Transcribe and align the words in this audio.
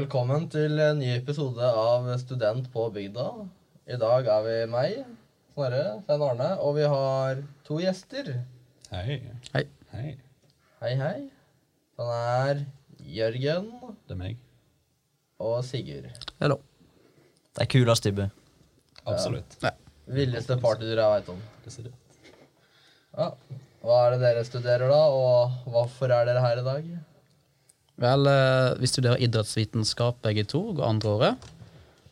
Velkommen 0.00 0.46
til 0.48 0.78
en 0.80 0.96
ny 0.96 1.10
episode 1.12 1.66
av 1.76 2.06
Student 2.22 2.70
på 2.72 2.86
bygda. 2.94 3.24
I 3.84 3.98
dag 4.00 4.28
er 4.32 4.44
vi 4.46 4.54
meg, 4.72 4.94
Snorre, 5.52 5.82
Svein 6.06 6.22
Arne, 6.24 6.46
og 6.64 6.78
vi 6.78 6.86
har 6.88 7.42
to 7.66 7.76
gjester. 7.82 8.30
Hei. 8.88 9.18
Hei. 9.52 9.62
Hei. 9.92 10.04
Hei, 10.80 10.94
hei. 11.02 11.18
Han 12.00 12.14
er 12.14 12.62
Jørgen 13.18 13.68
Det 14.06 14.16
er 14.16 14.20
meg. 14.22 14.40
og 15.36 15.60
Sigurd. 15.68 16.08
Hallo. 16.40 16.56
Det 17.52 17.66
er 17.66 17.70
kulest 17.76 18.08
type. 18.08 18.30
Absolutt. 19.04 19.58
Villeste 20.08 20.56
party 20.64 20.88
jeg 20.94 20.96
veit 20.96 21.28
om. 21.34 21.44
Desidert. 21.66 22.32
Ja. 23.18 23.34
Hva 23.84 24.00
er 24.06 24.16
det 24.16 24.24
dere 24.24 24.48
studerer, 24.48 24.88
da, 24.88 25.04
og 25.12 25.60
hvorfor 25.68 26.08
er 26.08 26.24
dere 26.32 26.48
her 26.48 26.64
i 26.64 26.68
dag? 26.72 26.90
Vel, 28.00 28.26
eh, 28.26 28.74
vi 28.80 28.88
studerer 28.88 29.20
idrettsvitenskap 29.20 30.22
begge 30.24 30.44
to, 30.48 30.60
går 30.78 30.86
andre 30.88 31.08
året. 31.10 31.50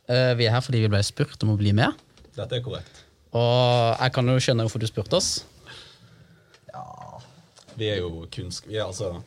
Eh, 0.09 0.35
Vi 0.37 0.45
er 0.47 0.53
her 0.53 0.61
fordi 0.65 0.83
vi 0.85 0.89
ble 0.93 1.01
spurt 1.05 1.43
om 1.45 1.55
å 1.55 1.59
bli 1.61 1.73
med. 1.73 1.97
Dette 2.37 2.57
er 2.59 2.63
korrekt. 2.65 3.05
Og 3.33 3.97
jeg 4.01 4.13
kan 4.13 4.29
jo 4.29 4.37
skjønne 4.41 4.65
hvorfor 4.67 4.81
du 4.81 4.87
spurte 4.89 5.17
oss. 5.19 5.45
Ja 6.73 6.85
Vi 7.77 7.89
er 7.93 7.99
jo 8.03 8.27
kunnsk... 8.33 8.67
Vi 8.69 8.77
er 8.77 8.87
altså 8.87 9.23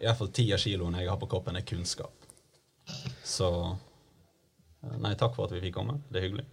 I 0.00 0.06
hvert 0.06 0.18
fall 0.18 0.28
ti 0.34 0.44
av 0.54 0.58
kiloene 0.62 1.00
jeg 1.02 1.08
har 1.10 1.18
på 1.18 1.28
kroppen, 1.30 1.56
er 1.56 1.62
kunnskap. 1.66 2.12
Så 3.24 3.48
eh, 4.84 4.98
Nei, 5.00 5.14
takk 5.14 5.34
for 5.34 5.46
at 5.46 5.54
vi 5.56 5.62
fikk 5.64 5.74
komme. 5.78 6.00
Det 6.10 6.20
er 6.20 6.26
hyggelig. 6.28 6.44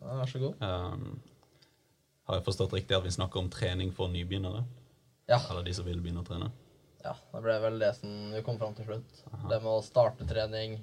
ja, 0.00 0.16
Vær 0.22 0.26
så 0.32 0.40
god. 0.42 0.60
Um, 0.60 1.20
har 2.26 2.40
jeg 2.40 2.44
forstått 2.48 2.72
riktig 2.74 2.96
at 2.96 3.04
vi 3.04 3.12
snakker 3.14 3.38
om 3.44 3.48
trening 3.52 3.92
for 3.94 4.08
nybegynnere? 4.10 4.64
Ja. 5.28 5.38
Eller 5.50 5.62
de 5.66 5.74
som 5.76 5.84
vil 5.86 6.00
begynne 6.02 6.24
å 6.24 6.26
trene? 6.26 6.50
Ja. 7.06 7.14
Det 7.32 7.40
ble 7.44 7.56
vel 7.62 7.78
det 7.80 7.92
som 7.98 8.12
vi 8.34 8.42
kom 8.46 8.58
fram 8.60 8.74
til 8.76 8.86
slutt. 8.88 9.22
Det 9.46 9.58
med 9.62 9.70
å 9.72 9.82
starte 9.84 10.26
trening, 10.28 10.76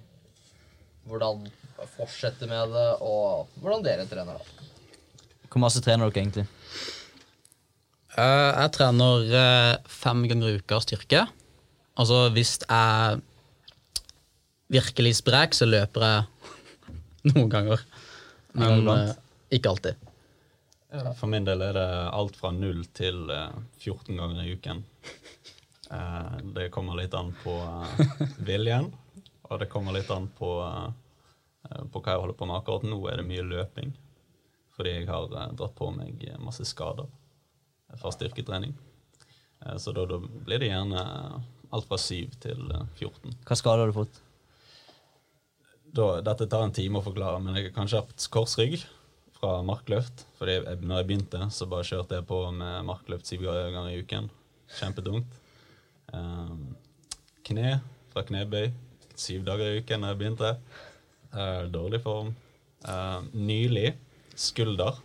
hvordan 1.09 1.45
fortsette 1.97 2.47
med 2.47 2.71
det, 2.71 2.88
og 3.03 3.49
hvordan 3.61 3.83
dere 3.85 4.05
trener, 4.07 4.39
da. 4.39 4.69
Hvor 5.52 5.61
masse 5.65 5.81
trener 5.85 6.09
dere 6.09 6.23
egentlig? 6.23 6.45
Eh, 8.17 8.52
Jeg 8.63 8.71
trener 8.77 9.27
eh, 9.41 9.75
fem 9.89 10.23
ganger 10.30 10.53
i 10.53 10.61
uka 10.61 10.80
styrke. 10.83 11.25
Altså 11.99 12.23
hvis 12.33 12.55
jeg 12.63 12.69
er 12.71 13.19
virkelig 14.73 15.15
sprek, 15.19 15.53
så 15.58 15.67
løper 15.69 16.08
jeg 16.08 16.23
noen 17.33 17.52
ganger. 17.53 17.83
Men 18.58 18.87
eh, 18.95 19.13
ikke 19.59 19.73
alltid. 19.75 20.09
For 21.17 21.25
min 21.30 21.45
del 21.45 21.61
er 21.65 21.73
det 21.73 21.85
alt 22.13 22.35
fra 22.37 22.52
null 22.53 22.83
til 22.93 23.23
eh, 23.33 23.53
14 23.81 24.17
ganger 24.17 24.43
i 24.45 24.55
uken. 24.58 24.83
Eh, 25.94 26.38
det 26.55 26.69
kommer 26.73 26.97
litt 26.99 27.13
an 27.17 27.33
på 27.44 27.55
eh, 27.61 28.13
viljen, 28.49 28.91
og 29.49 29.59
det 29.61 29.69
kommer 29.72 29.95
litt 29.95 30.11
an 30.13 30.30
på, 30.38 30.52
eh, 30.66 31.83
på 31.91 32.02
hva 32.02 32.16
jeg 32.16 32.23
holder 32.23 32.39
på 32.39 32.49
med. 32.49 32.58
Akkurat 32.59 32.88
nå 32.88 32.99
er 33.11 33.22
det 33.22 33.27
mye 33.30 33.45
løping, 33.45 33.94
fordi 34.77 34.97
jeg 34.97 35.09
har 35.11 35.30
dratt 35.30 35.77
på 35.77 35.91
meg 35.95 36.25
masse 36.41 36.66
skader 36.69 37.09
fra 37.94 38.14
styrketrening. 38.14 38.73
Så 39.80 39.94
da, 39.95 40.03
da 40.09 40.17
blir 40.19 40.59
det 40.59 40.73
gjerne 40.73 41.03
alt 41.73 41.88
fra 41.89 41.97
7 41.97 42.38
til 42.44 42.69
eh, 42.73 42.86
14. 42.99 43.38
Hva 43.47 43.58
skader 43.59 43.86
har 43.86 43.91
du 43.94 43.99
fått? 44.03 44.21
da, 45.94 46.08
dette 46.25 46.47
tar 46.49 46.64
en 46.66 46.73
time 46.73 46.97
å 46.97 47.05
forklare, 47.05 47.38
men 47.38 47.53
jeg 47.53 47.67
har 47.67 47.75
kanskje 47.75 47.99
hatt 48.02 48.23
korsrygg 48.33 48.80
fra 49.38 49.59
markløft. 49.66 50.25
For 50.39 50.49
når 50.49 51.03
jeg 51.03 51.09
begynte, 51.09 51.41
så 51.53 51.67
bare 51.69 51.86
kjørte 51.86 52.17
jeg 52.17 52.25
på 52.30 52.39
med 52.55 52.88
markløft 52.88 53.30
syv 53.30 53.45
ganger 53.45 53.91
i 53.91 53.99
uken. 54.02 54.31
Kjempetungt. 54.80 55.38
Um, 56.14 56.73
kne 57.43 57.80
fra 58.14 58.23
knebøy 58.27 58.70
syv 59.20 59.43
dager 59.48 59.70
i 59.70 59.82
uken 59.82 60.04
når 60.04 60.14
jeg 60.14 60.21
begynte. 60.21 60.55
Eh, 61.33 61.64
dårlig 61.73 62.02
form. 62.04 62.33
Eh, 62.87 63.21
nylig 63.33 63.93
skulder, 64.36 64.98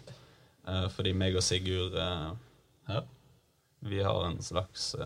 eh, 0.66 0.88
fordi 0.90 1.14
meg 1.14 1.36
og 1.38 1.44
Sigurd 1.46 1.94
eh, 1.94 2.30
her 2.88 3.04
Vi 3.80 4.00
har 4.02 4.24
en 4.26 4.40
slags 4.42 4.96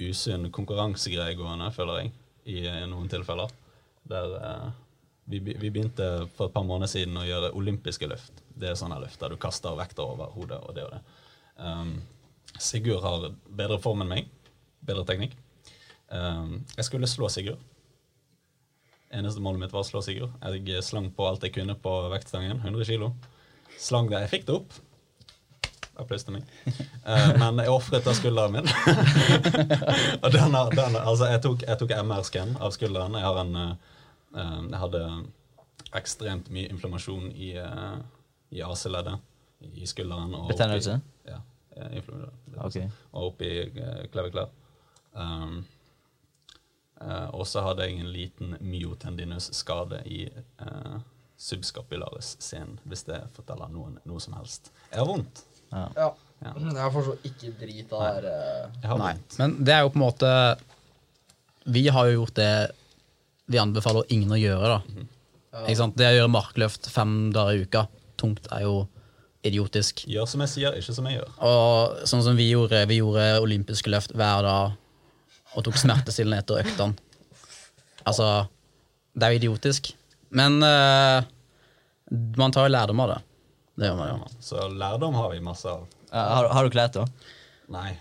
usunn 0.00 0.48
konkurransegreie 0.50 1.36
gående, 1.38 1.68
føler 1.70 2.00
jeg, 2.00 2.12
i, 2.50 2.56
noen 2.90 3.06
tilfeller. 3.08 3.52
Der 4.10 4.72
vi 5.30 5.38
begynte 5.38 6.26
for 6.34 6.48
et 6.48 6.54
par 6.56 6.64
måneder 6.66 6.90
siden 6.90 7.20
å 7.20 7.22
gjøre 7.22 7.52
olympiske 7.54 8.08
løft. 8.10 8.42
Det 8.50 8.72
er 8.72 8.80
sånne 8.80 8.98
løft 9.04 9.20
der 9.22 9.30
du 9.30 9.38
kaster 9.38 9.78
vekter 9.78 10.02
over 10.02 10.32
hodet 10.34 10.58
og 10.66 10.74
det 10.74 10.88
og 10.88 10.96
det. 10.96 11.00
Um, 11.62 11.94
Sigurd 12.58 13.04
har 13.06 13.28
bedre 13.46 13.78
form 13.78 14.02
enn 14.02 14.10
meg. 14.16 14.32
Bedre 14.86 15.04
teknikk. 15.08 15.36
Um, 16.10 16.60
jeg 16.76 16.86
skulle 16.88 17.10
slå 17.10 17.28
Sigurd. 17.30 17.60
Eneste 19.14 19.42
målet 19.42 19.64
mitt 19.64 19.74
var 19.74 19.84
å 19.84 19.88
slå 19.88 20.02
Sigurd. 20.04 20.34
Jeg 20.42 20.84
slang 20.86 21.10
på 21.14 21.26
alt 21.26 21.42
jeg 21.46 21.54
kunne 21.56 21.76
på 21.78 21.96
vektstangen. 22.12 22.62
100 22.62 22.86
kilo. 22.88 23.12
Slang 23.78 24.10
det. 24.10 24.24
Jeg 24.26 24.32
fikk 24.34 24.46
det 24.48 24.56
opp. 24.60 24.78
Applaus 26.00 26.24
til 26.24 26.38
meg. 26.38 26.46
Uh, 27.04 27.32
men 27.40 27.60
jeg 27.60 27.72
ofret 27.72 28.06
da 28.06 28.14
skulderen 28.16 28.56
min. 28.56 28.70
og 30.24 30.30
den, 30.32 30.56
den, 30.76 31.00
altså 31.02 31.28
jeg 31.30 31.42
tok, 31.44 31.66
tok 31.82 31.96
MR-scan 32.00 32.56
av 32.58 32.72
skulderen. 32.76 33.18
Jeg, 33.18 33.26
har 33.26 33.40
en, 33.42 33.58
eh, 33.60 34.62
jeg 34.70 34.80
hadde 34.84 35.02
ekstremt 35.98 36.48
mye 36.54 36.70
inflammasjon 36.70 37.30
i, 37.34 37.52
uh, 37.58 37.98
i 38.54 38.62
AC-leddet 38.64 39.18
i 39.74 39.86
skulderen. 39.86 40.34
og 40.34 40.48
Betennelse? 40.48 41.00
Ja. 41.26 41.40
eh, 41.76 41.96
inflammasjon. 41.98 42.56
Okay. 42.66 42.88
Og 43.12 43.32
oppi 43.32 43.50
uh, 43.66 44.06
klaviklær. 44.12 44.50
Um, 45.12 45.62
uh, 47.02 47.28
og 47.34 47.46
så 47.48 47.64
hadde 47.66 47.86
jeg 47.86 48.00
en 48.00 48.12
liten 48.14 48.56
myotendinus-skade 48.62 50.02
i 50.06 50.24
uh, 50.62 50.98
subscapularis 51.40 52.34
scenen, 52.42 52.78
hvis 52.84 53.06
det 53.08 53.20
forteller 53.36 53.70
noen 53.72 53.96
noe 54.08 54.20
som 54.22 54.36
helst. 54.36 54.72
Jeg 54.90 55.00
har 55.00 55.08
vondt. 55.08 55.44
Ja. 55.70 55.86
Ja. 55.96 56.10
Ja. 56.40 56.52
Jeg 56.80 56.92
forstår 56.94 57.16
så 57.18 57.28
ikke 57.28 57.50
drit 57.60 57.90
av 57.92 58.04
det 58.06 58.20
der 58.24 58.86
eh, 58.88 58.94
Nei, 58.96 59.10
men 59.36 59.58
det 59.60 59.74
er 59.74 59.82
jo 59.84 59.90
på 59.92 59.98
en 59.98 60.04
måte 60.06 60.30
Vi 61.68 61.82
har 61.92 62.08
jo 62.08 62.22
gjort 62.22 62.38
det 62.38 62.52
vi 63.50 63.58
anbefaler 63.60 64.06
ingen 64.14 64.30
å 64.30 64.38
gjøre. 64.38 64.76
da. 64.78 65.04
Ikke 65.64 65.80
sant? 65.80 65.96
Det 65.98 66.06
å 66.06 66.14
gjøre 66.14 66.30
markløft 66.30 66.86
fem 66.94 67.32
dager 67.34 67.58
i 67.58 67.64
uka, 67.66 67.80
tungt, 68.20 68.44
er 68.54 68.62
jo 68.62 68.74
idiotisk. 69.42 70.04
Gjør 70.06 70.28
som 70.30 70.44
jeg 70.44 70.52
sier, 70.52 70.76
ikke 70.78 70.94
som 70.94 71.08
jeg 71.10 71.16
gjør. 71.16 71.32
Og 71.48 72.04
sånn 72.06 72.22
som 72.22 72.38
vi 72.38 72.46
gjorde, 72.52 72.84
vi 72.86 73.00
gjorde 73.00 73.24
olympiske 73.42 73.90
løft 73.90 74.14
hver 74.14 74.46
dag 74.46 74.76
og 75.54 75.64
tok 75.66 75.78
smertestillende 75.80 76.42
etter 76.42 76.62
øktene. 76.62 76.94
Altså, 78.06 78.28
det 79.14 79.26
er 79.26 79.34
jo 79.34 79.40
idiotisk. 79.42 79.90
Men 80.30 80.60
uh, 80.62 81.26
man 82.38 82.54
tar 82.54 82.68
jo 82.68 82.74
lærdom 82.74 83.02
av 83.04 83.14
det. 83.14 83.18
Det 83.80 83.90
gjør 83.90 83.98
man 83.98 84.12
jo. 84.12 84.30
Så 84.44 84.68
lærdom 84.68 85.18
har 85.18 85.32
vi 85.34 85.42
masse 85.44 85.68
av. 85.70 85.86
Ja, 86.10 86.22
har, 86.36 86.48
har 86.54 86.66
du 86.66 86.74
klær 86.74 86.90
da? 86.94 87.06
Nei. 87.70 87.92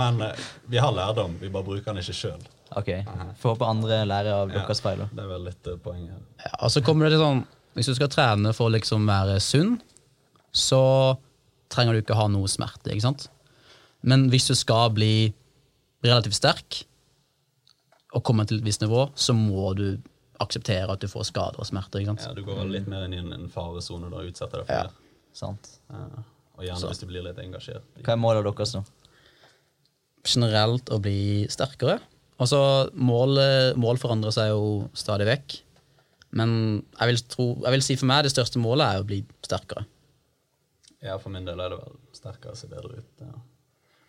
Men 0.00 0.20
uh, 0.20 0.48
vi 0.68 0.80
har 0.80 0.92
lærdom, 0.96 1.38
vi 1.40 1.50
bare 1.52 1.66
bruker 1.68 1.92
den 1.92 2.02
ikke 2.02 2.16
sjøl. 2.16 2.42
Ok. 2.76 2.90
Får 3.40 3.54
håpe 3.54 3.68
andre 3.68 4.00
lærer 4.08 4.32
av 4.32 4.52
deres 4.52 4.80
feil. 4.84 5.02
Ja, 5.04 5.10
Det 5.12 5.24
er 5.24 5.32
vel 5.34 5.44
litt 5.50 5.68
uh, 5.68 5.76
poenget. 5.82 6.24
Ja, 6.40 6.54
og 6.64 6.72
så 6.72 6.84
kommer 6.84 7.06
det 7.08 7.16
til 7.16 7.24
sånn 7.24 7.44
Hvis 7.76 7.88
du 7.88 7.94
skal 7.96 8.10
trene 8.12 8.52
for 8.56 8.68
å 8.68 8.74
liksom 8.74 9.04
være 9.08 9.38
sunn, 9.44 9.76
så 10.52 10.80
trenger 11.72 11.96
du 11.96 12.02
ikke 12.02 12.16
ha 12.18 12.26
noe 12.28 12.48
smerte. 12.52 12.92
ikke 12.92 13.04
sant? 13.04 13.28
Men 14.04 14.26
hvis 14.32 14.50
du 14.50 14.56
skal 14.58 14.90
bli 14.92 15.32
relativt 16.04 16.34
sterk 16.38 16.80
og 18.12 18.22
kommer 18.26 18.44
til 18.48 18.58
et 18.58 18.64
visst 18.66 18.82
nivå, 18.82 19.06
så 19.16 19.32
må 19.36 19.70
du 19.78 19.86
akseptere 20.42 20.90
at 20.92 21.00
du 21.00 21.06
får 21.08 21.28
skader 21.30 21.60
og 21.62 21.66
smerter. 21.68 22.00
ikke 22.02 22.12
sant? 22.16 22.26
Ja, 22.26 22.34
du 22.34 22.42
går 22.44 22.64
litt 22.68 22.88
mer 22.90 23.04
inn 23.06 23.14
i 23.14 23.20
en, 23.22 23.48
faresone 23.48 24.10
og 24.10 24.26
utsetter 24.26 24.58
deg 24.62 24.66
for 24.66 24.74
Ja. 24.74 24.82
det. 24.82 24.92
Sant. 25.32 25.78
Ja. 25.90 26.06
og 26.58 26.64
gjerne 26.66 26.88
hvis 26.90 27.00
du 27.00 27.06
blir 27.06 27.22
litt 27.24 27.38
engasjert. 27.38 27.82
i- 27.96 28.02
Hva 28.02 28.12
er 28.12 28.16
målet 28.20 28.44
deres 28.44 28.74
nå? 28.74 28.84
Generelt 30.24 30.84
å 30.90 31.00
bli 31.02 31.46
sterkere. 31.50 32.00
Altså, 32.38 32.90
mål, 32.94 33.74
mål 33.76 33.96
forandrer 33.98 34.30
seg 34.32 34.50
jo 34.52 34.88
stadig 34.94 35.26
vekk. 35.26 35.60
Men 36.32 36.84
jeg 37.00 37.08
vil, 37.08 37.16
tro, 37.28 37.46
jeg 37.62 37.72
vil 37.72 37.82
si 37.82 37.96
for 37.96 38.06
meg 38.06 38.22
det 38.24 38.32
største 38.32 38.60
målet 38.62 38.86
er 38.94 39.02
å 39.02 39.06
bli 39.06 39.24
sterkere. 39.42 39.84
Ja, 41.02 41.16
for 41.18 41.30
min 41.34 41.44
del 41.44 41.58
er 41.60 41.70
det 41.70 41.78
vel 41.80 41.96
sterkere, 42.12 42.52
å 42.52 42.56
se 42.56 42.68
bedre 42.68 42.98
ut. 42.98 43.04
Ja. 43.20 43.32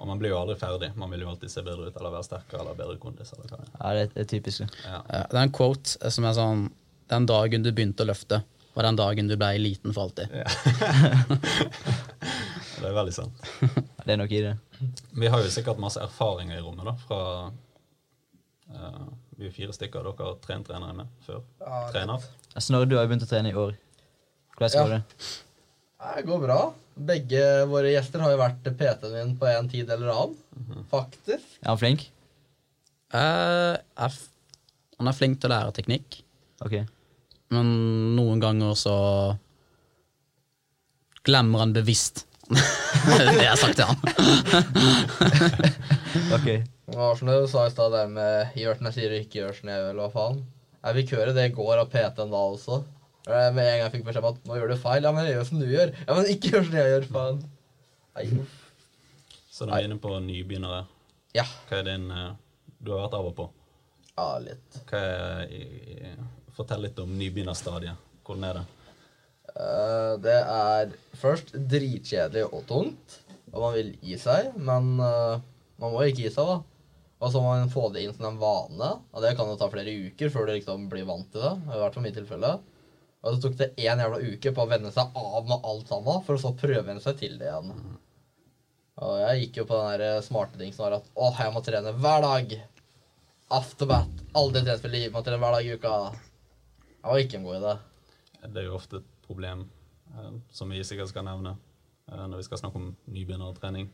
Og 0.04 0.08
man 0.10 0.20
blir 0.20 0.34
jo 0.34 0.38
aldri 0.42 0.58
ferdig. 0.60 0.90
Man 1.00 1.12
vil 1.16 1.22
jo 1.24 1.30
alltid 1.32 1.52
se 1.54 1.62
bedre 1.64 1.88
ut 1.88 1.96
eller 1.96 2.12
være 2.12 2.26
sterkere 2.28 2.60
eller 2.60 2.76
bedre 2.76 2.98
kondis. 3.00 3.30
eller 3.34 3.48
hva 3.48 3.60
det. 3.62 3.70
Ja, 3.80 3.92
det, 3.96 4.02
er 4.20 4.28
typisk. 4.28 4.66
Ja. 4.84 4.98
Ja, 5.08 5.22
det 5.32 5.38
er 5.40 5.46
en 5.46 5.54
quote 5.56 6.12
som 6.12 6.28
er 6.28 6.36
sånn 6.36 6.66
Den 7.14 7.26
dagen 7.30 7.64
du 7.64 7.70
begynte 7.72 8.04
å 8.04 8.10
løfte, 8.10 8.42
var 8.74 8.84
den 8.88 8.98
dagen 9.00 9.28
du 9.30 9.36
ble 9.38 9.52
liten 9.62 9.94
for 9.96 10.08
alltid. 10.10 10.28
Det 12.80 12.90
er 12.90 12.96
veldig 12.98 13.14
sant. 13.16 13.44
Det 14.04 14.12
er 14.12 14.20
nok 14.20 14.32
i 14.36 14.42
det. 14.44 14.54
Vi 15.16 15.30
har 15.32 15.40
jo 15.44 15.52
sikkert 15.54 15.80
masse 15.80 16.02
erfaringer 16.04 16.58
i 16.58 16.64
rommet 16.64 16.84
da, 16.90 16.94
fra 17.08 17.20
uh, 18.76 19.06
Vi 19.40 19.48
er 19.48 19.54
fire 19.56 19.76
stykker. 19.76 20.04
Dere 20.04 20.28
har 20.28 20.40
trent 20.44 20.68
trenere 20.68 20.96
med 20.98 21.08
før. 21.24 21.40
Ja, 21.64 21.84
Trener. 21.94 22.26
Snorre, 22.60 22.90
du 22.92 22.98
har 22.98 23.06
jo 23.06 23.14
begynt 23.14 23.24
å 23.24 23.30
trene 23.32 23.54
i 23.54 23.56
år. 23.56 23.78
Hvordan 24.58 24.76
går 24.76 24.92
Ja. 24.92 24.98
det? 24.98 25.32
Det 26.18 26.26
går 26.28 26.42
bra. 26.44 26.60
Begge 26.96 27.66
våre 27.72 27.90
gjester 27.94 28.20
har 28.22 28.32
jo 28.36 28.40
vært 28.42 28.64
PT-en 28.78 29.14
min 29.16 29.32
på 29.40 29.46
en 29.50 29.70
tid 29.72 29.90
eller 29.90 30.08
annen. 30.14 30.36
Faktisk. 30.92 31.46
Er 31.64 31.70
han 31.74 31.78
flink? 31.82 32.02
Uh, 33.14 33.74
er 33.98 34.10
f- 34.10 34.30
Han 35.00 35.08
er 35.10 35.14
flink 35.18 35.40
til 35.42 35.50
å 35.50 35.54
lære 35.56 35.72
teknikk, 35.76 36.20
Ok. 36.66 36.74
men 37.54 37.66
noen 38.16 38.40
ganger 38.42 38.74
så 38.78 38.94
glemmer 41.26 41.60
han 41.64 41.74
bevisst. 41.76 42.26
det 42.54 43.24
er 43.24 43.42
jeg 43.42 43.50
har 43.50 43.58
sagt 43.58 43.76
til 43.80 43.86
han. 43.90 43.98
Ok. 46.34 46.46
Det 46.86 46.96
var 47.00 47.16
som 47.18 47.28
du 47.30 47.48
sa 47.50 47.64
i 47.68 47.72
stad, 47.74 47.92
det 47.94 48.04
med 48.14 48.48
'gjør 48.58 48.76
som 48.78 48.86
jeg 48.90 48.94
sier 48.98 49.10
og 49.14 49.20
ikke 49.24 49.40
gjør 49.40 49.54
som 49.58 49.70
jeg 49.70 49.78
gjør', 49.80 49.90
eller 49.90 50.04
hva 50.04 50.12
faen. 50.14 50.38
Jeg 50.84 50.96
fikk 51.00 51.10
høre 51.18 51.34
det 51.34 51.54
går 51.56 51.76
av 51.82 51.88
PT-en 51.94 52.32
da 52.34 52.42
også. 52.54 52.76
Eh, 53.28 53.50
Med 53.56 53.64
en 53.64 53.78
gang 53.80 53.82
jeg 53.86 53.92
fikk 53.98 54.06
beskjed 54.10 54.26
om 54.26 54.34
at 54.34 54.44
'nå 54.44 54.58
gjør 54.60 54.74
du 54.74 54.76
feil'. 54.84 55.04
Ja, 55.08 55.12
men 55.16 55.26
jeg 55.26 55.36
gjør 55.38 55.46
som 55.48 55.60
du 55.62 55.66
gjør. 55.70 55.94
Ja, 56.08 56.14
men 56.18 56.26
ikke 56.34 56.52
gjør 56.52 56.66
som 56.68 56.76
jeg 56.80 56.92
gjør, 56.92 57.06
faen. 57.14 57.44
Nei. 58.16 58.26
Så 59.54 59.66
du 59.68 59.72
er 59.74 59.86
inne 59.88 60.00
på 60.02 60.10
nybegynnere, 60.20 60.86
Ja. 61.36 61.44
hva 61.70 61.78
er 61.80 61.84
din 61.84 62.12
eh, 62.12 62.32
Du 62.84 62.92
har 62.92 63.08
vært 63.08 63.14
av 63.20 63.26
og 63.30 63.36
på. 63.38 63.50
Ja, 64.18 64.38
litt. 64.40 64.80
Hva 64.90 65.00
er, 65.00 66.18
fortell 66.54 66.82
litt 66.82 67.00
om 67.00 67.14
nybegynnerstadiet. 67.18 67.96
Hvordan 68.26 68.44
er 68.50 68.54
det? 68.54 68.66
Eh, 69.56 70.18
det 70.18 70.36
er 70.44 70.92
først 71.16 71.54
dritkjedelig 71.54 72.44
og 72.52 72.66
tungt, 72.68 73.20
og 73.54 73.62
man 73.62 73.74
vil 73.74 73.94
gi 74.04 74.18
seg, 74.18 74.54
men 74.58 74.98
man 74.98 75.42
må 75.80 76.04
ikke 76.04 76.24
gi 76.26 76.30
seg, 76.30 76.46
da. 76.46 76.60
Og 77.22 77.32
så 77.32 77.40
må 77.40 77.54
man 77.56 77.70
få 77.72 77.88
det 77.94 78.04
inn 78.04 78.14
som 78.14 78.26
en 78.26 78.40
vane, 78.42 79.00
og 79.14 79.22
det 79.22 79.38
kan 79.38 79.48
jo 79.48 79.56
ta 79.56 79.70
flere 79.72 79.94
uker 80.12 80.30
før 80.30 80.46
du 80.48 80.54
liksom 80.58 80.90
blir 80.92 81.06
vant 81.08 81.32
til 81.32 81.40
det. 81.42 81.54
I 81.72 81.80
hvert 81.80 81.94
fall 81.96 82.04
mitt 82.04 82.16
tilfelle. 82.16 82.60
Og 83.24 83.36
så 83.36 83.42
tok 83.46 83.54
det 83.60 83.70
én 83.80 84.02
jævla 84.04 84.20
uke 84.20 84.52
på 84.52 84.64
å 84.66 84.68
venne 84.68 84.92
seg 84.92 85.16
av 85.16 85.46
med 85.48 85.64
alt 85.64 85.92
sammen, 85.92 86.24
for 86.26 86.36
å 86.36 86.42
så 86.42 86.52
prøve 86.60 86.84
venne 86.90 87.04
seg 87.04 87.16
til 87.22 87.38
det 87.40 87.48
igjen. 87.48 87.72
Og 89.04 89.14
jeg 89.22 89.46
gikk 89.46 89.62
jo 89.62 89.68
på 89.70 89.80
den 89.80 90.02
der 90.02 90.26
smarte 90.26 90.60
ting 90.60 90.74
som 90.76 90.86
var 90.86 90.98
at 91.00 91.08
åh, 91.16 91.40
jeg 91.40 91.54
må 91.56 91.64
trene 91.66 91.96
hver 92.04 92.26
dag. 92.26 92.58
Afterbat. 93.54 94.22
Aldri 94.38 94.66
trent 94.66 94.84
for 94.84 94.92
liv, 94.94 95.08
må 95.14 95.24
trene 95.24 95.40
hver 95.42 95.56
dag 95.56 95.70
i 95.70 95.78
uka. 95.78 95.94
Jeg 97.00 97.08
var 97.08 97.24
ikke 97.24 97.40
en 97.40 97.48
god 97.48 97.60
idé. 97.62 97.74
Det 98.44 98.62
er 98.62 98.68
jo 98.68 98.76
ofte 98.78 99.00
et 99.00 99.10
problem, 99.26 99.66
eh, 100.14 100.30
som 100.52 100.76
vi 100.76 100.84
sikkert 100.84 101.14
skal 101.14 101.28
nevne 101.30 101.56
eh, 101.56 102.26
når 102.28 102.42
vi 102.42 102.48
skal 102.50 102.60
snakke 102.60 102.82
om 102.82 102.92
nybegynnertrening. 103.08 103.90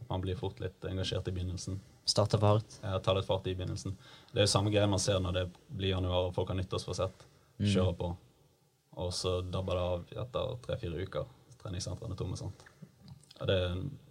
At 0.00 0.08
man 0.08 0.24
blir 0.24 0.40
fort 0.40 0.64
litt 0.64 0.88
engasjert 0.88 1.28
i 1.28 1.36
begynnelsen. 1.36 1.76
Starte 2.08 2.40
for 2.40 2.56
hardt. 2.56 2.80
Ja, 2.80 2.96
tar 3.04 3.20
litt 3.20 3.28
fart 3.28 3.46
i 3.46 3.54
begynnelsen. 3.54 3.94
Det 4.32 4.40
er 4.40 4.48
jo 4.48 4.54
samme 4.56 4.72
greie 4.72 4.88
man 4.90 5.02
ser 5.02 5.20
når 5.22 5.38
det 5.38 5.46
blir 5.68 5.92
januar 5.92 6.30
og 6.30 6.36
folk 6.36 6.50
har 6.50 6.58
nyttårsforsett. 6.58 7.28
Kjøre 7.62 7.94
på. 8.00 8.14
Og 9.00 9.12
så 9.16 9.40
dabber 9.40 9.78
det 9.78 9.82
av 9.82 10.24
etter 10.24 10.56
tre-fire 10.66 11.06
uker. 11.06 11.28
Treningssentrene 11.62 12.16
tomme. 12.18 12.36
sant? 12.36 12.64
Og 13.40 13.46
det 13.48 13.58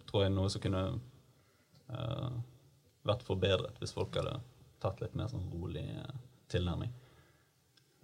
tror 0.08 0.24
jeg 0.24 0.32
er 0.32 0.34
noe 0.34 0.50
som 0.50 0.62
kunne 0.64 0.82
uh, 1.92 2.30
vært 3.06 3.22
forbedret 3.26 3.78
hvis 3.80 3.94
folk 3.94 4.16
hadde 4.18 4.38
tatt 4.82 5.00
litt 5.00 5.14
mer 5.18 5.30
sånn 5.30 5.46
rolig 5.52 5.84
uh, 6.00 6.10
tilnærming. 6.52 6.90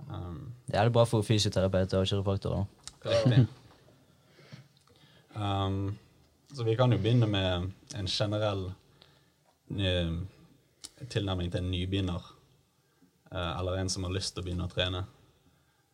Um, 0.06 0.54
Det 0.66 0.78
er 0.78 0.86
det 0.86 0.94
bra 0.94 1.04
for 1.08 1.26
fysioterapeuter 1.26 2.00
og 2.00 2.06
kiropraktorer. 2.06 2.68
Riktig. 3.04 3.46
Um, 5.34 5.96
så 6.54 6.64
vi 6.64 6.76
kan 6.78 6.92
jo 6.94 6.98
begynne 6.98 7.26
med 7.30 7.68
en 7.98 8.08
generell 8.08 8.70
tilnærming 11.06 11.52
til 11.52 11.62
en 11.62 11.70
nybegynner. 11.70 12.34
eh, 13.32 13.58
eller 13.60 13.76
en 13.76 13.88
som 13.88 14.04
har 14.04 14.12
lyst 14.12 14.34
til 14.34 14.42
å 14.42 14.46
begynne 14.46 14.64
å 14.64 14.72
trene. 14.72 15.04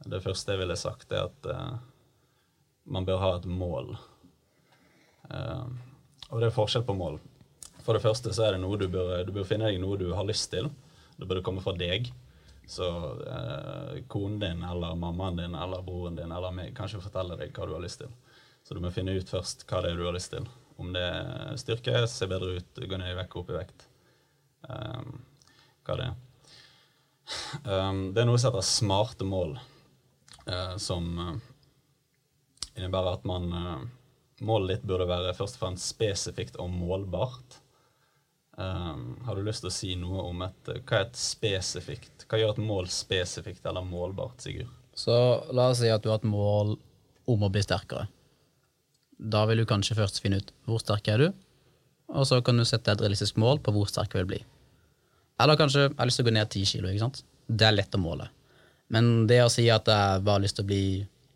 Det 0.03 0.23
første 0.25 0.55
jeg 0.55 0.61
ville 0.61 0.77
sagt, 0.77 1.13
er 1.13 1.29
at 1.29 1.47
uh, 1.49 1.77
man 2.91 3.07
bør 3.07 3.23
ha 3.23 3.31
et 3.39 3.47
mål. 3.49 3.95
Uh, 5.31 5.71
og 6.31 6.41
det 6.41 6.49
er 6.49 6.57
forskjell 6.57 6.85
på 6.89 6.97
mål. 6.99 7.21
For 7.85 7.97
det 7.97 8.03
første 8.05 8.33
så 8.35 8.47
er 8.47 8.57
det 8.57 8.65
noe 8.65 8.81
du 8.81 8.89
bør, 8.91 9.23
du 9.25 9.33
bør 9.37 9.47
finne 9.49 9.71
deg 9.71 9.81
noe 9.81 10.01
du 10.01 10.11
har 10.17 10.27
lyst 10.29 10.51
til. 10.53 10.71
Det 11.17 11.29
bør 11.31 11.45
komme 11.45 11.63
fra 11.65 11.77
deg. 11.79 12.11
Så 12.67 12.85
uh, 12.89 13.95
konen 14.09 14.41
din 14.41 14.65
eller 14.65 14.97
mammaen 14.97 15.39
din 15.39 15.55
eller 15.55 15.85
broren 15.85 16.17
din 16.17 16.33
eller 16.33 16.55
meg 16.55 16.73
kan 16.77 16.89
ikke 16.89 17.07
fortelle 17.07 17.37
deg 17.41 17.53
hva 17.55 17.69
du 17.69 17.75
har 17.77 17.85
lyst 17.85 18.01
til. 18.03 18.13
Så 18.65 18.77
du 18.77 18.81
må 18.81 18.93
finne 18.93 19.13
ut 19.13 19.29
først 19.29 19.67
hva 19.69 19.83
det 19.85 19.93
er 19.93 20.01
du 20.01 20.07
har 20.09 20.17
lyst 20.17 20.33
til. 20.33 20.49
Om 20.81 20.95
det 20.97 21.03
er 21.05 21.59
styrke, 21.61 22.07
se 22.11 22.27
bedre 22.29 22.57
ut, 22.59 22.81
gå 22.81 22.99
ned 22.99 23.13
i 23.13 23.19
vekt, 23.19 23.37
opp 23.39 23.53
i 23.53 23.59
vekt. 23.59 23.85
Um, 24.65 25.21
hva 25.85 25.99
det 26.01 26.09
er. 26.09 26.17
Um, 27.65 28.01
det 28.17 28.25
er 28.25 28.29
noe 28.29 28.41
som 28.41 28.51
heter 28.51 28.65
smarte 28.67 29.29
mål, 29.29 29.55
som 30.79 31.19
eh, 31.19 31.35
innebærer 32.77 33.19
at 33.19 33.29
man 33.29 33.53
eh, 33.53 33.85
Målet 34.45 34.73
ditt 34.73 34.89
burde 34.91 35.07
være 35.07 35.31
først 35.39 35.57
og 35.57 35.61
fremst 35.63 35.93
spesifikt 35.93 36.57
og 36.59 36.67
målbart. 36.75 37.61
Um, 38.59 39.21
har 39.25 39.39
du 39.39 39.47
lyst 39.47 39.63
til 39.63 39.71
å 39.71 39.75
si 39.75 39.93
noe 39.95 40.25
om 40.27 40.43
et, 40.43 40.71
hva 40.83 40.99
er 40.99 41.07
et 41.09 41.17
spesifikt 41.19 42.23
Hva 42.31 42.39
gjør 42.39 42.53
et 42.53 42.61
mål 42.63 42.91
spesifikt 42.91 43.65
eller 43.67 43.87
målbart, 43.87 44.43
Sigurd? 44.43 44.69
Så 44.95 45.15
la 45.55 45.69
oss 45.71 45.81
si 45.81 45.91
at 45.91 46.03
du 46.03 46.11
har 46.11 46.19
et 46.19 46.27
mål 46.29 46.75
om 47.31 47.47
å 47.47 47.51
bli 47.51 47.63
sterkere. 47.63 48.09
Da 49.19 49.43
vil 49.51 49.63
du 49.63 49.69
kanskje 49.71 49.97
først 49.99 50.21
finne 50.23 50.43
ut 50.43 50.53
hvor 50.67 50.83
sterk 50.83 51.09
er 51.15 51.23
du, 51.23 51.27
og 52.11 52.27
så 52.31 52.43
kan 52.47 52.59
du 52.59 52.67
sette 52.69 52.91
et 52.91 53.07
realistisk 53.07 53.39
mål 53.43 53.63
på 53.63 53.75
hvor 53.75 53.91
sterk 53.91 54.13
du 54.13 54.21
vil 54.21 54.31
bli. 54.35 54.43
Eller 55.43 55.59
kanskje 55.59 55.87
jeg 55.87 55.97
har 55.99 56.11
lyst 56.11 56.21
til 56.21 56.27
å 56.27 56.31
gå 56.31 56.37
ned 56.37 56.53
ti 56.55 56.67
kilo. 56.69 56.91
ikke 56.91 57.07
sant? 57.07 57.23
Det 57.47 57.71
er 57.71 57.79
lett 57.79 57.95
å 57.95 58.03
måle. 58.03 58.29
Men 58.95 59.27
det 59.31 59.41
å 59.43 59.51
si 59.53 59.67
at 59.73 59.89
jeg 59.91 60.23
bare 60.25 60.39
har 60.39 60.45
lyst 60.45 60.59
til 60.59 60.67
å 60.67 60.71
bli 60.71 60.85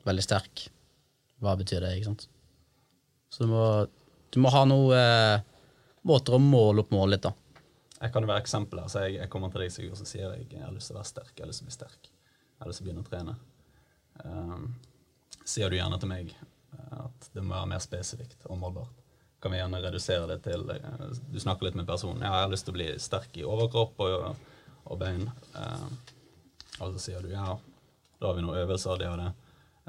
veldig 0.08 0.24
sterk, 0.24 0.68
hva 1.42 1.54
betyr 1.58 1.84
det? 1.84 1.96
ikke 1.98 2.12
sant? 2.12 2.28
Så 3.32 3.44
du 3.44 3.52
må, 3.52 3.64
du 4.32 4.40
må 4.42 4.52
ha 4.54 4.64
noen 4.68 4.94
eh, 4.96 5.58
måter 6.08 6.36
å 6.36 6.42
måle 6.42 6.84
opp 6.84 6.94
målet 6.94 7.18
litt, 7.18 7.28
da. 7.28 7.34
Jeg 7.98 8.14
kan 8.14 8.22
jo 8.22 8.30
være 8.30 8.44
eksempel 8.44 8.80
her. 8.82 8.90
Så 8.92 9.02
jeg, 9.04 9.18
jeg 9.18 9.30
kommer 9.32 9.50
til 9.52 9.64
deg, 9.64 9.72
Sigurd, 9.74 9.98
så 9.98 10.06
sier 10.06 10.28
jeg 10.30 10.46
jeg 10.52 10.62
har 10.62 10.74
lyst 10.74 10.90
til 10.90 10.96
å 10.96 11.00
være 11.00 11.10
sterk. 11.10 11.32
Jeg 11.34 11.44
har 11.44 11.50
lyst 11.50 11.62
til 11.62 11.66
å 11.66 11.70
bli 11.70 11.76
sterk. 11.76 12.10
Jeg 12.10 12.62
har 12.62 12.70
lyst 12.70 12.80
til 12.80 12.86
å 12.86 12.88
begynne 12.88 13.04
å 13.04 13.08
trene. 13.08 13.34
Um, 14.18 14.68
sier 15.48 15.70
du 15.70 15.78
gjerne 15.78 15.98
til 16.00 16.10
meg 16.10 16.30
eh, 16.34 16.94
at 16.98 17.28
det 17.34 17.42
må 17.42 17.56
være 17.56 17.72
mer 17.74 17.82
spesifikt 17.82 18.46
og 18.46 18.60
målbart. 18.62 18.94
Kan 19.42 19.54
vi 19.54 19.60
gjerne 19.60 19.82
redusere 19.82 20.26
det 20.30 20.40
til 20.46 20.64
eh, 20.74 21.02
Du 21.30 21.38
snakker 21.42 21.68
litt 21.68 21.78
med 21.78 21.88
personen. 21.90 22.22
Ja, 22.22 22.36
jeg 22.38 22.46
har 22.46 22.54
lyst 22.54 22.68
til 22.68 22.74
å 22.74 22.78
bli 22.78 22.88
sterk 23.02 23.38
i 23.38 23.46
overkropp 23.46 24.02
og, 24.06 24.46
og 24.84 25.02
bein. 25.02 25.26
Eh, 25.58 26.14
og 26.80 26.94
så 26.94 27.02
sier 27.02 27.24
du 27.24 27.32
ja, 27.32 27.56
da 28.18 28.26
har 28.30 28.36
vi 28.36 28.42
noen 28.44 28.58
øvelser, 28.60 28.98
det 29.00 29.08
og 29.10 29.18
det. 29.20 29.30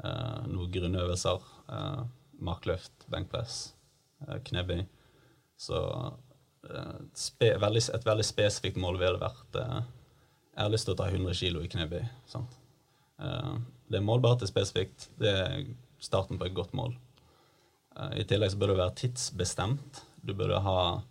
Eh, 0.04 0.46
noen 0.50 0.72
grunnøvelser. 0.74 1.46
eh, 1.70 2.02
markløft, 2.40 3.04
benkpress, 3.12 3.74
eh, 4.26 4.38
knebøy. 4.48 4.86
Så 5.60 5.80
eh, 6.70 7.00
spe, 7.14 7.50
veldig, 7.60 7.82
et 7.94 8.06
veldig 8.06 8.24
spesifikt 8.24 8.80
mål 8.80 8.96
ville 9.02 9.20
vært 9.20 9.58
eh, 9.60 9.82
Jeg 10.54 10.62
har 10.64 10.72
lyst 10.72 10.88
til 10.88 10.94
å 10.94 10.98
ta 11.00 11.08
100 11.10 11.34
kg 11.36 11.60
i 11.64 11.68
knebøy. 11.74 12.02
Sant? 12.30 12.56
Eh, 13.20 13.54
det 13.90 14.00
er 14.00 14.06
målbart, 14.06 14.40
det 14.40 14.48
er 14.48 14.54
spesifikt. 14.54 15.08
Det 15.20 15.30
er 15.30 15.68
starten 16.00 16.38
på 16.40 16.48
et 16.48 16.56
godt 16.56 16.72
mål. 16.72 16.96
I 18.16 18.22
tillegg 18.24 18.52
så 18.52 18.56
bør 18.56 18.70
det 18.70 18.78
være 18.78 18.96
tidsbestemt. 19.02 20.04
Du 20.24 20.30
burde 20.32 20.60
ha 20.62 21.02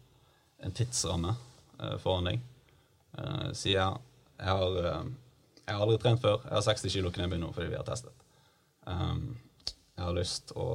en 0.64 0.72
tidsramme 0.74 1.36
foran 2.02 2.30
deg. 2.32 2.40
Eh, 3.20 3.50
Sier 3.54 3.76
jeg 3.76 4.48
har, 4.48 5.04
jeg 5.70 5.78
har 5.78 5.86
aldri 5.86 6.00
trent 6.02 6.22
før. 6.24 6.42
Jeg 6.48 6.56
har 6.58 6.66
60 6.66 6.96
kg 6.98 7.12
knebøy 7.14 7.40
nå 7.40 7.54
fordi 7.54 7.70
vi 7.70 7.78
har 7.78 7.86
testet. 7.88 8.28
Um, 8.90 9.38
jeg 9.94 10.02
har 10.02 10.16
lyst 10.18 10.54
å 10.58 10.70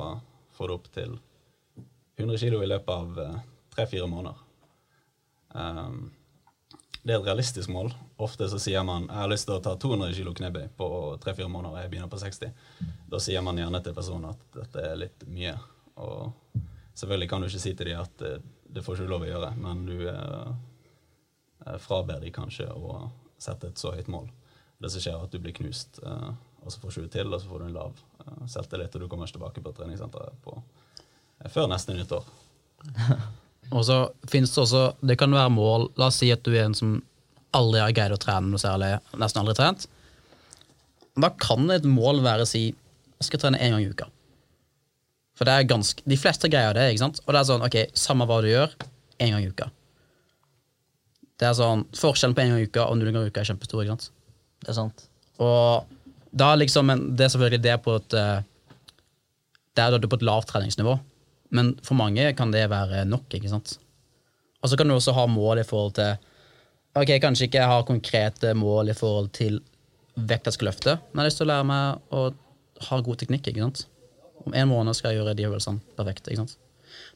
få 0.55 0.69
det 0.71 0.77
opp 0.79 0.91
til 0.95 1.17
100 2.21 2.39
kg 2.39 2.61
i 2.63 2.71
løpet 2.71 2.93
av 2.95 3.41
tre-fire 3.75 4.07
måneder. 4.07 4.39
Um, 5.55 6.13
det 7.05 7.13
er 7.13 7.19
et 7.19 7.27
realistisk 7.27 7.69
mål. 7.69 7.91
Ofte 8.23 8.47
så 8.49 8.59
sier 8.63 8.85
man 8.87 9.09
jeg 9.11 9.19
har 9.19 9.29
lyst 9.29 9.49
til 9.49 9.59
å 9.59 9.63
ta 9.65 9.75
200 9.77 10.15
kg 10.17 10.31
knebøy 10.39 10.69
på 10.79 10.87
tre-fire 11.21 11.51
måneder, 11.53 11.83
jeg 11.83 11.91
begynner 11.93 12.13
på 12.13 12.21
60. 12.23 12.55
Da 13.13 13.21
sier 13.21 13.45
man 13.45 13.59
gjerne 13.61 13.83
til 13.85 13.97
personen 13.97 14.31
at 14.31 14.47
dette 14.55 14.85
er 14.93 14.97
litt 15.03 15.27
mye. 15.29 15.53
Og 16.01 16.33
selvfølgelig 16.95 17.29
kan 17.29 17.45
du 17.45 17.51
ikke 17.51 17.65
si 17.67 17.75
til 17.75 17.91
dem 17.91 18.01
at 18.01 18.15
det, 18.23 18.39
det 18.73 18.87
får 18.87 19.03
ikke 19.03 19.11
lov 19.11 19.27
å 19.27 19.29
gjøre, 19.29 19.51
men 19.61 19.85
du 19.91 19.99
eh, 20.15 20.55
eh, 21.67 21.77
fraber 21.83 22.25
dem 22.25 22.33
kanskje 22.35 22.71
å 22.73 23.11
sette 23.37 23.69
et 23.69 23.85
så 23.85 23.93
høyt 23.93 24.09
mål. 24.09 24.31
Det 24.83 24.90
som 24.90 25.02
skjer, 25.02 25.16
er 25.19 25.28
at 25.28 25.33
du 25.35 25.40
blir 25.43 25.54
knust, 25.57 26.00
eh, 26.02 26.33
og 26.64 26.73
så 26.73 26.81
får 26.83 26.99
du 27.04 27.12
til, 27.12 27.31
og 27.31 27.40
så 27.40 27.50
får 27.50 27.62
du 27.62 27.66
en 27.69 27.76
lav 27.76 28.02
eh, 28.25 28.43
selvtillit, 28.50 28.97
og 28.97 29.04
du 29.04 29.09
kommer 29.09 29.28
ikke 29.28 29.38
tilbake 29.38 29.64
på 29.64 29.73
treningssenteret 29.76 30.43
på, 30.45 30.57
eh, 31.40 31.50
før 31.52 31.71
neste 31.71 31.97
nyttår. 31.97 32.28
Og 33.73 33.85
så 33.88 33.95
finnes 34.28 34.50
det 34.52 34.61
også 34.61 34.81
Det 35.00 35.14
kan 35.16 35.33
være 35.33 35.49
mål 35.49 35.87
La 35.97 36.11
oss 36.11 36.19
si 36.21 36.28
at 36.35 36.43
du 36.45 36.50
er 36.52 36.66
en 36.66 36.75
som 36.76 36.99
aldri 37.57 37.81
har 37.81 37.95
greid 37.97 38.12
å 38.12 38.19
trene 38.21 38.50
noe 38.50 38.61
særlig, 38.61 38.90
nesten 39.16 39.40
aldri 39.40 39.54
trent. 39.54 39.85
Da 41.14 41.31
kan 41.38 41.71
et 41.71 41.87
mål 41.87 42.19
være 42.25 42.43
å 42.43 42.49
si 42.50 42.64
jeg 42.66 43.28
skal 43.28 43.40
trene 43.45 43.61
én 43.62 43.71
gang 43.73 43.85
i 43.85 43.93
uka. 43.93 44.09
For 45.38 45.47
det 45.47 45.54
er 45.54 45.69
ganske 45.71 46.02
De 46.02 46.19
fleste 46.19 46.50
greier 46.50 46.75
det, 46.75 46.88
ikke 46.90 47.04
sant? 47.04 47.21
Og 47.25 47.31
det 47.31 47.40
er 47.40 47.47
sånn, 47.49 47.62
ok, 47.64 47.76
samme 47.95 48.26
hva 48.26 48.40
du 48.43 48.50
gjør, 48.50 48.75
én 49.23 49.37
gang 49.37 49.47
i 49.47 49.52
uka. 49.54 49.71
Det 51.38 51.47
er 51.47 51.54
sånn, 51.59 51.87
Forskjellen 51.95 52.35
på 52.35 52.43
én 52.43 52.52
gang 52.52 52.62
i 52.62 52.69
uka 52.69 52.88
og 52.88 52.99
null 52.99 53.12
ganger 53.12 53.31
i 53.31 53.33
uka 53.33 53.45
er 53.45 53.50
kjempestor. 53.52 53.85
ikke 53.85 53.95
sant? 53.95 54.11
Det 54.64 54.73
er 54.73 54.78
sant. 54.78 55.06
Og 55.42 55.87
da 56.35 56.54
liksom, 56.59 56.88
men 56.90 57.06
det 57.16 57.26
er 57.26 57.35
selvfølgelig 57.35 57.62
det 57.62 57.76
på 57.85 57.94
et 58.00 58.16
eh, 58.18 58.42
Det 59.75 59.83
er 59.83 59.94
da 59.94 60.09
på 60.09 60.18
et 60.18 60.26
lavt 60.26 60.49
treningsnivå. 60.50 60.97
Men 61.54 61.75
for 61.83 61.99
mange 61.99 62.33
kan 62.38 62.50
det 62.54 62.68
være 62.71 63.04
nok. 63.04 63.26
ikke 63.35 63.50
sant? 63.50 63.76
Og 64.62 64.71
så 64.71 64.78
kan 64.78 64.88
du 64.88 64.94
også 64.94 65.14
ha 65.14 65.26
mål 65.26 65.61
i 65.61 65.68
forhold 65.68 65.94
til 65.99 66.16
Ok, 66.94 67.11
kanskje 67.18 67.49
ikke 67.49 67.59
jeg 67.59 67.66
har 67.66 67.87
konkrete 67.87 68.52
mål 68.54 68.92
i 68.92 68.94
forhold 68.94 69.33
til 69.35 69.59
vekt 70.14 70.47
jeg 70.47 70.54
skal 70.54 70.68
løfte, 70.71 70.92
men 71.11 71.18
jeg 71.18 71.25
har 71.25 71.26
lyst 71.26 71.40
til 71.40 71.49
å 71.49 71.50
lære 71.50 71.66
meg 71.66 72.12
å 72.14 72.21
ha 72.88 72.99
god 73.02 73.18
teknikk. 73.18 73.49
ikke 73.50 73.64
sant? 73.64 73.88
Om 74.47 74.54
en 74.54 74.68
måned 74.71 74.94
skal 74.94 75.11
jeg 75.11 75.18
gjøre 75.18 75.35
de 75.35 75.49
øvelsene 75.49 75.83
perfekt. 75.99 76.28
ikke 76.28 76.44
sant? 76.44 76.54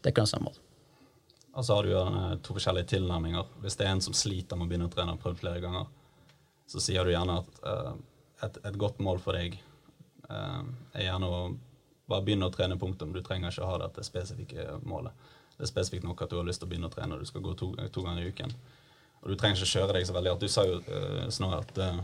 Det 0.03 0.15
kan 0.17 0.27
være 0.27 0.49
mål. 0.49 0.59
Og 1.55 1.65
så 1.67 1.75
har 1.75 1.87
du 1.87 1.93
gjerne 1.93 2.25
to 2.43 2.55
forskjellige 2.57 2.91
tilnærminger. 2.95 3.47
Hvis 3.63 3.79
det 3.79 3.87
er 3.87 3.95
en 3.95 4.03
som 4.03 4.15
sliter 4.15 4.59
med 4.59 4.67
å 4.67 4.71
begynne 4.73 4.91
å 4.91 4.93
trene, 4.93 5.15
og 5.15 5.23
prøvd 5.23 5.41
flere 5.41 5.63
ganger, 5.63 5.87
så 6.69 6.83
sier 6.83 7.05
du 7.05 7.13
gjerne 7.15 7.41
at 7.41 7.63
uh, 7.65 7.95
et, 8.45 8.61
et 8.69 8.77
godt 8.79 9.01
mål 9.03 9.21
for 9.25 9.39
deg 9.39 9.57
uh, 10.29 10.63
er 10.95 11.09
gjerne 11.09 11.31
å 11.33 11.41
bare 12.09 12.25
begynne 12.25 12.49
å 12.49 12.53
trene, 12.53 12.79
punktum. 12.81 13.13
Du 13.13 13.21
trenger 13.25 13.53
ikke 13.53 13.65
å 13.65 13.73
ha 13.73 13.81
dette 13.85 14.05
spesifikke 14.07 14.79
målet. 14.89 15.13
Det 15.57 15.67
er 15.67 15.71
spesifikt 15.73 16.07
nok 16.07 16.23
at 16.25 16.33
du 16.33 16.39
har 16.39 16.47
lyst 16.47 16.63
til 16.63 16.69
å 16.69 16.71
begynne 16.71 16.89
å 16.89 16.95
trene, 16.95 17.17
og 17.17 17.25
du 17.25 17.29
skal 17.29 17.45
gå 17.45 17.53
to, 17.59 17.73
to 17.93 18.05
ganger 18.05 18.25
i 18.25 18.31
uken. 18.33 18.55
Og 19.23 19.33
du 19.33 19.37
trenger 19.37 19.59
ikke 19.59 19.73
kjøre 19.75 19.97
deg 19.97 20.07
så 20.07 20.15
veldig 20.17 20.33
hardt. 20.33 20.45
Du 20.47 20.53
sa 20.53 20.65
jo 20.69 20.79
uh, 20.87 21.27
Snorre 21.35 21.61
at 21.65 21.81
uh, 21.83 21.99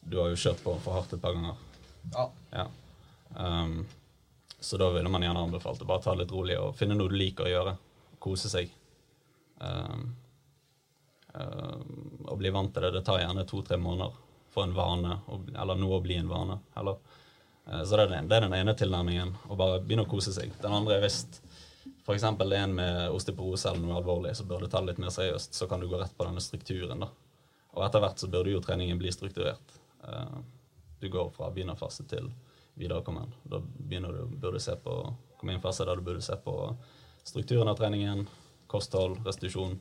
du 0.00 0.18
har 0.20 0.32
jo 0.32 0.40
kjørt 0.40 0.64
på 0.64 0.74
for 0.82 0.96
hardt 0.96 1.14
et 1.14 1.22
par 1.22 1.36
ganger. 1.36 1.60
Ja. 2.10 2.26
Ja. 2.56 2.66
Um, 3.36 3.84
så 4.60 4.76
da 4.80 4.90
ville 4.92 5.08
man 5.12 5.24
gjerne 5.24 5.44
anbefalt 5.46 5.80
å 5.80 5.88
bare 5.88 6.02
ta 6.04 6.12
det 6.14 6.24
litt 6.24 6.34
rolig 6.34 6.56
og 6.60 6.74
finne 6.76 6.96
noe 6.96 7.08
du 7.08 7.16
liker 7.16 7.46
å 7.46 7.52
gjøre. 7.52 7.76
Kose 8.20 8.50
seg. 8.52 8.72
Um, 9.60 10.10
um, 11.40 12.26
og 12.26 12.38
bli 12.40 12.52
vant 12.54 12.74
til 12.74 12.86
det. 12.86 12.92
Det 12.96 13.04
tar 13.06 13.22
gjerne 13.22 13.46
to-tre 13.48 13.78
måneder 13.80 14.18
for 14.50 14.66
en 14.66 14.74
vane, 14.74 15.16
eller 15.54 15.78
noe 15.78 15.98
å 15.98 16.04
bli 16.04 16.18
en 16.20 16.30
vane. 16.30 16.58
Eller, 16.80 16.98
uh, 17.66 17.82
så 17.84 17.96
det 17.96 18.04
er, 18.04 18.12
den, 18.14 18.28
det 18.30 18.38
er 18.38 18.46
den 18.46 18.58
ene 18.58 18.76
tilnærmingen. 18.76 19.32
Å 19.48 19.58
bare 19.58 19.80
begynne 19.84 20.06
å 20.06 20.10
kose 20.10 20.34
seg. 20.36 20.52
Den 20.62 20.76
andre 20.76 20.98
er 20.98 21.06
hvis 21.06 21.22
f.eks. 22.04 22.26
en 22.26 22.76
med 22.76 23.00
osteoporose 23.14 23.70
eller 23.70 23.84
noe 23.84 23.98
alvorlig, 24.00 24.34
så 24.36 24.46
bør 24.48 24.64
du 24.64 24.70
ta 24.70 24.82
det 24.82 24.92
litt 24.92 25.02
mer 25.02 25.14
seriøst. 25.14 25.56
Så 25.56 25.68
kan 25.70 25.82
du 25.82 25.88
gå 25.90 26.00
rett 26.00 26.16
på 26.16 26.26
denne 26.26 26.42
strukturen. 26.44 27.06
da. 27.06 27.10
Og 27.76 27.84
etter 27.86 28.02
hvert 28.02 28.22
så 28.22 28.30
burde 28.30 28.54
jo 28.54 28.62
treningen 28.64 28.98
bli 28.98 29.12
strukturert. 29.14 29.76
Uh, 30.04 30.40
du 31.00 31.08
går 31.08 31.32
fra 31.32 31.50
begynnerfase 31.54 32.04
til 32.10 32.28
viderekommen. 32.80 33.32
Da 33.44 33.60
begynner 33.62 34.14
du, 34.14 34.36
burde 34.36 34.58
du 34.58 34.64
se 34.64 34.76
på 34.76 35.00
komme 35.40 35.56
i 35.56 35.60
fase 35.60 35.86
der 35.88 35.96
du 35.96 36.04
burde 36.04 36.22
se 36.22 36.36
på 36.36 36.54
strukturen 37.24 37.68
av 37.68 37.78
treningen, 37.80 38.26
kosthold, 38.68 39.20
restitusjon. 39.26 39.78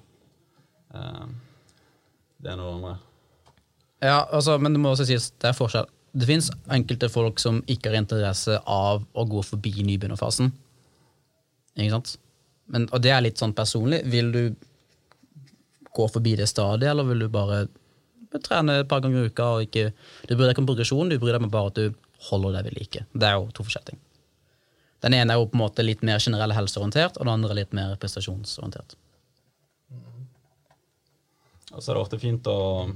Det 2.40 2.52
er 2.54 2.60
noe 2.60 2.76
andre. 2.78 2.96
Ja, 4.00 4.22
altså, 4.24 4.56
men 4.62 4.76
det 4.76 4.82
må 4.82 4.94
også 4.94 5.08
sies, 5.10 5.32
det 5.42 5.52
er 5.52 5.58
forskjell. 5.58 5.90
Det 6.20 6.26
fins 6.26 6.48
enkelte 6.72 7.10
folk 7.12 7.42
som 7.42 7.60
ikke 7.70 7.92
har 7.92 8.00
interesse 8.00 8.56
av 8.64 9.04
å 9.14 9.26
gå 9.30 9.44
forbi 9.46 9.74
nybegynnerfasen. 9.84 10.50
Ikke 11.76 11.94
sant? 11.98 12.16
Men, 12.72 12.88
og 12.94 13.04
det 13.04 13.12
er 13.14 13.26
litt 13.26 13.42
sånn 13.42 13.56
personlig. 13.58 14.02
Vil 14.10 14.32
du 14.34 14.42
gå 15.96 16.08
forbi 16.14 16.36
det 16.40 16.48
stadig, 16.50 16.88
eller 16.90 17.08
vil 17.08 17.26
du 17.26 17.30
bare 17.34 17.64
trene 18.46 18.80
et 18.80 18.90
par 18.90 19.04
ganger 19.04 19.26
i 19.26 19.32
uka? 19.32 19.48
og 19.58 19.68
ikke, 19.68 19.90
Du 20.28 20.36
bryr 20.36 20.48
deg 20.48 20.56
ikke 20.56 20.64
om 20.64 20.70
progresjon, 20.70 21.10
du 21.10 21.20
bryr 21.20 21.36
deg 21.36 21.50
bare 21.50 21.74
at 21.74 21.80
du 21.80 21.98
holder 22.30 22.60
deg 22.60 22.70
ved 22.70 22.80
like. 22.80 23.06
Det 23.14 23.28
er 23.28 23.38
jo 23.38 23.50
to 23.52 23.66
forskjellige 23.66 23.94
ting. 23.94 24.02
Den 25.04 25.16
ene 25.16 25.34
er 25.34 25.40
jo 25.40 25.48
på 25.48 25.56
en 25.56 25.64
måte 25.64 25.86
litt 25.86 26.02
mer 26.04 26.20
generell 26.20 26.54
helseorientert, 26.56 27.18
og 27.18 27.26
den 27.26 27.34
andre 27.38 27.56
litt 27.62 27.76
mer 27.76 27.96
prestasjonsorientert. 28.02 28.98
Og 31.74 31.84
så 31.84 31.92
er 31.92 31.98
det 31.98 32.02
ofte 32.02 32.20
fint 32.22 32.48
å 32.50 32.90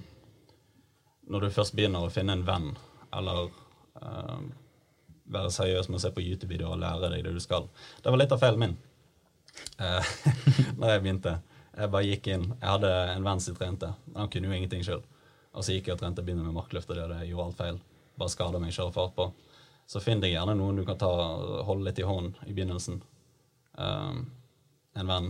Når 1.30 1.46
du 1.46 1.54
først 1.54 1.76
begynner 1.78 2.04
å 2.04 2.12
finne 2.12 2.36
en 2.36 2.46
venn, 2.48 2.72
eller 3.16 3.46
uh, 4.02 4.42
være 5.32 5.52
seriøs 5.54 5.88
med 5.90 6.00
å 6.00 6.04
se 6.04 6.12
på 6.12 6.24
YouTube-videoer 6.24 6.76
og 6.76 6.82
lære 6.82 7.12
deg 7.14 7.24
det 7.28 7.36
du 7.38 7.40
skal. 7.44 7.70
Det 8.04 8.12
var 8.12 8.20
litt 8.20 8.34
av 8.36 8.42
feilen 8.42 8.60
min 8.60 8.76
da 10.80 10.90
jeg 10.90 11.02
begynte. 11.04 11.38
Jeg 11.74 11.90
bare 11.94 12.06
gikk 12.06 12.28
inn. 12.34 12.46
Jeg 12.52 12.70
hadde 12.70 12.92
en 13.14 13.26
venn 13.26 13.42
som 13.42 13.56
trente. 13.58 13.90
Han 14.18 14.30
kunne 14.34 14.50
jo 14.50 14.58
ingenting 14.58 14.84
sjøl. 14.86 15.02
Og 15.54 15.66
så 15.66 15.76
gikk 15.76 15.90
jeg 15.90 15.96
og 15.96 16.02
trente 16.02 16.26
begynner 16.26 16.46
med 16.46 16.58
markløft, 16.58 16.90
og 16.90 16.98
det 16.98 17.06
hadde 17.06 17.20
jeg 17.22 17.32
gjorde 17.32 17.46
alt 17.48 17.60
feil. 17.62 17.80
Bare 18.20 18.34
skada 18.34 18.62
meg, 18.62 18.74
sjøl 18.76 18.92
fart 18.94 19.16
på. 19.18 19.28
Så 19.90 20.02
finn 20.04 20.22
deg 20.24 20.34
gjerne 20.34 20.56
noen 20.58 20.80
du 20.80 20.86
kan 20.88 21.00
ta, 21.02 21.10
holde 21.68 21.88
litt 21.88 22.02
i 22.02 22.08
hånden 22.08 22.36
i 22.48 22.54
begynnelsen. 22.54 23.02
Um, 23.78 24.26
en 24.98 25.10
venn, 25.10 25.30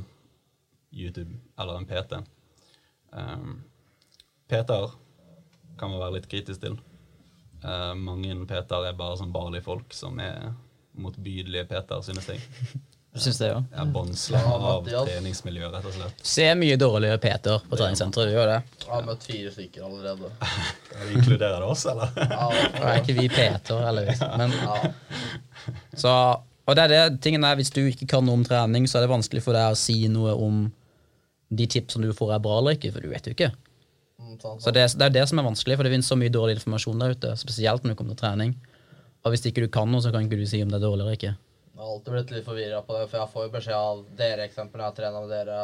YouTube 0.92 1.32
eller 1.60 1.80
en 1.80 1.88
PT. 1.90 2.20
Um, 3.14 3.62
PT-er 4.50 4.92
kan 5.80 5.92
man 5.92 6.02
være 6.02 6.18
litt 6.20 6.30
kritisk 6.32 6.64
til. 6.64 6.78
Uh, 7.64 7.94
mange 7.98 8.36
PT-er 8.50 8.90
er 8.90 8.98
bare 8.98 9.20
sånn 9.20 9.34
barlige 9.34 9.66
folk 9.66 9.94
som 9.96 10.20
er 10.22 10.52
motbydelige 11.00 11.68
PT-er, 11.70 12.04
synes 12.06 12.34
jeg. 12.34 12.44
Du 13.14 13.20
syns 13.22 13.38
det, 13.38 13.48
ja? 13.48 13.60
Er 13.78 13.86
båndsla 13.94 14.40
av 14.42 14.62
Mathias. 14.64 15.04
treningsmiljøet, 15.06 15.70
rett 15.76 15.86
og 15.86 15.94
slett. 15.94 16.22
Ser 16.26 16.56
mye 16.58 16.80
dårligere 16.82 17.20
Peter 17.22 17.62
på 17.70 17.78
treningssenteret, 17.78 18.32
du 18.32 18.34
gjør 18.34 18.50
det. 18.50 18.56
Jeg 18.80 18.90
har 18.90 19.04
møtt 19.06 19.28
fire 19.28 19.52
stykker 19.54 19.84
allerede. 19.86 20.32
Inkluderer 21.14 21.60
det 21.62 21.68
oss, 21.76 21.84
eller? 21.92 22.10
Ja, 22.18 22.48
Nå 22.50 22.88
er 22.90 23.04
ikke 23.04 23.16
vi 23.20 23.28
Peter, 23.30 23.84
eller 23.92 24.10
Men, 24.42 24.56
ja. 24.58 25.70
så, 25.94 26.16
og 26.42 26.80
det 26.80 26.88
er 26.88 26.94
det, 26.96 27.04
tingen 27.22 27.46
er, 27.46 27.60
Hvis 27.62 27.70
du 27.76 27.84
ikke 27.84 28.10
kan 28.16 28.26
noe 28.26 28.40
om 28.40 28.48
trening, 28.48 28.90
så 28.90 28.98
er 28.98 29.06
det 29.06 29.14
vanskelig 29.14 29.46
for 29.46 29.62
deg 29.62 29.76
å 29.76 29.78
si 29.78 30.00
noe 30.10 30.34
om 30.34 30.64
de 31.60 31.68
tipsene 31.68 32.10
du 32.10 32.14
får 32.18 32.36
er 32.36 32.44
bra 32.44 32.58
eller 32.60 32.78
ikke, 32.78 32.92
for 32.96 33.02
du 33.06 33.10
vet 33.12 33.26
jo 33.30 33.34
ikke. 33.36 33.52
Mm, 34.20 34.36
Så 34.62 34.72
det, 34.74 34.86
det 34.98 35.06
er 35.08 35.16
det 35.16 35.24
som 35.30 35.40
er 35.42 35.48
vanskelig, 35.48 35.76
for 35.78 35.84
det 35.88 35.92
finnes 35.94 36.08
så 36.10 36.18
mye 36.20 36.32
dårlig 36.34 36.56
informasjon 36.60 37.00
der 37.02 37.16
ute. 37.16 37.34
Spesielt 37.42 37.84
når 37.84 37.94
det 37.94 37.98
kommer 38.00 38.16
til 38.18 38.24
trening. 38.26 38.54
Og 39.24 39.32
hvis 39.34 39.46
ikke 39.50 39.64
du 39.64 39.70
kan 39.72 39.90
noe, 39.92 40.02
så 40.04 40.12
kan 40.12 40.26
ikke 40.28 40.40
du 40.40 40.46
si 40.50 40.62
om 40.64 40.70
det 40.72 40.80
er 40.82 40.86
dårlig 40.86 41.04
eller 41.06 41.18
ikke. 41.18 41.34
Jeg 41.74 41.82
har 41.82 41.94
alltid 41.96 42.14
blitt 42.14 42.32
litt 42.36 42.46
forvirra 42.48 42.82
på 42.86 42.96
det, 42.98 43.08
for 43.10 43.20
jeg 43.20 43.32
får 43.34 43.46
jo 43.48 43.52
beskjed 43.56 43.78
av 43.80 44.04
dere 44.20 44.46
eksempler 44.48 44.80
når 44.82 44.90
jeg 44.92 44.98
trener 45.00 45.24
med 45.26 45.32
dere, 45.34 45.62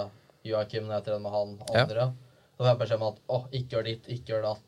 Joakim 0.49 0.87
når 0.87 0.95
jeg 0.97 1.05
trener 1.09 1.23
med 1.25 1.35
han, 1.35 1.51
Ja. 1.73 1.83
andre. 1.83 2.05
Så 2.55 2.63
får 2.63 2.69
jeg 2.71 2.79
beskjed 2.79 3.01
om 3.01 3.07
at 3.13 3.19
å, 3.29 3.37
ikke 3.59 3.75
gjør 3.75 3.85
ditt, 3.89 4.07
ikke 4.15 4.33
gjør 4.33 4.41
datt, 4.47 4.63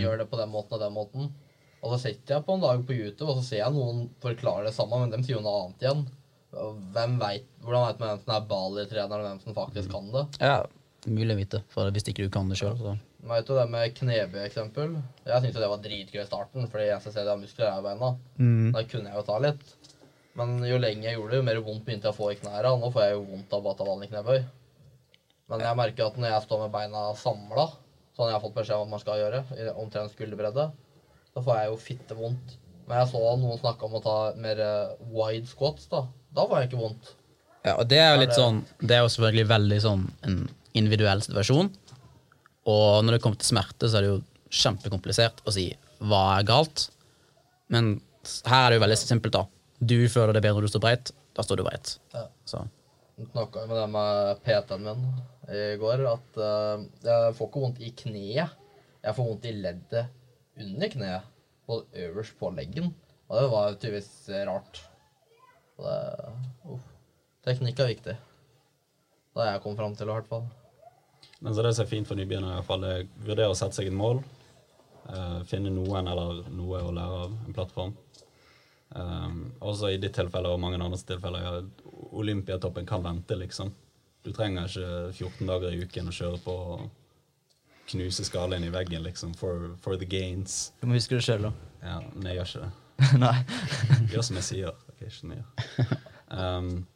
gjør 0.00 0.18
det 0.22 0.26
på 0.30 0.38
den 0.38 0.52
måten 0.54 0.76
og 0.76 0.80
den 0.84 0.94
måten. 0.94 1.32
Og 1.84 1.90
så 1.92 1.98
sitter 2.06 2.36
jeg 2.36 2.44
på 2.46 2.54
en 2.54 2.60
dag 2.62 2.84
på 2.86 2.94
YouTube, 2.96 3.28
og 3.28 3.40
så 3.40 3.44
ser 3.48 3.58
jeg 3.60 3.72
noen 3.74 4.06
forklare 4.22 4.64
det 4.68 4.72
samme, 4.76 5.00
men 5.02 5.10
de 5.12 5.18
sier 5.26 5.36
jo 5.36 5.42
noe 5.44 5.64
annet 5.66 5.82
igjen. 5.84 6.04
Hvem 6.94 7.18
vet, 7.20 7.46
Hvordan 7.64 7.86
vet 7.88 8.00
man 8.00 8.10
hvem 8.12 8.22
som 8.24 8.34
er 8.36 8.48
Bali-trener, 8.50 9.20
og 9.20 9.28
hvem 9.28 9.42
som 9.42 9.56
faktisk 9.56 9.92
kan 9.92 10.10
det? 10.14 10.24
Ja, 10.40 10.62
Mulig 11.04 11.34
å 11.34 11.36
vite, 11.36 11.58
for 11.68 11.90
hvis 11.92 12.06
ikke 12.08 12.24
du 12.24 12.30
kan 12.32 12.48
det 12.48 12.56
sjøl, 12.56 12.76
så 12.80 12.94
Man 13.24 13.36
vet 13.36 13.50
det 13.56 13.64
med 13.72 13.94
knebøy-eksempel. 13.98 14.94
Jeg 15.26 15.42
syntes 15.42 15.60
det 15.60 15.68
var 15.68 15.82
dritgøy 15.84 16.20
i 16.22 16.26
starten, 16.28 16.68
fordi 16.72 16.86
jeg 16.90 17.04
ser 17.04 17.16
det 17.18 17.32
har 17.32 17.40
muskler 17.40 17.68
er 17.68 17.80
i 17.80 17.84
beina. 17.84 18.10
Da 18.72 18.82
kunne 18.88 19.10
jeg 19.12 19.18
jo 19.18 19.24
ta 19.28 19.38
litt. 19.44 19.74
Men 20.36 20.56
jo 20.66 20.80
lenger 20.80 21.08
jeg 21.08 21.18
gjorde 21.18 21.32
det, 21.32 21.38
jo 21.40 21.46
mer 21.46 21.60
vondt 21.64 21.84
begynte 21.86 22.08
jeg 22.08 22.16
å 22.16 22.18
få 22.18 22.30
i 22.32 22.38
knærne. 22.40 22.72
Nå 22.80 22.90
får 22.92 23.04
jeg 23.04 23.14
jo 23.14 23.22
vondt 23.28 23.52
av 23.54 23.64
bare 23.64 23.76
å 23.76 23.78
ta 23.78 23.86
vanlig 23.88 24.10
knebøy. 24.10 24.40
Men 25.52 25.64
jeg 25.68 25.78
merker 25.78 26.08
at 26.08 26.18
når 26.18 26.32
jeg 26.32 26.46
står 26.46 26.62
med 26.64 26.74
beina 26.74 27.04
samla, 27.20 27.66
sånn 28.16 28.30
jeg 28.30 28.36
har 28.36 28.42
fått 28.44 28.56
beskjed 28.56 28.80
om 28.80 28.88
at 28.88 28.94
man 28.96 29.04
skal 29.04 29.20
gjøre, 29.20 29.44
i 29.56 29.68
omtrent 29.72 30.12
skulderbredde, 30.14 30.66
så 31.34 31.44
får 31.44 31.60
jeg 31.60 31.70
jo 31.70 31.80
fittevondt. 31.84 32.58
Men 32.88 33.00
jeg 33.00 33.12
så 33.12 33.22
noen 33.40 33.60
snakke 33.60 33.88
om 33.88 33.96
å 33.98 34.04
ta 34.04 34.18
mer 34.40 34.60
eh, 34.60 34.96
wide 35.12 35.48
squats, 35.48 35.88
da. 35.92 36.04
Da 36.34 36.46
var 36.50 36.62
jeg 36.62 36.72
ikke 36.72 36.82
vondt. 36.82 37.14
Ja, 37.64 37.78
og 37.78 37.86
det 37.88 37.98
er 38.02 38.10
jo 38.12 38.20
litt 38.20 38.34
sånn 38.36 38.58
Det 38.76 38.92
er 38.92 39.04
jo 39.06 39.10
selvfølgelig 39.14 39.46
veldig 39.48 39.76
sånn 39.80 40.02
en 40.28 40.38
individuell 40.76 41.22
situasjon. 41.24 41.70
Og 42.70 43.04
når 43.04 43.16
det 43.16 43.22
kommer 43.24 43.40
til 43.40 43.52
smerte, 43.52 43.88
så 43.88 43.98
er 43.98 44.04
det 44.04 44.10
jo 44.10 44.22
kjempekomplisert 44.54 45.42
å 45.44 45.54
si 45.54 45.68
hva 46.04 46.24
er 46.38 46.46
galt. 46.48 46.88
Men 47.72 47.98
her 48.48 48.66
er 48.66 48.72
det 48.72 48.78
jo 48.78 48.84
veldig 48.84 48.98
simpelt, 49.00 49.36
da. 49.36 49.44
Du 49.80 49.98
føler 50.12 50.36
det 50.36 50.42
bedre 50.44 50.58
når 50.58 50.68
du 50.68 50.72
står 50.72 50.84
breit, 50.84 51.12
da 51.36 51.44
står 51.44 51.60
du 51.60 51.64
breit. 51.66 51.94
Ja. 52.14 52.24
Så 52.48 52.62
snakka 53.30 53.66
med 53.68 53.76
det 53.78 53.86
med 53.94 54.42
PT-en 54.44 54.84
min 54.88 55.04
i 55.54 55.76
går, 55.78 56.02
at 56.08 56.38
uh, 56.40 56.82
jeg 57.04 57.36
får 57.38 57.50
ikke 57.50 57.62
vondt 57.66 57.82
i 57.84 57.92
kneet. 58.00 58.60
Jeg 59.04 59.16
får 59.16 59.28
vondt 59.28 59.48
i 59.48 59.54
leddet 59.58 60.64
under 60.64 60.92
kneet, 60.94 61.30
og 61.68 61.98
øverst 62.06 62.36
på 62.40 62.50
leggen. 62.56 62.90
Og 63.28 63.38
det 63.38 63.46
var 63.52 63.76
tydeligvis 63.76 64.12
rart. 64.48 64.80
Det, 65.80 65.96
uff. 66.70 66.84
Teknikk 67.44 67.80
er 67.82 67.90
viktig. 67.90 68.14
Det 69.34 69.42
har 69.42 69.56
jeg 69.56 69.62
kommet 69.64 69.82
fram 69.82 69.96
til, 69.98 70.08
i 70.08 70.14
hvert 70.14 70.30
fall. 70.30 70.46
Men 71.44 71.54
så 71.54 71.64
det 71.64 71.74
som 71.76 71.84
er 71.84 71.90
fint 71.90 72.08
for 72.08 72.18
nybegynnere, 72.18 72.62
i 72.62 72.88
er 72.88 73.04
å 73.04 73.26
vurdere 73.26 73.52
å 73.52 73.58
sette 73.58 73.80
seg 73.80 73.90
et 73.90 73.96
mål. 73.96 74.22
Uh, 75.04 75.42
finne 75.44 75.72
noen 75.74 76.08
eller 76.08 76.46
noe 76.54 76.80
å 76.80 76.92
lære 76.94 77.22
av, 77.26 77.34
en 77.44 77.56
plattform. 77.56 77.96
Um, 78.94 79.40
også 79.60 79.90
i 79.90 79.98
ditt 80.00 80.14
tilfelle 80.16 80.52
og 80.52 80.62
mange 80.62 80.78
andres 80.78 81.04
tilfeller, 81.08 81.44
ja, 81.44 81.90
Olympiatoppen 82.14 82.86
kan 82.86 83.02
vente, 83.04 83.36
liksom. 83.36 83.72
Du 84.24 84.30
trenger 84.32 84.70
ikke 84.70 85.10
14 85.12 85.50
dager 85.50 85.74
i 85.74 85.82
uken 85.84 86.08
å 86.08 86.14
kjøre 86.14 86.40
på 86.44 86.54
og 86.76 86.86
knuse 87.90 88.24
skallen 88.24 88.64
i 88.64 88.72
veggen, 88.72 89.02
liksom, 89.04 89.34
for, 89.36 89.74
for 89.82 90.00
the 90.00 90.08
gains. 90.08 90.72
Du 90.80 90.86
må 90.88 90.96
huske 90.96 91.18
det 91.18 91.26
sjøl, 91.26 91.50
da. 91.50 91.52
Ja, 91.84 91.98
men 92.14 92.30
jeg 92.30 92.38
gjør 92.38 92.50
ikke 92.50 92.64
det. 92.64 92.72
Nei. 93.24 93.36
Gjør 94.14 94.26
som 94.30 94.38
jeg 94.40 94.46
sier. 94.46 94.73
Mye. 95.28 95.44
Um, 96.34 96.86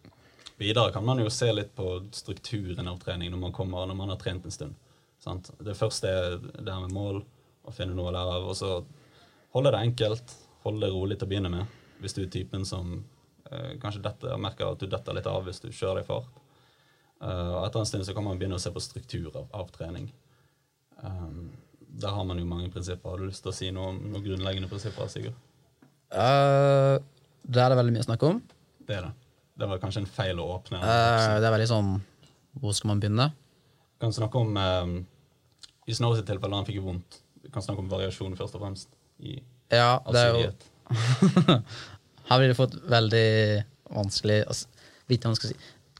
videre 0.57 0.93
kan 0.93 1.05
man 1.07 1.21
jo 1.23 1.31
se 1.31 1.51
litt 1.53 1.75
på 1.77 1.87
strukturen 2.17 2.89
av 2.91 2.97
trening 3.03 3.31
når 3.31 3.43
man 3.43 3.55
kommer, 3.55 3.87
når 3.87 3.99
man 3.99 4.13
har 4.15 4.21
trent 4.23 4.47
en 4.49 4.55
stund. 4.55 4.79
Sant? 5.23 5.51
Det 5.61 5.77
første 5.79 6.11
er 6.11 6.39
det 6.41 6.73
her 6.73 6.83
med 6.87 6.95
mål, 6.97 7.21
å 7.69 7.75
finne 7.75 7.95
noe 7.95 8.11
å 8.11 8.15
lære 8.17 8.39
av. 8.39 8.49
Og 8.49 8.57
så 8.59 8.73
holde 9.55 9.75
det 9.75 9.85
enkelt, 9.85 10.35
holde 10.65 10.87
det 10.87 10.93
rolig 10.95 11.19
til 11.19 11.29
å 11.29 11.33
begynne 11.35 11.53
med. 11.53 11.79
Hvis 12.03 12.17
du 12.17 12.23
er 12.25 12.33
typen 12.33 12.65
som 12.67 12.97
eh, 13.51 13.75
kanskje 13.83 14.03
detter, 14.05 14.37
merker 14.41 14.71
at 14.73 14.81
du 14.81 14.89
detter 14.91 15.19
litt 15.19 15.29
av 15.29 15.45
hvis 15.47 15.61
du 15.63 15.69
kjører 15.69 16.01
deg 16.01 16.09
fart. 16.09 16.45
Uh, 17.19 17.59
og 17.59 17.65
etter 17.67 17.83
en 17.83 17.89
stund 17.91 18.07
så 18.07 18.15
kan 18.15 18.23
man 18.23 18.39
begynne 18.39 18.59
å 18.59 18.63
se 18.63 18.71
på 18.71 18.83
struktur 18.83 19.33
av, 19.35 19.49
av 19.51 19.73
trening. 19.75 20.07
Um, 21.03 21.49
der 21.99 22.15
har 22.15 22.25
man 22.25 22.39
jo 22.39 22.47
mange 22.47 22.71
prinsipper. 22.71 23.11
Har 23.11 23.19
du 23.19 23.27
lyst 23.27 23.43
til 23.43 23.51
å 23.51 23.57
si 23.57 23.71
noe 23.75 23.91
om 23.91 23.99
noen 24.13 24.23
grunnleggende 24.25 24.71
prinsipper, 24.71 25.11
Sigurd? 25.11 25.39
Eh, 26.09 26.97
det 27.43 27.63
er 27.63 27.73
det 27.73 27.79
veldig 27.81 27.95
mye 27.97 28.07
snakk 28.07 28.25
om. 28.29 28.41
Det 28.89 28.97
er 28.99 29.09
det. 29.09 29.13
Det 29.59 29.67
var 29.67 29.81
kanskje 29.83 30.05
en 30.05 30.11
feil 30.11 30.39
å 30.39 30.47
åpne. 30.55 30.81
Uh, 30.81 31.39
det 31.43 31.49
er 31.49 31.55
veldig 31.55 31.67
sånn 31.67 31.95
Hvor 32.63 32.75
skal 32.77 32.93
man 32.93 33.01
begynne? 33.03 33.25
Vi 33.97 34.05
kan 34.05 34.15
snakke 34.15 34.39
om 34.39 34.55
uh, 34.55 34.93
I 35.91 35.97
Snow 35.97 36.15
sitt 36.15 36.29
tilfelle, 36.31 36.55
han 36.55 36.69
fikk 36.69 36.79
vondt. 36.85 37.19
Vi 37.43 37.51
kan 37.55 37.65
snakke 37.65 37.83
om 37.83 37.91
variasjon 37.91 38.37
først 38.39 38.59
og 38.59 38.63
fremst. 38.63 38.93
I 39.19 39.41
Ja, 39.75 39.99
det 40.07 40.23
er 40.23 40.39
jo. 40.39 40.53
Her 42.29 42.41
blir 42.41 42.53
det 42.53 42.59
fått 42.59 42.77
veldig 42.89 43.27
vanskelig 43.97 44.39
å 44.47 44.55
vite 45.09 45.27
hva 45.27 45.33
man 45.33 45.41
skal 45.41 45.53
si. 45.53 45.59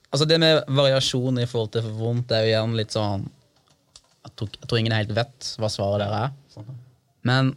Altså 0.09 0.29
Det 0.29 0.39
med 0.41 0.63
variasjon 0.73 1.41
i 1.43 1.49
forhold 1.49 1.75
til 1.75 1.85
for 1.85 1.99
vondt, 1.99 2.29
det 2.31 2.39
er 2.39 2.47
jo 2.47 2.55
gjerne 2.55 2.79
litt 2.79 2.95
sånn 2.95 3.27
jeg 4.29 4.35
tror, 4.37 4.51
jeg 4.55 4.69
tror 4.69 4.81
ingen 4.81 4.97
helt 4.97 5.15
vet 5.17 5.51
hva 5.61 5.71
svaret 5.73 6.05
der 6.05 6.15
er. 6.19 6.69
Men 7.27 7.53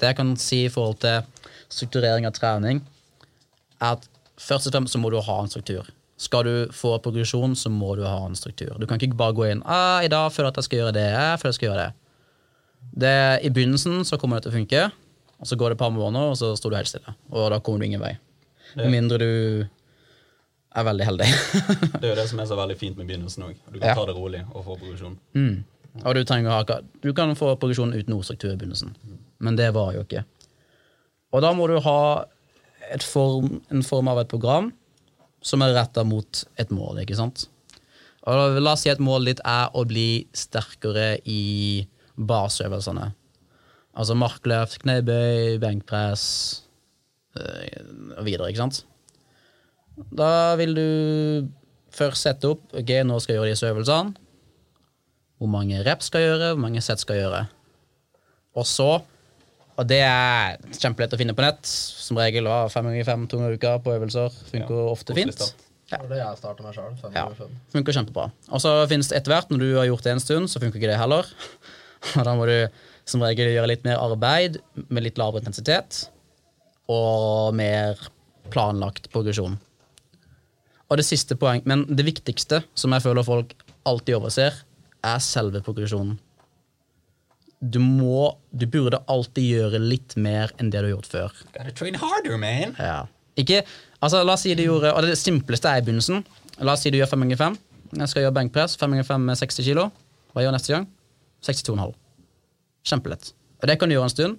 det 0.00 0.10
jeg 0.10 0.18
kan 0.18 0.32
si 0.40 0.64
i 0.66 0.72
forhold 0.72 1.00
til 1.02 1.22
strukturering 1.70 2.26
av 2.26 2.34
trening, 2.34 2.80
er 3.80 3.96
at 3.96 4.06
først 4.40 4.68
og 4.68 4.74
fremst 4.74 4.94
så 4.96 5.00
må 5.00 5.10
du 5.12 5.18
ha 5.20 5.40
en 5.42 5.50
struktur. 5.50 5.88
Skal 6.20 6.44
du 6.44 6.54
få 6.76 6.98
progresjon, 7.00 7.54
så 7.56 7.70
må 7.72 7.94
du 7.96 8.04
ha 8.04 8.18
en 8.26 8.36
struktur. 8.36 8.74
Du 8.78 8.86
kan 8.86 9.00
ikke 9.00 9.16
bare 9.16 9.36
gå 9.36 9.46
inn 9.48 9.62
ah, 9.64 10.00
'I 10.04 10.08
dag 10.12 10.32
føler 10.32 10.50
jeg 10.50 10.52
at 10.52 10.60
jeg 10.60 10.64
skal 10.68 10.78
gjøre 10.78 10.96
det.' 10.96 11.10
Jeg 11.16 11.40
føler 11.40 11.48
jeg 11.54 11.58
skal 11.58 11.68
gjøre 11.68 11.84
det. 11.84 11.92
det 13.04 13.44
I 13.46 13.50
begynnelsen 13.50 14.04
så 14.04 14.18
kommer 14.20 14.36
det 14.36 14.44
til 14.48 14.52
å 14.52 14.58
funke, 14.58 14.82
og 15.40 15.46
så 15.48 15.56
går 15.56 15.70
det 15.72 15.78
et 15.78 15.84
par 15.84 15.90
måneder, 15.90 16.32
og 16.32 16.36
så 16.36 16.52
står 16.56 16.70
du 16.70 16.76
helt 16.76 16.88
stille. 16.92 17.14
Og 17.30 17.50
da 17.50 17.58
kommer 17.58 17.80
du 17.80 17.86
ingen 17.86 18.00
vei. 18.00 18.18
Med 18.76 18.90
mindre 18.92 19.18
du 19.18 19.32
er 20.70 20.84
veldig 20.86 21.06
heldig. 21.06 21.26
Det 22.00 22.04
er 22.04 22.12
jo 22.12 22.18
det 22.20 22.28
som 22.30 22.38
er 22.38 22.46
så 22.46 22.56
veldig 22.58 22.76
fint 22.78 22.98
med 22.98 23.08
begynnelsen 23.08 23.42
òg. 23.42 23.56
Du 23.72 23.78
kan 23.80 23.88
Ja. 23.88 23.94
ta 23.94 24.04
det 24.06 24.14
rolig 24.14 24.44
og 24.54 24.64
få 24.64 24.76
progresjon. 24.78 25.16
Mm. 25.34 25.64
Og 26.04 26.14
du, 26.14 26.24
ha, 26.30 26.80
du 27.02 27.12
kan 27.12 27.34
få 27.34 27.56
progresjon 27.56 27.94
uten 27.94 28.12
noe 28.14 28.22
struktur 28.22 28.52
i 28.52 28.56
begynnelsen, 28.56 28.94
men 29.40 29.56
det 29.56 29.72
var 29.74 29.94
jo 29.96 30.04
ikke. 30.04 30.22
Og 31.32 31.42
da 31.42 31.50
må 31.52 31.66
du 31.66 31.80
ha 31.80 32.24
form, 33.04 33.60
en 33.70 33.84
form 33.86 34.10
av 34.10 34.22
et 34.22 34.30
program 34.30 34.70
som 35.44 35.62
er 35.64 35.74
retta 35.76 36.04
mot 36.04 36.42
et 36.60 36.72
mål, 36.74 37.00
ikke 37.04 37.16
sant? 37.16 37.46
Og 38.28 38.58
la 38.60 38.74
oss 38.74 38.84
si 38.84 38.90
at 38.92 39.00
målet 39.00 39.34
ditt 39.34 39.44
er 39.48 39.70
å 39.72 39.86
bli 39.88 40.26
sterkere 40.36 41.14
i 41.24 41.86
baseøvelsene. 42.20 43.06
Altså 43.96 44.16
markløft, 44.18 44.82
knebøy, 44.84 45.56
benkpress 45.62 46.24
øh, 47.38 48.18
og 48.18 48.26
videre, 48.28 48.50
ikke 48.50 48.66
sant? 48.66 48.82
Da 50.12 50.56
vil 50.60 50.76
du 50.76 50.88
først 51.92 52.24
sette 52.24 52.48
opp 52.48 52.70
Ok, 52.78 52.92
nå 53.04 53.18
skal 53.20 53.34
jeg 53.34 53.40
gjøre 53.40 53.54
disse 53.54 53.68
øvelsene 53.68 54.28
hvor 55.40 55.48
mange 55.48 55.80
reps 55.86 56.10
skal 56.10 56.20
gjøre, 56.20 56.50
hvor 56.52 56.60
mange 56.60 56.82
sett 56.84 57.00
skal 57.00 57.16
gjøre. 57.16 57.38
Og 58.60 58.66
så, 58.68 58.90
og 59.80 59.88
det 59.88 60.02
er 60.04 60.58
kjempelett 60.76 61.14
å 61.16 61.18
finne 61.20 61.32
på 61.36 61.44
nett, 61.44 61.64
som 61.64 62.18
regel 62.20 62.48
var 62.50 62.68
fem 62.72 62.84
ganger 62.90 63.06
fem 63.08 63.26
to 63.30 63.40
ganger 63.40 63.56
i 63.56 63.58
uka 63.60 63.74
på 63.80 63.94
øvelser, 63.96 64.34
funker 64.50 64.76
Ja, 64.76 64.86
ofte 64.92 65.16
fint. 65.16 65.40
Ja. 65.40 65.48
Det 65.90 65.98
var 66.04 66.10
det 66.12 66.18
jeg 66.20 66.38
starter 66.38 66.66
med 66.66 66.76
sjøl. 66.76 66.92
Fem 67.00 67.16
Ja. 67.16 67.24
Funker 67.72 67.96
kjempebra. 67.96 68.28
Og 68.52 68.60
så 68.62 68.74
finnes 68.90 69.08
det 69.10 69.16
etter 69.18 69.32
hvert, 69.32 69.50
når 69.50 69.62
du 69.64 69.68
har 69.78 69.88
gjort 69.88 70.04
det 70.06 70.12
en 70.12 70.22
stund, 70.22 70.50
så 70.52 70.60
funker 70.62 70.78
ikke 70.78 70.92
det 70.92 71.00
heller. 71.00 71.26
Og 72.18 72.24
da 72.28 72.36
må 72.38 72.46
du 72.46 72.68
som 73.08 73.24
regel 73.24 73.50
gjøre 73.54 73.72
litt 73.72 73.88
mer 73.88 73.98
arbeid 73.98 74.60
med 74.88 75.02
litt 75.02 75.18
lavere 75.18 75.42
intensitet 75.42 76.04
og 76.90 77.54
mer 77.58 77.98
planlagt 78.52 79.08
progresjon. 79.10 79.58
Og 80.90 80.98
det 80.98 81.06
siste 81.06 81.36
poeng, 81.38 81.62
men 81.64 81.84
det 81.86 82.06
viktigste 82.06 82.62
som 82.78 82.94
jeg 82.94 83.04
føler 83.04 83.26
folk 83.26 83.54
alltid 83.86 84.18
overser, 84.18 84.56
er 85.06 85.22
selve 85.24 85.62
progresjonen. 85.64 86.18
Du 87.60 87.76
må, 87.82 88.30
du 88.56 88.64
burde 88.72 89.02
alltid 89.12 89.44
gjøre 89.44 89.80
litt 89.82 90.16
mer 90.16 90.52
enn 90.56 90.70
det 90.72 90.80
du 90.80 90.86
har 90.88 90.94
gjort 90.94 91.10
før. 91.12 91.40
Gotta 91.52 91.74
train 91.76 91.98
harder, 92.00 92.38
man! 92.40 92.72
Ja. 92.80 93.02
Ikke, 93.40 93.62
altså 94.00 94.22
La 94.24 94.34
oss 94.34 94.42
si 94.44 94.52
du 94.58 94.64
gjorde 94.64 94.90
Og 94.90 95.04
det 95.06 95.14
simpleste 95.16 95.70
er 95.70 95.80
i 95.80 95.84
begynnelsen. 95.86 96.24
La 96.64 96.74
oss 96.74 96.82
si 96.84 96.92
du 96.92 96.98
gjør 96.98 97.12
5 97.12 97.24
ganger 97.24 97.40
5. 97.40 97.58
Jeg 98.00 98.12
skal 98.12 98.24
gjøre 98.24 98.36
benkpress. 98.38 98.76
5 98.80 98.96
ganger 98.96 99.08
5 99.08 99.28
med 99.28 99.40
60 99.40 99.68
kilo. 99.68 99.88
Hva 100.32 100.42
gjør 100.42 100.50
jeg 100.50 100.56
neste 100.56 100.74
gang? 100.74 100.86
62,5. 101.46 101.94
Kjempelett. 102.90 103.32
Og 103.60 103.68
det 103.68 103.76
kan 103.80 103.90
du 103.90 103.96
gjøre 103.96 104.08
en 104.08 104.14
stund. 104.14 104.38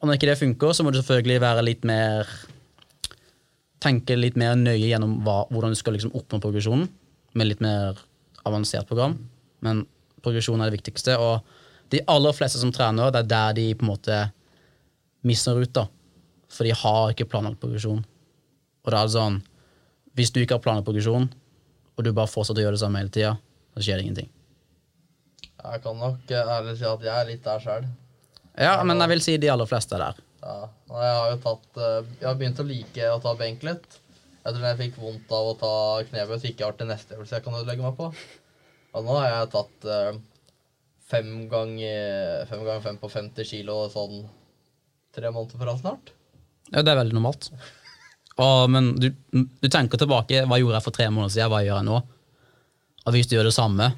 Og 0.00 0.08
når 0.08 0.18
ikke 0.18 0.30
det 0.30 0.40
funker, 0.40 0.74
så 0.76 0.84
må 0.84 0.92
du 0.92 1.00
selvfølgelig 1.00 1.40
være 1.42 1.64
litt 1.66 1.86
mer 1.88 2.28
Tenke 3.84 4.16
litt 4.16 4.38
mer 4.40 4.54
nøye 4.56 4.86
gjennom 4.86 5.18
hva, 5.26 5.42
hvordan 5.52 5.74
du 5.74 5.76
skal 5.76 5.92
liksom 5.92 6.14
oppnå 6.16 6.38
progresjonen 6.40 6.86
med 7.36 7.50
litt 7.50 7.60
mer 7.60 7.98
avansert 8.48 8.88
program. 8.88 9.18
Men 9.60 9.82
progresjon 10.24 10.62
er 10.62 10.70
det 10.70 10.78
viktigste. 10.78 11.18
Og 11.20 11.42
de 11.92 12.00
aller 12.10 12.36
fleste 12.36 12.60
som 12.60 12.72
trener, 12.74 13.12
det 13.12 13.24
er 13.24 13.30
der 13.30 13.56
de 13.58 13.66
på 13.74 13.86
en 13.86 13.92
måte 13.92 14.20
mister 15.26 15.58
ut. 15.60 15.72
da. 15.72 15.86
For 16.48 16.66
de 16.66 16.74
har 16.76 17.12
ikke 17.12 17.28
planlagt 17.28 17.60
progresjon. 17.62 18.04
Og 18.84 18.92
det 18.92 19.00
er 19.00 19.10
sånn 19.16 19.42
Hvis 20.14 20.30
du 20.30 20.38
ikke 20.38 20.54
har 20.54 20.62
planlagt 20.62 20.86
progresjon, 20.86 21.24
og 21.96 22.04
du 22.06 22.12
bare 22.14 22.30
fortsetter 22.30 22.62
å 22.62 22.64
gjøre 22.68 22.76
det 22.76 22.82
samme 22.84 23.00
hele 23.00 23.10
tida, 23.10 23.32
så 23.74 23.82
skjer 23.82 23.98
det 23.98 24.04
ingenting. 24.04 24.28
Jeg 25.64 25.80
kan 25.82 25.98
nok 25.98 26.30
eh, 26.30 26.52
ærlig 26.54 26.76
si 26.78 26.86
at 26.86 27.02
jeg 27.02 27.14
er 27.14 27.26
litt 27.32 27.42
der 27.42 27.64
sjøl. 27.64 27.88
Ja, 28.62 28.76
men 28.86 29.02
jeg 29.02 29.10
vil 29.10 29.22
si 29.24 29.34
de 29.42 29.50
aller 29.50 29.66
fleste 29.66 29.96
er 29.96 30.04
der. 30.04 30.20
Ja. 30.44 30.56
Jeg 30.92 31.14
har 31.16 31.30
jo 31.32 31.38
tatt 31.42 31.80
eh, 31.80 32.10
Jeg 32.20 32.28
har 32.28 32.38
begynt 32.38 32.62
å 32.62 32.68
like 32.68 33.10
å 33.10 33.18
ta 33.24 33.32
benk 33.40 33.66
litt. 33.66 33.98
Jeg 34.44 34.54
tror 34.54 34.66
jeg 34.68 34.80
fikk 34.82 35.00
vondt 35.00 35.34
av 35.34 35.50
å 35.50 35.56
ta 35.58 35.74
knebøy, 36.10 36.36
så 36.36 36.50
ikke 36.50 36.62
jeg 36.62 36.68
har 36.68 36.78
til 36.78 36.90
neste 36.92 37.16
øvelse 37.16 37.38
jeg 37.38 37.46
kan 37.46 37.58
ødelegge 37.58 37.86
meg 37.86 37.98
på. 37.98 38.10
Og 38.94 39.06
nå 39.08 39.18
har 39.18 39.30
jeg 39.32 39.52
tatt 39.56 39.88
eh, 39.90 40.22
fem 41.10 41.30
ganger 41.50 42.46
fem, 42.48 42.64
gang 42.66 42.82
fem 42.84 42.98
på 43.00 43.10
50 43.12 43.48
kilo 43.48 43.84
sånn 43.92 44.24
tre 45.14 45.30
måneder 45.30 45.60
fra 45.60 45.76
snart. 45.78 46.12
Ja, 46.72 46.82
det 46.82 46.90
er 46.90 47.00
veldig 47.02 47.16
normalt. 47.16 47.50
Og, 48.40 48.70
men 48.72 48.94
du, 48.98 49.10
du 49.30 49.68
tenker 49.70 50.00
tilbake. 50.00 50.42
Hva 50.48 50.58
gjorde 50.58 50.80
jeg 50.80 50.86
for 50.88 50.96
tre 50.96 51.06
måneder 51.12 51.34
siden? 51.36 51.52
Hva 51.52 51.62
gjør 51.62 51.78
jeg 51.78 51.88
nå? 51.90 52.00
Og 53.04 53.14
hvis 53.14 53.28
du 53.28 53.36
gjør 53.36 53.50
det 53.50 53.54
samme 53.54 53.90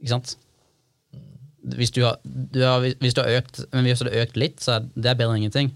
Ikke 0.00 0.14
sant? 0.14 0.34
Hvis 1.76 1.92
du 1.92 2.00
har, 2.06 2.16
du 2.24 2.60
har, 2.64 2.84
hvis 3.02 3.14
du 3.14 3.20
har 3.20 3.40
økt 3.40 3.60
Men 3.74 3.84
hvis 3.84 4.00
du 4.00 4.08
har 4.08 4.22
økt 4.24 4.38
litt, 4.40 4.62
så 4.62 4.78
er 4.78 4.88
det 4.94 5.16
bedre 5.18 5.34
enn 5.34 5.44
ingenting. 5.44 5.72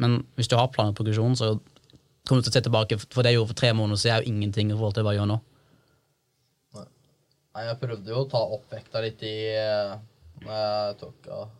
Men 0.00 0.20
hvis 0.38 0.50
du 0.50 0.56
har 0.58 0.70
planer 0.72 0.94
og 0.94 0.98
progresjon, 0.98 1.36
så 1.38 1.54
kommer 2.26 2.42
du 2.42 2.48
til 2.48 2.52
å 2.52 2.56
se 2.56 2.64
tilbake. 2.66 2.98
For 3.04 3.22
det 3.22 3.32
jeg 3.32 3.40
gjorde 3.40 3.52
for 3.52 3.60
tre 3.60 3.72
måneder 3.76 4.00
siden, 4.00 4.16
er 4.16 4.24
jo 4.24 4.34
ingenting 4.34 4.70
i 4.70 4.76
forhold 4.76 4.96
til 4.96 5.06
hva 5.06 5.14
jeg 5.14 5.22
gjør 5.22 5.30
nå. 5.30 5.38
Nei, 7.56 7.70
jeg 7.70 7.78
prøvde 7.80 8.12
jo 8.12 8.18
å 8.20 8.28
ta 8.28 8.42
opp 8.52 8.66
vekta 8.68 9.00
litt 9.00 9.22
i 9.24 9.36
eh, 9.48 9.94
når 10.42 10.58
jeg 10.60 10.96
tok 11.00 11.28
av 11.32 11.54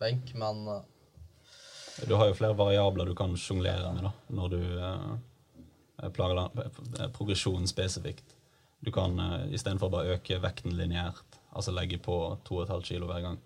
benk, 0.00 0.32
men 0.40 0.62
eh, 0.72 2.06
Du 2.08 2.14
har 2.16 2.30
jo 2.30 2.38
flere 2.38 2.56
variabler 2.56 3.10
du 3.10 3.12
kan 3.18 3.36
sjonglere 3.36 3.90
med 3.92 4.06
da, 4.08 4.14
når 4.32 4.54
du 4.54 4.62
eh, 4.88 6.08
plager 6.16 6.40
eh, 6.40 7.04
progresjon 7.12 7.68
spesifikt. 7.68 8.32
Du 8.80 8.88
kan 8.96 9.20
eh, 9.20 9.52
istedenfor 9.52 9.92
bare 9.92 10.16
øke 10.16 10.40
vekten 10.40 10.72
lineært, 10.78 11.36
altså 11.52 11.76
legge 11.76 12.00
på 12.00 12.16
2,5 12.48 12.88
kilo 12.88 13.12
hver 13.12 13.20
gang, 13.28 13.40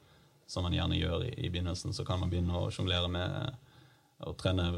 som 0.46 0.62
man 0.62 0.78
gjerne 0.78 1.02
gjør 1.02 1.26
i, 1.26 1.34
i 1.42 1.50
begynnelsen, 1.50 1.90
så 1.90 2.06
kan 2.06 2.22
man 2.22 2.30
begynne 2.30 2.54
å 2.54 2.70
sjonglere 2.70 3.10
med 3.10 3.56
å 4.22 4.30
trene, 4.38 4.70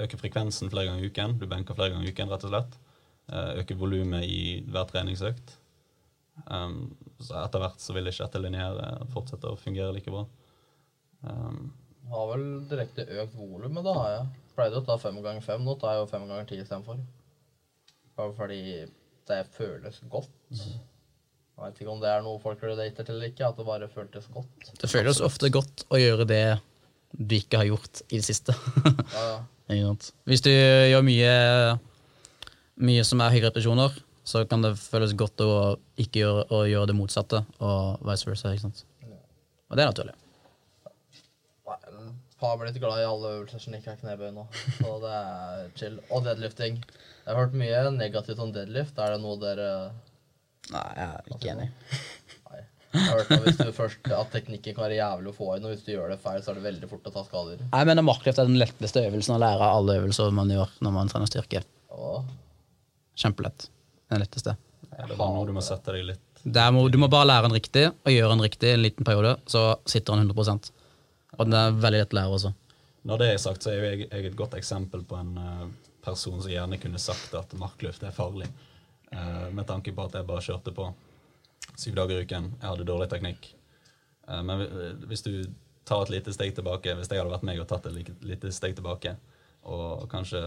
øke 0.00 0.16
frekvensen 0.16 0.72
flere 0.72 0.88
ganger 0.88 1.04
i 1.04 1.12
uken. 1.12 1.36
Du 1.38 1.44
benker 1.46 1.76
flere 1.76 1.92
ganger 1.92 2.08
i 2.08 2.16
uken, 2.16 2.32
rett 2.32 2.46
og 2.48 2.56
slett. 2.56 2.78
Øke 3.60 3.76
volumet 3.78 4.24
i 4.26 4.38
hver 4.66 4.88
treningsøkt. 4.90 5.60
Um, 6.46 6.94
så 7.22 7.36
etter 7.42 7.62
hvert 7.62 7.82
så 7.82 7.94
vil 7.96 8.08
ikke 8.08 8.26
dette 8.26 8.40
lineære 8.42 9.08
fortsette 9.12 9.50
å 9.50 9.58
fungere 9.60 9.92
like 9.94 10.12
bra. 10.12 10.24
Um, 11.22 11.72
har 12.12 12.30
vel 12.32 12.46
direkte 12.70 13.06
økt 13.22 13.36
volumet, 13.38 13.84
da. 13.86 13.92
har 13.98 14.14
jeg. 14.16 14.30
Pleide 14.56 14.80
å 14.80 14.86
ta 14.86 14.98
fem 15.00 15.20
ganger 15.24 15.44
fem, 15.44 15.62
nå 15.64 15.76
tar 15.80 15.96
jeg 15.96 16.02
jo 16.02 16.08
fem 16.10 16.24
ganger 16.28 16.48
ti 16.48 16.58
istedenfor. 16.60 16.98
Bare 18.18 18.34
fordi 18.36 18.62
det 19.30 19.38
føles 19.54 20.02
godt. 20.12 20.32
Jeg 20.52 21.68
vet 21.68 21.80
ikke 21.80 21.94
om 21.94 22.02
det 22.02 22.10
er 22.10 22.24
noe 22.24 22.40
folk 22.42 22.60
relater 22.64 23.06
til 23.06 23.16
eller 23.16 23.30
ikke, 23.30 23.48
at 23.48 23.56
det 23.60 23.64
bare 23.68 23.88
føltes 23.92 24.28
godt. 24.34 24.72
Det 24.80 24.90
føles 24.90 25.22
ofte 25.24 25.50
godt 25.52 25.86
å 25.92 26.00
gjøre 26.00 26.26
det 26.28 26.44
du 27.12 27.36
ikke 27.36 27.60
har 27.60 27.68
gjort 27.68 28.02
i 28.08 28.18
det 28.18 28.26
siste. 28.26 28.56
Ja, 29.12 29.24
ja. 29.72 29.92
Hvis 30.28 30.42
du 30.44 30.50
gjør 30.50 31.04
mye, 31.06 31.34
mye 32.82 33.04
som 33.08 33.22
er 33.22 33.32
høye 33.32 33.44
repetisjoner, 33.46 33.94
så 34.24 34.44
kan 34.46 34.62
det 34.62 34.76
føles 34.78 35.14
godt 35.18 35.42
å 35.42 35.52
ikke 36.00 36.22
gjøre, 36.22 36.44
å 36.54 36.62
gjøre 36.70 36.90
det 36.92 36.98
motsatte, 36.98 37.42
og 37.62 38.02
vice 38.06 38.28
versa. 38.28 38.52
ikke 38.54 38.68
sant? 38.68 38.84
Og 39.70 39.78
det 39.78 39.84
er 39.84 39.90
naturlig. 39.90 40.16
Har 42.42 42.56
blitt 42.58 42.78
glad 42.82 42.98
i 42.98 43.06
alle 43.06 43.36
øvelser 43.36 43.62
som 43.62 43.74
ikke 43.76 43.92
er 43.92 44.00
knebøy 44.00 44.32
nå, 44.34 44.44
så 44.80 44.96
det 45.02 45.12
er 45.14 45.68
chill. 45.78 45.98
Og 46.10 46.24
deadlifting. 46.26 46.80
Jeg 47.22 47.28
har 47.30 47.38
hørt 47.38 47.54
mye 47.54 47.84
negativt 47.94 48.42
om 48.42 48.50
deadlift. 48.54 48.98
Er 48.98 49.14
det 49.14 49.20
noe 49.22 49.38
dere 49.38 49.68
Nei, 50.72 50.82
jeg 50.96 51.06
er 51.06 51.30
ikke 51.34 51.50
enig. 51.52 51.68
Nei. 52.50 52.60
Jeg 52.92 53.04
har 53.06 53.20
hørt 53.20 53.32
at 53.34 53.46
hvis 53.46 53.58
du 53.60 53.70
først 53.74 54.10
at 54.14 54.30
teknikken 54.34 54.76
kan 54.76 54.84
være 54.84 54.98
jævlig 54.98 55.30
å 55.32 55.36
få 55.36 55.48
inn, 55.56 55.66
og 55.66 55.72
hvis 55.74 55.84
du 55.86 55.92
gjør 55.94 56.12
det 56.12 56.18
feil, 56.22 56.42
så 56.42 56.52
er 56.52 56.58
det 56.58 56.66
veldig 56.66 56.90
fort 56.90 57.08
å 57.10 57.14
ta 57.14 57.24
skader. 57.26 57.62
Jeg 57.64 57.88
mener 57.88 58.06
markløft 58.06 58.42
er 58.42 58.50
den 58.50 58.60
letteste 58.60 59.02
øvelsen 59.06 59.36
å 59.36 59.40
lære 59.42 59.68
av 59.68 59.78
alle 59.80 59.98
øvelser 60.02 60.34
man 60.34 60.52
gjør 60.52 60.74
når 60.84 60.96
man 60.98 61.12
trener 61.12 61.30
styrke. 61.30 61.62
Ja. 61.92 62.12
Kjempelett. 63.22 63.68
Den 64.12 64.20
letteste. 64.20 64.54
Ja, 64.92 65.06
det 65.08 65.14
er 65.14 65.16
bare 65.16 65.32
noe 65.32 65.48
du 65.48 65.56
må 65.56 65.64
sette 65.64 65.96
deg 65.96 66.04
litt 66.12 66.32
må, 66.44 66.88
du 66.88 66.98
må 66.98 67.08
bare 67.08 67.28
lære 67.28 67.46
den 67.46 67.56
riktig, 67.56 67.84
og 67.90 68.10
gjøre 68.12 68.34
den 68.34 68.42
riktig 68.42 68.68
i 68.68 68.74
en 68.74 68.82
liten 68.82 69.04
periode, 69.04 69.36
så 69.46 69.76
sitter 69.86 70.14
den 70.16 70.30
100 70.30 70.72
Og 71.38 71.46
den 71.46 71.54
er 71.54 71.70
veldig 71.72 72.00
lett 72.00 72.12
å 72.12 72.16
lære 72.16 72.34
også. 72.36 72.52
Når 73.02 73.18
det 73.18 73.28
er 73.32 73.38
sagt, 73.38 73.62
så 73.62 73.70
er 73.70 73.84
jeg, 73.84 74.08
jeg 74.10 74.26
et 74.26 74.36
godt 74.36 74.54
eksempel 74.54 75.02
på 75.04 75.16
en 75.16 75.36
eh, 75.38 75.64
person 76.04 76.40
som 76.40 76.50
gjerne 76.50 76.78
kunne 76.78 76.98
sagt 76.98 77.34
at 77.34 77.54
markluft 77.58 78.02
er 78.02 78.14
farlig. 78.14 78.46
Eh, 79.10 79.48
med 79.50 79.66
tanke 79.66 79.92
på 79.92 80.04
at 80.06 80.14
jeg 80.14 80.26
bare 80.26 80.42
kjørte 80.42 80.74
på 80.74 80.92
syv 81.76 81.96
dager 81.98 82.18
i 82.18 82.26
uken. 82.26 82.52
Jeg 82.60 82.68
hadde 82.68 82.86
dårlig 82.86 83.08
teknikk. 83.10 83.48
Eh, 84.28 84.42
men 84.46 84.66
hvis 85.08 85.26
du 85.26 85.32
tar 85.84 86.04
et 86.04 86.14
lite 86.14 86.34
steg 86.34 86.54
tilbake, 86.54 86.94
hvis 86.94 87.10
jeg 87.10 87.18
hadde 87.18 87.34
vært 87.34 87.46
meg 87.46 87.58
og 87.58 87.66
tatt 87.70 87.88
et 87.90 88.12
lite 88.22 88.52
steg 88.54 88.76
tilbake, 88.78 89.16
og 89.62 90.08
kanskje 90.10 90.40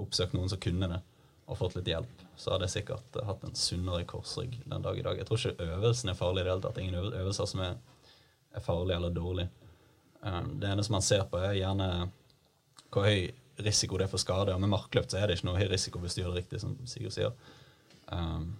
oppsøkt 0.00 0.32
noen 0.34 0.48
som 0.50 0.58
kunne 0.62 0.86
det, 0.88 1.00
og 1.50 1.58
fått 1.58 1.74
litt 1.76 1.90
hjelp, 1.90 2.22
så 2.36 2.54
hadde 2.54 2.66
jeg 2.68 2.74
sikkert 2.78 3.18
eh, 3.18 3.26
hatt 3.28 3.44
en 3.46 3.56
sunnere 3.58 4.06
korsrygg 4.08 4.56
den 4.64 4.84
dag 4.84 4.98
i 4.98 5.04
dag. 5.06 5.18
Jeg 5.18 5.28
tror 5.28 5.40
ikke 5.40 5.68
øvelsen 5.76 6.10
er 6.12 6.18
farlig 6.18 6.42
i 6.42 6.46
det 6.46 6.52
hele 6.52 6.64
tatt. 6.64 6.80
Ingen 6.82 6.98
øvelser 7.04 7.48
som 7.50 7.62
er, 7.64 7.78
er 8.54 8.64
farlige 8.64 8.98
eller 8.98 9.14
dårlige. 9.14 9.50
Um, 10.24 10.54
det 10.60 10.70
eneste 10.70 10.92
man 10.92 11.04
ser 11.04 11.26
på, 11.28 11.36
er 11.36 11.58
gjerne 11.58 11.88
hvor 12.94 13.04
høy 13.04 13.28
risiko 13.64 13.98
det 14.00 14.06
er 14.06 14.12
for 14.12 14.22
skade. 14.22 14.54
Og 14.54 14.62
med 14.62 14.72
markløft 14.72 15.12
så 15.12 15.20
er 15.20 15.28
det 15.28 15.38
ikke 15.38 15.50
noe 15.50 15.60
høy 15.60 15.68
risiko 15.70 16.02
hvis 16.02 16.16
du 16.16 16.22
gjør 16.22 16.34
det 16.34 16.44
riktig, 16.44 16.62
som 16.62 16.76
Sigurd 16.88 17.14
sier. 17.14 17.34
Um, 18.08 18.54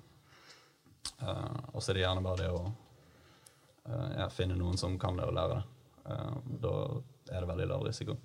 uh, 1.23 1.73
og 1.73 1.81
så 1.81 1.93
er 1.93 1.99
det 1.99 2.05
gjerne 2.05 2.25
bare 2.25 2.43
det 2.43 2.53
å 2.53 2.63
uh, 2.69 4.11
ja, 4.19 4.29
finne 4.33 4.59
noen 4.61 4.79
som 4.81 4.99
kan 5.01 5.19
det, 5.19 5.27
og 5.29 5.37
lære 5.39 5.59
det. 5.59 5.65
Um, 6.05 6.55
da 6.63 6.77
er 7.33 7.41
det 7.41 7.51
veldig 7.51 7.71
lav 7.73 7.87
risiko. 7.89 8.19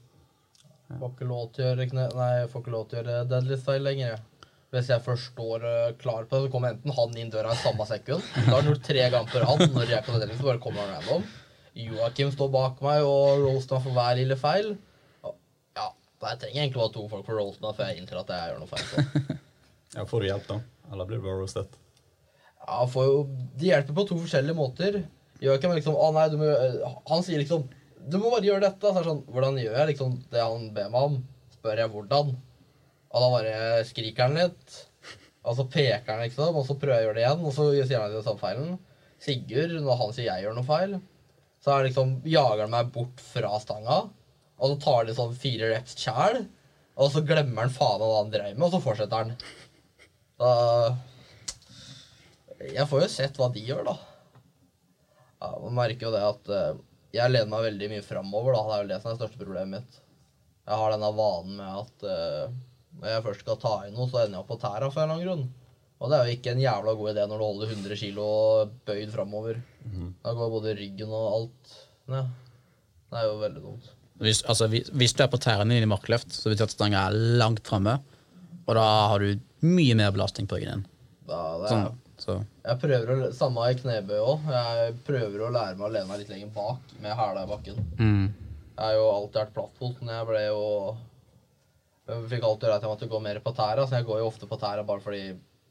Får 0.90 1.12
ikke 1.14 1.30
lov 1.30 1.52
til 1.54 1.68
å 1.68 1.70
gjøre, 1.70 2.46
får 2.50 2.64
ikke 2.64 2.74
lov 2.74 2.86
til 2.90 2.98
å 2.98 3.02
gjøre 3.04 3.26
deadly 3.30 3.58
style 3.62 3.86
lenger. 3.86 4.22
Hvis 4.70 4.90
jeg 4.92 5.02
først 5.02 5.32
står 5.32 5.64
eh, 5.66 5.92
klar 5.98 6.28
på 6.30 6.38
det, 6.38 6.46
så 6.46 6.54
kommer 6.54 6.76
enten 6.76 6.94
han 6.94 7.16
inn 7.18 7.32
døra 7.34 7.56
i 7.56 7.62
samme 7.64 7.88
sekund. 7.90 8.22
Da 8.36 8.44
har 8.52 8.60
han 8.60 8.70
gjort 8.70 8.84
tre 8.86 9.06
ganger 9.10 9.32
på 9.32 9.42
rad. 9.42 9.64
Når 9.74 9.88
jeg 9.90 10.06
deadlift, 10.06 10.42
så 10.42 10.46
bare 10.46 10.62
kommer 10.62 10.84
han 10.86 10.92
random. 11.00 11.26
Joakim 11.80 12.32
står 12.34 12.52
bak 12.54 12.82
meg 12.86 13.06
og 13.08 13.44
roaster 13.46 13.78
meg 13.80 13.86
for 13.88 13.98
hver 13.98 14.20
lille 14.20 14.38
feil. 14.38 14.74
Ja, 15.26 15.88
jeg 16.26 16.42
trenger 16.44 16.62
egentlig 16.62 16.82
bare 16.82 16.94
to 16.94 17.06
folk 17.10 17.26
for 17.26 17.38
å 17.38 17.44
roaste 17.46 17.66
meg 17.66 17.78
før 17.78 17.90
jeg 17.90 18.02
innser 18.02 18.22
at 18.22 18.34
jeg 18.36 18.52
gjør 18.52 18.62
noe 18.64 18.74
feil. 18.74 18.90
Så. 18.92 19.38
Ja, 19.96 20.04
får 20.06 20.22
du 20.22 20.28
hjelp, 20.28 20.44
da? 20.46 20.56
Eller 20.94 21.08
blir 21.10 21.18
du 21.18 21.24
bare 21.26 21.40
roastet? 21.40 21.78
Ja, 22.62 22.84
får 22.94 23.08
jo, 23.08 23.22
de 23.58 23.72
hjelper 23.72 23.96
på 23.98 24.04
to 24.06 24.20
forskjellige 24.20 24.54
måter. 24.54 25.00
Joakim 25.42 25.72
er 25.74 25.80
liksom 25.80 25.96
Å 25.98 26.10
nei, 26.14 26.28
du 26.30 26.36
må 26.38 26.50
Han 27.10 27.24
sier 27.26 27.40
liksom 27.40 27.64
Du 28.12 28.18
må 28.20 28.30
bare 28.30 28.46
gjøre 28.46 28.68
dette. 28.68 28.84
Så 28.84 28.92
er 28.92 29.00
det 29.00 29.08
sånn 29.08 29.22
Hvordan 29.32 29.58
gjør 29.58 29.78
jeg 29.80 29.90
liksom 29.94 30.18
det 30.30 30.44
han 30.44 30.68
ber 30.76 30.92
meg 30.94 31.08
om? 31.08 31.16
Spør 31.56 31.82
jeg 31.82 31.92
hvordan. 31.96 32.34
Og 33.10 33.24
da 33.24 33.30
bare 33.34 33.84
skriker 33.90 34.28
han 34.28 34.38
litt. 34.38 34.78
Og 35.48 35.56
så 35.58 35.66
peker 35.72 36.12
han, 36.12 36.22
liksom, 36.26 36.58
og 36.60 36.66
så 36.68 36.76
prøver 36.78 37.00
jeg 37.00 37.06
å 37.06 37.08
gjøre 37.08 37.18
det 37.18 37.24
igjen, 37.24 37.46
og 37.48 37.56
så 37.56 37.68
sier 37.74 38.04
han 38.04 38.14
den 38.14 38.26
samme 38.26 38.42
feilen. 38.42 38.76
Sigurd, 39.24 39.74
når 39.84 40.00
han 40.02 40.14
sier 40.16 40.28
jeg 40.28 40.46
gjør 40.46 40.58
noe 40.58 40.68
feil, 40.68 40.96
så 41.64 41.74
er 41.74 41.88
liksom, 41.88 42.12
jager 42.30 42.66
han 42.66 42.74
meg 42.74 42.92
bort 42.96 43.24
fra 43.24 43.52
stanga. 43.64 44.02
Og 44.60 44.74
så 44.74 44.78
tar 44.84 45.08
det 45.08 45.16
sånn 45.18 45.36
fire 45.40 45.72
reps 45.72 45.96
kjæl, 46.00 46.44
og 47.00 47.12
så 47.14 47.24
glemmer 47.24 47.66
han 47.66 47.74
faen 47.74 48.02
hva 48.04 48.12
han 48.18 48.32
dreiv 48.34 48.58
med, 48.58 48.68
og 48.68 48.76
så 48.76 48.84
fortsetter 48.84 49.24
han. 49.24 49.34
Da 50.40 50.52
Jeg 52.60 52.88
får 52.92 53.06
jo 53.06 53.10
sett 53.12 53.40
hva 53.40 53.48
de 53.56 53.64
gjør, 53.64 53.86
da. 53.88 53.96
Ja, 55.40 55.54
Man 55.64 55.78
merker 55.78 56.10
jo 56.10 56.16
det 56.16 56.24
at 56.28 56.50
eh, 56.52 56.80
jeg 57.16 57.32
lener 57.32 57.52
meg 57.54 57.70
veldig 57.70 57.88
mye 57.94 58.06
framover, 58.06 58.56
da. 58.56 58.64
Det 58.68 58.76
er 58.76 58.84
jo 58.84 58.90
det 58.92 59.00
som 59.00 59.10
er 59.10 59.16
det 59.16 59.22
største 59.22 59.40
problemet 59.40 59.72
mitt. 59.78 60.02
Jeg 60.68 60.82
har 60.82 60.94
denne 60.94 61.12
vanen 61.16 61.56
med 61.58 61.78
at 61.86 62.04
eh, 62.06 62.58
når 63.00 63.14
jeg 63.14 63.26
først 63.28 63.46
skal 63.46 63.60
ta 63.62 63.74
i 63.86 63.94
noe, 63.94 64.10
så 64.10 64.24
ender 64.24 64.40
jeg 64.40 64.44
opp 64.44 64.52
på 64.52 64.60
tæra 64.62 64.90
for 64.90 65.04
en 65.04 65.06
eller 65.06 65.16
annen 65.16 65.28
grunn. 65.28 65.46
Og 66.00 66.12
det 66.12 66.18
er 66.18 66.28
jo 66.28 66.36
ikke 66.38 66.52
en 66.56 66.62
jævla 66.64 66.96
god 66.96 67.12
idé 67.12 67.24
når 67.28 67.42
du 67.42 67.46
holder 67.46 67.72
100 67.76 68.00
kilo 68.00 68.26
bøyd 68.88 69.10
framover. 69.14 69.62
Da 70.24 70.36
går 70.36 70.54
både 70.54 70.76
ryggen 70.80 71.12
og 71.12 71.26
alt 71.36 71.74
ned. 72.14 72.30
Det 73.10 73.20
er 73.20 73.26
jo 73.28 73.40
veldig 73.42 73.64
dumt. 73.66 73.90
Hvis, 74.20 74.42
altså, 74.52 74.68
hvis, 74.72 74.92
hvis 75.00 75.16
du 75.16 75.24
er 75.24 75.32
på 75.32 75.40
tærne 75.40 75.72
dine 75.72 75.88
i 75.88 75.90
markløft, 75.90 76.32
så 76.36 76.50
betyr 76.50 76.66
det 76.66 76.70
at 76.70 76.76
stanga 76.76 77.06
er 77.08 77.18
langt 77.40 77.68
framme, 77.68 77.98
og 78.68 78.76
da 78.76 78.86
har 79.14 79.24
du 79.24 79.40
mye 79.66 79.96
mer 79.98 80.12
belastning 80.16 80.48
på 80.48 80.60
ryggen 80.60 80.82
din. 80.84 80.86
Ja, 81.30 81.44
det 81.62 81.70
er, 81.70 81.72
Sånn, 81.72 82.02
så. 82.20 82.36
Jeg 82.66 82.82
prøver 82.82 83.14
å, 83.14 83.30
Samme 83.36 83.70
i 83.72 83.78
knebøy 83.80 84.20
òg. 84.20 84.50
Jeg 84.52 84.96
prøver 85.08 85.46
å 85.46 85.52
lære 85.56 85.78
meg 85.80 85.88
å 85.88 85.92
lene 85.94 86.10
meg 86.10 86.22
litt 86.22 86.34
lenger 86.34 86.52
bak 86.56 86.94
med 87.00 87.16
hæla 87.16 87.46
i 87.46 87.50
bakken. 87.50 87.80
Mm. 88.00 88.26
Jeg 88.80 88.84
har 88.86 88.98
jo 88.98 89.08
alltid 89.14 89.40
vært 89.42 89.56
plattfot, 89.56 90.02
men 90.04 90.14
jeg 90.16 90.28
ble 90.30 90.44
jo 90.46 90.64
Jeg 92.10 92.26
fikk 92.32 92.46
alltid 92.48 92.68
høre 92.68 92.80
at 92.80 92.86
jeg 92.86 92.92
måtte 92.92 93.10
gå 93.12 93.20
mer 93.22 93.40
på 93.46 93.54
tæra, 93.54 93.86
så 93.86 94.00
jeg 94.00 94.08
går 94.08 94.22
jo 94.24 94.28
ofte 94.32 94.50
på 94.50 94.58
tæra 94.62 94.84
bare 94.88 95.04
fordi 95.04 95.22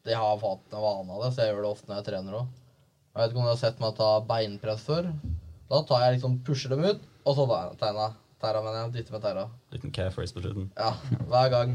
jeg 0.09 0.17
har 0.23 0.39
fått 0.41 0.73
en 0.73 0.85
vane 0.85 1.13
av 1.17 1.25
det, 1.25 1.33
så 1.35 1.43
jeg 1.45 1.53
gjør 1.53 1.65
det 1.67 1.71
ofte 1.73 1.91
når 1.91 1.99
jeg 2.01 2.07
trener 2.09 2.39
òg. 2.39 2.53
Jeg 3.11 3.21
vet 3.21 3.33
ikke 3.33 3.41
om 3.43 3.49
du 3.49 3.51
har 3.51 3.61
sett 3.61 3.81
meg 3.83 3.97
ta 3.99 4.11
beinpress 4.29 4.85
før. 4.87 5.09
Da 5.69 5.81
tar 5.89 6.05
jeg 6.05 6.15
liksom, 6.17 6.39
pusher 6.47 6.71
dem 6.73 6.85
ut, 6.87 7.03
og 7.27 7.35
så 7.37 7.47
tegner 7.81 8.05
jeg. 8.07 8.15
Tæra, 8.39 8.61
mener 8.63 8.79
jeg. 8.85 8.93
Dytter 8.95 9.17
med 9.17 9.25
tæra. 9.27 9.45
Liten 9.75 9.93
carefree, 9.97 10.29
race 10.29 10.37
på 10.37 10.45
slutten. 10.45 10.69
Ja, 10.79 10.93
hver 11.27 11.51
gang. 11.51 11.75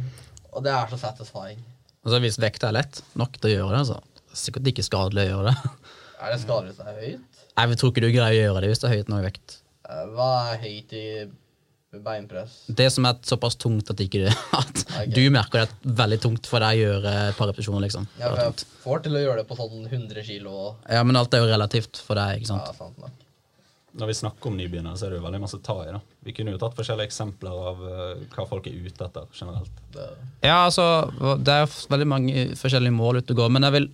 Og 0.55 0.63
det 0.63 0.71
er 0.71 0.87
så 0.93 0.99
satisfying. 1.01 1.59
Altså, 2.05 2.21
hvis 2.23 2.39
vekta 2.39 2.69
er 2.71 2.77
lett 2.79 3.01
nok 3.19 3.35
til 3.35 3.51
å 3.51 3.53
gjøre 3.57 3.75
det, 3.75 3.83
så 3.89 3.97
er 3.99 4.07
det 4.31 4.39
sikkert 4.39 4.69
ikke 4.71 4.85
skadelig 4.87 5.25
å 5.25 5.29
gjøre 5.33 5.51
det. 5.51 5.73
Er 6.23 6.31
det 6.31 6.39
skadelig 6.39 6.71
hvis 6.71 6.79
det 6.79 6.87
er 6.93 7.01
høyt? 7.03 7.43
Jeg 7.59 7.77
tror 7.81 7.91
ikke 7.91 8.05
du 8.05 8.09
greier 8.15 8.31
å 8.31 8.39
gjøre 8.47 8.63
det 8.63 8.71
hvis 8.71 8.81
det 8.81 8.87
er 8.89 8.95
høyt 8.95 9.11
nok 9.11 9.25
vekt. 9.27 9.57
Eh, 9.91 10.05
Hva 10.15 10.29
er 10.53 10.61
høyt 10.63 10.95
i 10.95 11.05
beinpress? 12.01 12.55
Det 12.67 12.87
som 12.93 13.05
er 13.05 13.19
såpass 13.27 13.55
tungt 13.61 13.89
at, 13.93 13.99
ikke, 14.01 14.31
at 14.61 14.83
okay. 14.85 15.11
du 15.13 15.21
merker 15.33 15.63
det 15.63 15.67
er 15.67 15.97
veldig 16.03 16.19
tungt 16.23 16.47
for 16.49 16.63
deg 16.63 16.79
å 16.79 16.85
gjøre 16.87 17.13
et 17.29 17.37
par 17.37 17.51
repetisjoner. 17.51 17.83
liksom. 17.85 18.07
Ja, 18.19 18.31
for 18.33 18.41
jeg 18.41 18.69
får 18.83 19.03
til 19.05 19.19
å 19.19 19.21
gjøre 19.25 19.41
det 19.43 19.47
på 19.51 19.57
sånn 19.59 19.85
100 19.89 20.23
kilo. 20.27 20.55
Ja, 20.89 21.03
Men 21.03 21.19
alt 21.19 21.33
er 21.37 21.43
jo 21.45 21.51
relativt 21.51 22.01
for 22.01 22.15
deg. 22.19 22.41
ikke 22.41 22.49
Ja, 22.49 22.57
sant? 22.65 22.79
sant 22.79 22.97
nok. 23.03 23.19
Når 23.93 24.09
vi 24.09 24.13
snakker 24.17 24.49
om 24.49 24.55
nybegynnere, 24.57 24.97
så 24.97 25.05
er 25.05 25.11
det 25.13 25.19
jo 25.19 25.25
veldig 25.27 25.39
masse 25.43 25.57
å 25.59 25.61
ta 25.61 25.75
i. 25.83 25.91
da. 25.93 25.99
Vi 26.25 26.33
kunne 26.33 26.55
jo 26.55 26.57
tatt 26.57 26.73
forskjellige 26.73 27.11
eksempler 27.11 27.59
av 27.69 27.83
eh, 27.85 28.23
hva 28.33 28.45
folk 28.49 28.65
er 28.65 28.79
ute 28.87 29.05
etter 29.05 29.27
generelt. 29.37 29.75
Det, 29.93 30.07
Ja, 30.41 30.63
altså, 30.65 30.87
det 31.37 31.53
er 31.61 31.67
veldig 31.93 32.07
mange 32.09 32.47
forskjellige 32.57 32.95
mål 32.95 33.21
ute 33.21 33.35
og 33.35 33.43
går, 33.43 33.51
men 33.53 33.67
jeg 33.67 33.75
vil 33.77 33.89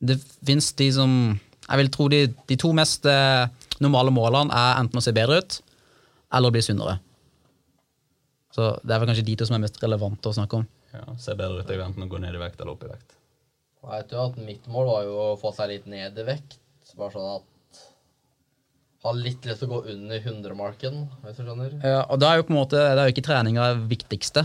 Det 0.00 0.16
fins 0.48 0.72
de 0.72 0.88
som 0.96 1.38
Jeg 1.68 1.76
vil 1.78 1.90
tro 1.94 2.08
de, 2.08 2.24
de 2.50 2.56
to 2.58 2.72
mest 2.74 3.04
eh, 3.06 3.46
normale 3.80 4.10
målene 4.10 4.50
er 4.50 4.80
enten 4.80 4.98
å 4.98 5.04
se 5.04 5.12
bedre 5.14 5.38
ut 5.38 5.60
eller 6.34 6.54
bli 6.54 6.62
sunnere. 6.64 6.98
Så 8.54 8.72
det 8.82 8.94
er 8.94 9.02
vel 9.02 9.10
kanskje 9.10 9.26
de 9.28 9.36
to 9.38 9.46
som 9.46 9.56
er 9.58 9.64
mest 9.64 9.78
relevante 9.82 10.30
å 10.30 10.34
snakke 10.34 10.60
om. 10.60 10.66
Ja, 10.90 11.04
Ser 11.22 11.38
bedre 11.38 11.62
ut 11.62 11.70
i 11.70 11.78
jo 11.78 11.84
enten 11.86 12.06
å 12.06 12.10
gå 12.10 12.18
ned 12.22 12.34
i 12.34 12.42
vekt 12.42 12.60
eller 12.60 12.74
opp 12.74 12.82
i 12.86 12.90
vekt. 12.90 13.14
Jeg 13.80 13.90
vet 13.94 14.10
jo 14.12 14.24
at 14.24 14.40
mitt 14.44 14.66
mål 14.68 14.88
var 14.90 15.04
jo 15.06 15.14
å 15.22 15.28
få 15.40 15.52
seg 15.56 15.70
litt 15.70 15.86
ned 15.88 16.18
i 16.18 16.26
vekt. 16.26 16.58
Bare 16.98 17.14
sånn 17.14 17.30
at 17.38 17.46
Ha 19.00 19.12
litt 19.16 19.46
lyst 19.48 19.62
til 19.62 19.70
å 19.70 19.78
gå 19.78 19.92
under 19.94 20.18
100-marken, 20.20 20.96
hvis 21.22 21.38
du 21.38 21.46
skjønner. 21.46 21.76
Ja, 21.80 22.02
og 22.12 22.18
da 22.20 22.34
er 22.34 22.40
jo 22.42 22.44
på 22.50 22.52
en 22.52 22.58
måte, 22.58 22.76
det 22.76 23.00
er 23.00 23.08
jo 23.08 23.14
ikke 23.14 23.24
treninga 23.24 23.68
det 23.70 23.86
viktigste. 23.88 24.42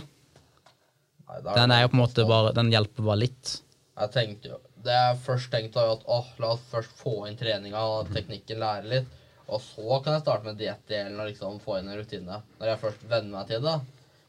Nei, 1.25 1.39
da 1.43 1.55
Den 1.57 1.73
er 1.75 1.81
jo 1.83 1.89
på 1.91 1.97
en 1.97 2.03
måte 2.05 2.23
bare, 2.29 2.53
den 2.55 2.71
hjelper 2.71 3.03
bare 3.03 3.19
litt. 3.25 3.57
Jeg 3.99 4.11
tenkte 4.13 4.49
jo 4.53 4.61
Det 4.85 4.95
jeg 4.95 5.19
først 5.25 5.51
tenkte, 5.51 5.81
var 5.81 5.89
jo 5.89 5.97
at 5.97 6.07
åh, 6.07 6.31
la 6.39 6.53
oss 6.53 6.63
først 6.71 6.95
få 7.01 7.13
inn 7.27 7.35
treninga 7.39 7.83
teknikken, 8.13 8.61
lære 8.61 8.91
litt. 8.93 9.11
Og 9.47 9.61
så 9.61 9.99
kan 10.03 10.15
jeg 10.15 10.23
starte 10.23 10.47
med 10.47 10.57
diettdelen 10.59 11.19
og 11.19 11.29
liksom 11.29 11.59
få 11.61 11.79
inn 11.79 11.91
en 11.91 11.99
rutine. 11.99 12.39
Når 12.59 12.71
jeg 12.71 12.81
først 12.81 13.05
venner 13.09 13.33
meg 13.37 13.49
til 13.51 13.61
det. 13.65 13.75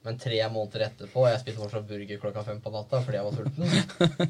Men 0.06 0.18
tre 0.22 0.38
måneder 0.54 0.84
etterpå 0.86 1.24
Jeg 1.26 1.40
spiste 1.42 1.58
fortsatt 1.58 1.86
burger 1.88 2.20
klokka 2.22 2.44
fem 2.46 2.60
på 2.62 2.70
natta 2.70 3.00
fordi 3.02 3.18
jeg 3.18 3.26
var 3.26 3.38
sulten. 3.38 3.64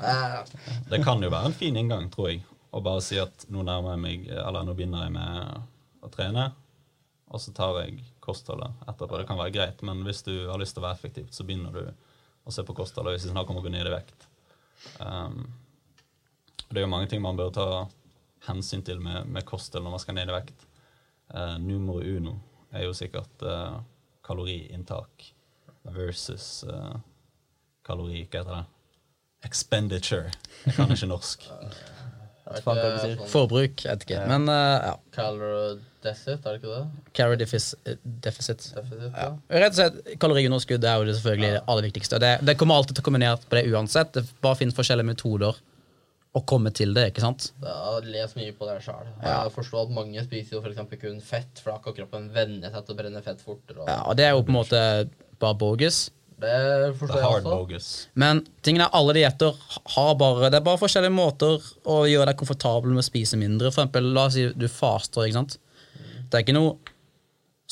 Det 0.93 1.01
kan 1.05 1.21
jo 1.21 1.33
være 1.33 1.51
en 1.51 1.57
fin 1.57 1.77
inngang, 1.77 2.07
tror 2.13 2.31
jeg, 2.31 2.45
å 2.73 2.81
bare 2.85 3.03
si 3.05 3.19
at 3.21 3.45
nå 3.53 3.65
nærmer 3.67 3.93
jeg 3.93 4.03
meg, 4.05 4.31
eller 4.41 4.65
nå 4.65 4.77
begynner 4.79 5.05
jeg 5.05 5.13
med 5.19 6.07
å 6.07 6.11
trene, 6.15 6.47
og 7.29 7.43
så 7.43 7.53
tar 7.53 7.83
jeg 7.83 8.07
kostholdet 8.25 8.89
etterpå. 8.89 9.19
Det 9.21 9.29
kan 9.29 9.41
være 9.41 9.53
greit, 9.53 9.85
men 9.85 10.01
hvis 10.07 10.25
du 10.25 10.33
har 10.49 10.57
lyst 10.63 10.79
til 10.79 10.85
å 10.85 10.87
være 10.87 10.97
effektiv, 10.97 11.29
så 11.35 11.45
begynner 11.45 11.77
du 11.77 11.85
å 12.47 12.55
se 12.55 12.65
på 12.65 12.77
kostholdet 12.79 13.17
hvis 13.17 13.27
du 13.27 13.35
snart 13.35 13.49
kommer 13.49 13.61
å 13.61 13.67
gå 13.67 13.75
ned 13.75 13.91
i 13.91 13.93
vekt. 13.93 14.27
Um, 15.03 15.43
det 16.71 16.81
er 16.81 16.87
jo 16.87 16.93
mange 16.95 17.11
ting 17.11 17.21
man 17.21 17.37
bør 17.37 17.53
ta 17.55 17.69
hensyn 18.49 18.85
til 18.87 19.03
med, 19.03 19.29
med 19.29 19.45
kosthold 19.45 19.85
når 19.85 19.97
man 19.99 20.03
skal 20.03 20.17
ned 20.17 20.33
i 20.33 20.39
vekt. 20.39 20.67
Uh, 21.35 21.57
numero 21.59 22.01
uno 22.05 22.37
er 22.73 22.87
jo 22.87 22.95
sikkert 22.95 23.43
uh, 23.43 23.81
kaloriinntak 24.27 25.31
versus 25.97 26.65
uh, 26.69 26.97
kalori... 27.87 28.25
Hva 28.31 28.43
heter 28.43 28.55
det? 28.55 28.65
Expenditure. 29.47 30.33
Jeg 30.65 30.75
kan 30.79 30.91
ikke 30.95 31.09
norsk. 31.11 31.47
Faen, 32.47 32.63
hva 32.63 32.75
det 32.79 32.91
betyr. 32.95 33.23
Forbruk, 33.31 33.83
jeg 33.83 33.91
vet 33.91 34.05
ikke. 34.07 34.23
Men 34.31 34.47
uh, 34.47 34.79
ja. 34.87 34.93
Calorie 35.17 35.79
deficit, 36.05 36.45
er 36.47 36.55
det 36.55 36.61
ikke 36.61 36.75
det? 36.77 37.11
Calorie 37.19 37.41
deficit. 37.43 37.97
deficit. 38.27 38.67
Deficit, 38.77 39.09
Ja. 39.11 39.25
ja. 39.25 39.61
Rett 39.65 39.75
og 39.75 39.81
slett, 39.81 40.13
Kaloriunderskudd 40.23 40.87
er 40.87 41.01
jo 41.01 41.09
det 41.09 41.17
selvfølgelig 41.19 41.51
det 41.57 41.63
aller 41.67 41.89
viktigste. 41.89 42.21
Det, 42.23 42.33
det 42.47 42.55
kommer 42.61 42.79
alltid 42.79 42.99
til 42.99 43.03
å 43.03 43.09
komme 43.09 43.23
ned 43.23 43.49
på 43.51 43.59
det 43.59 43.65
uansett. 43.73 44.13
Det 44.15 44.23
bare 44.47 44.61
finnes 44.61 44.79
forskjellige 44.79 45.11
metoder 45.11 45.59
å 46.37 46.43
komme 46.45 46.69
til 46.77 46.93
det. 46.97 47.07
ikke 47.11 47.23
sant? 47.25 47.47
Jeg 47.63 47.73
har 47.87 48.09
lest 48.13 48.37
mye 48.37 48.53
på 48.57 48.67
det 48.69 48.75
sjøl. 48.85 49.07
Ja. 49.23 49.39
Jeg 49.47 49.55
forstår 49.55 49.87
at 49.87 49.95
mange 49.97 50.25
spiser 50.27 50.59
jo 50.59 50.61
for 50.65 50.73
eksempel 50.75 51.01
kun 51.01 51.23
fett, 51.25 51.63
for 51.63 51.73
da 51.73 51.79
kan 51.85 51.97
kroppen 51.97 52.27
venne 52.35 52.69
seg 52.73 52.85
til 52.85 52.93
å 52.97 52.99
brenne 52.99 53.23
fett 53.25 53.41
fortere. 53.45 53.81
Og, 53.81 53.89
Ja, 53.89 54.03
og 54.05 54.19
det 54.19 54.27
er 54.29 54.35
jo 54.37 54.43
på 54.45 54.53
en 54.53 54.59
måte 54.61 54.83
bare 55.41 55.57
bogus. 55.61 56.03
Det 56.37 56.53
forstår 56.99 57.17
er 57.17 57.23
jeg 57.23 57.31
hard 57.33 57.47
også. 57.49 57.55
bogus. 57.57 57.87
Men 58.21 58.43
tingen 58.67 58.83
er 58.85 58.93
alle 58.93 59.15
dietter 59.17 59.55
har 59.95 60.11
bare 60.21 60.51
Det 60.53 60.59
er 60.59 60.67
bare 60.67 60.83
forskjellige 60.83 61.15
måter 61.17 61.65
å 61.89 62.03
gjøre 62.05 62.27
deg 62.29 62.37
komfortabel 62.43 62.93
med 62.93 63.01
å 63.01 63.07
spise 63.09 63.39
mindre. 63.41 63.71
For 63.73 63.87
eksempel, 63.87 64.11
la 64.13 64.27
oss 64.29 64.37
si 64.37 64.45
du 64.53 64.67
faster. 64.69 65.25
ikke 65.25 65.39
sant? 65.39 65.57
Det 66.29 66.37
er 66.37 66.45
ikke 66.45 66.59
noe 66.59 66.77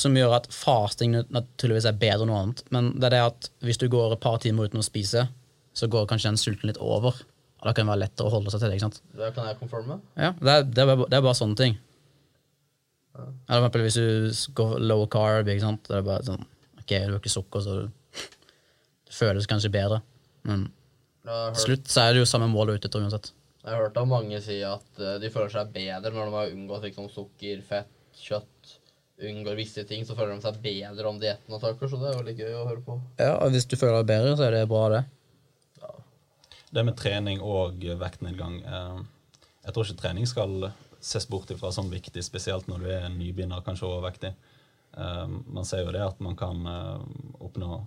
som 0.00 0.16
gjør 0.16 0.32
at 0.40 0.48
fasting 0.50 1.12
naturligvis 1.30 1.84
er 1.86 1.92
bedre 2.00 2.24
enn 2.24 2.32
noe 2.32 2.40
annet, 2.42 2.64
men 2.74 2.88
det 2.98 3.04
er 3.10 3.14
det 3.14 3.20
at 3.28 3.50
hvis 3.62 3.78
du 3.78 3.84
går 3.92 4.16
et 4.16 4.22
par 4.24 4.40
timer 4.42 4.66
uten 4.66 4.80
å 4.80 4.86
spise, 4.86 5.28
så 5.74 5.86
går 5.90 6.08
kanskje 6.10 6.32
den 6.32 6.40
sulten 6.40 6.66
litt 6.72 6.80
over. 6.82 7.20
Da 7.64 7.72
kan 7.72 7.86
det 7.86 7.92
være 7.94 8.02
lettere 8.04 8.28
å 8.28 8.32
holde 8.34 8.52
seg 8.52 8.60
til 8.60 8.68
det. 8.70 8.76
ikke 8.76 8.86
sant? 8.90 8.98
Det 9.16 9.30
kan 9.36 9.46
jeg 9.48 9.56
confirme. 9.60 9.98
Ja, 10.20 10.34
det 10.36 10.52
er, 10.54 10.64
det 10.68 10.82
er, 10.84 10.88
bare, 10.90 11.08
det 11.08 11.16
er 11.18 11.24
bare 11.24 11.38
sånne 11.38 11.56
ting. 11.60 11.76
Eller 13.14 13.30
for 13.46 13.68
eksempel 13.68 13.84
hvis 13.86 13.98
du 13.98 14.52
går 14.58 14.72
low 14.82 15.04
carb, 15.10 15.48
ikke 15.48 15.62
sant? 15.64 15.84
det 15.88 16.00
er 16.00 16.06
bare 16.06 16.26
sånn 16.26 16.42
Ok, 16.82 16.90
du 17.08 17.14
ikke 17.16 17.30
sukker, 17.32 17.62
så 17.64 17.76
det 17.86 19.14
føles 19.16 19.46
kanskje 19.48 19.70
bedre. 19.72 20.02
Men 20.44 20.66
til 21.24 21.62
slutt 21.62 21.88
så 21.88 22.02
er 22.04 22.12
det 22.12 22.20
jo 22.24 22.28
samme 22.28 22.50
mål 22.52 22.74
ute 22.74 22.90
etter 22.90 23.00
uansett. 23.00 23.30
jeg 23.62 23.70
har 23.72 23.80
hørt 23.86 23.96
av 23.96 24.08
mange 24.10 24.40
si 24.44 24.58
at 24.68 25.00
eh, 25.00 25.14
de 25.22 25.30
føler 25.32 25.48
seg 25.54 25.70
bedre 25.72 26.12
når 26.12 26.26
de 26.28 26.34
har 26.36 26.52
unngått 26.52 26.84
liksom, 26.90 27.08
sukker, 27.08 27.62
fett, 27.64 27.88
kjøtt. 28.20 28.74
Unngår 29.24 29.56
visse 29.56 29.86
ting, 29.88 30.04
så 30.04 30.12
føler 30.18 30.34
de 30.34 30.44
seg 30.44 30.58
bedre 30.60 31.08
om 31.08 31.22
dietten 31.22 31.54
og 31.56 31.62
taker, 31.62 31.88
så 31.88 32.02
det 32.02 32.10
er 32.10 32.18
jo 32.18 32.26
litt 32.26 32.42
gøy 32.42 32.52
å 32.58 32.66
høre 32.68 32.82
på. 32.84 32.98
Ja, 33.22 33.38
og 33.38 33.54
Hvis 33.54 33.64
du 33.70 33.78
føler 33.80 34.02
deg 34.02 34.10
bedre, 34.10 34.34
så 34.36 34.48
er 34.50 34.58
det 34.58 34.66
bra, 34.68 34.88
det. 34.92 35.04
Det 36.74 36.82
med 36.82 36.96
trening 36.98 37.38
og 37.38 37.84
vektnedgang 38.00 38.56
eh, 38.66 39.02
Jeg 39.62 39.74
tror 39.74 39.86
ikke 39.86 40.00
trening 40.00 40.26
skal 40.26 40.70
ses 41.04 41.26
bort 41.30 41.50
ifra 41.52 41.70
som 41.72 41.90
viktig, 41.92 42.22
spesielt 42.24 42.66
når 42.66 42.80
du 42.82 42.86
er 42.90 43.04
nybegynner, 43.12 43.62
kanskje 43.62 43.86
overvektig. 43.86 44.32
Eh, 44.98 45.26
Man 45.46 45.68
ser 45.68 45.84
jo 45.84 45.92
det 45.94 46.02
at 46.02 46.22
man 46.24 46.34
kan 46.36 46.66
eh, 46.66 47.04
oppnå 47.46 47.78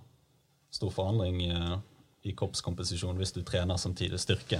stor 0.72 0.92
forandring 0.92 1.40
i 1.48 2.32
kroppskomposisjon 2.36 3.16
hvis 3.16 3.32
du 3.32 3.42
trener 3.44 3.76
samtidig 3.80 4.20
styrke, 4.20 4.58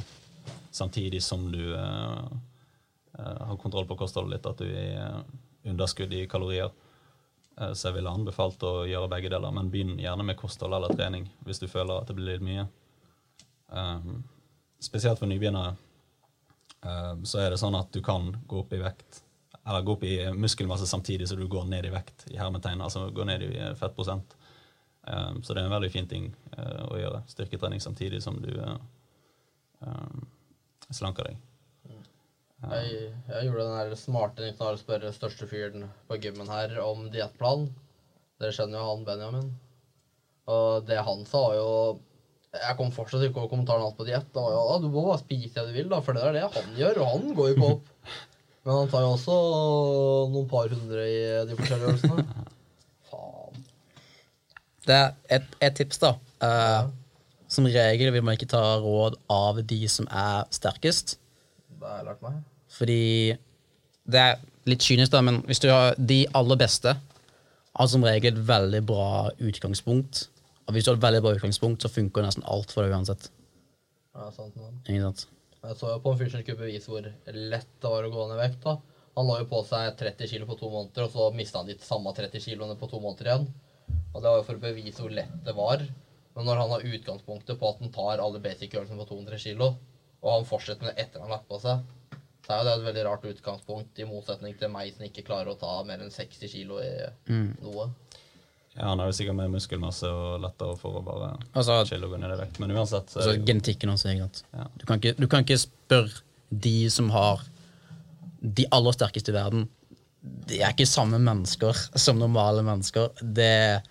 samtidig 0.72 1.20
som 1.22 1.42
du 1.52 1.74
har 1.76 3.58
kontroll 3.60 3.84
på 3.84 3.98
kostholdet 4.00 4.38
litt, 4.38 4.46
at 4.48 4.62
du 4.62 4.72
er 4.72 5.68
underskudd 5.68 6.14
i 6.16 6.22
kalorier. 6.30 6.72
Så 7.74 7.90
jeg 7.90 7.98
ville 7.98 8.14
anbefalt 8.14 8.64
å 8.64 8.86
gjøre 8.88 9.10
begge 9.12 9.28
deler, 9.34 9.52
men 9.52 9.68
begynn 9.68 10.00
gjerne 10.00 10.24
med 10.24 10.40
kosthold 10.40 10.78
eller 10.78 10.96
trening 10.96 11.28
hvis 11.44 11.60
du 11.60 11.68
føler 11.68 12.00
at 12.00 12.08
det 12.08 12.16
blir 12.16 12.38
litt 12.38 12.46
mye. 12.48 12.64
Um, 13.68 14.22
spesielt 14.81 15.20
for 15.20 15.28
nybegynnere 15.28 15.74
um, 16.81 17.24
så 17.28 17.42
er 17.42 17.52
det 17.52 17.59
sånn 17.61 17.76
at 17.76 17.90
du 17.92 18.00
kan 18.04 18.31
gå 18.48 18.62
opp 18.62 18.72
i 18.72 18.81
vekt 18.81 19.22
eller 19.68 19.83
gå 19.85 19.92
opp 19.92 20.04
i 20.04 20.14
muskelmasse 20.33 20.87
samtidig 20.87 21.28
som 21.28 21.40
du 21.40 21.48
går 21.48 21.66
ned 21.68 21.87
i 21.87 21.92
vekt, 21.92 22.24
i 22.33 22.38
hermetegn, 22.40 22.81
altså 22.81 23.11
gå 23.12 23.24
ned 23.28 23.42
i 23.44 23.50
eh, 23.59 23.74
fettprosent. 23.76 24.37
Um, 25.02 25.42
så 25.42 25.52
det 25.52 25.61
er 25.61 25.68
en 25.68 25.74
veldig 25.74 25.90
fin 25.92 26.09
ting 26.09 26.31
uh, 26.57 26.87
å 26.88 26.96
gjøre. 26.96 27.20
Styrketrening 27.28 27.81
samtidig 27.81 28.22
som 28.24 28.38
du 28.40 28.48
uh, 28.57 28.78
um, 29.85 30.24
slanker 30.88 31.28
deg. 31.28 31.44
Jeg, 32.59 33.12
jeg 33.28 33.46
gjorde 33.46 33.66
den 33.68 33.76
her 33.76 33.92
smarte 33.96 34.42
nytten 34.42 34.64
av 34.66 34.74
å 34.74 34.81
spørre 34.81 35.12
største 35.14 35.46
fyren 35.46 35.85
på 36.09 36.18
gymmen 36.24 36.48
her 36.50 36.72
om 36.83 37.07
diettplan. 37.12 37.68
Dere 38.40 38.57
kjenner 38.57 38.81
jo 38.81 38.88
han 38.88 39.04
Benjamin. 39.07 39.52
Og 40.48 40.88
det 40.88 40.98
han 41.04 41.22
sa, 41.28 41.44
var 41.44 41.59
jo 41.61 41.70
Jeg 42.56 42.76
kom 42.78 42.90
fortsatt 42.94 43.26
ikke 43.26 43.42
over 43.42 43.50
kommentaren 43.50 43.84
hans 43.84 43.96
på 43.98 44.06
diett. 44.08 44.28
Jo 44.32 44.61
«Ah, 44.62 44.78
du 44.80 44.88
må 44.88 45.04
bare 45.04 45.20
spise 45.20 45.52
det 45.58 45.68
du 45.68 45.74
vil, 45.76 45.88
da, 45.90 46.00
for 46.04 46.16
det 46.16 46.24
er 46.24 46.37
det 46.38 46.46
han 46.46 46.70
gjør, 46.78 47.00
og 47.04 47.11
han 47.12 47.34
går 47.37 47.50
jo 47.50 47.56
ikke 47.56 47.72
opp. 47.74 47.90
Men 48.64 48.72
han 48.74 48.92
tar 48.92 49.04
jo 49.04 49.11
også 49.14 49.37
noen 50.32 50.48
par 50.50 50.72
hundre 50.72 51.04
i 51.08 51.18
de 51.48 51.58
forskjellige 51.58 51.92
øvelsene. 51.92 52.46
Faen. 53.11 53.66
Det 54.88 54.96
er 54.96 55.12
et, 55.37 55.52
et 55.68 55.76
tips, 55.76 56.00
da. 56.02 56.14
Eh, 56.44 56.88
som 57.52 57.68
regel 57.68 58.12
vil 58.12 58.24
man 58.24 58.37
ikke 58.37 58.50
ta 58.52 58.62
råd 58.80 59.18
av 59.32 59.61
de 59.68 59.80
som 59.88 60.08
er 60.08 60.48
sterkest. 60.52 61.18
Det 61.78 61.84
har 61.84 62.00
jeg 62.00 62.08
lært 62.08 62.24
meg. 62.24 62.40
Fordi 62.78 63.02
det 64.08 64.24
er 64.24 64.40
litt 64.68 64.84
kynisk, 64.84 65.12
da, 65.12 65.22
men 65.24 65.42
hvis 65.48 65.61
du 65.64 65.68
har 65.72 65.96
de 65.96 66.22
aller 66.37 66.61
beste, 66.61 66.96
har 67.78 67.88
som 67.92 68.04
regel 68.04 68.32
et 68.32 68.42
veldig 68.48 68.82
bra 68.88 69.28
utgangspunkt. 69.38 70.26
Og 70.68 70.76
hvis 70.76 70.85
du 70.85 70.92
har 70.92 70.98
et 70.98 71.04
veldig 71.07 71.22
bra 71.24 71.33
utgangspunkt, 71.38 71.83
så 71.83 71.88
funker 71.88 72.26
nesten 72.26 72.44
alt 72.44 72.72
for 72.74 72.85
deg 72.85 72.92
uansett. 72.92 73.31
Ja, 74.12 74.28
sant. 74.35 74.57
Ikke 74.85 75.00
sant? 75.07 75.24
Jeg 75.59 75.76
så 75.81 75.94
jo 75.94 76.02
på 76.04 76.12
en 76.12 76.18
fyr 76.20 76.28
som 76.31 76.42
skulle 76.42 76.61
bevise 76.61 76.92
hvor 76.92 77.07
lett 77.35 77.70
det 77.83 77.92
var 77.92 78.04
å 78.07 78.11
gå 78.12 78.26
ned 78.28 78.37
i 78.37 78.42
vekt. 78.42 78.61
da. 78.66 78.76
Han 79.18 79.26
la 79.26 79.38
jo 79.40 79.48
på 79.50 79.62
seg 79.66 79.96
30 79.98 80.31
kilo 80.31 80.46
på 80.46 80.59
to 80.61 80.68
måneder, 80.70 81.09
og 81.09 81.14
så 81.14 81.31
mista 81.35 81.59
han 81.59 81.70
de 81.70 81.74
samme 81.83 82.12
30 82.14 82.44
kiloene 82.44 82.76
på 82.78 82.88
to 82.92 83.00
måneder 83.02 83.31
igjen. 83.31 83.48
Og 84.12 84.20
det 84.20 84.28
var 84.28 84.37
jo 84.38 84.46
for 84.46 84.61
å 84.61 84.62
bevise 84.62 85.02
hvor 85.02 85.14
lett 85.16 85.33
det 85.46 85.54
var. 85.57 85.83
Men 86.37 86.46
når 86.46 86.61
han 86.62 86.74
har 86.76 86.85
utgangspunktet 86.87 87.59
på 87.59 87.70
at 87.72 87.81
han 87.83 87.94
tar 87.94 88.22
alle 88.22 88.42
basic 88.44 88.76
øvelsene 88.76 89.00
på 89.00 89.09
200 89.09 89.40
kilo, 89.42 89.72
og 90.22 90.28
han 90.35 90.46
fortsetter 90.46 90.87
med 90.87 90.94
det 90.94 91.07
etter 91.07 91.22
han 91.22 91.31
har 91.31 91.38
lagt 91.38 91.48
på 91.50 91.59
seg, 91.64 91.83
så 92.46 92.52
er 92.54 92.61
jo 92.61 92.68
det 92.68 92.74
et 92.76 92.85
veldig 92.87 93.07
rart 93.09 93.26
utgangspunkt, 93.33 93.98
i 93.98 94.07
motsetning 94.09 94.54
til 94.61 94.70
meg 94.72 94.92
som 94.94 95.09
ikke 95.09 95.24
klarer 95.26 95.50
å 95.52 95.59
ta 95.59 95.72
mer 95.88 96.04
enn 96.04 96.14
60 96.14 96.52
kilo 96.52 96.78
i 96.85 96.92
noe. 97.64 97.88
Ja, 98.76 98.88
Han 98.88 99.00
har 99.02 99.11
jo 99.11 99.16
sikkert 99.16 99.38
mer 99.38 99.50
muskelmasse 99.50 100.09
og 100.12 100.42
lettere 100.44 100.76
for 100.78 101.00
å 101.00 101.04
bare 101.04 101.33
Altså, 101.52 101.81
chille 101.88 102.07
og 102.07 102.14
gå 102.14 102.20
ned 102.22 102.35
i 102.35 102.40
vekt. 102.40 102.61
Men 102.62 102.74
uansett 102.76 103.11
så 103.11 103.22
altså 103.22 103.35
jo 103.37 103.46
genetikken 103.48 103.94
ikke 103.94 104.02
sant. 104.04 104.42
Ja. 104.54 104.68
Du, 104.76 104.87
kan 104.87 105.00
ikke, 105.00 105.14
du 105.18 105.26
kan 105.31 105.46
ikke 105.46 105.59
spørre 105.64 106.22
de 106.48 106.76
som 106.92 107.11
har 107.14 107.42
de 108.40 108.66
aller 108.70 108.94
sterkeste 108.94 109.33
i 109.33 109.37
verden. 109.37 109.66
De 110.20 110.61
er 110.61 110.74
ikke 110.74 110.87
samme 110.88 111.18
mennesker 111.22 111.81
som 111.98 112.20
normale 112.20 112.62
mennesker. 112.66 113.11
Det, 113.22 113.83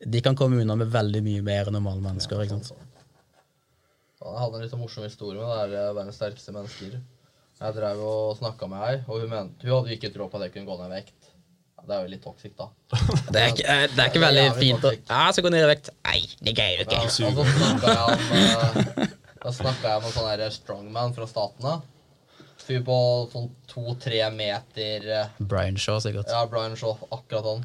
de 0.00 0.22
kan 0.24 0.38
komme 0.38 0.62
unna 0.62 0.78
med 0.78 0.92
veldig 0.94 1.22
mye 1.26 1.44
mer 1.44 1.68
enn 1.68 1.76
normale 1.76 2.04
mennesker. 2.04 2.42
ikke 2.44 2.60
sant? 2.60 2.72
Jeg 4.26 4.40
hadde 4.40 4.58
en 4.58 4.64
litt 4.64 4.72
sånn 4.72 4.82
morsom 4.82 5.04
historie 5.06 5.38
med 5.38 5.46
det 5.46 5.58
her 5.60 5.76
eh, 5.76 5.94
verdens 5.94 6.16
sterkeste 6.18 6.54
mennesker. 6.56 6.96
Jeg 7.56 7.76
drev 7.76 8.00
og 8.04 8.36
snakka 8.36 8.66
med 8.68 8.82
ei, 8.84 8.96
og 9.06 9.22
hun, 9.22 9.30
mente, 9.32 9.64
hun 9.64 9.78
hadde 9.78 9.94
ikke 9.94 10.10
tro 10.12 10.26
på 10.28 10.40
at 10.40 10.48
jeg 10.48 10.56
kunne 10.56 10.68
gå 10.68 10.76
ned 10.80 10.90
i 10.90 10.96
vekt. 10.98 11.25
Ja, 11.86 11.92
det 11.92 11.96
er 11.96 12.06
jo 12.06 12.10
litt 12.10 12.22
toxic, 12.24 12.52
da. 12.58 12.66
Det 13.32 13.40
er 13.42 13.52
ikke, 13.52 13.66
eh, 13.66 13.84
det 13.94 14.00
er 14.02 14.08
ikke 14.10 14.18
Det 14.18 14.26
er 14.26 14.26
veldig 14.26 14.46
fint 14.58 14.86
å. 14.86 14.90
Ja, 14.96 15.20
så 15.34 15.42
gå 15.44 15.50
ned 15.54 15.62
i 15.62 15.68
vekt. 15.70 15.90
Nei, 16.08 16.20
det 16.42 16.54
greier 16.58 16.82
du 16.82 16.94
Ja, 16.96 17.02
ikke. 17.06 17.28
og 17.30 17.44
så 17.46 17.54
snakka 17.60 17.92
jeg 17.92 18.06
om 18.06 19.04
eh, 19.04 19.12
Da 19.46 19.52
snakka 19.54 19.92
jeg 19.92 20.02
med 20.02 20.08
en 20.10 20.16
sånn 20.16 20.54
strongman 20.56 21.14
fra 21.14 21.28
Statene. 21.30 21.74
Fyr 22.66 22.82
på 22.82 22.96
sånn 23.30 23.50
to-tre 23.70 24.24
meter 24.34 25.06
eh, 25.20 25.28
Brian 25.38 25.78
Shaw, 25.78 26.00
sikkert. 26.02 26.26
Ja, 26.32 26.42
Brian 26.50 26.74
Shaw, 26.78 26.96
akkurat 27.14 27.46
han. 27.52 27.62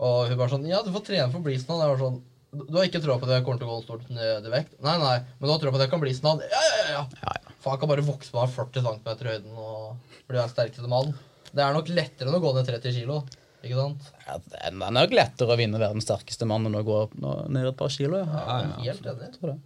Og 0.00 0.30
hun 0.30 0.40
bare 0.40 0.54
sånn 0.54 0.64
Ja, 0.70 0.80
du 0.86 0.88
får 0.94 1.04
trene 1.10 1.28
for 1.34 1.42
å 1.42 1.44
bli 1.44 1.58
sånn. 1.60 1.82
Jeg 1.84 1.92
var 1.92 2.00
sånn 2.00 2.22
Du 2.54 2.78
har 2.78 2.88
ikke 2.88 3.02
troa 3.04 3.18
på 3.20 3.28
at 3.28 3.34
jeg 3.36 3.44
kommer 3.44 3.60
til 3.60 3.68
å 3.68 3.76
gå 3.76 3.84
stort 3.84 4.08
ned 4.14 4.48
i 4.48 4.54
vekt? 4.54 4.72
Nei, 4.80 4.96
nei, 5.02 5.18
men 5.36 5.44
du 5.44 5.52
har 5.52 5.60
troa 5.60 5.74
på 5.74 5.80
at 5.82 5.84
jeg 5.84 5.92
kan 5.92 6.02
bli 6.06 6.16
sånn? 6.16 6.40
Ja, 6.48 6.64
ja, 6.64 6.74
ja. 6.80 6.88
ja. 6.94 7.04
Ja, 7.20 7.36
ja. 7.42 7.54
Faen, 7.60 7.76
jeg 7.76 7.84
kan 7.84 7.90
bare 7.92 8.08
vokse 8.08 8.32
meg 8.36 8.56
40 8.56 8.84
cm 8.88 9.06
i 9.12 9.30
høyden 9.34 9.54
og 9.60 10.18
bli 10.28 10.38
den 10.40 10.50
sterkeste 10.52 10.88
mann. 10.90 11.12
Det 11.54 11.62
er 11.62 11.74
nok 11.76 11.88
lettere 11.94 12.28
enn 12.30 12.36
å 12.38 12.42
gå 12.42 12.52
ned 12.56 12.66
30 12.66 12.94
kilo. 12.96 13.20
Ikke 13.64 13.76
sant? 13.78 14.08
Ja, 14.26 14.34
det 14.50 14.58
er 14.68 14.74
nok 14.76 15.14
lettere 15.14 15.54
å 15.54 15.56
vinne 15.56 15.78
verdens 15.80 16.04
sterkeste 16.04 16.46
mann 16.50 16.66
enn 16.68 16.74
å 16.76 16.82
gå 16.84 16.96
opp 17.06 17.14
nå- 17.16 17.46
ned 17.54 17.68
et 17.70 17.76
par 17.78 17.88
kilo. 17.94 18.18
Ja. 18.20 18.26
Ja, 18.26 18.56
jeg 18.82 18.90
er 18.90 18.98
helt 18.98 19.06
enig. 19.14 19.30
Tror 19.38 19.52
det. 19.54 19.60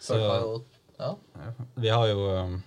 Så- 0.00 0.62
Ja. 1.02 1.14
Vi 1.76 1.88
har 1.88 2.06
jo 2.06 2.28
um, 2.38 2.62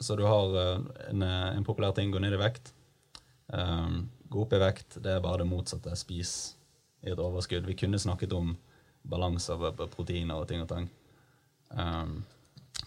Så 0.00 0.16
du 0.16 0.22
har 0.24 0.46
uh, 0.56 0.80
en, 1.10 1.22
uh, 1.22 1.56
en 1.56 1.64
populær 1.64 1.94
ting 1.94 2.10
gå 2.12 2.20
ned 2.20 2.32
i 2.32 2.36
vekt. 2.40 2.72
Um, 3.52 4.08
gå 4.28 4.42
opp 4.42 4.52
i 4.52 4.58
vekt, 4.60 4.96
det 5.02 5.12
er 5.12 5.20
bare 5.20 5.38
det 5.38 5.46
motsatte. 5.48 5.94
Spis 5.96 6.54
i 7.04 7.10
et 7.12 7.18
overskudd. 7.18 7.64
Vi 7.66 7.74
kunne 7.74 7.98
snakket 7.98 8.32
om 8.32 8.56
balanse 9.08 9.52
av 9.52 9.62
av 9.64 9.76
proteiner 9.88 10.34
og 10.40 10.48
ting 10.48 10.60
og 10.60 10.68
tang. 10.68 10.88
Um, 11.70 12.24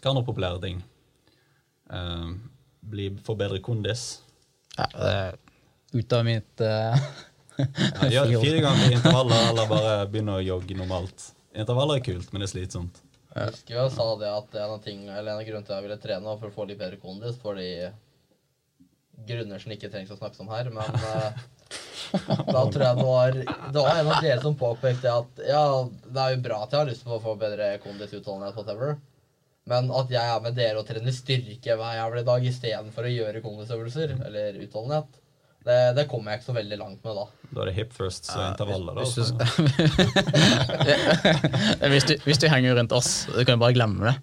hva 0.02 0.10
andre 0.12 0.26
populære 0.26 0.62
ting? 0.62 0.84
Um, 1.90 2.50
bli, 2.84 3.10
få 3.26 3.36
bedre 3.38 3.60
kondis. 3.64 4.22
Ja, 4.80 4.88
det 4.96 5.12
er 5.12 5.38
ut 6.00 6.14
av 6.16 6.26
mitt 6.28 6.64
uh, 6.64 7.10
Ja, 7.60 8.08
gjør 8.14 8.32
det 8.32 8.42
fire 8.46 8.64
ganger 8.64 8.88
i 8.88 8.96
intervaller, 8.96 9.46
eller 9.52 9.70
bare 9.76 9.94
begynne 10.12 10.38
å 10.40 10.44
jogge 10.44 10.78
normalt. 10.80 11.32
Intervaller 11.52 12.00
er 12.00 12.06
kult, 12.06 12.30
men 12.32 12.44
det 12.44 12.48
er 12.48 12.54
slitsomt. 12.54 13.02
Jeg 13.36 13.52
husker 13.52 13.76
jeg 13.76 13.92
sa 13.94 14.06
det 14.22 14.30
at 14.32 14.56
en 14.58 14.76
av, 14.76 14.80
ting, 14.84 15.02
eller 15.06 15.34
en 15.34 15.42
av 15.42 15.46
grunnene 15.46 15.68
til 15.68 15.74
at 15.74 15.78
jeg 15.78 15.88
ville 15.88 16.00
trene, 16.02 16.26
var 16.26 16.40
for 16.40 16.50
å 16.50 16.56
få 16.56 16.68
litt 16.70 16.80
bedre 16.80 17.02
kondis, 17.02 17.36
fordi 17.42 17.70
grunner 19.28 19.60
som 19.62 19.74
ikke 19.76 19.90
trengs 19.92 20.14
å 20.14 20.18
snakkes 20.18 20.42
om 20.46 20.50
her, 20.54 20.72
men 20.74 20.96
uh, 21.04 21.42
da 22.54 22.64
tror 22.72 22.86
jeg 22.86 22.98
det 23.02 23.06
var, 23.06 23.38
det 23.44 23.84
var 23.84 24.00
en 24.00 24.12
av 24.16 24.24
dere 24.24 24.42
som 24.42 24.58
påpekte 24.58 25.12
at 25.12 25.44
ja, 25.46 25.64
det 26.08 26.24
er 26.24 26.34
jo 26.34 26.44
bra 26.48 26.64
at 26.64 26.74
jeg 26.74 26.82
har 26.82 26.90
lyst 26.90 27.06
på 27.06 27.18
å 27.18 27.24
få 27.24 27.36
bedre 27.42 27.74
kondis, 27.84 28.16
utholdenhet, 28.16 28.56
whatever, 28.58 28.96
men 29.70 29.92
at 29.94 30.12
jeg 30.14 30.34
er 30.36 30.44
med 30.44 30.56
dere 30.58 30.82
og 30.82 30.88
trener 30.88 31.14
styrke 31.14 31.76
hver 31.78 31.98
jævla 32.00 32.24
dag 32.28 32.46
istedenfor 32.50 33.06
å 33.06 33.12
gjøre 33.14 33.44
kondisøvelser 33.46 34.16
eller 34.18 34.58
utholdenhet, 34.66 35.20
det, 35.68 35.78
det 35.98 36.06
kommer 36.10 36.32
jeg 36.32 36.40
ikke 36.40 36.48
så 36.48 36.56
veldig 36.56 36.78
langt 36.80 37.04
med 37.06 37.18
da. 37.20 37.26
Da 37.50 37.62
er 37.62 37.70
det 37.70 37.76
hip 37.76 37.92
first 37.94 38.30
og 38.32 38.42
intervaller. 38.46 38.96
Da, 38.96 39.04
Hvis 39.04 39.14
du, 39.16 39.22
hvis, 41.94 42.08
du, 42.08 42.14
hvis 42.24 42.42
du 42.42 42.48
henger 42.50 42.78
rundt 42.80 42.96
oss, 42.96 43.12
du 43.30 43.42
kan 43.46 43.60
bare 43.62 43.76
glemme 43.76 44.08
det. 44.08 44.16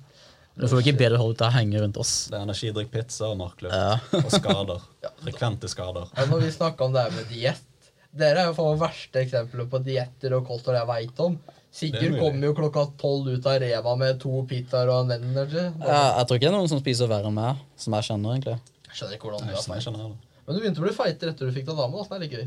Du 0.56 0.64
får 0.72 0.80
ikke 0.80 0.96
bedre 1.02 1.18
hold 1.20 1.36
til 1.36 1.46
å 1.50 1.52
henge 1.52 1.82
rundt 1.82 1.98
oss. 2.00 2.14
Det 2.32 2.38
er 2.38 2.46
energidrikk, 2.46 2.88
pizza 2.94 3.28
og 3.28 3.36
markløft. 3.42 3.76
Ja. 3.76 4.22
Og 4.22 4.30
skader. 4.32 4.86
Frekvente 5.26 5.68
skader. 5.68 6.08
Ja, 6.16 6.24
når 6.30 6.46
vi 6.46 6.52
snakker 6.54 6.88
om 6.88 6.96
det 6.96 7.04
her 7.04 7.16
med 7.18 7.32
diett 7.32 7.72
Dere 8.16 8.40
er 8.40 8.46
jo 8.48 8.54
faen 8.56 8.78
verste 8.80 9.20
eksempelet 9.20 9.68
på 9.68 9.78
dietter 9.84 10.32
og 10.38 10.46
kosthold 10.48 10.78
jeg 10.78 10.88
veit 10.88 11.18
om. 11.20 11.34
Sigurd 11.76 12.16
kommer 12.20 12.48
jo 12.48 12.54
klokka 12.56 12.86
tolv 13.00 13.26
ut 13.34 13.46
av 13.48 13.58
Rema 13.60 13.96
med 14.00 14.20
to 14.22 14.38
pitaer 14.48 14.88
og 14.92 15.04
en 15.04 15.16
energy. 15.18 15.64
Ja, 15.82 15.98
jeg 16.20 16.28
tror 16.28 16.38
ikke 16.38 16.46
det 16.46 16.52
er 16.52 16.56
noen 16.56 16.70
som 16.72 16.80
spiser 16.80 17.10
verre 17.10 17.28
enn 17.28 17.36
meg, 17.36 17.60
som 17.80 17.96
jeg 17.98 18.08
kjenner, 18.08 18.38
egentlig. 18.38 18.56
Jeg 18.86 19.00
skjønner 19.00 19.18
ikke 19.18 19.28
hvordan 19.28 19.50
du 19.50 19.52
er 19.52 19.66
feit. 19.66 20.32
Men 20.46 20.56
du 20.56 20.62
begynte 20.62 20.80
å 20.80 20.86
bli 20.86 20.94
feitere 20.96 21.34
etter 21.34 21.50
du 21.50 21.52
fikk 21.52 21.68
deg 21.68 21.76
dame. 21.82 22.00
da, 22.00 22.16
er 22.16 22.24
det 22.24 22.30
gøy. 22.32 22.46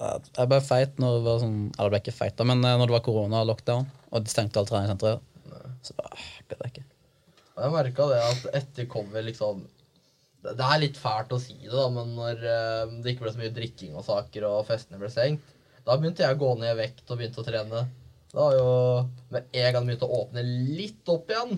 Jeg 0.00 0.50
ble 0.52 0.60
feit 0.64 1.00
når 1.02 1.16
det 1.16 1.24
var 1.26 1.40
sånn 1.42 1.56
Eller 1.66 1.88
jeg 1.88 1.92
ble 1.92 2.00
ikke 2.04 2.14
feit, 2.16 2.36
da, 2.38 2.46
men 2.48 2.62
eh, 2.64 2.76
når 2.78 2.88
det 2.88 2.94
var 2.94 3.02
korona-lockdown 3.04 3.88
og 4.10 4.24
de 4.24 4.32
stengte 4.32 4.60
alle 4.60 4.70
treningssenteret. 4.70 5.26
så 5.86 5.96
bare 5.98 6.24
gadd 6.50 6.64
jeg 6.64 6.72
ikke. 6.72 6.86
Jeg 7.60 7.74
merka 7.74 8.06
det 8.10 8.20
at 8.24 8.46
etter 8.62 8.88
kommer 8.90 9.24
liksom 9.26 9.64
det, 10.40 10.54
det 10.56 10.66
er 10.66 10.80
litt 10.80 10.98
fælt 11.00 11.32
å 11.36 11.40
si 11.40 11.56
det, 11.60 11.72
da, 11.74 11.86
men 11.92 12.14
når 12.16 12.44
eh, 12.48 12.92
det 13.04 13.12
ikke 13.12 13.26
ble 13.26 13.32
så 13.34 13.42
mye 13.42 13.54
drikking 13.56 13.96
og 13.96 14.06
saker, 14.06 14.46
og 14.48 14.68
festene 14.68 15.00
ble 15.00 15.10
stengt, 15.12 15.52
da 15.84 15.96
begynte 16.00 16.24
jeg 16.24 16.36
å 16.36 16.40
gå 16.40 16.54
ned 16.60 16.72
i 16.72 16.78
vekt 16.78 17.08
og 17.08 17.20
begynte 17.20 17.42
å 17.42 17.46
trene. 17.46 17.82
Det 18.30 18.38
var 18.38 18.54
jo 18.54 18.66
med 19.34 19.46
en 19.50 19.72
gang 19.74 19.82
det 19.82 19.88
begynte 19.90 20.06
å 20.06 20.18
åpne 20.22 20.42
litt 20.46 21.10
opp 21.10 21.32
igjen. 21.32 21.56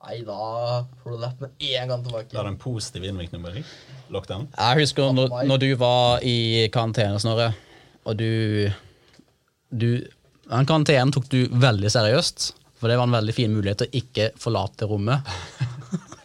Nei, 0.00 0.16
da 0.26 0.80
får 1.02 1.12
du 1.12 1.20
lett 1.22 1.42
med 1.44 1.66
en 1.68 1.92
gang 1.92 2.02
tilbake. 2.02 2.32
Da 2.32 2.40
er 2.40 2.48
det 2.48 2.54
en 2.54 2.62
positiv 2.62 3.06
innvirkning 3.06 3.44
på 3.44 3.52
deg. 3.54 3.74
Lockdown. 4.10 4.48
Jeg 4.56 4.80
husker 4.80 5.12
når, 5.14 5.36
når 5.46 5.62
du 5.62 5.68
var 5.78 6.24
i 6.26 6.66
karantene, 6.74 7.20
Snorre, 7.22 7.52
og 8.08 8.16
du, 8.18 8.66
du 9.70 9.90
Den 10.50 10.66
karantenen 10.66 11.12
tok 11.14 11.28
du 11.30 11.44
veldig 11.52 11.92
seriøst, 11.94 12.50
for 12.80 12.90
det 12.90 12.98
var 12.98 13.06
en 13.06 13.18
veldig 13.20 13.36
fin 13.36 13.54
mulighet 13.54 13.84
til 13.84 13.90
å 13.92 14.02
ikke 14.02 14.30
forlate 14.40 14.90
rommet. 14.90 15.30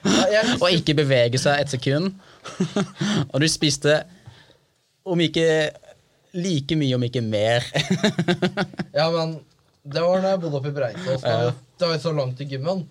Ja, 0.05 0.25
jeg, 0.33 0.55
Og 0.63 0.69
ikke 0.71 0.97
bevege 0.97 1.41
seg 1.41 1.61
et 1.61 1.77
sekund. 1.77 2.15
og 3.31 3.37
du 3.43 3.45
spiste 3.51 3.99
om 5.05 5.21
ikke 5.21 5.45
like 6.33 6.77
mye, 6.79 6.95
om 6.97 7.05
ikke 7.05 7.21
mer. 7.21 7.67
ja, 8.97 9.11
men 9.13 9.37
det 9.85 10.01
var 10.01 10.23
da 10.23 10.31
jeg 10.33 10.41
bodde 10.43 10.59
oppe 10.59 10.71
i 10.71 10.75
Breitås. 10.75 11.21
Det 11.25 11.85
var 11.87 11.93
jo 11.95 12.01
så 12.01 12.13
langt 12.17 12.37
til 12.39 12.49
gymmen. 12.55 12.85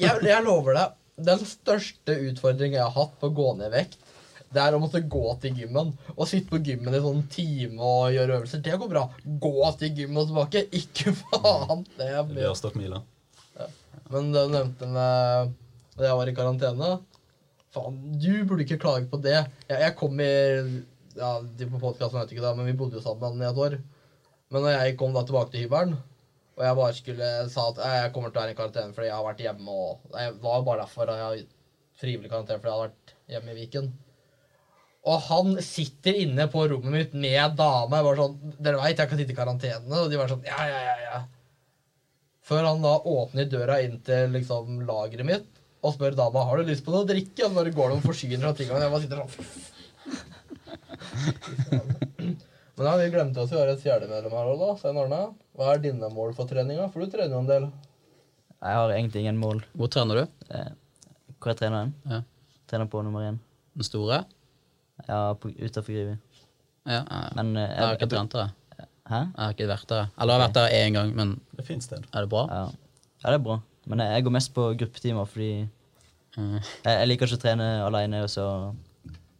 Jeg, 0.00 0.18
jeg 0.26 0.42
lover 0.46 0.74
deg, 0.78 0.94
den 1.28 1.44
største 1.46 2.16
utfordringen 2.30 2.78
jeg 2.80 2.86
har 2.88 2.94
hatt 2.96 3.14
på 3.20 3.30
å 3.30 3.34
gå 3.36 3.50
ned 3.58 3.68
i 3.68 3.74
vekt, 3.76 4.00
det 4.54 4.62
er 4.62 4.76
å 4.76 4.80
måtte 4.82 5.00
gå 5.10 5.22
til 5.42 5.56
gymmen 5.58 5.88
og 6.14 6.28
sitte 6.30 6.46
på 6.52 6.60
gymmen 6.62 6.94
i 6.94 7.00
sånn 7.02 7.24
time 7.32 7.78
og 7.82 8.12
gjøre 8.14 8.36
øvelser. 8.38 8.60
Det 8.62 8.76
går 8.78 8.90
bra. 8.92 9.02
Gå 9.42 9.70
til 9.80 9.98
gymmen 9.98 10.20
og 10.22 10.28
tilbake. 10.30 10.62
Ikke 10.78 11.14
faen. 11.22 11.82
Det 11.98 12.10
blir 12.28 12.44
Vi 12.46 12.52
mye. 12.52 12.72
mila. 12.78 13.00
Ja. 13.58 13.66
Men 14.14 14.30
du 14.34 14.38
nevnte 14.52 14.90
med 14.90 15.54
da 15.98 16.06
jeg 16.08 16.18
var 16.20 16.30
i 16.30 16.34
karantene 16.38 16.92
Faen, 17.74 17.96
du 18.22 18.30
burde 18.46 18.62
ikke 18.62 18.78
klage 18.78 19.08
på 19.10 19.18
det. 19.22 19.40
Jeg, 19.66 19.80
jeg 19.82 19.94
kom 19.98 20.20
i 20.22 20.30
Ja, 21.18 21.32
de 21.42 21.66
på 21.70 21.80
podkasten 21.82 22.20
vet 22.20 22.30
ikke 22.34 22.44
det, 22.46 22.52
men 22.58 22.66
vi 22.70 22.76
bodde 22.78 22.98
jo 23.00 23.02
sammen 23.02 23.42
i 23.42 23.46
et 23.48 23.58
år. 23.58 23.76
Men 24.54 24.62
når 24.62 24.76
jeg 24.76 24.96
kom 25.00 25.14
da 25.14 25.24
tilbake 25.26 25.50
til 25.50 25.64
hybelen, 25.66 25.96
og 26.54 26.62
jeg 26.62 26.76
bare 26.78 26.94
skulle 26.94 27.28
sa 27.50 27.62
at 27.72 27.78
jeg 27.82 28.10
kommer 28.14 28.30
til 28.30 28.38
å 28.38 28.42
være 28.44 28.52
i 28.54 28.58
karantene 28.58 28.94
fordi 28.94 29.08
jeg 29.08 29.16
har 29.16 29.24
vært 29.26 29.40
hjemme 29.42 29.70
og 29.74 30.04
Det 30.14 30.26
var 30.44 30.60
bare 30.66 30.84
derfor 30.84 31.10
jeg 31.10 31.24
har 31.24 31.40
frivillig 31.98 32.30
karantene 32.30 32.60
fordi 32.60 32.70
jeg 32.70 32.78
hadde 32.78 32.92
vært 32.92 33.14
hjemme 33.34 33.50
i 33.54 33.58
Viken. 33.58 33.86
Og 35.04 35.16
han 35.26 35.46
sitter 35.64 36.12
inne 36.22 36.44
på 36.52 36.60
rommet 36.70 36.94
mitt 36.94 37.12
med 37.18 37.56
dame. 37.58 37.96
Jeg 37.98 38.06
bare 38.06 38.20
sånn, 38.22 38.36
Dere 38.56 38.80
veit 38.80 39.00
jeg 39.02 39.08
kan 39.10 39.18
sitte 39.20 39.34
i 39.34 39.36
karantene? 39.36 39.96
Og 39.98 40.06
de 40.12 40.20
var 40.20 40.28
sånn 40.30 40.46
Ja, 40.48 40.60
ja, 40.70 40.80
ja. 40.86 40.96
ja. 41.08 41.18
Før 42.44 42.62
han 42.70 42.84
da 42.84 42.94
åpner 43.08 43.44
døra 43.50 43.76
inn 43.84 43.96
til 44.04 44.22
liksom 44.36 44.64
lageret 44.88 45.26
mitt 45.28 45.48
og 45.84 45.92
spør 45.92 46.14
dama 46.16 46.46
har 46.48 46.56
du 46.56 46.62
lyst 46.70 46.84
på 46.86 46.92
noe 46.94 47.04
å 47.04 47.08
drikke. 47.08 47.44
Og 47.44 47.50
så 47.50 47.56
bare 47.58 47.76
går 47.76 47.86
de 47.90 47.94
og 47.98 48.06
forsyner 48.06 48.46
av 48.48 48.56
tingene. 48.56 48.78
og 48.78 48.84
Jeg 48.84 48.92
bare 48.94 49.04
sitter 49.04 49.18
sånn 49.20 49.32
Men 52.76 52.86
ja, 52.88 52.94
vi 52.98 53.10
glemte 53.14 53.40
oss 53.44 53.52
å 53.54 53.58
gjøre 53.60 53.74
et 53.76 53.82
fjerdemedlem 53.84 54.32
her 54.34 54.48
òg, 54.50 54.58
da. 54.64 54.70
Svein 54.80 54.96
Arne. 54.98 55.20
Hva 55.54 55.72
er 55.74 55.82
dine 55.84 56.08
mål 56.10 56.32
for 56.34 56.48
treninga? 56.50 56.88
For 56.90 57.04
du 57.04 57.12
trener 57.12 57.36
jo 57.36 57.42
en 57.44 57.50
del. 57.50 57.66
Jeg 58.64 58.78
har 58.80 58.94
egentlig 58.96 59.22
ingen 59.22 59.38
mål. 59.38 59.60
Hvor 59.78 59.90
trener 59.94 60.22
du? 60.24 60.24
Eh, 60.50 60.70
Hvor 61.38 61.52
jeg 61.52 61.58
trener 61.60 61.84
den? 61.84 61.94
Ja. 62.10 62.22
Trener 62.70 62.88
på 62.90 63.02
nummer 63.04 63.22
én. 63.28 63.36
Den 63.76 63.86
store? 63.86 64.22
Ja, 65.08 65.20
utafor 65.36 65.92
Grivi. 65.92 66.16
Ja, 66.88 67.02
ja. 67.04 67.20
Men 67.36 67.52
eh, 67.56 67.68
Jeg 67.68 67.84
har 67.84 67.94
ikke 67.98 68.08
jeg, 68.08 68.14
trent 68.16 68.32
der. 68.38 68.50
Hæ? 69.04 69.20
Jeg 69.20 69.44
har 69.44 69.52
ikke 69.54 69.68
vært 69.68 69.88
der. 69.92 70.06
Eller 70.16 70.32
jeg 70.34 70.40
har 70.40 70.46
vært 70.48 70.58
der 70.58 70.76
én 70.80 70.96
gang, 70.96 71.14
men 71.14 71.34
Det 71.58 71.66
fins 71.68 71.86
det. 71.90 71.98
sted. 72.00 72.10
er 72.16 72.24
det 72.26 72.30
bra? 72.32 72.44
Ja. 72.50 72.64
ja, 73.22 73.28
det 73.30 73.38
er 73.38 73.44
bra. 73.44 73.58
Men 73.86 74.00
jeg, 74.00 74.14
jeg 74.16 74.24
går 74.24 74.34
mest 74.40 74.54
på 74.56 74.68
gruppetimer 74.82 75.26
fordi 75.30 75.68
Mm. 76.34 76.56
jeg, 76.58 76.94
jeg 76.98 77.06
liker 77.06 77.28
ikke 77.30 77.36
å 77.38 77.42
trene 77.44 77.66
alene. 77.86 78.24
Og 78.26 78.30
så 78.32 78.44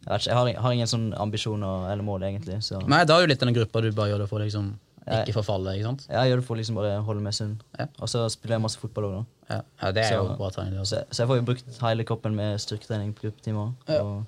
jeg, 0.05 0.11
vet 0.13 0.21
ikke, 0.21 0.29
jeg 0.29 0.37
har, 0.37 0.61
har 0.61 0.71
ingen 0.77 0.87
sånn 0.87 1.13
ambisjoner 1.17 1.91
eller 1.91 2.03
mål, 2.05 2.23
egentlig. 2.23 2.59
Så 2.63 2.79
Nei, 2.87 3.03
da 3.05 3.17
er 3.17 3.25
jo 3.25 3.31
litt 3.33 3.39
denne 3.41 3.53
gruppa 3.55 3.81
du 3.81 3.91
bare 3.91 4.09
gjør 4.13 4.19
det 4.25 4.29
for 4.29 4.39
liksom 4.39 4.75
Ja. 5.05 5.19
ikke 5.21 5.33
forfalle, 5.37 5.75
ikke 5.77 5.85
sant? 5.85 6.07
jeg 6.09 6.29
gjør 6.31 6.39
det 6.41 6.45
for 6.47 6.55
liksom 6.57 6.75
bare 6.75 7.01
holde 7.05 7.21
meg 7.21 7.33
sunn. 7.33 7.59
Ja. 7.77 7.85
Og 8.01 8.09
så 8.09 8.23
spiller 8.33 8.55
jeg 8.55 8.61
masse 8.63 8.79
fotball 8.81 9.03
òg, 9.05 9.11
da. 9.17 9.25
Ja, 9.55 9.61
ja 9.83 9.91
det 9.91 10.03
er 10.03 10.09
Så- 10.09 10.21
jo 10.23 10.35
bra 10.37 10.49
trening. 10.49 10.71
det 10.73 10.87
Så, 10.87 10.95
også. 10.97 11.05
så 11.11 11.19
jeg 11.21 11.27
får 11.29 11.35
jo 11.35 11.41
brukt 11.49 11.81
hele 11.81 12.03
kroppen 12.03 12.35
med 12.35 12.57
styrketrening 12.59 13.13
på 13.13 13.21
gruppetimer. 13.27 13.73
Ja. 13.87 14.01
Og 14.01 14.25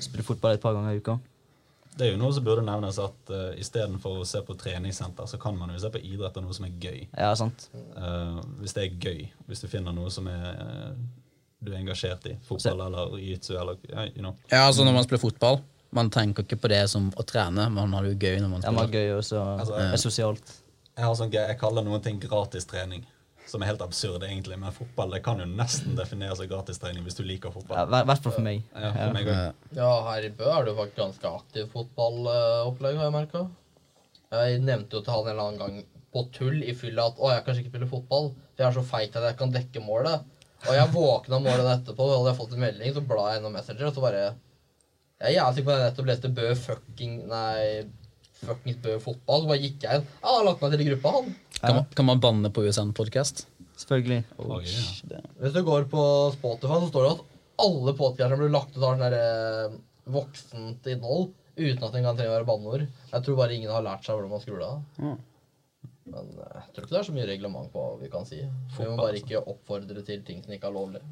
spiller 0.00 0.24
fotball 0.24 0.52
et 0.54 0.60
par 0.62 0.72
ganger 0.72 0.92
i 0.94 0.96
uka. 0.96 1.18
Det 1.98 2.06
er 2.06 2.12
jo 2.12 2.18
noe 2.22 2.32
som 2.32 2.44
burde 2.44 2.62
nevnes 2.64 2.98
at 3.02 3.30
uh, 3.34 3.52
istedenfor 3.60 4.20
å 4.22 4.24
se 4.26 4.40
på 4.40 4.54
treningssenter, 4.56 5.26
så 5.28 5.36
kan 5.38 5.58
man 5.58 5.68
jo 5.74 5.78
se 5.82 5.90
på 5.90 6.00
idrett 6.00 6.36
og 6.38 6.44
noe 6.44 6.54
som 6.54 6.64
er 6.64 6.70
gøy. 6.80 7.00
Ja, 7.18 7.34
sant. 7.34 7.68
Uh, 7.96 8.40
hvis 8.62 8.72
det 8.72 8.84
er 8.86 8.96
gøy. 9.04 9.28
Hvis 9.48 9.60
du 9.60 9.68
finner 9.68 9.92
noe 9.92 10.08
som 10.08 10.26
er, 10.28 10.46
eh, 10.54 10.92
du 11.60 11.72
er 11.72 11.78
engasjert 11.80 12.26
i. 12.30 12.36
Fotball 12.48 12.80
eller 12.86 13.14
jiu-jitsu 13.20 13.52
eller 13.60 13.76
you 14.14 14.22
know. 14.24 14.34
Ja, 14.50 14.66
altså 14.66 14.84
Når 14.86 14.96
man 14.96 15.04
spiller 15.04 15.20
fotball, 15.22 15.60
man 15.92 16.10
tenker 16.10 16.44
ikke 16.46 16.56
på 16.62 16.70
det 16.72 16.82
som 16.90 17.10
å 17.18 17.24
trene, 17.26 17.68
man 17.74 17.92
har 17.96 18.06
det 18.06 18.14
jo 18.14 18.18
gøy 18.28 18.40
når 18.40 18.48
man 18.52 18.60
Det 18.64 18.72
var 18.74 18.86
spiller. 18.88 19.00
gøy 19.10 19.16
også, 19.18 19.40
altså, 19.58 19.74
Altså, 19.74 19.92
er 19.92 20.04
sosialt. 20.04 20.52
Jeg 20.96 21.04
har 21.06 21.14
sånn 21.16 21.32
jeg 21.32 21.58
kaller 21.60 21.86
noen 21.86 22.02
ting 22.04 22.20
gratistrening. 22.20 23.06
Som 23.50 23.62
er 23.64 23.72
helt 23.72 23.80
absurd, 23.82 24.22
egentlig. 24.22 24.56
Men 24.62 24.70
fotball 24.70 25.10
det 25.10 25.24
kan 25.26 25.40
jo 25.42 25.46
nesten 25.48 25.96
defineres 25.98 26.38
som 26.38 26.46
gratistrening 26.46 27.02
hvis 27.02 27.16
du 27.18 27.24
liker 27.26 27.50
Ja, 27.50 27.54
fotball. 27.56 27.94
I 27.98 28.04
hvert 28.06 28.22
fall 28.22 28.32
for 28.36 28.46
meg. 28.46 28.60
Ja, 28.74 28.90
for 28.94 29.16
meg. 29.16 29.30
Ja, 29.74 29.88
her 30.06 30.26
i 30.28 30.30
Bø 30.30 30.44
er 30.46 30.64
det 30.64 30.70
jo 30.70 30.76
faktisk 30.78 31.00
ganske 31.00 31.32
aktiv 31.40 31.66
fotballopplegg, 31.72 32.96
har 33.00 33.08
jeg 33.08 33.16
merka. 33.16 33.42
Jeg 34.30 34.60
nevnte 34.62 35.00
jo 35.00 35.02
til 35.02 35.12
han 35.16 35.24
en 35.26 35.32
eller 35.32 35.48
annen 35.48 35.58
gang 35.58 35.80
på 36.14 36.22
tull 36.34 36.62
i 36.62 36.74
fylla 36.78 37.08
at 37.10 37.18
å, 37.18 37.30
jeg 37.34 37.44
kan 37.46 37.58
ikke 37.58 37.72
spille 37.72 37.88
fotball, 37.90 38.30
for 38.54 38.62
jeg 38.62 38.68
er 38.68 38.76
så 38.78 38.86
feit 38.86 39.16
at 39.18 39.26
jeg 39.28 39.38
kan 39.40 39.52
dekke 39.54 39.82
målet. 39.82 40.22
Og 40.66 40.76
jeg 40.76 40.92
våkna 40.92 41.40
morgenen 41.40 41.72
etterpå, 41.78 42.04
og 42.04 42.18
hadde 42.18 42.32
jeg 42.32 42.38
fått 42.40 42.56
en 42.56 42.64
melding, 42.64 42.92
så 42.96 43.04
bla 43.12 43.28
jeg 43.28 43.38
gjennom 43.38 43.56
Messenger, 43.56 43.86
og 43.88 43.96
så 43.96 44.04
bare 44.04 44.24
Jeg 45.20 45.30
er 45.30 45.36
jævlig 45.36 45.56
sikker 45.56 45.68
på 45.68 45.72
at 45.72 45.80
jeg 45.80 45.90
nettopp 45.90 46.10
leste 46.10 46.32
Bø 46.36 46.50
fucking 46.64 47.14
Nei, 47.30 47.62
fuckings 48.42 48.82
Bø 48.84 48.98
fotball. 49.04 49.44
Så 49.44 49.50
bare 49.52 49.62
gikk 49.64 49.86
jeg 49.86 50.00
inn. 50.00 50.06
Ja, 50.20 50.26
han 50.26 50.38
har 50.38 50.46
lagt 50.50 50.64
meg 50.64 50.74
til 50.74 50.84
i 50.84 50.90
gruppa, 50.90 51.14
han. 51.16 51.32
Kan 51.60 51.78
man, 51.78 51.88
kan 51.96 52.08
man 52.08 52.22
banne 52.24 52.52
på 52.52 52.64
USN-podkast? 52.68 53.44
Selvfølgelig. 53.80 54.22
Oh, 54.36 54.58
yeah. 54.60 55.24
Hvis 55.40 55.56
du 55.56 55.62
går 55.64 55.86
på 55.92 56.02
Spotify, 56.36 56.80
så 56.82 56.88
står 56.90 57.06
det 57.06 57.12
at 57.14 57.26
alle 57.64 57.94
podkaster 57.96 58.34
som 58.34 58.42
blir 58.42 58.52
lagt 58.52 58.76
ut, 58.76 58.82
har 58.84 58.98
sånn 59.00 59.16
eh, 59.16 59.78
voksent 60.12 60.88
innhold. 60.92 61.30
Uten 61.60 61.84
at 61.84 61.92
det 61.92 62.04
kan 62.04 62.16
trenger 62.16 62.30
å 62.30 62.36
være 62.38 62.48
banneord. 62.48 62.86
Jeg 63.10 63.24
tror 63.24 63.40
bare 63.40 63.56
ingen 63.56 63.72
har 63.72 63.84
lært 63.84 64.06
seg 64.06 64.16
hvordan 64.16 64.32
man 64.32 64.42
skrur 64.44 64.60
det 64.60 64.68
av. 64.68 64.84
Mm. 65.00 65.16
Men 66.10 66.32
eh, 66.36 66.58
jeg 66.60 66.74
tror 66.74 66.86
ikke 66.86 66.94
det 66.94 67.00
er 67.00 67.08
så 67.08 67.16
mye 67.16 67.28
reglement 67.30 67.72
på 67.72 67.84
hva 67.84 68.00
vi 68.00 68.10
kan 68.12 68.28
si. 68.28 68.42
Vi 68.42 68.88
må 68.88 68.98
bare 68.98 69.14
altså. 69.14 69.22
ikke 69.24 69.44
oppfordre 69.54 70.04
til 70.06 70.26
ting 70.26 70.42
som 70.44 70.56
ikke 70.56 70.70
er 70.70 70.76
lovlig. 70.76 71.02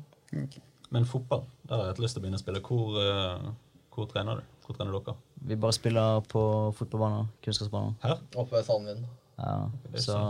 Men 0.95 1.09
fotball, 1.09 1.45
der 1.69 1.77
har 1.77 1.89
jeg 1.89 1.95
hatt 1.97 2.05
lyst 2.05 2.17
til 2.17 2.23
å 2.23 2.27
begynne 2.27 2.41
å 2.41 2.45
spille. 2.45 2.63
Hvor, 2.65 3.01
eh, 3.03 3.49
hvor 3.95 4.11
trener 4.13 4.41
du? 4.41 4.55
Hvor 4.67 4.77
trener 4.77 4.99
dere? 4.99 5.17
Vi 5.49 5.57
bare 5.57 5.77
spiller 5.77 6.21
på 6.29 6.43
fotballbaner, 6.77 7.29
Kunnskapsbaner. 7.45 7.97
Her? 8.05 8.23
Oppe 8.35 8.59
ved 8.59 8.67
Sandvind. 8.69 9.09
Ja, 9.39 9.53
er 9.95 10.03
så 10.03 10.21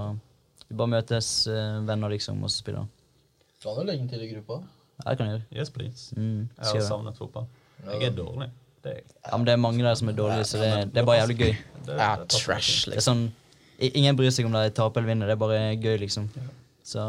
vi 0.69 0.77
bare 0.77 0.93
møtes 0.93 1.29
eh, 1.49 1.79
venner, 1.89 2.13
liksom, 2.13 2.43
og 2.45 2.53
så 2.53 2.61
spiller. 2.61 2.89
Kan 3.63 3.79
jo 3.81 3.87
legge 3.89 4.03
den 4.03 4.11
til 4.11 4.25
i 4.27 4.29
gruppa. 4.35 4.61
Ja, 4.99 5.11
det 5.11 5.19
kan 5.19 5.29
jeg 5.29 5.37
gjøre. 5.39 5.47
Yes, 5.57 5.71
please. 5.73 6.15
Mm, 6.17 6.49
Jeg 6.59 6.73
har 6.75 6.85
savnet 6.85 7.19
fotball. 7.19 7.47
Jeg 7.87 8.11
er 8.11 8.17
dårlig. 8.17 8.51
Det 8.85 8.93
er, 8.93 9.03
Ja, 9.25 9.37
men 9.37 9.47
det 9.47 9.53
er 9.55 9.61
mange 9.63 9.85
der 9.85 9.95
som 9.99 10.11
er 10.11 10.17
dårlige, 10.19 10.45
så 10.45 10.61
det, 10.61 10.71
det 10.93 11.01
er 11.01 11.07
bare 11.09 11.23
jævlig 11.23 11.39
gøy. 11.39 11.55
det, 11.87 11.95
er, 11.95 12.17
det 12.21 12.29
passer 12.29 12.45
trash, 12.45 12.89
liksom. 12.89 12.89
Det 12.89 12.93
er 12.93 12.97
liksom. 12.97 13.07
sånn, 13.09 13.25
Ingen 13.79 14.17
bryr 14.19 14.33
seg 14.35 14.47
om 14.49 14.53
de 14.57 14.71
taper 14.75 15.01
eller 15.01 15.13
vinner, 15.13 15.29
det 15.31 15.37
er 15.37 15.41
bare 15.43 15.59
gøy, 15.79 15.99
liksom. 16.03 16.25
Så 16.83 17.03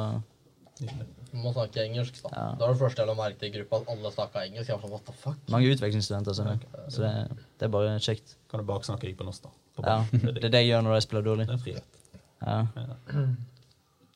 Du 0.79 1.37
må 1.37 1.51
snakke 1.53 1.81
engelsk, 1.83 2.21
da. 2.23 2.29
Ja. 2.33 2.43
Det 2.57 2.61
var 2.65 2.73
det 2.73 2.79
første 2.81 3.01
jeg 3.03 3.09
la 3.09 3.15
merke 3.17 3.37
til 3.41 3.49
i 3.49 3.53
gruppa, 3.57 3.79
at 3.83 3.89
alle 3.93 4.11
snakka 4.13 4.43
engelsk. 4.47 4.69
Jeg 4.69 4.77
var 4.77 4.83
sånn, 4.85 4.93
what 4.93 5.05
the 5.05 5.13
fuck? 5.13 5.39
mange 5.53 5.71
utvekslingsstudenter, 5.75 6.33
sånn, 6.37 6.61
så 6.89 7.03
det, 7.03 7.11
det 7.59 7.67
er 7.67 7.73
bare 7.73 7.97
kjekt. 8.01 8.35
Kan 8.49 8.61
du 8.63 8.65
baksnakke 8.69 9.05
deg 9.09 9.17
på 9.19 9.27
norsk, 9.27 9.43
da? 9.45 9.51
På 9.77 9.85
Ja. 9.85 9.97
Det 10.13 10.43
er 10.47 10.53
det 10.55 10.61
jeg 10.63 10.71
gjør 10.71 10.85
når 10.87 10.95
de 10.97 11.01
spiller 11.05 11.25
dårlig. 11.27 11.45
Det 11.49 11.57
er 11.57 11.63
frihet. 11.65 11.99
Ja. 12.39 12.57
Ja. 12.75 13.25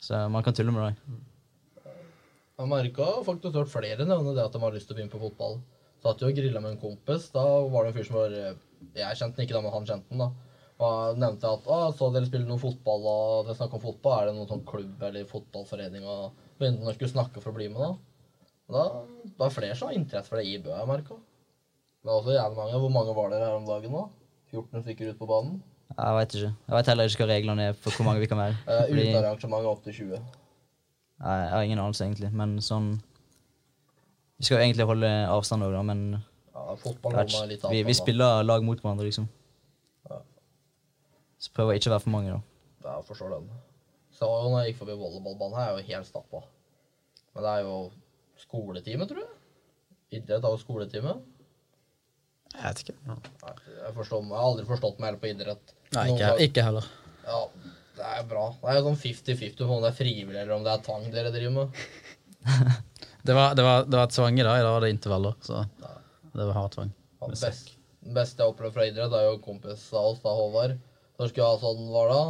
Så 0.04 0.24
man 0.32 0.44
kan 0.46 0.54
tulle 0.58 0.72
med 0.76 0.94
dem. 0.94 1.20
Jeg 2.60 2.70
merka 2.70 3.06
faktisk 3.26 3.56
hørt 3.58 3.72
flere 3.74 4.06
nevne 4.08 4.34
det 4.38 4.44
at 4.46 4.54
de 4.54 4.60
har 4.62 4.74
lyst 4.76 4.88
til 4.90 4.96
å 4.96 4.98
begynne 5.00 5.14
på 5.14 5.22
fotball. 5.22 5.60
Satt 6.04 6.22
jo 6.22 6.28
og 6.30 6.36
grilla 6.38 6.60
med 6.62 6.76
en 6.76 6.82
kompis. 6.82 7.30
Da 7.34 7.44
var 7.72 7.86
det 7.86 7.94
en 7.94 7.98
fyr 7.98 8.08
som 8.10 8.18
var 8.20 8.34
Jeg 8.34 9.18
kjente 9.20 9.38
den 9.38 9.46
ikke, 9.48 9.56
da, 9.56 9.62
men 9.64 9.72
han 9.74 9.86
kjente 9.88 10.10
den. 10.12 10.20
da. 10.26 10.32
Og 10.82 11.20
nevnte 11.22 11.52
at 11.52 11.68
å, 11.70 11.82
så 11.96 12.10
dere 12.14 12.28
spiller 12.28 12.50
noe 12.50 12.62
fotball, 12.62 13.06
og 13.10 13.46
dere 13.48 13.58
snakker 13.60 13.78
om 13.78 13.84
fotball. 13.84 14.16
Er 14.20 14.30
det 14.30 14.38
noen 14.38 14.50
sånn 14.50 14.66
klubb 14.68 15.04
eller 15.06 15.28
fotballforening? 15.30 16.08
Og 16.08 16.48
begynte 16.60 16.90
å 16.90 16.96
skulle 16.96 17.14
snakke 17.14 17.44
for 17.44 17.54
å 17.54 17.58
bli 17.60 17.70
med, 17.74 17.84
da. 17.84 17.92
Da 18.74 18.84
da 18.84 19.04
det 19.38 19.46
er 19.46 19.54
flere 19.54 19.76
som 19.78 19.90
har 19.90 19.98
interesse 19.98 20.32
for 20.32 20.40
det 20.40 20.48
i 20.50 20.58
Bø, 20.64 20.72
jeg 20.74 20.90
merka. 20.90 21.20
Men 22.04 22.16
også 22.16 22.36
gjerne 22.36 22.58
mange. 22.58 22.80
Hvor 22.84 22.92
mange 22.92 23.16
var 23.16 23.30
dere 23.32 23.48
her 23.48 23.60
om 23.60 23.68
dagen, 23.68 23.94
da? 23.96 24.04
14 24.54 24.84
stykker 24.84 25.14
ut 25.14 25.20
på 25.22 25.30
banen? 25.30 25.62
Jeg 25.94 26.18
veit 26.18 26.36
ikke. 26.36 26.52
Jeg 26.68 26.76
vet 26.76 26.90
heller 26.92 27.10
ikke 27.10 27.24
hva 27.24 27.30
reglene 27.30 27.68
er 27.70 27.78
for 27.78 27.96
hvor 27.96 28.08
mange 28.08 28.24
vi 28.24 28.30
kan 28.32 28.40
være. 28.42 28.58
Uh, 28.66 28.82
Fordi, 28.90 29.06
Uten 29.06 29.20
arrangement 29.20 29.70
opp 29.70 29.84
til 29.86 29.98
20. 30.00 30.24
Nei, 31.24 31.38
jeg 31.40 31.52
har 31.54 31.68
ingen 31.68 31.84
anelse, 31.84 32.08
egentlig. 32.08 32.32
Men 32.34 32.58
sånn 32.66 32.90
Vi 34.42 34.48
skal 34.48 34.58
jo 34.58 34.64
egentlig 34.66 34.88
holde 34.90 35.12
avstand 35.32 35.64
òg, 35.64 35.76
da, 35.76 35.84
men 35.86 36.02
Ja, 36.18 36.76
fotball 36.82 37.16
litt 37.48 37.64
vi, 37.70 37.84
vi 37.86 37.96
spiller 37.96 38.44
lag 38.44 38.66
mot 38.66 38.82
hverandre, 38.82 39.06
liksom. 39.08 39.30
Ja. 41.44 41.48
Så 41.48 41.52
prøver 41.58 41.74
å 41.76 41.80
ikke 41.80 41.92
være 41.92 42.04
for 42.06 42.14
mange, 42.16 42.32
da. 42.38 42.42
Ja, 42.88 42.96
jeg 43.00 43.06
forstår 43.10 43.34
den. 43.36 43.50
Så 44.14 44.28
når 44.30 44.58
jeg 44.64 44.72
gikk 44.74 44.80
forbi 44.84 44.96
volleyballbanen 45.00 45.58
her, 45.58 45.70
er 45.74 45.78
jeg 45.78 45.84
jo 45.84 45.96
helt 45.98 46.08
stappa. 46.08 46.44
Men 47.36 47.44
det 47.44 47.52
er 47.58 47.62
jo 47.66 47.78
skoletime, 48.40 49.08
tror 49.10 49.20
jeg. 49.24 49.32
Idrett 50.20 50.44
er 50.46 50.54
jo 50.54 50.60
skoletime. 50.62 51.16
Jeg 52.54 52.64
vet 52.68 52.82
ikke. 52.84 52.96
Nei, 53.10 53.18
Jeg, 53.44 53.94
forstår, 53.96 54.22
jeg 54.28 54.38
har 54.38 54.48
aldri 54.52 54.66
forstått 54.70 55.00
meg 55.02 55.18
på 55.20 55.32
idrett. 55.32 55.74
Nei, 55.96 56.04
ikke, 56.12 56.20
ganger- 56.22 56.44
ikke 56.48 56.66
heller. 56.68 56.88
Ja, 57.26 57.40
det 57.98 58.06
er 58.12 58.24
bra. 58.30 58.46
Det 58.62 58.70
er 58.70 58.78
jo 58.80 58.86
sånn 58.92 59.00
50-50 59.02 59.58
på 59.66 59.74
om 59.78 59.82
det 59.84 59.90
er 59.92 59.98
frivillig 59.98 60.38
eller 60.44 60.56
om 60.60 60.64
det 60.68 60.72
er 60.76 60.84
tvang 60.86 61.08
dere 61.14 61.32
driver 61.34 61.56
med. 61.60 61.84
Det 63.24 63.32
var, 63.32 63.54
det 63.56 63.64
var, 63.64 63.86
det 63.88 63.96
var 63.96 64.08
tvang 64.12 64.36
i 64.40 64.44
dag. 64.44 64.58
I 64.60 64.64
dag 64.66 64.74
var 64.76 64.82
det 64.84 64.90
intervaller. 64.92 65.36
Så 65.40 65.62
det 66.36 66.44
var 66.46 66.54
hard 66.58 66.74
tvang. 66.76 66.90
Ja, 67.22 67.28
best, 67.32 67.70
beste 68.04 68.42
jeg 68.42 68.44
har 68.44 68.52
opplevd 68.52 68.74
fra 68.76 68.84
idrett, 68.90 69.14
er 69.16 69.30
jo 69.30 69.38
kompis 69.46 69.86
av 69.96 70.10
oss, 70.10 70.20
da, 70.20 70.34
Håvard. 70.36 70.74
Jeg 71.32 71.46
ha 71.46 71.56
sånn, 71.62 71.88
hva 71.94 72.04
da? 72.10 72.24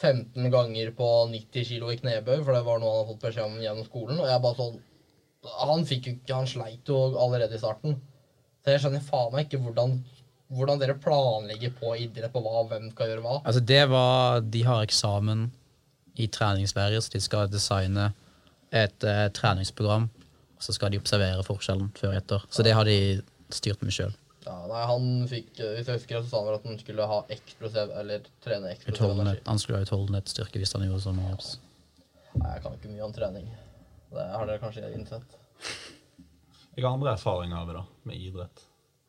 15 0.00 0.52
ganger 0.52 0.92
på 0.96 1.08
90 1.30 1.66
kilo 1.68 1.90
i 1.92 1.98
knebøy, 2.00 2.38
for 2.44 2.56
det 2.56 2.62
var 2.64 2.80
noe 2.80 2.92
han 2.92 3.02
hadde 3.02 3.10
fått 3.12 3.24
beskjed 3.26 3.48
om 3.48 3.58
gjennom 3.60 3.88
skolen. 3.88 4.20
Og 4.22 4.30
jeg 4.30 4.44
bare 4.44 4.58
sånn 4.60 4.78
Han 5.64 5.86
fikk 5.88 6.06
jo 6.06 6.14
ikke 6.18 6.36
Han 6.36 6.48
sleit 6.48 6.88
jo 6.88 6.98
allerede 7.16 7.56
i 7.56 7.60
starten. 7.60 7.98
Så 8.60 8.74
jeg 8.74 8.82
skjønner 8.82 9.04
faen 9.04 9.32
meg 9.32 9.46
ikke 9.46 9.60
hvordan, 9.64 9.94
hvordan 10.52 10.80
dere 10.82 10.98
planlegger 11.00 11.72
på 11.78 11.94
idrett, 11.96 12.32
på 12.32 12.42
hva 12.44 12.64
hvem 12.68 12.90
skal 12.92 13.12
gjøre 13.12 13.24
hva. 13.24 13.38
Altså, 13.40 13.62
det 13.72 13.82
var 13.92 14.40
De 14.44 14.64
har 14.66 14.84
eksamen 14.84 15.48
i 16.20 16.26
treningsværet, 16.28 17.04
så 17.04 17.14
de 17.14 17.22
skal 17.24 17.48
designe 17.48 18.10
et 18.72 19.04
eh, 19.06 19.26
treningsprogram. 19.32 20.10
Og 20.58 20.64
så 20.64 20.74
skal 20.76 20.92
de 20.92 21.00
observere 21.00 21.44
forskjellen 21.46 21.88
før 21.96 22.12
og 22.12 22.18
etter. 22.18 22.44
Så 22.52 22.64
det 22.66 22.74
har 22.76 22.84
de 22.84 22.98
styrt 23.54 23.80
med 23.80 23.96
sjøl. 23.96 24.12
Ja, 24.46 24.54
nei, 24.66 24.82
han 24.88 25.08
fikk 25.28 25.50
Hvis 25.60 25.86
jeg 25.90 25.98
husker 25.98 26.22
så 26.22 26.28
sa 26.30 26.38
han 26.40 26.46
vel 26.48 26.54
at 26.56 26.64
han 26.64 26.78
skulle 26.80 27.06
ha 27.06 27.18
eksplosiv 27.28 27.90
Eller 28.00 28.22
trene 28.40 28.70
eksplosiv 28.72 29.10
energi. 29.20 29.42
Han 29.46 29.58
skulle 29.60 29.78
ha 29.78 29.84
utholdenhetsstyrke 29.84 30.62
hvis 30.62 30.72
han 30.72 30.86
gjorde 30.86 31.02
sånn 31.04 31.18
med 31.20 31.34
oss. 31.36 31.50
Nei, 32.34 32.54
jeg 32.54 32.62
kan 32.64 32.76
ikke 32.78 32.92
mye 32.94 33.04
om 33.04 33.12
trening. 33.12 33.50
Det 34.10 34.24
har 34.32 34.46
dere 34.48 34.62
kanskje 34.62 34.88
innsett. 34.96 35.36
Jeg 36.76 36.84
har 36.86 36.94
andre 36.94 37.12
erfaringer 37.18 37.56
av 37.60 37.66
det, 37.68 37.74
da, 37.76 37.84
med 38.08 38.16
idrett 38.16 38.62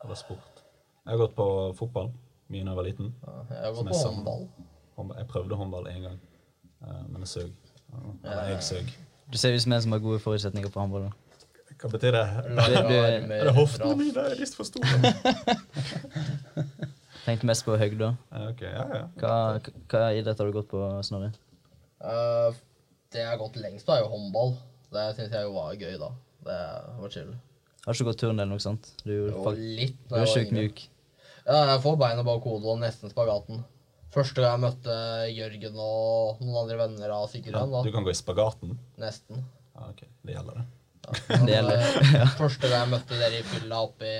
eller 0.04 0.18
sport. 0.18 0.60
Jeg 1.06 1.14
har 1.14 1.20
gått 1.24 1.34
på 1.38 1.46
fotball 1.78 2.10
mye 2.52 2.64
da 2.66 2.70
jeg 2.74 2.76
var 2.80 2.86
liten. 2.90 3.14
Ja, 3.24 3.38
jeg 3.54 3.64
har 3.64 3.72
gått 3.78 3.88
på 3.88 4.02
håndball. 4.02 4.44
Håndball- 4.98 5.18
Jeg 5.22 5.28
prøvde 5.32 5.56
håndball 5.56 5.88
én 5.88 6.02
gang, 6.02 6.20
eh, 6.82 7.02
men 7.08 7.22
jeg 7.24 7.28
søg. 7.28 7.52
Eller 8.24 8.48
jeg 8.52 8.62
søg. 8.68 8.92
Du 9.32 9.38
ser 9.38 9.54
ut 9.54 9.62
som 9.62 9.72
en 9.72 9.82
som 9.82 9.92
har 9.92 9.98
gode 10.04 10.20
forutsetninger 10.20 10.68
på 10.70 10.80
håndball. 10.80 11.08
da. 11.08 11.12
Hva 11.82 11.88
betyr 11.90 12.14
det? 12.14 12.26
Lange 12.54 12.98
armer, 13.02 13.40
Er 13.40 13.48
det 13.48 13.54
hoftene 13.56 13.96
mine? 13.98 14.22
Er 14.30 14.36
litt 14.38 14.52
for 14.54 14.68
store? 14.68 14.86
Tenkte 17.22 17.46
mest 17.46 17.64
på 17.66 17.76
høgda. 17.78 18.12
Okay, 18.50 18.70
Ja, 18.70 18.84
ja. 18.96 19.04
Hva, 19.20 19.34
hva 19.90 20.02
idrett 20.18 20.40
har 20.42 20.48
du 20.50 20.54
gått 20.56 20.70
på, 20.70 20.80
Snorre? 21.06 21.30
Uh, 22.02 22.50
det 23.14 23.22
jeg 23.22 23.28
har 23.30 23.38
gått 23.38 23.58
lengst 23.62 23.86
på, 23.86 23.94
er 23.94 24.02
jo 24.02 24.10
håndball. 24.10 24.54
Det 24.92 25.04
syns 25.16 25.34
jeg 25.34 25.46
jo 25.46 25.52
var 25.54 25.76
gøy, 25.78 25.94
da. 26.00 26.08
Det 26.42 26.56
var 26.98 27.12
chill. 27.14 27.30
Har 27.84 27.94
du 27.94 27.98
ikke 27.98 28.08
gått 28.10 28.20
turn 28.22 28.38
eller 28.38 28.50
noe 28.50 28.62
sånt? 28.62 28.90
Du, 29.02 29.12
jo 29.12 29.28
Jo, 29.30 29.52
litt. 29.58 29.96
du 30.10 30.16
er 30.18 30.26
sjukt 30.30 30.52
mjuk. 30.54 30.82
Ja, 31.46 31.60
jeg 31.72 31.80
får 31.82 31.96
beina 31.98 32.22
bak 32.26 32.44
hodet 32.46 32.68
og 32.70 32.78
nesten 32.82 33.10
spagaten. 33.10 33.62
Første 34.12 34.42
gang 34.44 34.58
jeg 34.58 34.62
møtte 34.66 34.94
Jørgen 35.32 35.78
og 35.80 36.42
noen 36.44 36.58
andre 36.60 36.76
venner 36.82 37.14
av 37.16 37.30
Sigurd 37.32 37.56
Ja, 37.56 37.62
du 37.64 37.88
kan 37.94 38.04
gå 38.04 38.12
i 38.12 38.18
spagaten? 38.18 38.74
Nesten. 39.00 39.40
Ja, 39.72 39.88
ok, 39.88 40.02
det 40.26 40.36
gjelder 40.36 40.60
det. 40.60 40.66
Det 41.28 41.50
gjelder. 41.50 41.82
eh, 41.82 42.32
Første 42.38 42.68
gang 42.70 42.80
jeg 42.84 42.90
møtte 42.94 43.18
dere 43.18 43.40
i 43.40 43.44
fylla 43.50 43.80
oppi 43.88 44.12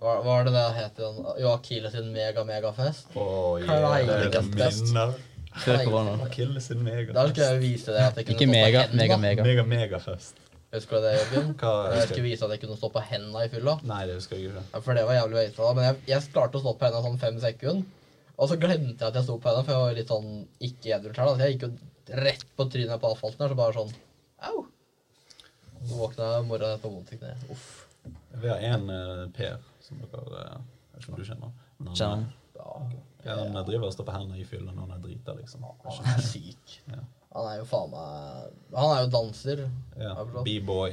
Hva 0.00 0.12
hva 0.20 0.24
var 0.26 0.44
det 0.46 0.52
det 0.54 0.64
het 0.76 0.98
igjen? 1.00 1.18
Jo, 1.40 1.50
Akile 1.54 1.90
sin 1.90 2.10
mega-megafest. 2.14 3.14
Kleine 3.14 4.04
yeah. 4.04 5.14
Før 5.54 5.84
korona. 5.86 6.14
Akille 6.26 6.60
sin 6.62 6.80
megafest. 6.84 7.14
Da 7.16 7.26
skulle 7.30 7.50
jeg 7.52 7.60
vise 7.62 7.92
deg 7.94 8.02
at 8.08 8.16
jeg 8.18 8.26
kunne 8.28 8.36
Ikke 8.40 8.50
mega, 8.50 8.82
henda. 8.88 9.18
mega, 9.18 9.42
mega. 9.46 9.66
mega 9.70 10.00
fest. 10.02 10.40
Husker 10.74 10.98
du 10.98 11.04
det, 11.06 11.12
Jørgen? 11.20 11.52
Jeg 11.94 12.08
skulle 12.08 12.24
vise 12.26 12.44
at 12.46 12.50
jeg 12.56 12.60
kunne 12.64 12.76
stå 12.80 12.90
på 12.90 13.02
henda 13.06 13.44
i 13.46 13.50
fylla. 13.52 13.76
Nei, 13.86 14.00
det 14.10 14.16
husker 14.18 14.36
jeg 14.36 14.48
ikke. 14.50 14.64
Ja, 14.72 14.80
For 14.82 14.98
det 14.98 15.04
var 15.06 15.14
jævlig 15.20 15.38
veit 15.38 15.56
da. 15.60 15.72
Men 15.78 15.86
jeg, 15.86 16.00
jeg 16.10 16.32
klarte 16.34 16.58
å 16.58 16.64
stå 16.64 16.72
på 16.80 16.88
henda 16.88 17.02
sånn 17.04 17.20
fem 17.22 17.38
sekunder. 17.42 17.84
Og 18.34 18.50
så 18.50 18.58
glemte 18.58 18.98
jeg 18.98 19.06
at 19.12 19.18
jeg 19.20 19.28
sto 19.28 19.36
på 19.38 19.50
henda, 19.52 19.62
for 19.62 19.76
jeg 19.76 19.84
var 19.84 19.98
litt 20.00 20.10
sånn 20.10 20.32
ikke 20.68 20.96
edru. 20.98 21.14
Så 21.14 21.36
jeg 21.38 21.54
gikk 21.54 21.68
jo 21.68 22.18
rett 22.18 22.46
på 22.58 22.66
trynet 22.74 23.00
på 23.00 23.12
asfalten 23.14 23.46
her, 23.46 23.54
så 23.54 23.58
bare 23.62 23.76
sånn 23.78 23.94
Au! 24.50 24.64
Så 25.88 25.98
våkna 25.98 26.28
jeg 26.36 26.46
mora 26.48 26.70
på 26.82 26.90
vondt 26.92 27.12
i 27.12 27.18
kneet. 27.20 27.44
Uff. 27.52 27.66
Vi 28.42 28.48
har 28.50 28.60
en 28.74 28.88
eh, 28.92 29.24
Per 29.36 29.58
som 29.84 30.00
dere 30.00 30.40
eh, 30.40 30.56
Jeg 30.58 30.94
vet 30.94 31.02
ikke 31.04 31.12
om 31.14 31.18
du 31.20 31.24
kjenner. 31.28 31.52
Men 31.78 31.88
han, 31.88 31.96
Kjenner 31.96 32.16
han? 32.20 32.30
Ja, 32.54 32.76
Ja, 33.24 33.34
han 33.40 33.64
driver 33.66 33.88
og 33.88 33.94
står 33.96 34.06
på 34.08 34.14
hendene 34.14 34.40
i 34.42 34.44
fylla 34.48 34.72
når 34.72 34.84
han 34.86 34.96
er 34.98 35.02
drita, 35.04 35.32
liksom. 35.38 35.64
han 35.84 36.10
er 36.14 36.20
syk. 36.24 36.74
Ja. 36.92 37.00
Han 37.34 37.48
er 37.50 37.56
jo 37.58 37.64
faen 37.66 37.90
meg 37.90 38.76
Han 38.76 38.92
er 38.94 39.00
jo 39.06 39.10
danser. 39.14 39.62
Ja, 39.96 40.10
Jeg 40.10 40.16
forstått. 40.20 40.44
B-boy. 40.50 40.92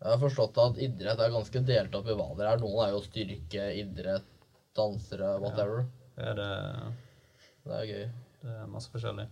Jeg 0.00 0.08
har 0.14 0.20
forstått 0.22 0.58
at 0.62 0.78
idrett 0.80 1.20
er 1.20 1.34
ganske 1.34 1.60
delt 1.68 1.96
opp 1.98 2.06
i 2.08 2.14
hva 2.16 2.28
dere 2.38 2.54
er. 2.54 2.62
Noen 2.62 2.78
er 2.86 2.94
jo 2.94 3.02
styrke, 3.04 3.66
idrett, 3.82 4.30
dansere, 4.78 5.34
whatever. 5.42 5.82
Det 6.16 6.24
er, 6.30 6.38
det, 6.38 6.94
Det 7.66 7.76
er 7.76 7.90
gøy. 7.90 8.06
det 8.46 8.54
er 8.62 8.70
masse 8.72 8.88
forskjellig. 8.94 9.26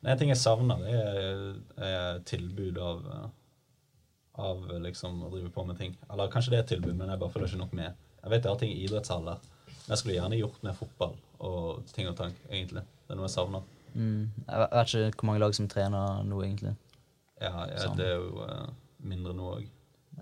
Men 0.00 0.10
en 0.12 0.18
ting 0.18 0.32
jeg 0.32 0.40
savner, 0.40 0.82
det 0.82 0.96
er, 0.96 1.44
er 1.86 2.18
tilbud 2.26 2.80
av 2.82 3.06
eh, 3.12 3.28
av 4.38 4.66
liksom 4.82 5.22
å 5.26 5.30
drive 5.32 5.50
på 5.54 5.64
med 5.66 5.78
ting. 5.78 5.96
Eller 6.10 6.28
kanskje 6.32 6.50
det 6.50 6.58
er 6.58 6.64
et 6.64 6.72
tilbud, 6.74 6.96
men 6.96 7.08
jeg 7.12 7.18
bare 7.22 7.30
følger 7.34 7.48
ikke 7.52 7.62
nok 7.64 7.72
med. 7.72 7.94
Jeg 8.22 8.30
vet 8.30 8.42
jeg 8.44 8.52
har 8.52 8.58
ting 8.60 8.72
i 8.72 8.82
idrettshaller, 8.84 9.38
men 9.66 9.88
jeg 9.94 9.98
skulle 9.98 10.16
gjerne 10.18 10.40
gjort 10.40 10.62
med 10.66 10.76
fotball 10.76 11.14
og 11.46 11.86
ting 11.92 12.08
og 12.10 12.16
tank, 12.18 12.34
egentlig. 12.50 12.82
Det 13.06 13.14
er 13.14 13.18
noe 13.20 13.28
jeg 13.28 13.36
savner. 13.36 13.62
Mm. 13.94 14.30
Jeg 14.48 14.58
vet- 14.60 14.94
ikke 14.94 15.20
hvor 15.20 15.26
mange 15.30 15.40
lag 15.40 15.54
som 15.54 15.68
trener 15.68 16.22
nå, 16.24 16.40
egentlig. 16.44 16.76
Ja, 17.40 17.66
ja 17.68 17.78
Sånn. 17.84 17.96
det 17.96 18.06
er 18.06 18.16
jo 18.16 18.40
uh, 18.44 18.66
mindre 19.04 19.32
nå 19.36 19.50
òg. 19.56 19.66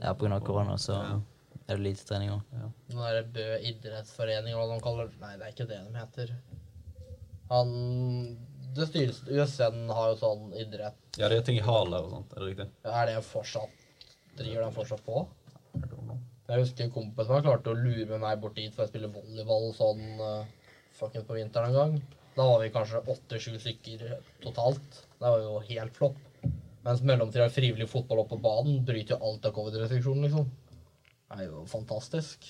Ja, 0.01 0.11
av 0.11 0.41
korona 0.43 0.75
så 0.79 0.93
Ja. 0.93 1.21
er 1.69 1.77
det 1.77 1.83
lite 1.85 2.05
trening 2.07 2.31
òg. 2.31 2.43
Ja. 2.53 3.07
er 3.09 3.23
det 3.23 3.33
Bø 3.33 3.59
idrettsforening, 3.71 4.55
hva 4.55 4.67
de 4.75 4.81
kaller 4.83 5.07
det. 5.09 5.21
Nei, 5.21 5.37
det 5.37 5.47
er 5.47 5.53
ikke 5.53 5.69
det 5.69 5.81
de 5.93 5.99
heter. 5.99 6.35
Han 7.51 8.39
Det 8.75 8.89
styres 8.89 9.23
USN 9.29 9.89
har 9.89 10.09
jo 10.11 10.17
sånn 10.19 10.53
idrett. 10.59 10.97
ja, 11.17 11.29
det 11.29 11.39
er 11.39 11.43
ting 11.43 11.59
i 11.59 11.63
Harler 11.63 12.03
og 12.03 12.11
sånt. 12.11 12.33
Er 12.37 12.41
det 12.41 12.49
riktig? 12.49 12.69
Ja, 12.85 12.91
Er 13.03 13.07
det 13.07 13.25
fortsatt 13.25 13.84
Driver 14.39 14.65
den 14.65 14.75
fortsatt 14.75 15.05
på? 15.07 15.23
Jeg 16.45 16.61
husker 16.61 16.91
kompisen 16.93 17.33
min 17.33 17.45
klarte 17.47 17.73
å 17.73 17.79
lure 17.79 18.19
meg 18.21 18.41
bort 18.43 18.59
dit 18.59 18.75
for 18.75 18.85
å 18.85 18.91
spille 18.91 19.09
volleyball 19.09 19.71
sånn 19.77 20.03
uh, 20.21 20.45
fuckings 20.99 21.25
på 21.25 21.39
vinteren 21.39 21.73
en 21.73 21.79
gang. 21.79 21.95
Da 22.35 22.47
var 22.51 22.61
vi 22.61 22.73
kanskje 22.75 23.01
åtte-sju 23.15 23.55
stykker 23.63 24.19
totalt. 24.43 25.01
Det 25.21 25.25
var 25.25 25.41
jo 25.41 25.55
helt 25.71 25.97
flopp. 25.97 26.19
Mens 26.85 27.01
mellomtida 27.07 27.47
frivillig 27.49 27.89
fotball 27.89 28.21
opp 28.25 28.33
på 28.35 28.41
banen 28.45 28.83
bryter 28.85 29.15
jo 29.15 29.31
alt 29.31 29.47
av 29.49 29.55
covid-restriksjonen, 29.57 30.27
liksom. 30.27 30.51
Det 31.31 31.39
er 31.39 31.49
jo 31.49 31.63
fantastisk. 31.71 32.45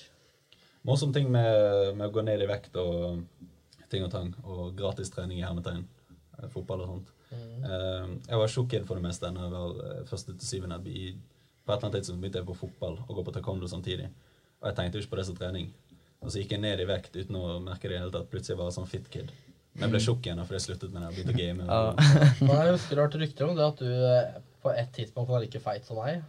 Morsom 0.85 1.13
ting 1.15 1.29
med, 1.31 1.95
med 1.95 2.09
å 2.09 2.13
gå 2.13 2.23
ned 2.25 2.43
i 2.43 2.49
vekt 2.49 2.75
og 2.81 3.23
ting 3.89 4.03
og 4.03 4.11
tang, 4.11 4.33
og 4.43 4.75
gratistrening 4.77 5.39
i 5.39 5.45
hermetegn, 5.45 5.85
eh, 6.35 6.49
fotball 6.51 6.83
og 6.83 6.91
sånt. 6.91 7.13
Eh, 7.31 8.11
jeg 8.27 8.41
var 8.41 8.51
tjukk 8.51 8.75
for 8.85 8.99
det 8.99 9.05
meste 9.07 9.31
da 9.31 9.47
jeg 9.47 9.55
var 9.55 10.03
første 10.11 10.35
til 10.35 10.49
syvende. 10.49 10.81
På 11.65 11.73
et 11.73 11.79
eller 11.79 11.89
annet 11.89 11.97
tidspunkt 11.99 12.21
begynte 12.21 12.41
jeg 12.41 12.47
på 12.47 12.57
fotball 12.59 12.99
og 13.07 13.11
gå 13.17 13.25
på 13.25 13.33
taekwondo 13.35 13.69
samtidig. 13.69 14.11
Og 14.61 14.69
jeg 14.69 14.77
tenkte 14.77 14.97
jo 14.99 15.05
ikke 15.05 15.13
på 15.15 15.19
det 15.19 15.25
som 15.29 15.37
trening. 15.39 15.71
Og 16.21 16.31
så 16.31 16.41
gikk 16.41 16.55
jeg 16.55 16.61
ned 16.61 16.81
i 16.81 16.87
vekt 16.89 17.17
uten 17.17 17.37
å 17.39 17.57
merke 17.63 17.89
det 17.89 17.97
i 17.97 18.01
hele 18.01 18.13
tatt. 18.13 18.29
Plutselig 18.31 18.59
var 18.59 18.69
jeg 18.69 18.77
sånn 18.77 18.89
fit 18.89 19.09
kid. 19.13 19.33
Men 19.75 19.87
jeg 19.87 19.93
ble 19.95 20.01
tjukk 20.05 20.27
igjen 20.27 20.39
fordi 20.45 20.59
jeg 20.59 20.65
sluttet 20.69 20.93
med 20.93 21.03
det 21.03 21.09
og 21.09 21.17
begynte 21.17 21.33
å 21.33 21.39
game. 21.41 21.65
Ja. 21.67 22.21
Men 22.45 22.53
jeg 22.55 22.75
husker 22.77 22.95
du 22.95 23.01
har 23.01 23.09
hørt 23.09 23.17
rykter 23.23 23.49
om 23.49 23.57
det 23.57 23.65
at 23.65 23.81
du 23.81 23.89
eh, 23.91 24.37
på 24.63 24.71
et 24.71 24.93
tidspunkt 24.95 25.33
var 25.33 25.43
like 25.43 25.61
feit 25.61 25.89
som 25.89 25.99
meg. 25.99 26.23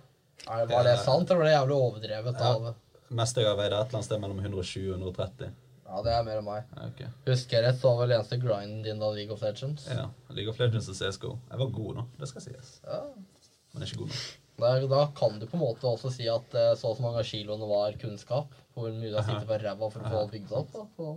Er, 0.46 0.66
var 0.68 0.84
det 0.84 0.96
sant, 1.04 1.30
eller 1.30 1.40
var 1.40 1.48
det 1.48 1.54
jævlig 1.54 1.76
overdrevet 1.76 2.42
Ja. 2.42 2.56
Meste 2.66 3.14
Mest 3.20 3.38
jeg 3.38 3.46
har 3.46 3.54
veid 3.58 3.70
et 3.70 3.76
eller 3.76 3.94
annet 4.00 4.08
sted 4.08 4.20
mellom 4.22 4.40
120 4.42 4.88
og 4.90 4.98
130. 4.98 5.54
Ja, 5.86 6.00
det 6.02 6.12
er 6.16 6.24
mer 6.26 6.40
enn 6.40 6.48
meg. 6.48 6.72
Okay. 6.88 7.12
Husker 7.28 7.56
jeg 7.60 7.64
rett, 7.68 7.78
så 7.78 7.92
var 7.92 8.02
vel 8.02 8.16
eneste 8.16 8.40
grinden 8.42 8.80
din 8.82 8.98
da 8.98 9.12
League 9.14 9.32
of 9.32 9.44
Legends. 9.46 9.86
Ja, 9.86 10.08
League 10.34 10.50
of 10.50 10.58
Legends 10.58 10.90
og 10.90 10.98
CSGO. 10.98 11.36
Jeg 11.52 11.60
var 11.62 11.70
god 11.78 12.00
nå, 12.00 12.04
det 12.18 12.28
skal 12.32 12.44
sies. 12.48 12.72
Ja. 12.82 12.98
Men 13.76 13.86
ikke 13.86 14.00
god 14.02 14.10
nok. 14.10 14.26
Der, 14.56 14.86
da 14.88 15.02
kan 15.16 15.38
du 15.40 15.44
på 15.46 15.58
en 15.58 15.62
måte 15.66 15.88
også 15.88 16.10
si 16.14 16.28
at 16.32 16.54
eh, 16.56 16.72
så 16.78 16.90
og 16.90 16.96
så 16.96 17.04
mange 17.04 17.20
av 17.20 17.28
kiloene 17.28 17.68
var 17.68 17.96
kunnskap. 18.00 18.54
Hvor 18.76 18.92
mye 18.92 19.10
du 19.10 19.16
har 19.18 19.26
sittet 19.26 19.48
på 19.48 19.58
ræva 19.60 19.90
for 19.92 20.00
å 20.04 20.12
få 20.12 20.22
bygd 20.32 20.54
opp. 20.56 20.78
Da. 20.96 21.12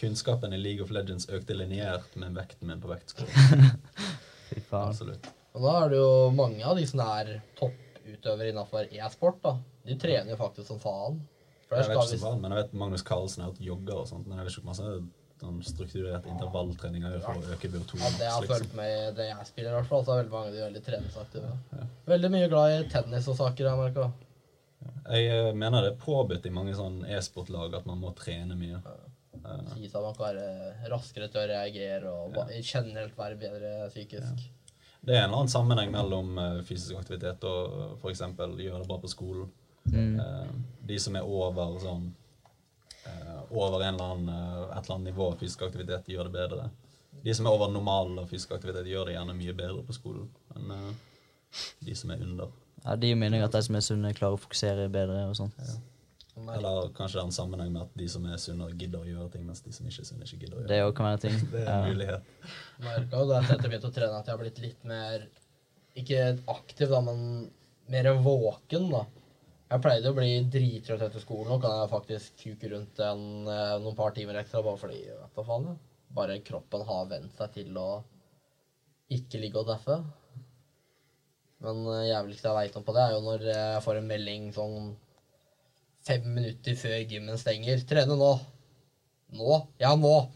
Kunnskapen 0.00 0.56
i 0.56 0.60
League 0.60 0.84
of 0.84 0.92
Legends 0.92 1.28
økte 1.32 1.56
lineært 1.56 2.16
med 2.20 2.36
vekten 2.36 2.68
min 2.68 2.80
på 2.80 2.92
vektskolen. 2.92 3.72
Fy 4.50 4.60
faen. 4.68 4.92
Absolutt. 4.92 5.28
Og 5.56 5.64
da 5.66 5.74
er 5.82 5.92
det 5.92 5.98
jo 6.00 6.12
mange 6.36 6.64
av 6.66 6.78
de 6.78 6.86
som 6.88 7.02
er 7.04 7.34
topputøvere 7.58 8.52
innenfor 8.52 8.92
e-sport. 8.92 9.40
da. 9.44 9.56
De 9.88 9.96
trener 10.00 10.34
jo 10.34 10.38
faktisk 10.40 10.70
som 10.70 10.80
faen. 10.82 11.20
Jeg 11.70 11.86
vet 11.86 11.94
ikke 11.94 12.06
som 12.12 12.24
faen, 12.24 12.40
men 12.42 12.54
jeg 12.54 12.64
vet 12.64 12.78
Magnus 12.82 13.04
Carlsen 13.06 13.44
har 13.44 13.52
hatt 13.52 13.62
jogger 13.62 14.02
og 14.02 14.08
sånt, 14.10 14.26
men 14.26 14.40
jeg 14.40 14.48
vet 14.48 14.56
ikke 14.58 14.70
masse 14.70 14.94
sånn 15.40 15.60
strukturert 15.64 16.26
intervalltrening 16.28 17.04
er 17.08 17.20
for 17.24 17.40
å 17.40 17.54
øke 17.54 17.70
BO2. 17.72 18.00
Ja, 18.00 18.10
det 18.16 18.26
jeg 18.26 18.34
har 18.34 18.44
liksom. 18.44 18.56
følt 18.56 18.74
med 18.78 19.14
det 19.18 19.28
jeg 19.30 19.46
spiller, 19.48 19.70
i 19.70 19.78
hvert 19.78 19.90
fall, 19.90 20.04
så 20.04 20.14
er 20.14 20.20
veldig 20.20 20.34
mange 20.34 20.50
av 20.50 20.56
de 20.56 20.64
veldig 20.66 20.82
treningsaktive. 20.86 21.52
Veldig 22.10 22.30
mye 22.34 22.50
glad 22.52 22.74
i 22.74 22.82
tennis 22.92 23.28
og 23.32 23.38
saker, 23.40 23.70
jeg 23.70 23.80
merka. 23.80 24.10
Jeg 25.10 25.30
eh, 25.32 25.50
mener 25.56 25.84
det 25.84 25.92
er 25.94 26.00
påbudt 26.00 26.46
i 26.46 26.54
mange 26.54 26.76
sånn 26.76 27.02
e-sportlag 27.08 27.74
at 27.80 27.88
man 27.88 28.00
må 28.02 28.12
trene 28.16 28.56
mye. 28.58 28.80
Ja. 28.84 28.98
Si 29.72 29.88
at 29.88 29.96
man 29.96 30.16
kan 30.16 30.26
være 30.26 30.88
raskere 30.92 31.30
til 31.32 31.40
å 31.40 31.48
reagere 31.48 32.10
og 32.12 32.36
ja. 32.36 32.46
generelt 32.60 33.16
være 33.16 33.38
bedre 33.40 33.70
psykisk. 33.88 34.48
Det 35.00 35.14
er 35.14 35.22
en 35.22 35.30
eller 35.30 35.42
annen 35.42 35.52
sammenheng 35.52 35.92
mellom 35.94 36.36
eh, 36.38 36.60
fysisk 36.68 36.98
aktivitet 37.00 37.44
og 37.48 37.96
f.eks. 38.02 38.26
gjøre 38.36 38.82
det 38.82 38.88
bra 38.90 39.00
på 39.00 39.10
skolen. 39.10 39.48
Mm. 39.90 40.20
de 40.84 40.96
som 41.00 41.14
er 41.16 41.24
over 41.24 41.78
sånn 41.80 42.02
eh, 42.04 42.19
over 43.50 43.82
en 43.82 43.94
eller 43.94 44.04
annen, 44.14 44.28
eh, 44.28 44.78
et 44.78 44.84
eller 44.84 44.94
annet 44.96 45.08
nivå 45.12 45.28
av 45.32 45.38
fysisk 45.40 45.62
aktivitet, 45.66 46.06
gjør 46.12 46.28
det 46.30 46.32
bedre. 46.36 46.70
De 47.24 47.34
som 47.34 47.46
er 47.46 47.50
over 47.56 47.68
normal 47.72 48.26
fysisk 48.30 48.52
aktivitet, 48.56 48.86
gjør 48.86 49.06
det 49.10 49.14
gjerne 49.16 49.34
mye 49.36 49.54
bedre 49.56 49.82
på 49.84 49.92
skolen 49.96 50.28
enn 50.56 50.70
uh, 50.70 50.90
de 51.84 51.94
som 51.98 52.10
er 52.14 52.22
under. 52.22 52.52
Ja, 52.84 52.94
Det 52.96 53.10
gir 53.10 53.16
mening 53.18 53.42
at 53.44 53.52
de 53.52 53.62
som 53.66 53.74
er 53.76 53.84
sunne, 53.84 54.12
klarer 54.16 54.38
å 54.38 54.40
fokusere 54.40 54.86
bedre 54.92 55.24
og 55.28 55.34
sånt. 55.36 55.58
Eller 56.40 56.86
kanskje 56.96 57.18
det 57.18 57.20
er 57.20 57.26
en 57.26 57.34
sammenheng 57.36 57.72
med 57.74 57.82
at 57.82 57.96
de 57.98 58.06
som 58.08 58.24
er 58.30 58.38
sunne, 58.40 58.70
gidder 58.78 59.02
å 59.02 59.08
gjøre 59.10 59.30
ting, 59.34 59.42
mens 59.44 59.60
de 59.60 59.72
som 59.76 59.84
ikke 59.90 60.00
er 60.00 60.08
sunne, 60.08 60.24
ikke 60.24 60.38
gidder 60.46 60.62
å 60.62 60.68
Det 60.70 60.78
gjøre 60.78 60.94
kan 60.96 61.08
være 61.10 61.22
ting. 61.26 61.36
Det 61.52 61.60
er 61.60 61.66
Ja. 61.66 61.74
en 61.80 61.90
mulighet. 61.90 62.22
Merka 62.86 63.18
jo 63.20 63.26
da 63.28 63.40
etter 63.42 63.54
at 63.58 63.64
jeg 63.66 63.70
begynte 63.74 63.90
å 63.90 63.96
trene, 63.98 64.20
at 64.22 64.26
jeg 64.30 64.36
har 64.36 64.42
blitt 64.44 64.62
litt 64.64 64.84
mer 64.88 65.26
Ikke 66.00 66.20
aktiv, 66.48 66.88
da, 66.88 67.00
men 67.04 67.50
mer 67.90 68.08
våken, 68.22 68.86
da. 68.94 69.02
Jeg 69.70 69.82
pleide 69.84 70.10
å 70.10 70.14
bli 70.16 70.30
drittrøtt 70.50 71.04
etter 71.06 71.22
skolen. 71.22 71.52
Nå 71.52 71.60
kan 71.62 71.76
jeg 71.78 71.90
faktisk 71.92 72.40
kuke 72.42 72.72
rundt 72.72 72.98
en, 73.06 73.20
eh, 73.46 73.76
noen 73.78 73.94
par 73.94 74.10
timer 74.16 74.40
ekstra 74.40 74.64
bare 74.66 74.80
fordi 74.80 75.04
vet 75.06 75.36
du 75.36 75.44
faen. 75.46 75.76
Bare 76.10 76.40
kroppen 76.42 76.82
har 76.88 77.06
vent 77.06 77.36
seg 77.38 77.52
til 77.54 77.78
å 77.78 78.02
ikke 79.14 79.38
ligge 79.38 79.60
og 79.62 79.68
deffe. 79.70 80.00
Men 81.62 81.84
uh, 81.86 82.02
jævligste 82.08 82.48
jeg 82.48 82.56
veit 82.56 82.76
om 82.80 82.84
på 82.86 82.94
det, 82.96 83.04
er 83.04 83.14
jo 83.14 83.22
når 83.22 83.46
jeg 83.50 83.84
får 83.84 84.00
en 84.00 84.10
melding 84.10 84.50
sånn 84.56 84.76
fem 86.06 86.24
minutter 86.34 86.74
før 86.74 86.98
gymmen 87.04 87.38
stenger. 87.38 87.82
'Trene 87.84 88.16
nå.' 88.16 88.38
'Nå?' 89.36 89.64
'Ja, 89.78 89.94
nå.' 89.94 90.28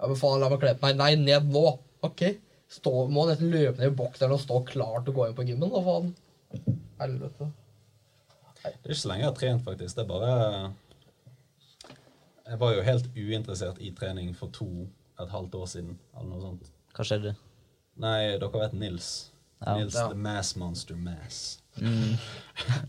Ja, 0.00 0.08
men 0.10 0.18
faen, 0.18 0.40
la 0.42 0.48
meg 0.50 0.62
kle 0.62 0.74
på 0.74 0.88
meg. 0.88 0.96
Nei, 0.98 1.12
ned 1.14 1.46
nå. 1.46 1.66
Ok. 2.02 2.24
Stå, 2.74 3.04
må 3.06 3.28
nesten 3.28 3.52
løpe 3.52 3.78
ned 3.78 3.92
i 3.92 3.98
bokseren 4.02 4.34
og 4.34 4.42
stå 4.42 4.64
klar 4.66 5.04
til 5.04 5.14
å 5.14 5.18
gå 5.20 5.28
inn 5.28 5.36
på 5.36 5.46
gymmen, 5.46 5.70
da 5.70 5.82
faen. 5.84 6.10
Helvete. 6.98 7.52
Det 8.64 8.72
er 8.72 8.94
ikke 8.94 9.00
så 9.02 9.08
lenge 9.10 9.24
jeg 9.24 9.28
har 9.30 9.36
trent, 9.38 9.64
faktisk. 9.64 9.96
Det 9.96 10.04
er 10.04 10.08
bare 10.08 10.72
Jeg 12.46 12.60
var 12.60 12.74
jo 12.74 12.82
helt 12.84 13.06
uinteressert 13.16 13.78
i 13.80 13.90
trening 13.96 14.34
for 14.36 14.48
to 14.52 14.68
et 15.20 15.30
halvt 15.30 15.54
år 15.54 15.66
siden, 15.70 15.98
eller 16.16 16.28
noe 16.32 16.40
sånt. 16.42 16.70
Hva 16.96 17.04
skjedde? 17.06 17.34
Nei, 18.02 18.18
dere 18.40 18.50
vet 18.60 18.72
Nils. 18.74 19.10
Ja. 19.64 19.76
Nils 19.78 19.94
Ja. 19.94 20.08
the 20.10 20.14
Mass 20.18 20.56
Monster 20.56 20.96
Mass. 20.96 21.58
Mm. 21.80 22.16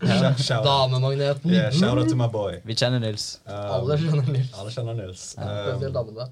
Damemagneten. 0.64 1.50
Yeah, 1.50 1.70
shout 1.70 1.98
out 1.98 2.08
to 2.08 2.16
my 2.16 2.26
boy. 2.28 2.60
Vi 2.64 2.74
kjenner 2.74 3.00
Nils. 3.00 3.40
Um, 3.46 3.54
Alle 3.54 3.96
kjenner 3.98 4.28
Nils. 4.32 4.52
alle 4.58 4.70
kjenner 4.74 4.94
Nils. 4.98 5.24
Ja. 5.38 5.74
Um, 5.74 5.92
damene. 5.92 6.28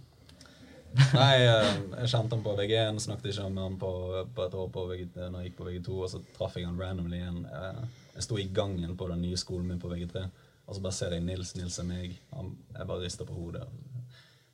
nei, 1.15 1.33
eh, 1.43 1.71
jeg 2.05 2.11
kjente 2.13 2.37
han 2.37 2.43
på 2.45 2.53
VG1, 2.55 3.01
snakket 3.03 3.33
ikke 3.33 3.49
med 3.51 3.63
han 3.65 3.79
på, 3.81 3.89
på 4.37 4.45
et 4.45 4.53
år 4.55 4.69
på 4.71 4.85
VG, 4.93 5.09
når 5.17 5.41
jeg 5.41 5.49
gikk 5.51 5.57
på 5.59 5.65
VG2, 5.67 5.97
og 6.05 6.11
så 6.13 6.21
traff 6.37 6.55
jeg 6.55 6.69
han 6.69 6.77
randomly 6.79 7.19
igjen. 7.19 7.41
Eh, 7.51 7.81
Jeg 8.15 8.27
sto 8.27 8.39
i 8.39 8.49
gangen 8.55 8.97
på 8.97 9.09
den 9.11 9.23
nye 9.25 9.39
skolen 9.41 9.69
min 9.69 9.81
på 9.83 9.91
VG3, 9.91 10.25
og 10.65 10.77
så 10.77 10.83
bare 10.85 10.97
ser 10.97 11.17
jeg 11.17 11.25
Nils, 11.25 11.55
Nils 11.59 11.81
er 11.83 11.89
meg. 11.89 12.15
Han, 12.33 12.55
jeg 12.77 12.89
bare 12.89 13.03
rister 13.03 13.29
på 13.29 13.37
hodet. 13.37 13.67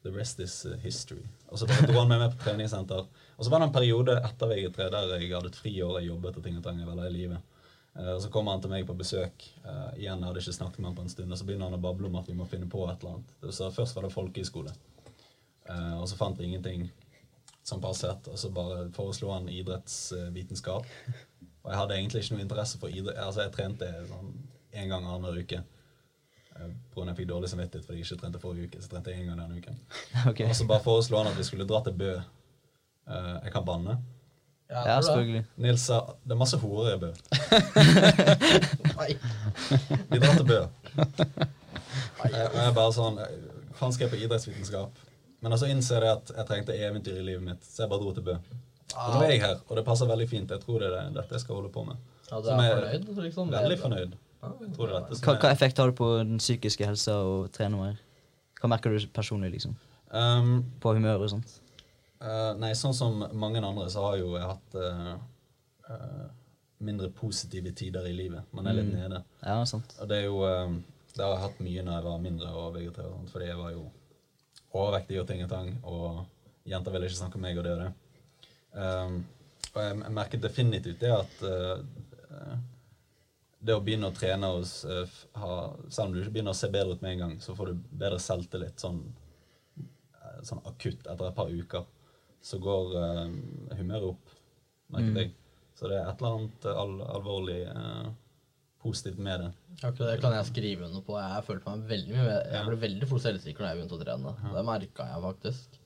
The 0.02 0.12
rest 0.14 0.40
is 0.40 0.54
uh, 0.66 0.78
history. 0.80 1.26
Og 1.52 1.60
så 1.60 1.68
dro 1.68 1.98
han 1.98 2.08
med 2.08 2.22
meg 2.22 2.32
på 2.32 2.44
treningssenter. 2.46 3.04
Og 3.36 3.44
så 3.44 3.52
var 3.52 3.60
det 3.60 3.68
en 3.68 3.74
periode 3.74 4.16
etter 4.16 4.48
VG3 4.48 4.88
der 4.94 5.14
jeg 5.18 5.32
hadde 5.34 5.52
et 5.52 5.58
friår, 5.60 5.98
jeg 6.00 6.08
jobbet 6.08 6.38
og 6.40 6.46
ting 6.46 6.56
og 6.56 6.64
tang, 6.64 6.80
i 6.80 7.12
livet. 7.12 7.60
Eh, 7.98 8.12
og 8.14 8.22
så 8.22 8.30
kommer 8.32 8.54
han 8.54 8.62
til 8.64 8.72
meg 8.72 8.86
på 8.88 8.96
besøk. 8.96 9.44
Uh, 9.64 9.90
igjen, 9.98 10.22
jeg 10.22 10.28
hadde 10.30 10.42
ikke 10.44 10.56
snakket 10.56 10.80
med 10.80 10.90
han 10.90 10.96
på 10.96 11.04
en 11.04 11.12
stund. 11.12 11.32
Og 11.32 11.38
så 11.38 11.46
begynner 11.46 11.68
han 11.68 11.78
å 11.78 11.82
bable 11.84 12.08
om 12.08 12.18
at 12.20 12.30
vi 12.30 12.38
må 12.38 12.48
finne 12.48 12.70
på 12.70 12.86
et 12.88 13.02
eller 13.02 13.18
annet. 13.18 13.36
Så 13.52 13.70
først 13.74 13.98
var 13.98 14.06
det 14.06 14.14
folkehøyskole. 14.14 14.74
Uh, 15.68 16.00
og 16.00 16.06
så 16.08 16.18
fant 16.18 16.40
vi 16.40 16.48
ingenting 16.48 16.88
som 17.62 17.82
passet, 17.82 18.24
og 18.26 18.38
så 18.40 18.48
bare 18.50 18.86
foreslo 18.96 19.34
han 19.34 19.50
idrettsvitenskap. 19.52 20.88
Og 21.64 21.72
jeg 21.72 21.80
hadde 21.80 21.98
egentlig 21.98 22.22
ikke 22.22 22.36
noe 22.36 22.44
interesse 22.46 22.78
for 22.80 22.92
idrett. 22.92 23.18
Altså, 23.20 23.44
jeg 23.44 23.52
trente 23.56 23.90
sånn 24.08 24.32
en 24.80 24.92
gang 24.92 25.04
annenhver 25.04 25.42
uke. 25.42 25.62
Eh, 26.56 26.70
av 26.96 27.08
jeg 27.08 27.16
fikk 27.18 27.28
dårlig 27.30 27.50
samvittighet 27.50 27.86
fordi 27.86 28.00
jeg 28.00 28.08
ikke 28.08 28.20
trente 28.22 28.42
forrige 28.42 28.70
uke. 28.70 28.82
Så 28.82 28.92
trente 28.92 29.12
jeg 29.12 29.24
en 29.24 29.32
gang 29.32 29.42
denne 29.42 29.60
uken. 29.60 29.82
Okay. 30.30 30.48
Og 30.48 30.56
så 30.56 30.66
bare 30.68 30.84
foreslo 30.84 31.20
han 31.20 31.30
at 31.30 31.38
vi 31.38 31.46
skulle 31.46 31.68
dra 31.68 31.82
til 31.84 31.96
Bø. 31.96 32.14
Uh, 33.10 33.36
jeg 33.44 33.52
kan 33.52 33.66
banne. 33.66 33.98
Ja, 34.70 34.82
Ja, 34.86 35.00
selvfølgelig. 35.02 35.44
Nils 35.56 35.80
sa 35.80 36.00
det 36.22 36.34
er 36.34 36.38
masse 36.38 36.58
horer 36.62 36.94
i 36.94 37.00
Bø. 37.02 37.12
Nei. 39.00 39.10
Vi 40.12 40.20
drar 40.22 40.36
til 40.36 40.46
Bø. 40.46 40.60
Jeg, 42.20 42.46
og 42.52 42.58
jeg 42.60 42.74
bare 42.76 42.92
sånn 42.94 43.16
eh, 43.24 43.38
Faen, 43.78 43.94
skal 43.96 44.06
jeg 44.06 44.12
på 44.12 44.18
idrettsvitenskap? 44.20 44.98
Men 45.40 45.56
så 45.56 45.70
innser 45.72 46.04
jeg 46.04 46.18
at 46.18 46.32
jeg 46.36 46.46
trengte 46.50 46.76
eventyr 46.76 47.16
i 47.16 47.24
livet 47.24 47.42
mitt, 47.42 47.64
så 47.64 47.86
jeg 47.86 47.90
bare 47.90 48.02
dro 48.02 48.12
til 48.14 48.26
Bø. 48.26 48.34
Og 48.96 49.14
nå 49.14 49.22
er 49.24 49.30
jeg 49.34 49.40
her, 49.40 49.56
og 49.68 49.76
det 49.76 49.84
passer 49.86 50.06
veldig 50.10 50.28
fint. 50.28 50.50
Jeg 50.50 50.60
tror 50.60 50.78
det 50.80 50.88
er 50.90 50.96
det- 50.96 51.14
dette 51.14 51.32
jeg 51.36 51.40
skal 51.40 51.54
holde 51.60 51.70
på 51.72 51.84
med. 51.86 51.96
Ja, 52.30 52.40
du 52.40 52.48
er 52.48 52.58
er 52.58 52.74
fornøyd? 52.76 53.16
Liksom, 53.24 53.50
Veldig 53.50 53.78
fornøyd. 53.78 54.12
Ja, 54.42 54.48
Hva, 54.48 55.34
hva 55.38 55.50
effekt 55.52 55.76
har 55.76 55.86
det 55.90 55.96
på 55.96 56.18
den 56.24 56.38
psykiske 56.38 56.86
helsa 56.86 57.12
å 57.12 57.48
trene 57.52 57.76
mer? 57.76 57.98
Hva 58.60 58.68
merker 58.68 58.90
du 58.98 59.06
personlig, 59.08 59.52
liksom? 59.52 59.74
um, 60.12 60.64
På 60.80 60.94
humøret 60.94 61.20
og 61.22 61.30
sånt? 61.30 61.60
Uh, 62.20 62.54
Nei, 62.58 62.72
sånn 62.72 62.94
som 62.94 63.18
mange 63.32 63.62
andre, 63.62 63.86
så 63.88 64.02
har 64.10 64.16
jo 64.18 64.34
jeg 64.36 64.42
hatt 64.46 64.74
uh, 64.74 65.16
uh, 65.90 66.26
mindre 66.80 67.08
positive 67.10 67.72
tider 67.72 68.06
i 68.08 68.12
livet. 68.12 68.42
Man 68.52 68.66
er 68.66 68.72
litt 68.72 68.92
Mm. 68.92 69.08
nede. 69.08 69.22
Ja, 69.44 69.64
sant. 69.64 69.94
Og 70.00 70.08
det 70.08 70.18
er 70.18 70.26
jo 70.26 70.40
Det 71.16 71.24
har 71.24 71.32
jeg 71.34 71.40
hatt 71.42 71.58
mye 71.60 71.82
når 71.84 71.92
jeg 71.92 72.04
var 72.04 72.18
mindre 72.18 72.46
og 72.54 72.74
vegetarian, 72.74 73.26
fordi 73.26 73.46
jeg 73.46 73.56
var 73.56 73.70
jo 73.72 73.90
overvektig 74.74 75.20
og 75.20 75.26
ting 75.26 75.42
og 75.42 75.48
tang, 75.50 75.78
og 75.84 76.26
jenter 76.64 76.92
ville 76.92 77.06
ikke 77.08 77.18
snakke 77.18 77.34
med 77.40 77.50
meg 77.50 77.58
og 77.58 77.64
det 77.64 77.72
og 77.72 77.78
det. 77.80 77.92
Um, 78.72 79.24
og 79.74 79.80
jeg, 79.82 79.96
jeg 80.02 80.12
merket 80.14 80.42
definitivt 80.44 81.00
det 81.02 81.10
at 81.14 81.42
eh, 81.46 82.58
det 83.60 83.74
å 83.76 83.82
begynne 83.84 84.08
å 84.08 84.14
trene 84.16 84.48
hos 84.54 84.70
s- 84.80 84.84
eh, 84.88 85.40
ha, 85.42 85.56
Selv 85.92 86.06
om 86.08 86.12
du 86.14 86.20
ikke 86.22 86.32
begynner 86.38 86.54
å 86.54 86.58
se 86.60 86.70
bedre 86.72 86.94
ut 86.96 87.02
med 87.04 87.12
en 87.12 87.22
gang, 87.24 87.34
så 87.44 87.54
får 87.58 87.66
du 87.74 87.82
bedre 88.00 88.18
selvtillit 88.22 88.80
sånn, 88.80 89.02
eh, 89.78 90.40
sånn 90.46 90.62
akutt 90.70 91.06
etter 91.06 91.28
et 91.28 91.36
par 91.36 91.50
uker. 91.52 91.84
Så 92.40 92.56
går 92.62 92.94
uh, 92.96 93.28
humøret 93.76 94.06
opp, 94.14 94.30
merket 94.88 95.10
Mm. 95.12 95.16
jeg. 95.18 95.32
Så 95.76 95.88
det 95.90 95.98
er 95.98 96.08
et 96.08 96.22
eller 96.22 96.36
annet 96.38 96.64
al 96.72 96.94
alvorlig 97.18 97.58
positivt 98.80 99.18
med 99.20 99.40
det. 99.44 99.50
Akkurat 99.84 100.14
det 100.14 100.20
kan 100.22 100.32
jeg 100.32 100.46
skrive 100.48 100.86
under 100.88 101.02
på. 101.04 101.18
Jeg 101.20 101.44
følte 101.44 101.68
meg 101.74 101.84
veldig 101.90 102.16
mye 102.16 102.38
Jeg 102.52 102.66
ble 102.66 102.76
veldig 102.86 103.08
fort 103.10 103.22
selvsikker 103.26 103.60
når 103.60 103.68
jeg 103.74 103.78
begynte 103.80 103.98
å 103.98 104.02
trene. 104.04 104.34
Det 104.56 104.64
merka 104.70 105.06
jeg 105.10 105.22
faktisk. 105.26 105.79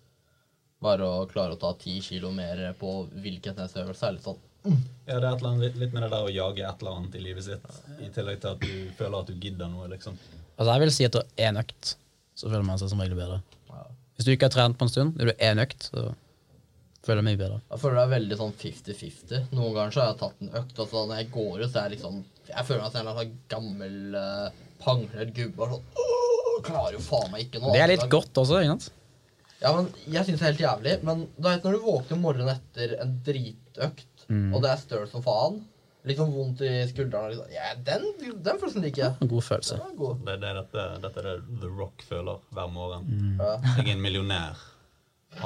Bare 0.84 1.06
å 1.08 1.24
klare 1.30 1.56
å 1.56 1.60
ta 1.60 1.70
ti 1.80 1.96
kilo 2.04 2.30
mer 2.36 2.60
på 2.80 2.90
hvilken 3.24 3.56
helst 3.62 3.78
øvelse 3.80 4.08
er 4.10 4.16
litt 4.18 4.26
sånn 4.26 4.40
Ja, 4.64 5.18
det 5.20 5.26
er 5.26 5.26
et 5.34 5.42
eller 5.42 5.50
annet, 5.50 5.76
litt- 5.80 5.92
med 5.92 6.02
det 6.06 6.10
der 6.12 6.24
å 6.28 6.32
jage 6.32 6.64
et 6.64 6.82
eller 6.84 6.98
annet 6.98 7.16
i 7.18 7.22
livet 7.24 7.44
sitt, 7.44 7.64
i 8.00 8.08
tillegg 8.12 8.40
til 8.40 8.54
at 8.54 8.60
du 8.64 8.90
føler 8.96 9.18
at 9.20 9.28
du 9.28 9.34
gidder 9.36 9.68
noe, 9.68 9.88
liksom. 9.92 10.16
Altså 10.56 10.70
Jeg 10.72 10.80
vil 10.84 10.92
si 10.96 11.04
at 11.08 11.18
etter 11.20 11.44
én 11.48 11.58
økt 11.60 11.94
så 12.34 12.48
føler 12.50 12.64
man 12.68 12.78
seg 12.80 12.88
som 12.92 13.00
regel 13.04 13.16
bedre. 13.18 13.40
Hvis 14.14 14.24
du 14.28 14.30
ikke 14.32 14.46
har 14.48 14.54
trent 14.54 14.78
på 14.78 14.86
en 14.86 14.92
stund, 14.92 15.20
er 15.20 15.26
du 15.32 15.42
én 15.42 15.60
økt, 15.60 15.88
så 15.90 16.04
føler 17.04 17.20
jeg 17.20 17.26
meg 17.28 17.38
bedre. 17.42 17.60
Jeg 17.74 17.80
føler 17.82 17.96
det 17.98 18.04
er 18.06 18.12
veldig 18.14 18.36
sånn 18.40 18.52
50-50. 18.62 19.46
Noen 19.58 19.74
ganger 19.76 19.92
så 19.96 20.00
har 20.04 20.10
jeg 20.12 20.20
tatt 20.22 20.42
en 20.46 20.52
økt, 20.62 20.78
og 20.84 20.88
så 20.92 21.02
når 21.10 21.16
jeg 21.20 21.30
går 21.34 21.64
ut, 21.64 21.70
så 21.70 21.78
er 21.80 21.88
jeg 21.88 21.96
liksom 21.98 22.20
Jeg 22.48 22.64
føler 22.68 22.82
meg 22.84 22.92
som 22.92 23.00
en 23.00 23.06
eller 23.06 23.14
annen 23.14 23.24
sånn 23.24 23.38
gammel 23.48 23.96
uh, 24.16 24.48
panglet 24.84 25.32
gubbe 25.36 25.68
sånn 25.74 25.86
«Åh, 25.96 26.60
Klarer 26.64 26.94
jo 26.96 27.00
faen 27.04 27.30
meg 27.32 27.46
ikke 27.48 27.60
noe. 27.60 27.72
Det 27.74 27.80
er 27.84 27.90
litt 27.90 28.08
godt 28.12 28.38
også, 28.40 28.60
ikke 28.62 28.76
sant? 28.78 28.90
Ja, 29.62 29.70
men 29.76 29.86
Jeg 30.10 30.26
syns 30.26 30.40
det 30.40 30.46
er 30.46 30.50
helt 30.52 30.64
jævlig. 30.64 30.94
Men 31.06 31.26
du 31.36 31.46
vet 31.48 31.64
når 31.64 31.76
du 31.78 31.84
våkner 31.86 32.18
morgenen 32.20 32.50
etter 32.56 32.96
en 33.02 33.20
dritøkt, 33.26 34.10
Mm. 34.24 34.54
og 34.56 34.62
det 34.64 34.70
er 34.72 34.78
støl 34.80 35.02
som 35.10 35.20
faen 35.22 35.58
Litt 36.04 36.16
sånn 36.20 36.30
vondt 36.32 36.60
i 36.64 36.70
skuldrene. 36.88 37.30
Liksom. 37.32 37.50
Ja, 37.52 37.70
den, 37.80 38.02
den 38.44 38.58
følelsen 38.60 38.82
liker 38.84 39.02
jeg. 39.02 39.12
En 39.24 39.28
god 39.28 39.44
følelse. 39.46 39.76
Er 39.80 39.94
god. 39.96 40.18
Det, 40.26 40.34
det, 40.42 40.48
er 40.50 40.58
dette, 40.58 40.82
dette 41.00 41.20
er 41.22 41.28
det 41.30 41.60
The 41.62 41.70
Rock 41.78 42.02
føler 42.04 42.42
hver 42.52 42.68
morgen. 42.72 43.06
Mm. 43.08 43.38
Ja. 43.40 43.54
Jeg 43.78 43.86
er 43.86 43.92
en 43.94 44.02
millionær. 44.04 44.60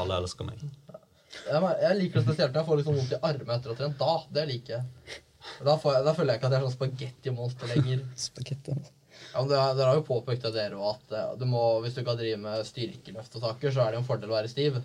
Alle 0.02 0.18
elsker 0.18 0.48
meg. 0.48 0.64
Jeg, 1.46 1.62
jeg 1.84 1.98
liker 2.00 2.18
det 2.18 2.24
spesielt 2.26 2.50
når 2.54 2.58
jeg 2.64 2.68
får 2.72 2.80
liksom 2.80 2.98
vondt 2.98 3.14
i 3.14 3.20
armene 3.30 3.54
etter 3.60 3.70
å 3.70 3.76
ha 3.76 3.78
trent. 3.84 3.98
Da, 4.02 4.16
det 4.34 4.46
liker 4.50 4.74
jeg. 4.80 5.20
Da, 5.62 5.76
får 5.78 5.94
jeg. 5.94 6.04
da 6.08 6.14
føler 6.18 6.32
jeg 6.34 6.40
ikke 6.40 6.50
at 6.50 6.56
jeg 6.56 6.58
er 6.60 6.66
sånn 6.66 6.76
spagettimonster 6.78 7.72
lenger. 7.76 8.02
Spagetti. 8.26 8.74
Ja, 9.38 9.42
men 9.44 9.50
dere, 9.52 9.74
dere 9.78 9.92
har 9.92 9.98
jo 10.00 10.06
påpekt 10.08 10.46
av 10.48 10.54
dere 10.56 10.74
òg, 10.74 10.96
at 10.96 11.12
eh, 11.14 11.34
du 11.38 11.44
må, 11.46 11.60
hvis 11.84 11.94
du 11.94 12.00
kan 12.02 12.16
drive 12.18 12.40
med 12.42 12.64
styrkeløft 12.66 13.36
og 13.38 13.44
saker, 13.44 13.70
så 13.70 13.84
er 13.84 13.92
det 13.92 14.00
jo 14.00 14.02
en 14.02 14.08
fordel 14.08 14.32
å 14.32 14.34
være 14.34 14.50
stiv. 14.50 14.80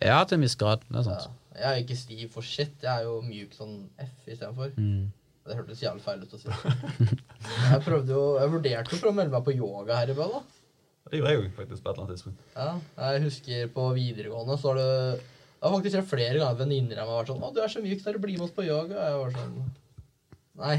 Ja, 0.00 0.22
til 0.24 0.38
en 0.38 0.46
viss 0.46 0.56
grad. 0.56 0.80
Det 0.88 1.02
er 1.02 1.10
Ja. 1.10 1.18
sant. 1.20 1.36
Jeg 1.60 1.66
er 1.68 1.82
ikke 1.82 1.96
stiv 2.00 2.30
for 2.32 2.46
shit. 2.46 2.72
Jeg 2.80 2.88
er 2.88 3.04
jo 3.04 3.18
mjuk 3.26 3.52
sånn 3.52 3.74
F 4.00 4.24
istedenfor. 4.32 4.72
Mm. 4.78 5.10
Det 5.44 5.56
hørtes 5.58 5.82
jævlig 5.82 6.00
feil 6.06 6.22
ut 6.22 6.32
å 6.32 6.40
si. 6.40 6.48
Jeg 7.72 7.82
prøvde 7.84 8.14
jo, 8.14 8.22
jeg 8.38 8.50
vurderte 8.52 8.94
jo 8.94 8.98
for 9.00 9.10
å 9.10 9.14
melde 9.16 9.32
meg 9.34 9.44
på 9.44 9.54
yoga 9.56 9.96
her 9.98 10.12
i 10.12 10.16
bø. 10.16 10.26
Det 11.10 11.18
gjorde 11.18 11.30
jeg 11.34 11.40
jo 11.42 11.52
faktisk 11.56 11.82
på 11.84 11.90
et 11.90 11.92
eller 11.92 12.04
annet 12.04 12.14
tidspunkt. 12.14 12.42
Ja, 12.54 12.70
jeg 13.10 13.22
husker 13.24 13.70
på 13.74 13.86
videregående 13.96 14.56
så 14.60 14.68
har 14.72 14.80
det 14.80 14.90
Det 15.20 15.68
har 15.68 15.74
faktisk 15.76 15.96
skjedd 15.96 16.08
flere 16.08 16.34
ganger 16.38 16.52
at 16.54 16.60
venninner 16.60 17.00
av 17.00 17.08
meg 17.08 17.12
har 17.12 17.22
vært 17.24 17.32
sånn 17.32 17.42
'Å, 17.44 17.54
du 17.54 17.60
er 17.60 17.68
så 17.68 17.82
myk, 17.84 18.04
du 18.04 18.18
blir 18.18 18.38
med 18.38 18.46
oss 18.46 18.56
på 18.56 18.64
yoga.' 18.64 19.00
Jeg 19.08 19.18
var 19.20 19.30
sånn 19.36 19.70
Nei. 20.60 20.76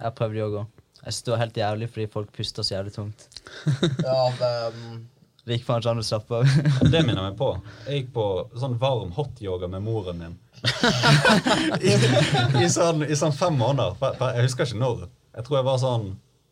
Jeg 0.00 0.14
prøvde 0.14 0.42
yoga. 0.42 0.66
Jeg 1.04 1.12
synes 1.12 1.22
det 1.26 1.32
var 1.34 1.40
helt 1.44 1.56
jævlig 1.62 1.88
fordi 1.92 2.06
folk 2.12 2.32
puster 2.34 2.62
så 2.66 2.74
jævlig 2.78 2.92
tungt. 2.96 3.28
Ja, 4.04 4.18
det 4.40 4.50
um, 4.74 5.06
Det 5.48 5.56
gikk 5.56 5.64
faen 5.68 5.80
ikke 5.80 5.92
an 5.94 6.02
å 6.02 6.04
slappe 6.04 6.40
av. 6.42 6.56
Det 6.92 7.00
minner 7.06 7.22
meg 7.30 7.36
på. 7.38 7.50
Jeg 7.86 8.02
gikk 8.02 8.10
på 8.18 8.24
sånn 8.60 8.74
varm 8.82 9.12
hot-yoga 9.16 9.68
med 9.72 9.84
moren 9.86 10.18
min. 10.20 10.34
I, 11.88 11.94
i, 12.64 12.68
sånn, 12.72 13.04
I 13.06 13.16
sånn 13.16 13.32
fem 13.36 13.56
måneder. 13.56 13.94
Jeg 14.34 14.44
husker 14.48 14.68
ikke 14.68 14.80
når. 14.82 15.06
Jeg 15.38 15.46
tror 15.46 15.60
jeg 15.60 15.68
var 15.70 15.78
sånn 15.82 16.08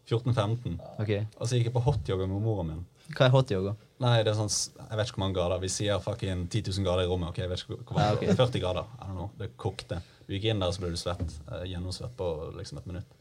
14-15. 0.09 0.76
Okay. 1.03 1.24
Og 1.36 1.49
så 1.51 1.59
gikk 1.59 1.68
jeg 1.70 1.74
på 1.76 1.82
hot-yoga 1.88 2.28
med 2.30 2.40
moren 2.47 2.70
min. 2.72 2.84
Hva 3.16 3.28
er 3.28 3.34
hot 3.34 3.51
yoga? 3.55 3.74
Nei, 4.03 4.16
det 4.26 4.32
er 4.32 4.38
sånn, 4.38 4.51
jeg 4.51 4.99
vet 4.99 5.09
ikke 5.11 5.16
hvor 5.18 5.22
mange 5.24 5.36
grader. 5.38 5.61
Vi 5.62 5.70
sier 5.72 6.01
fucking 6.03 6.47
10 6.53 6.72
000 6.72 6.86
grader 6.86 7.05
i 7.07 7.11
rommet. 7.11 7.30
ok, 7.34 7.38
jeg 7.44 7.53
vet 7.53 7.62
ikke 7.64 7.78
hvor 7.92 8.01
Ja, 8.03 8.09
okay. 8.16 8.32
40 8.34 8.62
grader. 8.64 8.88
I 8.99 9.05
don't 9.11 9.18
know, 9.18 9.28
Det 9.38 9.53
kokte. 9.61 10.01
Du 10.26 10.34
gikk 10.34 10.49
inn 10.51 10.62
der, 10.64 10.72
så 10.74 10.82
ble 10.82 10.90
du 10.94 10.99
svett. 11.01 11.36
eh, 11.53 11.62
Gjennomsvett 11.70 12.16
på 12.18 12.30
liksom 12.59 12.80
et 12.82 12.88
minutt. 12.90 13.16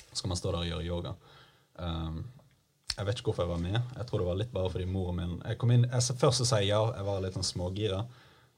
Så 0.00 0.20
skal 0.20 0.32
man 0.32 0.40
stå 0.40 0.52
der 0.52 0.62
og 0.62 0.70
gjøre 0.70 0.86
yoga. 0.86 1.14
Um, 1.76 2.22
jeg 2.92 3.08
vet 3.08 3.18
ikke 3.18 3.30
hvorfor 3.30 3.46
jeg 3.46 3.52
var 3.54 3.62
med. 3.62 3.78
Jeg 3.96 4.06
tror 4.08 4.20
det 4.20 4.28
var 4.28 4.40
litt 4.40 4.52
bare 4.52 4.70
fordi 4.72 4.88
moren 4.88 5.18
min 5.18 5.36
jeg 5.40 5.58
kom 5.60 5.72
inn, 5.72 5.86
jeg, 5.88 6.16
Først 6.20 6.42
så 6.42 6.48
sa 6.48 6.60
jeg 6.60 6.74
ja, 6.74 6.82
jeg 6.92 7.08
var 7.08 7.22
litt 7.24 7.38
sånn 7.38 7.48
smågira. 7.48 8.02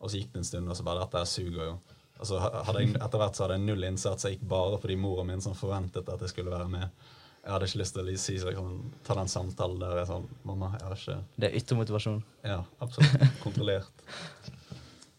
Og 0.02 0.10
så 0.10 0.18
gikk 0.18 0.32
det 0.34 0.42
en 0.42 0.48
stund, 0.48 0.68
og 0.68 0.76
så 0.76 0.86
bare 0.86 1.04
dette 1.04 1.22
suger 1.30 1.68
jo. 1.70 1.74
Og 2.18 2.28
så 2.28 2.38
hadde 2.42 2.82
jeg, 2.82 2.94
Etter 2.98 3.20
hvert 3.20 3.36
så 3.38 3.44
hadde 3.44 3.58
jeg 3.58 3.66
null 3.68 3.86
innsats. 3.86 4.26
Jeg 4.26 4.36
gikk 4.36 4.48
bare 4.50 4.80
fordi 4.82 4.96
moren 5.00 5.30
min 5.30 5.44
som 5.44 5.54
forventet 5.56 6.10
at 6.10 6.24
jeg 6.24 6.34
skulle 6.34 6.52
være 6.52 6.68
med. 6.72 7.06
Jeg 7.44 7.52
hadde 7.52 7.66
ikke 7.68 7.80
lyst 7.82 7.94
til 7.94 8.08
å 8.08 8.12
si 8.20 8.34
så 8.40 8.50
jeg 8.50 8.56
kan 8.56 8.76
ta 9.04 9.16
den 9.18 9.30
samtalen 9.30 9.80
der. 9.82 9.98
Jeg 9.98 10.06
er 10.06 10.10
sånn, 10.10 10.28
Mamma, 10.48 10.70
jeg 10.78 10.86
har 10.88 11.00
ikke 11.00 11.16
Det 11.36 11.48
er 11.50 11.58
ytre 11.60 11.78
motivasjon. 11.80 12.22
ja, 12.44 12.60
absolutt. 12.84 13.26
Kontrollert. 13.44 14.04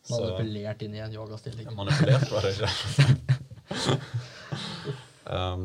Så 0.05 0.19
manipulert 0.21 0.83
inn 0.85 0.93
i 0.93 0.99
en 1.01 1.13
yogastilling. 1.17 1.69
manipulert 1.73 2.29
var 2.29 2.45
det 2.45 2.51
ikke. 2.53 2.69
um, 5.33 5.63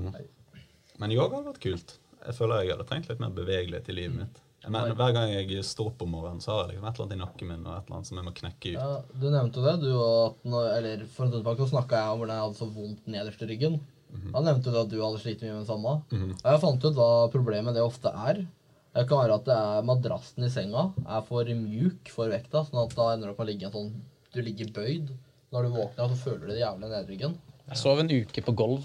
men 1.00 1.16
yoga 1.16 1.40
har 1.40 1.48
vært 1.48 1.64
kult. 1.64 1.96
Jeg 2.20 2.36
føler 2.36 2.62
jeg 2.64 2.74
hadde 2.74 2.86
trengt 2.88 3.08
litt 3.10 3.20
mer 3.22 3.32
bevegelighet 3.34 3.88
i 3.88 3.96
livet 3.96 4.16
mitt. 4.20 4.40
Men 4.68 4.92
hver 4.92 5.14
gang 5.16 5.30
jeg 5.32 5.62
står 5.64 5.94
opp 5.94 6.02
om 6.04 6.10
morgenen, 6.12 6.42
så 6.44 6.52
har 6.52 6.66
jeg 6.66 6.74
liksom 6.74 6.88
et 6.90 6.98
eller 6.98 7.06
annet 7.06 7.16
i 7.16 7.20
nakken 7.22 7.48
min 7.48 7.62
og 7.64 7.72
et 7.78 7.86
eller 7.86 7.96
annet 7.96 8.10
som 8.10 8.18
jeg 8.20 8.26
må 8.26 8.32
knekke 8.36 8.72
ut. 8.74 8.74
Ja, 8.76 8.90
du 9.22 9.24
nevnte 9.32 9.62
det, 9.64 9.72
du, 9.80 9.88
at 9.96 10.44
når, 10.52 10.66
eller 10.76 11.04
for 11.06 11.24
en 11.24 11.32
stund 11.32 11.38
tilbake 11.40 11.64
så 11.64 11.70
snakka 11.72 12.02
jeg 12.02 12.12
om 12.12 12.20
hvordan 12.20 12.36
jeg 12.36 12.44
hadde 12.44 12.60
så 12.60 12.68
vondt 12.74 13.08
nederst 13.14 13.44
i 13.46 13.48
ryggen. 13.48 13.80
Da 14.10 14.42
nevnte 14.42 14.72
du 14.74 14.78
at 14.80 14.90
du 14.90 14.98
hadde 15.00 15.20
slitt 15.22 15.42
mye 15.44 15.54
med 15.54 15.62
det 15.64 15.70
samme. 15.70 15.96
Mhm. 16.10 16.30
Og 16.36 16.48
jeg 16.52 16.62
fant 16.66 16.86
ut 16.86 16.98
hva 16.98 17.10
problemet 17.32 17.76
det 17.78 17.84
ofte 17.86 18.12
er. 18.28 18.44
Det 18.90 19.06
kan 19.06 19.22
være 19.22 19.36
at 19.38 19.44
det 19.46 19.56
er 19.56 19.84
madrassen 19.86 20.44
i 20.44 20.50
senga 20.50 20.88
er 21.06 21.20
for 21.28 21.46
mjuk 21.56 22.10
for 22.10 22.32
vekta, 22.32 22.64
sånn 22.66 22.82
at 22.82 22.96
da 22.98 23.12
ender 23.14 23.30
du 23.30 23.32
opp 23.32 23.40
med 23.40 23.46
å 23.46 23.50
ligge 23.52 23.68
en 23.70 23.76
sånn 23.76 23.92
Du 24.34 24.42
ligger 24.46 24.68
bøyd. 24.74 25.08
Når 25.50 25.64
du 25.66 25.70
våkner, 25.74 26.10
så 26.10 26.16
føler 26.20 26.44
du 26.44 26.52
det 26.52 26.60
jævlig 26.60 26.86
i 26.86 26.90
nedryggen. 26.92 27.32
Jeg 27.70 27.78
sov 27.80 27.98
en 28.02 28.10
uke 28.10 28.42
på 28.46 28.52
gulv. 28.54 28.84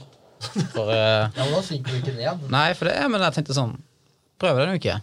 For, 0.74 0.90
uh, 0.92 1.30
Ja, 1.34 1.44
men 1.46 1.52
da 1.56 1.62
synker 1.66 1.92
du 1.96 1.98
ikke 2.02 2.16
ned. 2.18 2.50
nei, 2.52 2.68
for 2.78 2.90
det, 2.90 2.96
men 3.12 3.22
jeg 3.24 3.34
tenkte 3.38 3.56
sånn 3.58 3.76
Prøve 4.42 4.60
det 4.60 4.68
en 4.68 4.80
uke. 4.82 4.96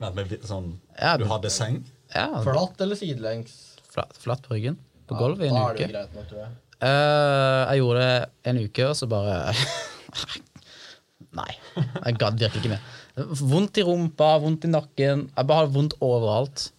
Men 0.00 0.14
men, 0.16 0.30
sånn, 0.48 0.70
Ja, 0.96 1.16
du 1.20 1.26
hadde 1.28 1.50
seng? 1.52 1.82
Ja, 2.14 2.28
Flatt 2.42 2.80
eller 2.80 2.96
sidelengs. 2.96 3.52
flatt, 3.92 4.16
flatt 4.18 4.42
på 4.46 4.54
ryggen. 4.56 4.78
På 5.10 5.18
gulvet 5.18 5.46
i 5.46 5.50
en 5.50 5.54
da 5.58 5.66
er 5.70 5.76
det 5.76 5.88
greit 5.92 6.14
nok, 6.16 6.26
tror 6.30 6.40
jeg. 6.46 6.50
Uh, 6.80 7.60
jeg 7.68 7.82
gjorde 7.82 8.04
det 8.06 8.14
en 8.50 8.60
uke, 8.64 8.86
og 8.88 8.96
så 8.96 9.06
bare 9.10 9.34
Nei. 11.40 11.50
Jeg 11.76 12.16
gadd 12.18 12.40
virkelig 12.40 12.62
ikke 12.64 12.72
mer. 12.72 13.34
Vondt 13.52 13.78
i 13.78 13.84
rumpa, 13.86 14.30
vondt 14.42 14.64
i 14.66 14.70
nakken. 14.72 15.26
Jeg 15.36 15.46
bare 15.50 15.62
hadde 15.64 15.74
vondt 15.76 15.94
overalt. 16.02 16.70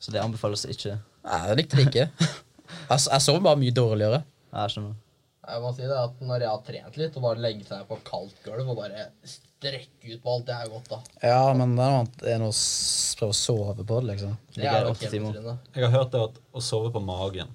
Så 0.00 0.14
det 0.14 0.22
anbefales 0.22 0.64
ikke. 0.70 0.96
Nei, 1.28 1.40
Jeg 1.50 1.60
likte 1.60 1.76
det 1.78 1.86
ikke. 1.90 2.06
Jeg, 2.90 3.00
jeg 3.10 3.22
sov 3.22 3.40
bare 3.42 3.58
mye 3.58 3.74
dårligere. 3.74 4.22
Ja, 4.50 4.64
Jeg 4.64 4.72
skjønner. 4.74 4.94
Jeg 5.50 5.62
må 5.64 5.70
si 5.76 5.82
det 5.86 5.96
at 5.98 6.20
Når 6.24 6.44
jeg 6.44 6.50
har 6.50 6.64
trent 6.66 6.98
litt 7.00 7.16
og 7.20 7.22
bare 7.28 7.42
legge 7.44 7.64
seg 7.68 7.86
på 7.88 7.98
kaldt 8.06 8.42
gulv 8.46 8.68
og 8.72 8.76
bare 8.80 9.06
strekke 9.26 10.14
ut 10.14 10.22
på 10.24 10.34
alt, 10.34 10.46
det 10.48 10.56
er 10.56 10.68
godt, 10.72 10.88
da. 10.88 11.00
Ja, 11.26 11.40
men 11.56 11.74
det 11.76 11.86
er 12.34 12.38
noe 12.40 12.52
å 12.52 12.58
prøve 13.20 13.34
å 13.34 13.36
sove 13.36 13.74
på 13.76 14.00
det, 14.00 14.06
liksom. 14.14 14.36
Det 14.56 14.64
er 14.68 14.86
kjempetrynet. 14.88 15.66
Jeg 15.76 15.84
har 15.88 15.96
hørt 15.98 16.14
det 16.14 16.22
at 16.30 16.38
å 16.56 16.62
sove 16.64 16.92
på 16.94 17.02
magen 17.04 17.50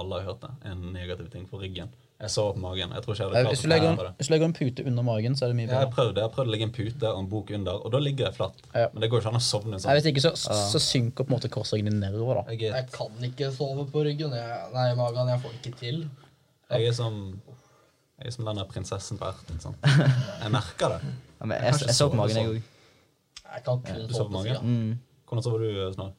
Alle 0.00 0.20
har 0.22 0.30
hørt 0.32 0.46
det. 0.46 0.54
er 0.64 0.72
En 0.76 0.92
negativ 0.94 1.28
ting 1.32 1.44
for 1.50 1.60
ryggen. 1.60 1.90
Jeg 2.20 2.32
sover 2.34 2.52
på 2.52 2.60
magen. 2.60 2.90
Jeg 2.92 3.00
tror 3.04 3.14
ikke 3.14 3.26
jeg 3.26 3.32
hadde 3.32 3.48
Hvis 3.54 3.62
du 3.64 3.68
legger 3.70 3.88
en, 3.90 3.96
det. 3.96 4.08
hvis 4.18 4.28
du 4.28 4.32
legger 4.34 4.48
en 4.50 4.54
pute 4.58 4.84
under 4.90 5.04
magen, 5.06 5.36
så 5.36 5.44
er 5.46 5.52
det 5.52 5.56
mye 5.56 5.68
Jeg 5.70 5.76
har 5.76 5.92
prøvd 5.94 6.10
det. 6.14 6.20
Jeg 6.20 6.28
har 6.28 6.34
prøvd 6.34 6.50
å 6.50 6.52
legge 6.52 6.66
en 6.66 6.72
pute 6.76 7.08
og 7.10 7.20
en 7.22 7.28
bok 7.32 7.52
under, 7.56 7.78
og 7.80 7.92
da 7.94 8.00
ligger 8.04 8.26
jeg 8.26 8.36
flatt. 8.36 8.58
Ja. 8.74 8.88
Men 8.92 9.00
det 9.04 9.08
går 9.12 9.22
ikke 9.22 9.32
an 9.32 9.38
å 9.40 9.44
sovne 9.46 9.72
Nei, 9.72 9.80
sånn. 9.80 9.94
hvis 9.96 10.08
ikke, 10.10 10.24
så, 10.26 10.56
så 10.74 10.82
synker 10.84 11.24
på 11.24 11.32
en 11.32 11.36
måte 11.38 11.48
korsryggen 11.54 11.88
din 11.88 12.02
nedover, 12.04 12.42
da. 12.42 12.52
Jeg 12.52 12.74
Jeg 12.74 12.90
kan 12.92 13.24
ikke 13.30 13.48
sove 13.56 13.86
på 13.94 14.04
ryggen. 14.04 14.36
Jeg, 14.36 14.58
nei, 14.76 14.84
magen. 15.00 15.32
Jeg 15.32 15.42
får 15.46 15.56
ikke 15.62 15.72
til. 15.80 16.02
Jeg 16.70 16.86
er 16.88 16.92
som 16.96 17.16
Jeg 18.20 18.26
er 18.26 18.30
som 18.36 18.44
den 18.44 18.56
der 18.60 18.64
prinsessen 18.68 19.18
på 19.18 19.24
erten. 19.30 19.60
Sånn. 19.62 19.76
Jeg 20.42 20.50
merker 20.52 20.88
det. 20.96 21.00
Ja, 21.40 21.46
men 21.46 21.56
Jeg 21.56 21.72
jeg, 21.72 21.86
jeg, 21.86 21.94
så 21.96 22.08
på 22.12 22.18
magen, 22.20 22.36
jeg 22.36 22.46
sånn. 22.46 22.56
òg. 22.56 22.62
Jeg 23.50 23.62
kan 23.64 23.80
kun 23.86 23.94
du 24.06 24.14
sove 24.14 24.16
sover 24.16 24.30
på 24.30 24.36
på 24.36 24.42
sida. 24.44 24.60
Mm. 24.60 24.90
Hvordan 25.26 25.44
sover 25.46 25.58
du, 25.64 25.92
Snorre? 25.94 26.12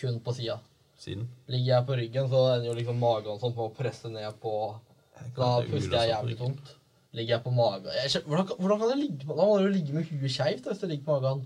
Kun 0.00 0.16
på 0.26 0.34
sida. 0.34 0.56
Siden? 0.98 1.28
Ligger 1.48 1.70
jeg 1.76 1.86
på 1.86 1.96
ryggen, 2.00 2.28
så 2.32 2.40
ender 2.56 2.68
jo 2.70 2.74
liksom 2.80 2.98
magen 2.98 3.38
sånn 3.40 3.54
på 3.54 3.68
å 3.68 3.72
presse 3.76 4.10
ned 4.10 4.36
på 4.42 4.54
Da 5.36 5.60
Det 5.60 5.68
er 5.68 5.70
puster 5.70 5.96
jeg 6.00 6.10
jævlig 6.10 6.34
ryggen. 6.34 6.54
tungt. 6.58 6.74
Ligger 7.14 7.36
jeg 7.36 7.42
på 7.44 7.52
magen 7.54 7.86
jeg, 7.94 8.10
skjø- 8.10 8.24
hvordan, 8.26 8.46
kan- 8.48 8.58
hvordan 8.58 8.78
kan 8.80 8.88
jeg 8.90 8.98
ligge 9.04 9.26
på 9.28 9.36
Da 9.38 9.44
må 9.46 9.58
du 9.58 9.64
jo 9.68 9.72
ligge 9.76 9.92
med 9.94 10.08
huet 10.10 10.30
skeivt 10.34 10.64
hvis 10.66 10.80
du 10.82 10.86
ligger 10.90 11.04
på 11.06 11.20
magen. 11.20 11.44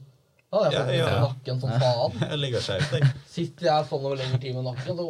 Da 0.49 0.63
hadde 0.65 0.73
jeg 0.73 0.87
fått 0.89 0.97
Ja, 0.97 1.09
ja. 1.13 1.21
nakken 1.29 1.61
som 1.61 1.71
faen. 1.83 2.21
Jeg 2.33 2.39
ligger 2.41 2.61
skjevt, 2.65 2.93
jeg. 2.97 3.11
Sitter 3.29 3.67
jeg 3.69 3.89
sånn 3.91 4.07
over 4.09 4.17
lengre 4.17 4.41
tid 4.41 4.55
med 4.57 4.65
nakken, 4.65 4.97
da, 4.97 5.05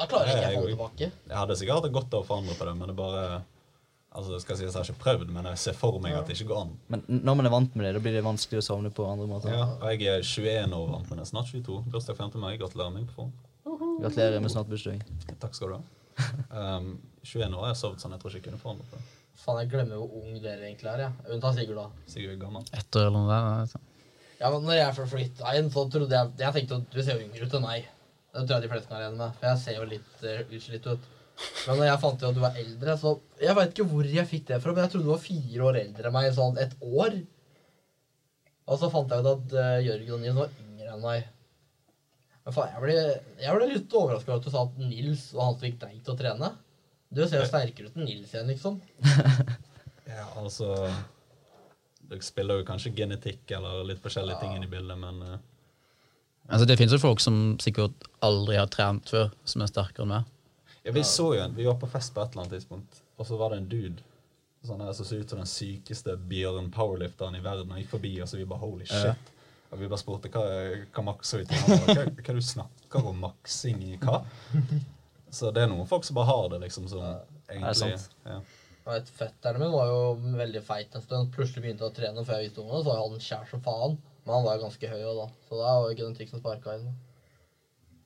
da 0.00 0.06
klarer 0.10 0.30
jeg 0.30 0.36
ikke 0.40 0.50
jeg 0.50 0.56
å 0.58 0.60
holde 0.64 0.74
tilbake. 0.74 1.08
Jeg 1.30 1.36
hadde 1.38 1.56
sikkert 1.60 1.78
hatt 1.78 1.86
det 1.88 1.94
godt 1.96 2.14
av 2.16 2.22
å 2.24 2.28
forandre 2.28 2.56
på 2.58 2.68
det, 2.68 2.76
men 2.80 2.92
det 2.92 2.98
bare 2.98 3.24
Altså, 4.10 4.40
skal 4.42 4.56
jeg 4.56 4.58
si 4.58 4.64
at 4.66 4.74
jeg 4.74 4.80
har 4.80 4.88
ikke 4.90 5.02
prøvd, 5.04 5.28
men 5.30 5.46
jeg 5.52 5.58
ser 5.62 5.76
for 5.78 6.00
meg 6.02 6.16
at 6.18 6.26
det 6.26 6.34
ikke 6.34 6.48
går 6.48 6.64
an. 6.64 6.70
Men 6.90 7.04
når 7.06 7.36
man 7.38 7.46
er 7.46 7.52
vant 7.54 7.76
med 7.78 7.84
det, 7.86 7.92
da 7.94 8.00
blir 8.02 8.16
det 8.16 8.24
vanskelig 8.26 8.58
å 8.58 8.64
sovne 8.66 8.90
på 8.90 9.04
andre 9.06 9.28
måter. 9.30 9.52
Ja, 9.54 9.68
og 9.76 9.86
jeg 9.94 10.08
er 10.10 10.24
21 10.26 10.74
år 10.74 10.88
vant 10.96 11.12
med 11.12 11.20
det. 11.22 11.26
Snart 11.30 11.46
22. 11.52 11.76
Bursdag 11.94 12.18
5. 12.18 12.34
mai. 12.42 12.56
Gratulerer 12.58 12.90
meg 12.90 13.04
på 13.06 13.20
forhånd. 13.20 13.46
Gratulerer 14.02 14.42
med 14.42 14.50
snart 14.50 14.66
bursdag. 14.72 15.04
Takk 15.38 15.54
skal 15.54 15.70
du 15.70 15.76
ha. 15.76 15.80
Um, 16.50 16.90
21 17.22 17.54
år 17.54 17.62
har 17.68 17.70
jeg 17.70 17.80
sovet 17.84 18.02
sånn. 18.02 18.16
Jeg 18.16 18.24
tror 18.24 18.34
ikke 18.34 18.40
jeg 18.42 18.46
kunne 18.48 18.62
forandret 18.64 18.96
det. 18.96 19.04
Faen, 19.44 19.62
jeg 19.62 19.70
glemmer 19.76 20.02
hvor 20.02 20.18
ung 20.24 20.42
dere 20.42 20.66
egentlig 20.66 20.90
er, 20.90 21.04
Ja. 21.06 21.12
Unntatt 21.30 21.56
Sigurd, 21.60 21.78
da. 21.78 21.86
Sigurd 22.10 22.34
er 22.34 22.42
gammel. 22.42 22.66
Etter 22.76 23.06
eller 23.06 23.14
noe 23.14 23.30
der. 23.30 23.86
Ja, 24.40 24.50
men 24.50 24.66
når 24.66 24.80
jeg 24.80 24.98
først 24.98 25.14
flytta 25.14 25.54
inn, 25.60 25.70
så 25.70 25.86
trodde 25.92 26.18
jeg 26.18 26.34
Jeg 26.40 26.58
tenkte 26.58 26.82
at 26.82 26.90
du 26.98 27.02
ser 27.04 27.14
jo 27.20 27.28
yngre 27.28 27.46
ut 27.46 27.56
enn 27.60 27.66
meg. 27.70 27.88
Det 28.30 28.44
tror 28.44 28.54
jeg 28.56 28.64
de 28.64 28.70
fleste 28.70 28.90
kan 28.90 29.02
regne 29.02 29.18
med, 29.18 29.34
for 29.38 29.48
jeg 29.50 29.60
ser 29.64 29.78
jo 29.78 29.88
litt 29.90 30.22
uh, 30.22 30.54
utslitt 30.56 30.86
ut. 30.86 31.08
Men 31.40 31.80
når 31.80 31.86
jeg 31.88 32.00
fant 32.02 32.20
ut 32.20 32.28
at 32.28 32.36
du 32.36 32.40
var 32.42 32.56
eldre, 32.60 32.94
så 33.00 33.14
Jeg 33.40 33.56
veit 33.56 33.70
ikke 33.72 33.86
hvor 33.90 34.08
jeg 34.12 34.28
fikk 34.28 34.46
det 34.50 34.58
fra, 34.60 34.74
men 34.76 34.84
jeg 34.84 34.92
trodde 34.92 35.08
du 35.08 35.12
var 35.14 35.22
fire 35.24 35.68
år 35.70 35.78
eldre 35.80 36.10
enn 36.10 36.16
meg, 36.16 36.30
sånn 36.36 36.60
et 36.60 36.74
år. 36.84 37.18
Og 38.70 38.80
så 38.80 38.90
fant 38.92 39.12
jeg 39.12 39.24
ut 39.24 39.30
at 39.34 39.54
uh, 39.58 39.76
Jørgen 39.82 40.16
og 40.16 40.24
Nils 40.24 40.38
var 40.38 40.56
yngre 40.62 40.94
enn 40.94 41.04
meg. 41.04 41.30
Men 42.44 42.56
faen, 42.56 42.74
jeg 42.74 42.84
ble, 42.84 42.98
jeg 43.42 43.56
ble 43.56 43.70
litt 43.72 43.96
overraska 44.00 44.32
over 44.32 44.40
at 44.40 44.46
du 44.46 44.52
sa 44.52 44.66
at 44.68 44.78
Nils 44.82 45.24
og 45.34 45.42
han 45.44 45.56
som 45.56 45.80
deg 45.84 45.96
til 46.04 46.14
å 46.14 46.18
trene. 46.20 46.52
Du 47.10 47.24
ser 47.24 47.42
jo 47.42 47.48
sterkere 47.50 47.90
ut 47.90 47.98
enn 47.98 48.06
Nils 48.06 48.36
igjen, 48.36 48.52
liksom. 48.52 48.78
Ja, 50.10 50.24
altså 50.40 50.72
Dere 52.10 52.24
spiller 52.26 52.58
jo 52.58 52.66
kanskje 52.66 52.90
genetikk 52.96 53.52
eller 53.54 53.84
litt 53.86 54.00
forskjellige 54.02 54.40
ting 54.42 54.56
inn 54.56 54.64
i 54.66 54.70
bildet, 54.70 54.98
men 54.98 55.20
uh, 55.22 55.36
Altså, 56.50 56.66
det 56.66 56.76
finnes 56.80 56.92
jo 56.96 56.98
folk 57.02 57.20
som 57.22 57.40
sikkert 57.62 58.06
aldri 58.26 58.56
har 58.58 58.66
trent 58.72 59.08
før, 59.10 59.30
som 59.48 59.62
er 59.62 59.70
sterkere 59.70 60.02
enn 60.06 60.12
meg. 60.16 60.30
ja, 60.84 60.92
Vi 60.92 61.02
så 61.06 61.28
jo 61.36 61.42
en 61.44 61.54
Vi 61.56 61.64
var 61.68 61.76
på 61.78 61.88
fest 61.90 62.14
på 62.14 62.22
et 62.24 62.32
eller 62.32 62.42
annet 62.46 62.56
tidspunkt, 62.58 63.02
og 63.18 63.26
så 63.28 63.36
var 63.38 63.50
det 63.54 63.58
en 63.62 63.68
dude 63.70 64.02
sånn 64.66 64.80
her, 64.84 64.92
som 64.92 65.06
så 65.08 65.16
ut 65.22 65.30
som 65.30 65.38
den 65.40 65.48
sykeste 65.48 66.16
Bjørn 66.28 66.70
powerlifteren 66.74 67.36
i 67.38 67.40
verden. 67.40 67.70
og 67.72 67.78
gikk 67.80 67.88
forbi, 67.94 68.14
og 68.20 68.28
så 68.28 68.36
vi 68.36 68.44
bare 68.44 68.60
holy 68.60 68.84
shit. 68.84 69.30
Og 69.70 69.78
vi 69.78 69.86
bare 69.88 70.02
spurte 70.02 70.28
hva, 70.34 70.42
hva 70.92 71.04
maks 71.06 71.28
så 71.30 71.38
ut 71.40 71.48
til. 71.48 71.56
Han 71.64 71.84
bare, 71.86 71.94
Hva, 72.10 72.24
hva 72.26 72.34
du 72.34 72.42
snakker 72.42 73.06
om 73.06 73.20
maksing 73.22 73.82
i 73.86 73.96
hva? 74.02 74.24
Så 75.30 75.52
det 75.54 75.62
er 75.62 75.70
noen 75.70 75.86
folk 75.86 76.04
som 76.04 76.16
bare 76.18 76.26
har 76.26 76.48
det, 76.50 76.58
liksom, 76.66 76.88
som 76.90 77.04
egentlig 77.48 77.76
sant? 77.78 78.10
ja. 78.26 78.40
Jeg 78.80 78.96
vet, 78.96 79.10
Fetteren 79.14 79.60
min 79.62 79.70
var 79.70 79.86
jo 79.86 79.98
veldig 80.34 80.62
feit 80.66 80.94
en 80.96 81.02
stund. 81.04 81.28
Plutselig 81.36 81.62
begynte 81.62 81.86
å 81.86 81.92
trene 81.94 82.24
før 82.26 82.40
jeg 82.40 82.48
visste 82.48 82.62
om 82.64 82.70
det. 82.72 82.80
Så 82.82 82.94
hadde 82.96 83.12
han 83.14 83.20
kjær 83.28 83.44
som 83.52 83.62
faen. 83.62 83.98
Men 84.30 84.36
han 84.36 84.44
var 84.46 84.60
ganske 84.62 84.88
høy 84.92 85.00
òg, 85.02 85.16
da. 85.18 85.24
Så 85.48 85.56
det 85.58 85.62
var 85.66 85.84
jo 85.90 85.94
genetikk 85.98 86.28
som 86.30 86.38
sparka 86.38 86.76
inn. 86.78 86.84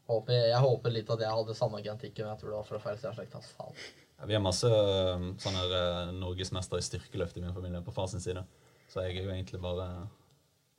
Håper, 0.09 0.39
jeg 0.49 0.61
håper 0.62 0.93
litt 0.95 1.11
at 1.12 1.20
jeg 1.20 1.37
hadde 1.37 1.57
samme 1.59 1.81
genetikken, 1.85 2.25
men 2.25 2.33
jeg 2.33 2.41
tror 2.41 2.53
det 2.55 2.61
var 2.62 2.68
fra 2.70 2.79
feil 2.81 3.03
av 3.37 3.83
Ja, 4.16 4.29
Vi 4.31 4.37
har 4.39 4.41
masse 4.41 4.70
um, 4.70 5.27
sånne 5.37 5.64
eh, 5.68 6.79
i 6.81 6.87
styrkeløft 6.89 7.37
i 7.37 7.43
min 7.45 7.53
familie 7.53 7.83
på 7.85 7.93
far 7.93 8.09
sin 8.09 8.25
side. 8.25 8.41
Så 8.89 9.05
jeg 9.05 9.18
er 9.18 9.29
jo 9.29 9.35
egentlig 9.35 9.61
bare 9.61 9.89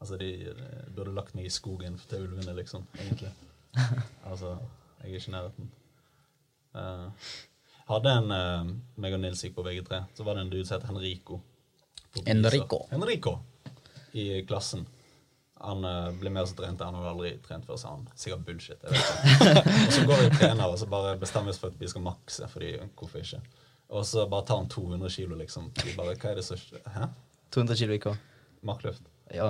Altså, 0.01 0.17
de 0.17 0.31
eh, 0.49 0.89
burde 0.97 1.13
lagt 1.13 1.37
meg 1.37 1.45
i 1.45 1.53
skogen 1.53 2.01
til 2.09 2.25
ulvene, 2.25 2.57
liksom. 2.57 2.89
Egentlig. 2.97 3.29
Altså, 4.31 4.57
jeg 5.03 5.11
er 5.11 5.19
ikke 5.19 5.29
i 5.29 5.35
nærheten. 5.35 5.71
Uh, 6.73 7.29
hadde 7.91 8.17
en 8.17 8.33
uh, 8.33 8.73
meg 8.97 9.13
og 9.13 9.21
Nils 9.21 9.45
gikk 9.45 9.59
på 9.59 9.69
VG3, 9.69 10.01
så 10.17 10.25
var 10.25 10.39
det 10.39 10.47
en 10.47 10.55
dude 10.57 10.65
som 10.65 10.79
het 10.79 10.89
Henrico. 10.89 11.43
Enrico. 12.25 12.87
Henrico 12.89 13.37
i 14.15 14.41
klassen. 14.47 14.87
Han 15.65 15.85
eh, 15.89 16.09
blir 16.19 16.33
mer 16.33 16.45
så 16.49 16.55
trent. 16.57 16.81
Han 16.85 16.97
har 16.99 17.11
aldri 17.11 17.35
trent 17.45 17.65
før, 17.67 17.77
så 17.81 17.93
han 17.93 18.07
sikkert 18.15 18.45
bullshit. 18.47 18.81
Jeg 18.83 18.95
vet 18.95 19.05
ikke. 19.05 19.63
og 19.85 19.93
så 19.95 20.03
går 20.09 20.21
vi 20.21 20.25
og 20.29 20.35
trener, 20.39 20.65
og 20.65 20.79
så 20.81 20.89
bare 20.91 21.13
bestemmer 21.21 21.49
vi 21.51 21.55
oss 21.55 21.61
for 21.61 21.73
at 21.73 21.79
vi 21.81 21.89
skal 21.91 22.05
makse. 22.05 22.49
fordi 22.51 22.73
hvorfor 22.95 23.21
ikke? 23.23 23.41
Og 23.95 24.05
så 24.09 24.25
bare 24.29 24.45
tar 24.49 24.61
han 24.63 24.69
200 24.71 25.09
kilo, 25.13 25.37
liksom. 25.39 25.71
Vi 25.83 25.93
bare, 25.97 26.15
hva 26.17 26.31
er 26.31 26.39
det 26.41 26.45
så 26.47 26.57
Hæ? 26.95 27.09
200 27.53 27.79
kilo 27.81 27.95
i 27.97 28.01
hva? 28.01 28.15
Markløft. 28.65 29.05
Ja. 29.33 29.49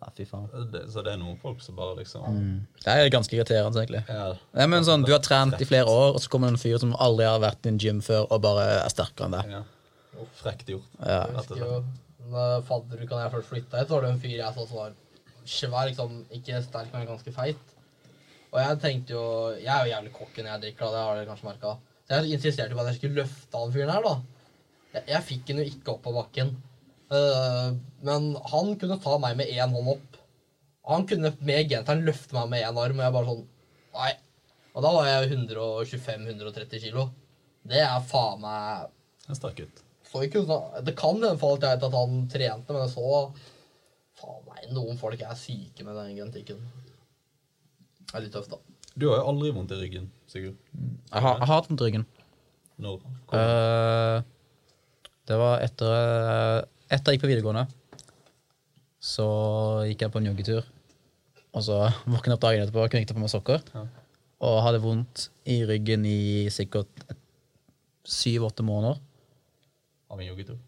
ja, 0.00 0.10
fy 0.16 0.26
faen. 0.26 0.48
Det, 0.72 0.84
så 0.90 1.04
det 1.06 1.14
er 1.14 1.20
noen 1.22 1.38
folk 1.38 1.62
som 1.62 1.76
bare 1.78 1.96
liksom 1.98 2.38
Det 2.82 2.92
er 2.94 3.10
ganske 3.14 3.36
irriterende, 3.36 3.84
egentlig. 3.84 4.02
ja, 4.10 4.66
men 4.70 4.86
sånn, 4.86 5.06
Du 5.06 5.12
har 5.14 5.22
trent 5.22 5.60
i 5.60 5.68
flere 5.68 5.90
år, 5.90 6.14
og 6.16 6.22
så 6.22 6.30
kommer 6.32 6.50
det 6.50 6.58
en 6.58 6.62
fyr 6.62 6.78
som 6.82 6.94
aldri 6.98 7.26
har 7.30 7.42
vært 7.42 7.66
i 7.66 7.72
en 7.74 7.78
gym 7.82 8.02
før, 8.04 8.26
og 8.30 8.42
bare 8.46 8.66
er 8.80 8.92
sterkere 8.92 9.30
enn 9.30 9.38
deg. 9.38 9.58
ja. 9.58 9.66
Frekt 10.36 10.68
gjort. 10.68 10.88
Ja. 11.00 11.22
Jeg 11.30 11.36
husker 11.38 11.60
jo 11.62 11.76
når 12.30 12.64
fadderuka 12.68 13.16
da 13.16 13.22
jeg 13.24 13.32
først 13.34 13.50
flytta 13.50 13.80
hit, 13.80 13.92
var 13.94 14.04
det 14.04 14.10
en 14.14 14.20
fyr 14.22 14.36
jeg 14.36 14.54
så 14.56 14.66
som 14.68 14.80
var 14.82 14.92
svær, 15.48 15.88
liksom, 15.88 16.24
ikke 16.36 16.62
sterk, 16.64 16.90
men 16.92 17.08
ganske 17.08 17.32
feit. 17.34 17.76
Og 18.50 18.58
jeg 18.58 18.78
tenkte 18.82 19.14
jo 19.14 19.24
Jeg 19.54 19.70
er 19.70 19.84
jo 19.86 19.92
jævlig 19.92 20.12
cocky 20.16 20.42
når 20.42 20.50
jeg 20.50 20.62
drikker, 20.64 20.86
da, 20.86 20.90
det 20.90 21.04
har 21.06 21.18
dere 21.18 21.30
kanskje 21.30 21.48
merka. 21.48 21.74
Så 22.04 22.18
jeg 22.18 22.36
insisterte 22.36 22.74
på 22.74 22.82
at 22.82 22.90
jeg 22.90 22.98
skulle 22.98 23.22
løfte 23.22 23.60
han 23.62 23.74
fyren 23.74 23.92
her, 23.94 24.06
da. 24.06 24.14
Jeg, 24.94 25.04
jeg 25.12 25.26
fikk 25.28 25.52
han 25.52 25.62
jo 25.62 25.68
ikke 25.70 25.94
opp 25.94 26.02
på 26.06 26.14
bakken. 26.16 26.56
Uh, 27.10 27.76
men 28.06 28.32
han 28.52 28.74
kunne 28.78 28.98
ta 29.02 29.16
meg 29.22 29.38
med 29.38 29.52
én 29.54 29.76
hånd 29.76 29.92
opp. 29.94 30.18
Han 30.90 31.06
kunne 31.10 31.32
med 31.46 31.70
genseren 31.70 32.02
løfte 32.06 32.34
meg 32.34 32.50
med 32.50 32.66
én 32.66 32.82
arm, 32.82 32.98
og 32.98 33.06
jeg 33.06 33.16
bare 33.16 33.30
sånn 33.30 33.46
Nei. 33.90 34.10
Og 34.70 34.84
da 34.84 34.90
var 34.94 35.08
jeg 35.08 35.30
125-130 35.34 36.82
kilo. 36.84 37.08
Det 37.66 37.80
er 37.82 38.04
faen 38.06 38.42
meg 38.42 38.90
En 39.30 39.38
sterk 39.38 39.58
gutt. 39.58 39.82
Det 40.10 40.94
kan 40.98 41.18
hende 41.18 41.32
at 41.36 41.42
jeg 41.42 41.60
vet 41.62 41.84
at 41.86 41.94
han 41.94 42.14
trente, 42.30 42.74
men 42.74 42.82
jeg 42.82 42.92
så 42.96 43.20
Faen 44.20 44.42
meg, 44.48 44.66
noen 44.76 44.98
folk 45.00 45.22
er 45.24 45.38
syke 45.38 45.86
med 45.86 45.96
den 45.96 46.16
genetikken. 46.18 46.60
Det 48.10 48.18
er 48.18 48.26
litt 48.26 48.34
tøft, 48.34 48.52
da. 48.52 48.58
Du 48.98 49.06
har 49.08 49.20
jo 49.22 49.28
aldri 49.30 49.52
vondt 49.54 49.72
i 49.72 49.78
ryggen, 49.80 50.10
Sigurd. 50.28 50.58
Jeg 50.74 51.22
har, 51.24 51.38
jeg 51.38 51.46
har 51.46 51.54
hatt 51.54 51.70
vondt 51.70 51.82
i 51.82 51.88
ryggen. 51.88 52.06
No. 52.80 52.96
Uh, 53.32 54.20
det 55.28 55.36
var 55.38 55.60
etter 55.62 55.90
eh, 55.94 56.58
Etter 56.90 57.12
jeg 57.12 57.18
gikk 57.18 57.22
på 57.22 57.28
videregående, 57.30 57.68
så 58.98 59.26
gikk 59.86 60.00
jeg 60.02 60.10
på 60.10 60.18
en 60.18 60.26
joggetur. 60.26 60.64
Og 61.54 61.62
så 61.62 61.76
våkna 62.10 62.32
jeg 62.32 62.38
opp 62.38 62.46
dagen 62.46 62.64
etterpå, 62.64 62.88
kunne 62.88 63.04
ikke 63.04 63.12
ta 63.12 63.18
på 63.18 63.22
meg 63.22 63.30
sokker. 63.30 63.62
Ja. 63.76 63.84
Og 64.48 64.56
hadde 64.64 64.80
vondt 64.82 65.28
i 65.52 65.60
ryggen 65.68 66.06
i 66.08 66.48
sikkert 66.50 67.04
syv-åtte 68.10 68.66
måneder. 68.66 68.98
Av 70.10 70.18
en 70.18 70.26
joggetur? 70.26 70.58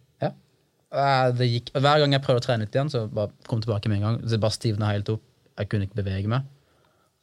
Eh, 0.93 1.29
Det 1.39 1.49
gikk, 1.49 1.73
hver 1.73 2.03
gang 2.03 2.13
jeg 2.13 2.23
prøvde 2.25 2.43
å 2.43 2.47
trene 2.47 2.67
litt 2.67 2.77
igjen, 2.77 2.91
så 2.93 3.07
bare 3.09 3.33
kom 3.49 3.63
tilbake 3.65 3.89
med 3.89 4.01
en 4.01 4.07
gang. 4.07 4.21
Det 4.29 4.41
bare 4.41 4.57
stivna 4.57 4.91
helt 4.93 5.09
opp. 5.15 5.25
Jeg 5.59 5.69
kunne 5.69 5.87
ikke 5.89 6.01
bevege 6.01 6.29
meg. 6.33 6.45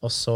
Og 0.06 0.12
så 0.14 0.36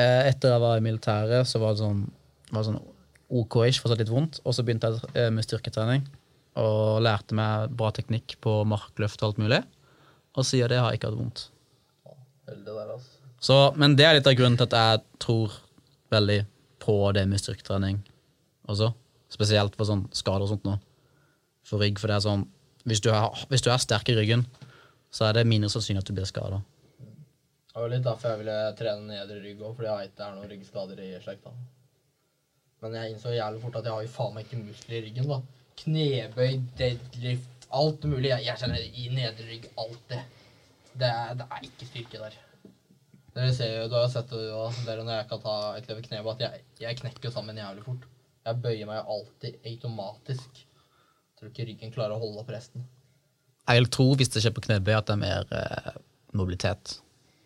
eh, 0.00 0.28
Etter 0.28 0.54
jeg 0.54 0.62
var 0.64 0.78
i 0.78 0.84
militæret, 0.84 1.48
så 1.48 1.60
var 1.62 1.74
det 1.74 1.82
sånn, 1.82 2.06
var 2.50 2.62
det 2.62 2.70
sånn 2.70 2.80
OK-ish, 3.28 3.80
fortsatt 3.82 4.00
litt 4.02 4.12
vondt. 4.12 4.40
Og 4.44 4.56
så 4.56 4.64
begynte 4.64 4.90
jeg 4.92 5.12
eh, 5.14 5.30
med 5.34 5.46
styrketrening 5.46 6.06
og 6.58 6.98
lærte 7.04 7.36
meg 7.38 7.70
bra 7.78 7.92
teknikk 7.94 8.34
på 8.42 8.62
markløft 8.66 9.20
og 9.22 9.28
alt 9.30 9.40
mulig. 9.44 9.60
Og 10.38 10.46
siden 10.46 10.72
det 10.72 10.80
har 10.80 10.90
jeg 10.90 10.98
ikke 11.00 11.12
hatt 11.12 11.20
vondt. 11.20 11.44
Altså. 12.48 13.14
Så, 13.44 13.56
men 13.78 13.94
det 13.98 14.06
er 14.08 14.16
litt 14.16 14.26
av 14.26 14.34
grunnen 14.34 14.56
til 14.58 14.66
at 14.66 14.74
jeg 14.78 15.02
tror 15.22 15.54
veldig 16.10 16.40
på 16.82 16.96
det 17.14 17.26
med 17.30 17.38
styrketrening 17.42 18.00
også. 18.68 18.90
Spesielt 19.30 19.76
for 19.76 19.86
sånn 19.86 20.06
skader 20.16 20.46
og 20.46 20.50
sånt 20.54 20.66
nå. 20.66 20.78
For 21.68 21.82
rygg, 21.82 22.00
for 22.00 22.10
det 22.10 22.16
er 22.16 22.24
sånn 22.24 22.46
Hvis 22.88 23.02
du 23.04 23.10
er, 23.12 23.28
hvis 23.50 23.64
du 23.64 23.68
er 23.72 23.80
sterk 23.82 24.08
i 24.08 24.16
ryggen, 24.16 24.46
så 25.12 25.28
er 25.28 25.36
det 25.36 25.48
mindre 25.48 25.68
sannsynlig 25.72 26.00
at 26.00 26.08
du 26.08 26.14
blir 26.16 26.28
skada. 26.28 26.62
Det 27.68 27.82
var 27.82 27.90
litt 27.92 28.06
derfor 28.06 28.32
jeg 28.32 28.40
ville 28.40 28.54
trene 28.78 29.10
nedre 29.10 29.42
rygg 29.42 29.60
òg, 29.60 29.74
fordi 29.76 29.90
jeg 29.90 30.12
det 30.16 30.24
er 30.24 30.32
noen 30.36 30.50
ryggskader 30.52 31.02
i 31.04 31.10
slekta. 31.22 31.52
Men 32.82 32.96
jeg 32.96 33.12
innså 33.12 33.34
jævlig 33.34 33.60
fort 33.62 33.78
at 33.80 33.88
jeg 33.88 33.94
har 33.94 34.06
jo 34.06 34.10
faen 34.14 34.34
meg 34.34 34.46
ikke 34.46 34.60
muskler 34.62 34.96
i 34.98 35.04
ryggen, 35.04 35.28
da. 35.30 35.38
Knebøy, 35.82 36.58
deadlift, 36.78 37.68
alt 37.80 38.06
mulig. 38.10 38.30
Jeg, 38.32 38.46
jeg 38.48 38.62
kjenner 38.62 38.84
i 38.88 39.08
nedre 39.14 39.48
rygg 39.50 39.68
alt 39.84 40.12
det. 40.12 40.20
Det 40.98 41.10
er, 41.10 41.34
det 41.38 41.48
er 41.54 41.66
ikke 41.68 41.88
styrke 41.90 42.22
der. 42.24 42.38
Dere 43.36 43.54
ser 43.54 43.74
jo, 43.76 43.88
Du 43.90 43.98
har 43.98 44.06
jo 44.06 44.12
sett 44.16 44.32
det 44.32 44.46
jo, 44.48 44.62
dere 44.86 45.04
når 45.04 45.20
jeg 45.20 45.28
kan 45.30 45.42
ta 45.44 45.56
et 45.78 45.90
løp 45.90 46.00
i 46.00 46.06
kneet, 46.08 46.30
at 46.32 46.46
jeg, 46.46 46.64
jeg 46.82 47.00
knekker 47.02 47.34
sammen 47.34 47.60
jævlig 47.60 47.84
fort. 47.86 48.08
Jeg 48.48 48.62
bøyer 48.64 48.88
meg 48.88 49.12
alltid 49.14 49.68
automatisk. 49.70 50.64
Tror 51.38 51.50
ikke 51.52 51.68
ryggen 51.68 51.92
klarer 51.94 52.16
å 52.16 52.22
holde 52.22 52.42
opp 52.42 52.50
resten. 52.50 52.86
Jeg 53.68 53.82
vil 53.82 53.90
tro, 53.94 54.06
hvis 54.18 54.30
det 54.34 54.42
skjer 54.42 54.54
på 54.56 54.64
knebøy, 54.64 54.94
at 54.96 55.10
det 55.10 55.14
er 55.14 55.20
mer 55.20 55.52
eh, 55.54 55.98
mobilitet. 56.36 56.96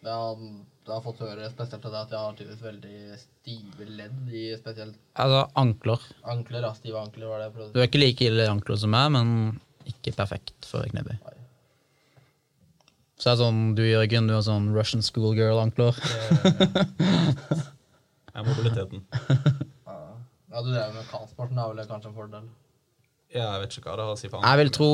Ja, 0.06 0.18
du 0.36 0.90
jeg 0.90 0.96
har 0.96 1.02
fått 1.04 1.20
høre 1.22 1.48
spesielt 1.50 1.84
av 1.86 1.92
deg 1.92 2.00
at 2.00 2.14
jeg 2.14 2.18
har 2.24 2.38
tydeligvis 2.38 2.62
veldig 2.64 3.18
stive 3.20 3.86
ledd 3.86 4.32
i 4.34 4.46
spesielt 4.58 4.96
Altså 5.14 5.44
ankler. 5.60 6.06
ankler. 6.26 6.64
Ja, 6.66 6.72
stive 6.74 7.02
ankler 7.02 7.30
var 7.30 7.42
det 7.42 7.50
jeg 7.52 7.68
Du 7.74 7.78
er 7.78 7.86
ikke 7.86 8.00
like 8.02 8.26
ille 8.26 8.46
i 8.46 8.50
ankler 8.50 8.80
som 8.82 8.90
meg, 8.90 9.12
men 9.14 9.60
ikke 9.86 10.14
perfekt 10.16 10.66
for 10.66 10.86
knebøy. 10.90 11.14
Nei. 11.22 11.36
Så 13.14 13.28
det 13.28 13.34
er 13.36 13.40
sånn, 13.44 13.60
du 13.78 13.84
Jørgen, 13.86 14.26
du 14.26 14.34
har 14.34 14.42
sånn 14.42 14.72
Russian 14.74 15.04
schoolgirl-ankler. 15.06 15.94
Det 18.32 18.40
Er 18.40 18.46
mobiliteten. 18.48 19.04
Ja, 19.86 19.96
ja 20.50 20.62
du 20.64 20.72
drev 20.72 20.94
med 20.96 21.06
kampsporten, 21.12 21.54
det 21.54 21.62
er 21.62 21.74
vel 21.76 21.90
kanskje 21.92 22.10
en 22.10 22.16
fordel. 22.16 22.50
Ja, 23.32 23.54
jeg 23.54 23.62
vet 23.62 23.76
ikke 23.76 23.88
hva 23.88 23.96
det 23.96 24.06
har 24.06 24.14
å 24.14 24.20
si 24.20 24.28
for 24.28 24.44
Jeg 24.44 24.60
vil 24.60 24.72
tro 24.76 24.92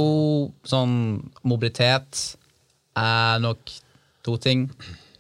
sånn 0.69 0.97
mobilitet 1.43 2.21
er 2.99 3.43
nok 3.43 3.73
to 4.27 4.37
ting. 4.43 4.69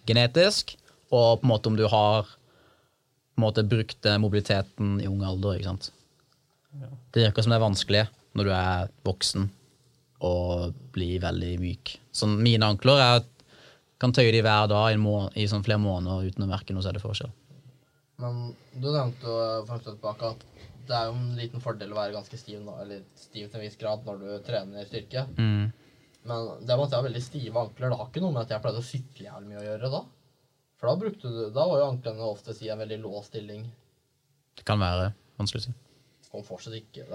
Genetisk, 0.08 0.76
og 1.10 1.40
på 1.40 1.46
en 1.46 1.52
måte 1.52 1.70
om 1.70 1.78
du 1.78 1.86
har 1.90 2.28
på 2.28 3.40
en 3.40 3.44
måte 3.44 3.66
brukt 3.66 4.06
mobiliteten 4.18 4.98
i 5.02 5.08
ung 5.10 5.22
alder. 5.26 5.58
ikke 5.58 5.70
sant? 5.70 5.90
Det 7.14 7.26
virker 7.26 7.44
som 7.44 7.52
det 7.52 7.58
er 7.58 7.66
vanskelig 7.66 8.04
når 8.38 8.48
du 8.48 8.52
er 8.54 8.90
voksen 9.06 9.48
og 10.26 10.74
blir 10.94 11.20
veldig 11.22 11.52
myk. 11.62 11.94
Sånn, 12.14 12.38
mine 12.42 12.66
ankler 12.66 13.02
jeg 13.02 13.26
kan 14.02 14.14
tøye 14.14 14.32
de 14.34 14.42
hver 14.42 14.68
dag 14.70 14.94
i, 14.94 14.98
må 14.98 15.28
i 15.38 15.46
sånn 15.50 15.64
flere 15.66 15.82
måneder 15.82 16.26
uten 16.26 16.46
å 16.46 16.50
merke 16.50 16.74
noe 16.74 16.84
særlig 16.86 17.02
forskjell. 17.02 17.30
Men 18.22 18.52
du 18.74 18.88
nevnte 18.90 19.26
jo 19.26 19.38
for 19.66 19.76
en 19.76 19.82
stund 19.82 19.98
tilbake 19.98 20.32
at 20.32 20.44
det 20.88 20.96
er 20.96 21.08
jo 21.10 21.16
en 21.16 21.36
liten 21.38 21.62
fordel 21.62 21.92
å 21.92 21.98
være 21.98 22.16
ganske 22.16 22.40
stiv, 22.40 22.62
eller 22.64 23.02
stiv 23.18 23.48
til 23.48 23.60
en 23.60 23.64
viss 23.66 23.78
grad 23.80 24.06
når 24.06 24.22
du 24.22 24.28
trener 24.46 24.88
styrke. 24.88 25.26
Mm. 25.36 25.68
Men 26.28 26.46
det 26.60 26.76
med 26.76 26.84
at 26.84 26.92
jeg 26.92 26.98
har 26.98 27.08
veldig 27.08 27.24
stive 27.24 27.60
ankler, 27.62 27.90
det 27.90 27.98
har 28.00 28.08
ikke 28.10 28.22
noe 28.24 28.34
med 28.34 28.44
at 28.44 28.54
jeg 28.54 28.64
pleide 28.64 28.82
å 28.82 28.86
sykle 28.86 29.28
jævlig 29.28 29.50
mye 29.50 29.60
å 29.62 29.66
gjøre 29.66 29.92
da. 29.94 30.04
For 30.78 30.90
da 30.90 31.00
brukte 31.00 31.32
du, 31.34 31.42
da 31.54 31.66
var 31.66 31.80
jo 31.80 31.90
anklene 31.90 32.30
oftest 32.30 32.62
i 32.62 32.70
en 32.72 32.80
veldig 32.80 33.00
låst 33.02 33.32
stilling. 33.32 33.66
Det 34.58 34.66
kan 34.66 34.80
være 34.82 35.10
vanskelig 35.38 35.64
å 35.64 35.66
si. 35.68 35.76
Kom 36.28 36.44
fortsatt 36.46 36.76
ikke. 36.78 37.06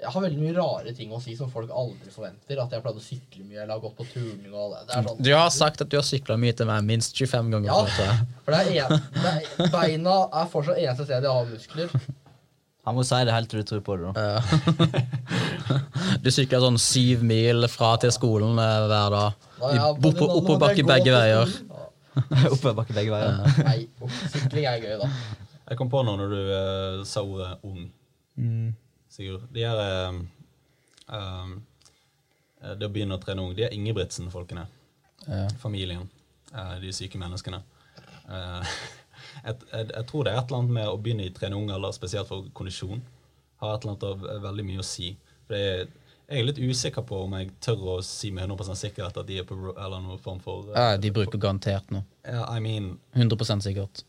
Jeg 0.00 0.12
har 0.14 0.22
veldig 0.24 0.40
mye 0.40 0.54
rare 0.56 0.94
ting 0.96 1.10
å 1.12 1.18
si 1.20 1.34
som 1.36 1.50
folk 1.52 1.72
aldri 1.76 2.12
forventer. 2.14 2.60
At 2.62 2.72
jeg 2.72 2.84
pleide 2.84 3.02
å 3.02 3.04
sykle 3.04 3.44
mye 3.44 3.60
eller 3.64 3.74
har 3.74 3.82
gått 3.82 3.98
på 3.98 4.06
turning 4.14 4.54
og 4.54 4.72
det. 4.76 4.84
det 4.88 5.02
sånn, 5.08 5.20
Du 5.26 5.30
har 5.34 5.50
sagt 5.52 5.84
at 5.84 5.90
du 5.92 5.98
har 5.98 6.06
sykla 6.06 6.38
mye 6.40 6.56
til 6.56 6.70
meg 6.70 6.86
minst 6.88 7.18
25 7.18 7.52
ganger. 7.56 7.68
Ja. 7.68 8.14
For 8.46 8.56
det 8.56 8.62
er 8.62 8.86
en, 8.86 9.04
det 9.18 9.34
er, 9.34 9.68
beina 9.74 10.16
er 10.40 10.48
fortsatt 10.54 10.80
eneste 10.80 11.08
sted 11.08 11.28
jeg 11.28 11.36
har 11.36 11.50
muskler. 11.50 11.92
Han 12.88 12.96
må 12.96 13.04
si 13.04 13.18
det 13.28 13.34
helt 13.34 13.50
til 13.52 13.60
du 13.60 13.68
tror 13.68 13.82
på 13.84 13.96
det. 14.00 14.12
da. 14.14 14.40
Du 16.24 16.30
sykler 16.32 16.62
sånn 16.64 16.78
syv 16.80 17.22
mil 17.26 17.68
fra 17.70 17.92
til 18.00 18.12
skolen 18.14 18.58
eh, 18.58 18.86
hver 18.90 19.14
dag. 19.14 19.46
Oppoverbakke 20.08 20.84
begge 20.88 21.12
veier. 21.14 21.52
Oppoverbakke 22.50 22.96
begge 22.96 23.12
veier. 23.14 23.40
Nei, 23.66 23.78
sykling 24.32 24.66
er 24.66 24.82
gøy, 24.82 24.96
da. 25.02 25.10
Jeg 25.70 25.78
kom 25.78 25.90
på 25.92 26.02
noe 26.02 26.18
når 26.18 26.32
du 26.32 26.40
uh, 26.40 27.02
sa 27.06 27.22
ordet 27.22 27.52
ung, 27.68 27.84
Sigurd. 29.10 29.44
De 29.54 29.62
er 29.66 29.80
um, 30.10 30.22
eh, 31.10 32.72
Det 32.78 32.86
å 32.86 32.92
begynne 32.92 33.18
å 33.18 33.22
trene 33.22 33.44
ung, 33.44 33.52
de 33.54 33.66
er 33.66 33.74
Ingebrigtsen-folkene. 33.76 34.64
Ja. 35.26 35.44
Familien. 35.62 36.08
Uh, 36.54 36.76
de 36.82 36.92
syke 36.94 37.18
menneskene. 37.20 37.60
Eh, 38.30 38.74
et, 39.44 39.64
jeg, 39.72 39.88
jeg 39.94 40.06
tror 40.10 40.24
det 40.26 40.32
er 40.34 40.38
et 40.42 40.50
eller 40.50 40.58
annet 40.62 40.76
med 40.80 40.88
å 40.90 40.98
begynne 41.00 41.26
i 41.26 41.32
trene 41.34 41.56
ung 41.58 41.70
alder, 41.74 41.92
spesielt 41.96 42.28
for 42.30 42.46
kondisjon, 42.56 43.00
har 43.62 43.74
et 43.76 43.84
eller 43.84 43.94
annet 43.96 44.06
av, 44.10 44.26
eh, 44.30 44.42
veldig 44.44 44.66
mye 44.70 44.82
å 44.82 44.86
si. 44.86 45.12
For 45.46 45.54
det 45.56 45.62
er, 45.70 45.88
jeg 46.30 46.38
er 46.42 46.46
litt 46.46 46.60
usikker 46.62 47.02
på 47.08 47.24
om 47.24 47.32
jeg 47.34 47.48
tør 47.64 47.80
å 47.96 48.02
si 48.06 48.30
med 48.30 48.46
100% 48.46 48.78
sikkerhet 48.78 49.16
at 49.18 49.26
de 49.26 49.40
er 49.42 49.46
på 49.48 49.56
eller 49.72 49.98
noen 50.04 50.20
form 50.22 50.38
for 50.44 50.68
eh, 50.70 50.76
Ja, 50.78 50.96
de 51.02 51.10
bruker 51.14 51.40
garantert 51.42 51.90
noe. 51.90 52.04
ja, 52.26 52.44
I 52.54 52.60
mean 52.62 52.92
100% 53.18 53.66
sikkert. 53.66 54.04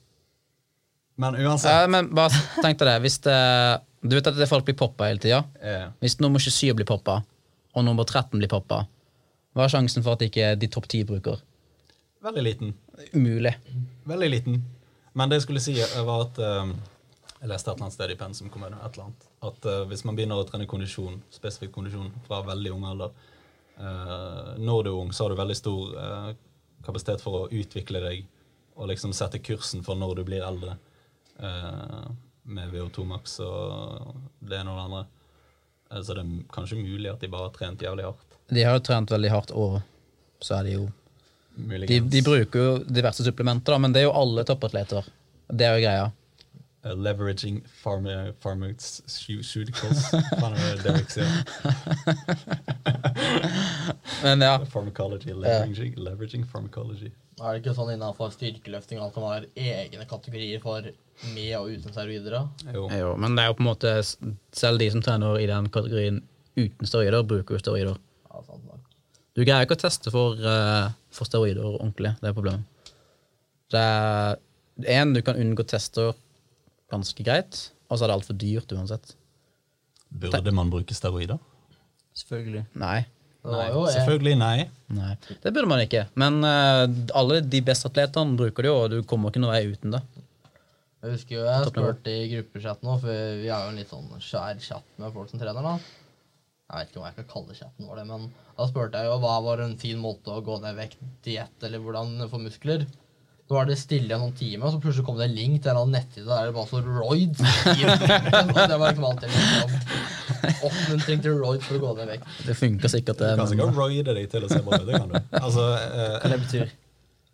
Men 1.21 1.35
uansett 1.35 1.71
Ja, 1.73 1.87
men 1.91 2.11
bare 2.15 2.33
tenk 2.61 2.79
deg 2.79 2.87
det. 2.87 2.97
Hvis 3.03 3.17
det 3.25 3.37
Du 4.01 4.15
vet 4.15 4.27
at 4.29 4.37
det 4.37 4.47
folk 4.49 4.65
blir 4.65 4.77
poppa 4.77 5.09
hele 5.09 5.21
tida? 5.21 5.43
Yeah. 5.61 5.91
Hvis 6.01 6.15
nummer 6.21 6.41
27 6.41 6.73
blir 6.79 6.87
poppa, 6.89 7.19
og 7.77 7.83
nummer 7.85 8.03
13 8.03 8.39
blir 8.39 8.49
poppa, 8.49 8.79
hva 9.53 9.65
er 9.67 9.73
sjansen 9.73 10.01
for 10.05 10.15
at 10.17 10.23
ikke 10.25 10.55
de 10.57 10.69
topp 10.71 10.87
10 10.89 11.03
bruker? 11.09 11.41
Veldig 12.25 12.43
liten. 12.45 12.71
Umulig. 13.13 13.51
Veldig 14.09 14.29
liten. 14.31 14.61
Men 15.13 15.29
det 15.29 15.41
jeg 15.41 15.47
skulle 15.47 15.63
si, 15.63 15.75
eh, 15.81 16.03
var 16.07 16.27
at 16.27 16.39
eh, 16.39 16.73
Jeg 17.41 17.49
leste 17.49 17.71
et 17.71 17.73
eller 17.73 17.87
annet 17.87 17.95
sted 17.95 18.13
i 18.13 18.17
Pensum 18.19 18.49
kommune 18.53 18.77
et 18.77 18.93
eller 18.93 19.07
annet, 19.07 19.23
at 19.49 19.65
eh, 19.65 19.83
hvis 19.89 20.03
man 20.05 20.17
begynner 20.17 20.37
å 20.37 20.45
trene 20.45 20.67
kondisjon, 20.69 21.15
spesifikk 21.33 21.71
kondisjon 21.73 22.11
fra 22.27 22.43
veldig 22.45 22.73
ung 22.75 22.85
alder, 22.91 23.15
når 24.61 24.83
du 24.83 24.89
er 24.91 24.97
ung, 24.99 25.09
så 25.09 25.23
har 25.23 25.31
du 25.31 25.39
veldig 25.39 25.55
stor 25.57 25.93
kapasitet 26.85 27.23
for 27.23 27.33
å 27.33 27.47
utvikle 27.49 28.01
deg 28.03 28.27
og 28.75 28.91
liksom 28.91 29.15
sette 29.15 29.39
kursen 29.41 29.81
for 29.81 29.97
når 29.97 30.19
du 30.19 30.21
blir 30.27 30.43
eldre. 30.45 30.75
med 32.43 32.69
VO2 32.75 33.05
Max 33.09 33.39
og 33.39 34.13
det 34.37 34.59
ene 34.59 34.69
og 34.69 34.77
det 34.77 34.83
andre. 34.83 36.03
Så 36.03 36.13
det 36.13 36.21
er 36.21 36.45
kanskje 36.53 36.77
mulig 36.77 37.09
at 37.09 37.23
de 37.23 37.31
bare 37.31 37.47
har 37.47 37.55
trent 37.55 37.81
jævlig 37.81 38.05
hardt. 38.05 38.37
De 38.53 38.63
har 38.63 38.77
jo 38.77 38.85
trent 38.85 39.11
veldig 39.11 39.31
hardt, 39.33 39.51
og 39.51 39.81
så 40.45 40.59
er 40.59 40.69
de 40.69 40.77
jo 40.77 40.85
De, 41.55 41.99
de 41.99 42.21
bruker 42.23 42.59
jo 42.59 42.77
diverse 42.87 43.23
supplementer, 43.25 43.73
da, 43.73 43.77
men 43.83 43.93
det 43.93 44.01
er 44.01 44.07
jo 44.07 44.15
alle 44.17 44.45
toppatleter. 44.47 45.07
Det 45.51 45.67
er 45.67 45.77
jo 45.77 45.83
greia. 45.83 46.09
Uh, 46.81 46.95
leveraging 46.97 47.59
pharma, 47.83 48.31
pharmaceuticals. 48.41 50.13
Er 50.13 50.81
Derek? 50.81 51.11
Men 54.23 54.41
ja. 54.41 54.55
Pharmacology. 54.65 55.33
Leveraging, 55.33 55.93
leveraging 55.97 56.47
pharmacology. 56.47 57.11
Er 57.41 57.53
det 57.53 57.61
ikke 57.61 57.75
sånn 57.77 57.93
innenfor 57.93 58.33
styrkeløfting 58.33 59.01
at 59.01 59.15
man 59.17 59.29
har 59.29 59.45
egne 59.53 60.07
kategorier 60.09 60.61
for 60.63 60.89
med 61.35 61.53
og 61.59 61.69
uten 61.69 61.93
steroider? 61.93 62.37
Jo. 62.73 62.87
Jo, 62.89 63.13
men 63.17 63.37
det 63.37 63.43
er 63.43 63.51
jo 63.51 63.57
på 63.59 63.63
en 63.63 63.69
måte 63.69 63.93
Selv 64.57 64.81
de 64.81 64.89
som 64.93 65.03
trener 65.05 65.37
i 65.37 65.47
den 65.49 65.69
kategorien 65.73 66.21
uten 66.57 66.89
steroider, 66.89 67.21
bruker 67.25 67.57
jo 67.57 67.61
steroider. 67.61 68.01
Du 69.37 69.43
greier 69.45 69.63
ikke 69.63 69.77
å 69.77 69.83
teste 69.85 70.11
for, 70.11 70.35
eh, 70.35 70.89
for 71.13 71.29
steroider 71.29 71.63
ordentlig. 71.63 72.15
Det 72.19 72.31
er 72.31 72.35
problemet. 72.35 72.93
Det 73.71 73.79
er 73.79 74.99
en, 74.99 75.13
du 75.15 75.21
kan 75.23 75.39
unngå 75.39 75.63
tester 75.67 76.11
ganske 76.91 77.23
greit, 77.23 77.69
og 77.87 77.97
så 77.97 78.03
er 78.03 78.11
det 78.11 78.17
altfor 78.17 78.37
dyrt 78.39 78.73
uansett. 78.75 79.15
Burde 80.11 80.51
man 80.51 80.71
bruke 80.73 80.95
steroider? 80.95 81.39
Selvfølgelig. 82.17 82.65
Nei. 82.75 83.05
Nei, 83.41 83.67
jo 83.73 83.87
selvfølgelig 83.89 84.35
nei. 84.37 84.57
Nei, 84.93 85.13
Det 85.41 85.49
burde 85.49 85.69
man 85.71 85.79
ikke. 85.81 86.03
Men 86.19 86.43
uh, 86.45 86.83
alle 87.17 87.39
de 87.41 87.61
beste 87.65 87.89
atletene 87.89 88.37
bruker 88.37 88.67
det 88.67 88.69
jo, 88.69 88.75
og 88.83 88.91
du 88.91 88.99
kommer 89.07 89.31
ikke 89.31 89.41
noen 89.41 89.55
vei 89.55 89.71
uten 89.71 89.95
det. 89.95 90.01
jeg 91.01 91.15
husker 91.15 91.35
jo 91.39 91.47
jeg 91.47 91.71
spurte 91.71 92.13
i 92.13 92.27
gruppechat 92.35 92.83
nå, 92.85 92.99
for 93.01 93.39
vi 93.39 93.49
har 93.49 93.65
jo 93.65 93.71
en 93.71 93.79
litt 93.81 93.89
sånn 93.89 94.11
skjær 94.21 94.61
chat 94.61 94.85
med 95.01 95.15
folk 95.15 95.31
som 95.31 95.41
trener. 95.41 95.71
da. 95.71 96.00
Jeg 96.71 96.85
vet 96.85 96.91
ikke 96.93 97.01
om 97.01 97.07
jeg 97.09 97.15
kan 97.19 97.25
kalle 97.33 97.55
chatten 97.57 97.87
vår 97.89 97.97
det, 97.99 98.05
men 98.07 98.27
da 98.55 98.65
spurte 98.69 98.99
jeg 99.01 99.09
jo 99.11 99.15
hva 99.19 99.37
var 99.43 99.59
en 99.65 99.73
fin 99.81 99.97
måte 99.99 100.31
å 100.31 100.43
gå 100.45 100.55
ned 100.63 100.77
vekt, 100.77 101.01
diett 101.25 101.65
eller 101.67 101.81
hvordan 101.83 102.13
få 102.31 102.39
muskler. 102.39 102.85
Så 103.49 103.57
var 103.57 103.65
det 103.67 103.75
stille 103.75 104.15
en 104.15 104.21
sånn 104.23 104.35
time, 104.39 104.63
og 104.63 104.71
så 104.71 104.79
plutselig 104.79 105.03
kom 105.09 105.17
det 105.19 105.25
en 105.27 105.33
link 105.35 105.57
til 105.65 105.75
en 105.75 105.89
nettside 105.91 106.29
der 106.29 106.47
det 106.47 106.53
bare 106.55 106.69
så 106.69 106.79
roids. 106.85 107.41
og 107.43 108.53
det 108.71 108.77
var 108.79 108.93
liksom 108.93 109.07
alltid 109.09 109.33
liksom, 109.33 109.73
oppmuntring 110.69 111.25
til 111.25 111.35
roids 111.41 111.67
for 111.67 111.75
å 111.75 111.81
gå 111.83 111.91
ned 111.99 112.13
vekt. 112.13 112.29
Det 112.47 112.55
funker 112.55 112.93
sikkert, 112.93 113.17
Du 113.19 113.25
det. 113.25 113.33
kan 113.35 113.43
Men, 113.43 113.51
sikkert 113.51 113.75
roide 113.81 114.15
deg 114.15 114.29
til 114.31 114.47
å 114.47 114.51
se 114.53 114.61
bra 114.63 114.79
ut. 114.79 114.87
Det 114.87 115.01
kan 115.01 115.11
du. 115.11 115.19
Altså, 115.43 115.67
eh, 115.75 116.15
Hva 116.23 116.31
det 116.31 116.39
betyr? 116.45 116.71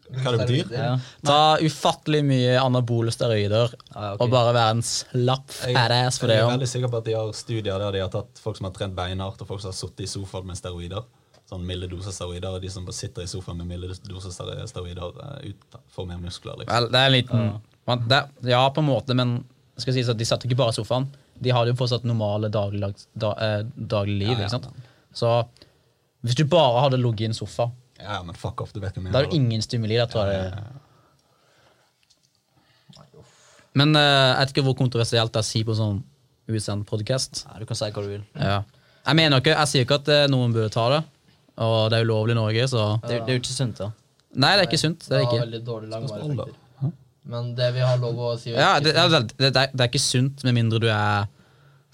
Hva 0.08 0.32
det 0.32 0.40
betyr? 0.48 0.70
Ja. 0.72 0.94
ta 1.28 1.58
ufattelig 1.60 2.22
mye 2.26 2.54
anabole 2.62 3.12
steroider 3.12 3.74
Ah, 3.94 4.14
okay. 4.14 4.24
og 4.24 4.30
bare 4.32 4.54
være 4.56 4.76
en 4.78 4.82
slapp 4.88 5.52
Jeg, 5.66 5.76
fatass 5.76 6.20
for 6.22 6.28
det. 6.32 6.38
jeg 6.38 6.46
er 6.48 6.52
veldig 6.54 6.70
sikker 6.72 6.88
på 6.94 6.98
at 7.02 7.06
de 7.10 7.16
har 7.18 7.34
studier 7.36 7.80
der 7.84 7.92
de 7.98 8.00
har 8.06 8.10
tatt 8.14 8.40
folk 8.40 8.58
som 8.58 8.66
har 8.70 8.74
trent 8.78 8.96
beinhardt, 8.96 9.42
og 9.42 9.48
folk 9.48 9.62
som 9.62 9.72
har 9.74 9.78
sittet 9.80 10.06
i 10.06 10.12
sofaen 10.12 10.48
med 10.48 10.56
steroider. 10.60 11.04
Sånn 11.48 11.64
milde 11.68 11.88
doser 11.88 12.12
steroider, 12.12 12.50
og 12.56 12.62
de 12.62 12.70
som 12.70 12.84
bare 12.88 12.96
sitter 12.96 13.24
i 13.24 13.28
sofaen 13.32 13.58
med 13.62 13.68
milde 13.68 13.94
doser 14.08 14.32
steroider, 14.68 15.14
eh, 15.44 15.52
ut, 15.52 15.78
får 15.96 16.08
mer 16.10 16.18
muskler. 16.24 16.58
liksom. 16.60 16.74
Vel, 16.76 16.90
det 16.92 17.00
er 17.00 17.06
en 17.06 17.16
liten 17.16 17.62
man, 17.88 18.08
det, 18.08 18.24
Ja, 18.52 18.70
på 18.70 18.80
en 18.84 18.90
måte, 18.90 19.14
men 19.16 19.38
skal 19.78 19.94
si 19.94 20.04
at 20.04 20.18
de 20.18 20.26
satt 20.26 20.44
ikke 20.44 20.58
bare 20.60 20.74
i 20.76 20.80
sofaen. 20.80 21.08
De 21.40 21.52
hadde 21.54 21.70
jo 21.72 21.76
fortsatt 21.80 22.04
normale 22.04 22.50
daglig, 22.50 22.94
da, 23.16 23.32
eh, 23.40 23.64
daglig 23.78 24.18
liv. 24.24 24.32
Ja, 24.32 24.40
ja, 24.40 24.46
ikke 24.48 24.56
sant? 24.58 24.68
Så 25.14 25.46
hvis 26.26 26.36
du 26.36 26.44
bare 26.50 26.82
hadde 26.82 26.98
ligget 27.00 27.22
i 27.22 27.26
en 27.32 27.34
sofa, 27.38 27.70
Ja, 28.00 28.20
men 28.24 28.36
fuck 28.38 28.62
off, 28.62 28.74
du 28.74 28.80
vet 28.80 28.94
hva 28.96 29.02
jeg 29.02 29.12
da 29.12 29.20
er 29.20 29.26
mener. 29.26 29.32
det 29.32 29.40
ingen 29.40 29.62
stimuli. 29.66 29.98
Da, 29.98 30.06
tror 30.12 30.30
jeg. 30.32 30.52
Ja, 30.54 30.64
Men 33.78 33.94
uh, 33.94 34.02
jeg 34.02 34.40
vet 34.40 34.54
ikke 34.56 34.66
hvor 34.66 34.78
kontroversielt 34.80 35.34
det 35.34 35.42
er 35.42 35.46
å 35.46 35.50
si 35.52 35.62
på 35.66 35.76
sånn 35.78 36.00
usendt 36.50 36.88
podkast. 36.90 37.44
Ja, 37.46 37.60
du 37.62 37.68
kan 37.70 37.78
si 37.78 37.90
hva 37.92 38.04
du 38.06 38.10
vil. 38.10 38.24
Ja. 38.40 38.62
Jeg 39.08 39.20
mener 39.20 39.42
ikke, 39.42 39.54
jeg 39.54 39.72
sier 39.72 39.86
ikke 39.86 40.00
at 40.02 40.10
eh, 40.12 40.26
noen 40.32 40.52
burde 40.56 40.72
ta 40.74 40.86
det, 40.92 41.02
og 41.64 41.76
det 41.92 42.00
er 42.00 42.08
ulovlig 42.08 42.34
i 42.36 42.38
Norge, 42.40 42.66
så 42.68 42.82
Det, 43.04 43.22
det 43.24 43.32
er 43.32 43.38
jo 43.38 43.42
ikke 43.44 43.54
sunt, 43.56 43.78
da. 43.80 43.88
Nei, 44.36 44.50
det 44.56 44.64
er 44.64 44.68
ikke 44.68 44.80
sunt. 44.82 45.06
Det 45.06 45.14
er 45.14 45.14
det 45.14 45.20
har 45.22 45.30
ikke. 45.32 45.46
veldig 45.46 45.62
dårlig 45.68 45.92
langvarig. 45.94 46.56
Men 47.28 47.54
det 47.56 47.70
vi 47.76 47.84
har 47.84 48.00
lov 48.00 48.20
å 48.24 48.34
si 48.40 48.54
Ja, 48.56 48.78
det, 48.80 48.94
det, 48.96 49.06
det, 49.12 49.22
det, 49.52 49.52
er, 49.52 49.72
det 49.74 49.84
er 49.84 49.90
ikke 49.92 50.00
sunt 50.04 50.44
med 50.48 50.56
mindre 50.56 50.80
du 50.80 50.88
er 50.92 51.28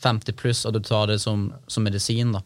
50 0.05 0.35
pluss 0.37 0.61
og 0.69 0.75
du 0.75 0.81
tar 0.85 1.07
det 1.09 1.19
som, 1.23 1.47
som 1.67 1.85
medisin. 1.85 2.33
Da 2.35 2.41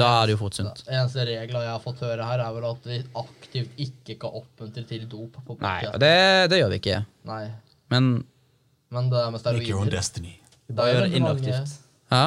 Da 0.00 0.10
er 0.20 0.26
det 0.26 0.34
jo 0.34 0.40
fort 0.40 0.56
sunt. 0.58 0.84
Eneste 0.88 1.24
regla 1.28 1.64
jeg 1.64 1.72
har 1.72 1.82
fått 1.82 2.00
høre 2.04 2.28
her, 2.28 2.42
er 2.44 2.54
vel 2.56 2.66
at 2.68 2.86
vi 2.90 3.00
aktivt 3.20 3.82
ikke 3.86 4.16
kan 4.22 4.38
oppmuntre 4.40 4.84
til 4.88 5.04
dop. 5.10 5.36
på 5.46 5.56
Nei, 5.62 5.80
og 5.90 5.98
det, 6.02 6.14
det 6.52 6.60
gjør 6.62 6.72
vi 6.74 6.80
ikke. 6.82 7.02
Nei. 7.30 7.42
Men 7.94 8.08
Men 8.94 9.10
det 9.10 9.26
med 9.32 9.40
Make 9.44 9.68
your 9.68 9.80
own 9.80 9.90
steroider 9.90 9.96
destiny. 9.98 10.34
det 10.68 10.78
er 10.78 10.88
jo 10.88 10.96
gjør 10.98 11.06
det 11.06 11.20
inaktivt. 11.20 11.76
ja, 12.10 12.16
Ja. 12.16 12.24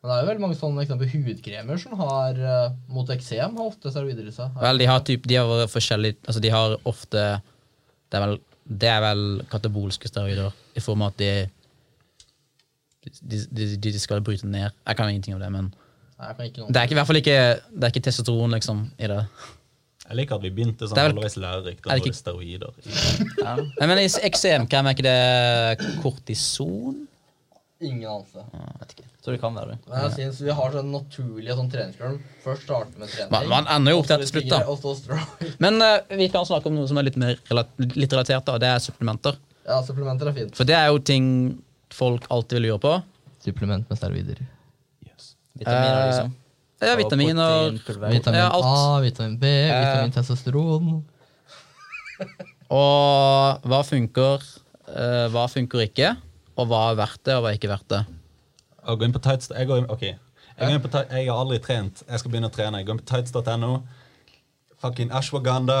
Men 0.00 0.08
det 0.08 0.14
er 0.16 0.20
jo 0.22 0.28
veldig 0.30 0.40
mange 0.40 0.56
sånne 0.56 0.80
eksempel, 0.86 1.08
hudkremer 1.12 1.76
som 1.82 1.92
har 2.00 2.38
uh, 2.40 2.76
mot 2.88 3.10
eksem, 3.12 3.56
har 3.58 3.66
ofte 3.68 3.90
steroider 3.92 4.30
i 4.30 4.32
seg. 4.32 4.54
vel, 4.56 4.78
de 4.80 4.86
har, 4.88 5.02
typ, 5.04 5.26
de 5.28 5.36
har 5.36 5.66
forskjellige 5.68 6.16
Altså, 6.24 6.40
de 6.40 6.48
har 6.54 6.76
ofte 6.88 7.24
Det 8.08 8.16
er 8.16 8.24
vel, 8.24 8.38
det 8.64 8.88
er 8.88 9.02
vel 9.04 9.24
katabolske 9.50 10.08
steroider 10.08 10.54
i 10.72 10.80
form 10.80 11.02
av 11.04 11.12
at 11.12 11.18
de 11.20 11.32
de, 13.20 13.44
de, 13.50 13.66
de 13.76 14.00
skal 14.00 14.20
bryte 14.24 14.46
ned. 14.48 14.72
Jeg 14.86 14.96
kan 14.96 15.08
ingenting 15.08 15.34
om 15.36 15.40
det, 15.40 15.50
men 15.52 15.70
Nei, 16.20 16.32
det 16.36 16.44
er 16.44 16.84
ikke, 16.84 16.92
i 16.92 16.98
hvert 16.98 17.08
fall 17.08 17.18
ikke 17.20 17.36
Det 17.72 17.86
er 17.86 17.92
ikke 17.94 18.02
testosteron 18.04 18.52
liksom, 18.56 18.82
i 19.00 19.08
det. 19.08 19.20
Jeg 20.10 20.18
liker 20.18 20.40
at 20.40 20.42
vi 20.42 20.50
begynte 20.50 20.88
sånn 20.88 20.98
Det 20.98 21.02
er 21.04 21.08
vel- 21.12 21.20
halvveis 21.20 21.36
lærerikt. 21.38 21.86
er 21.86 21.90
det 21.96 22.02
ikke- 22.02 22.18
steroider. 22.18 22.72
Ja. 23.38 23.54
Nei, 23.56 23.86
men 23.86 23.98
i 23.98 24.08
eksemkrem, 24.28 24.86
er 24.86 24.94
ikke 24.96 25.06
det 25.06 26.02
kortison? 26.02 27.06
Ingen 27.80 28.04
anelse. 28.10 28.42
Vet 28.80 28.90
ikke. 28.96 29.06
Så 29.24 29.32
det 29.32 29.40
kan 29.40 29.54
være 29.54 29.70
det. 29.70 29.78
Men 29.88 30.02
jeg 30.02 30.12
synes 30.16 30.40
vi 30.44 30.50
har 30.58 30.70
sånn 30.74 30.90
naturlige 30.92 31.54
sånn 31.56 31.70
treningsprogram. 31.72 32.18
Først 32.44 32.66
starte 32.66 32.98
med 32.98 33.08
trening. 33.08 33.30
Man, 33.30 33.48
man 33.48 33.66
ender 33.68 33.92
jo 33.92 33.98
opp 34.02 34.06
til 34.10 34.26
slutt, 34.28 34.48
da. 34.50 35.54
Men 35.58 35.80
uh, 35.80 36.00
vi 36.16 36.28
kan 36.28 36.44
snakke 36.44 36.66
om 36.66 36.74
noe 36.76 36.88
som 36.90 36.98
er 37.00 37.08
litt 37.08 37.16
mer 37.16 37.36
litt 37.78 38.12
relatert, 38.12 38.44
da, 38.44 38.52
og 38.58 38.60
det 38.60 38.68
er 38.68 38.78
supplementer. 38.84 39.36
Ja, 39.64 39.80
supplementer 39.86 40.28
er 40.28 40.36
fint. 40.36 40.56
For 40.56 40.64
det 40.68 40.76
er 40.76 40.88
jo 40.90 40.98
ting 40.98 41.62
folk 41.94 42.26
alltid 42.30 42.60
vil 42.60 42.70
gjøre 42.72 42.84
på. 42.84 42.94
Supplement 43.46 43.88
med 43.88 43.98
steroider. 43.98 44.42
Vitaminer, 45.60 45.96
Eh, 46.00 46.06
liksom. 46.10 46.36
Ja, 46.80 46.92
Og 46.92 46.98
vitaminer. 46.98 47.70
Vitamin 48.10 48.38
Ja. 48.40 48.48
A, 48.48 49.00
vitamin 49.04 49.38
B, 49.38 49.44
vitamin 49.44 50.12
testosteron. 50.12 51.04
Og 52.70 53.66
hva 53.66 53.80
funker, 53.82 54.44
eh, 54.88 55.26
hva 55.34 55.46
funker 55.50 55.82
ikke, 55.84 56.14
og 56.56 56.68
hva 56.70 56.90
er 56.92 56.98
verdt 57.00 57.22
det, 57.26 57.34
og 57.34 57.42
hva 57.42 57.50
er 57.50 57.58
ikke 57.58 57.70
verdt 57.72 57.88
det. 57.90 58.02
Å 58.86 58.94
gå 58.96 59.04
inn 59.08 59.14
på 59.14 59.22
tights... 59.24 59.50
Jeg, 59.50 59.66
går 59.66 59.82
inn, 59.82 59.88
okay. 59.90 60.14
jeg, 60.54 60.60
går 60.68 60.76
inn 60.76 60.84
på, 60.84 60.92
jeg 61.10 61.26
har 61.26 61.40
aldri 61.40 61.58
trent. 61.64 62.04
Jeg 62.06 62.22
skal 62.22 62.30
begynne 62.32 62.48
å 62.48 62.54
trene. 62.54 62.78
Jeg 62.78 62.86
går 62.86 62.96
inn 62.96 63.02
på 63.02 63.08
tights.no. 63.10 63.72
Fucking 64.80 65.10
ashwagandha. 65.12 65.80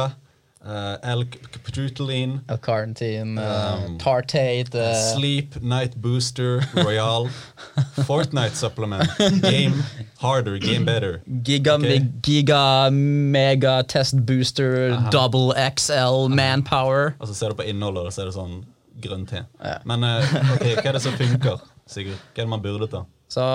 Uh, 0.62 0.98
L-putulin. 1.02 2.40
L-Carantine. 2.48 3.38
Um, 3.38 3.98
tartate 3.98 4.74
Uh, 4.74 4.94
Sleep, 5.14 5.60
Night 5.62 5.96
Booster, 5.96 6.60
Royal. 6.74 7.28
Fortnite 8.04 8.54
supplement. 8.54 9.08
Game 9.40 9.82
harder, 10.18 10.58
game 10.58 10.84
better. 10.84 11.22
Giga, 11.42 11.78
okay. 11.78 12.00
giga 12.20 12.92
mega 12.92 13.82
test 13.88 14.26
booster, 14.26 14.90
double 15.10 15.54
XL 15.54 16.28
manpower. 16.28 17.14
Og 17.20 17.28
så 17.28 17.34
ser 17.34 17.48
du 17.48 17.54
på 17.54 17.64
innholdet, 17.64 18.04
og 18.04 18.12
så 18.12 18.22
er 18.22 18.30
det 18.30 18.36
sånn 18.36 18.60
grønn 19.00 19.24
te. 19.26 19.46
Ja. 19.64 19.78
Men 19.88 20.04
uh, 20.04 20.20
ok, 20.58 20.66
hva 20.76 20.90
er 20.92 20.98
det 20.98 21.04
som 21.06 21.16
funker, 21.16 21.64
Sigurd? 21.88 22.20
Hva 22.34 22.42
er 22.42 22.44
det 22.44 22.52
man 22.52 22.62
burde 22.64 22.90
ta? 22.92 23.06
Så 23.32 23.46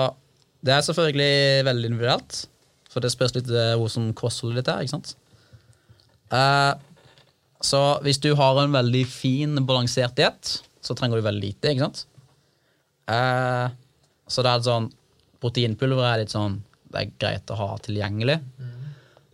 det 0.66 0.74
er 0.74 0.80
selvfølgelig 0.80 1.64
veldig 1.70 1.90
individuelt. 1.92 2.42
For 2.90 3.04
det 3.04 3.12
spørs 3.12 3.34
litt 3.36 3.48
eh, 3.52 3.74
hvordan 3.76 4.12
kostholdet 4.16 4.62
ditt 4.62 4.72
er. 4.72 4.84
ikke 4.84 4.94
sant? 4.96 5.10
Eh, 6.32 6.72
så 7.64 7.80
hvis 8.04 8.20
du 8.22 8.30
har 8.38 8.58
en 8.62 8.74
veldig 8.74 9.04
fin, 9.08 9.56
balansert 9.66 10.16
diett, 10.18 10.58
så 10.84 10.94
trenger 10.94 11.18
du 11.20 11.26
veldig 11.26 11.42
lite. 11.42 11.72
ikke 11.72 11.86
sant? 11.86 12.04
Eh, 13.10 13.68
så 14.28 14.42
det 14.42 14.50
er 14.52 14.64
sånn 14.66 14.88
Proteinpulver 15.38 16.02
er 16.08 16.22
litt 16.24 16.32
sånn 16.32 16.56
Det 16.90 16.98
er 16.98 17.10
greit 17.20 17.52
å 17.54 17.58
ha 17.60 17.68
tilgjengelig. 17.84 18.40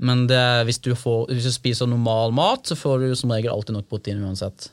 Men 0.03 0.25
det, 0.27 0.41
hvis, 0.67 0.81
du 0.83 0.91
får, 0.99 1.29
hvis 1.31 1.47
du 1.47 1.53
spiser 1.55 1.87
normal 1.87 2.33
mat, 2.35 2.67
så 2.67 2.75
får 2.77 3.05
du 3.05 3.13
som 3.17 3.31
regel 3.33 3.53
alltid 3.53 3.77
nok 3.77 3.87
protein 3.93 4.23
uansett. 4.27 4.67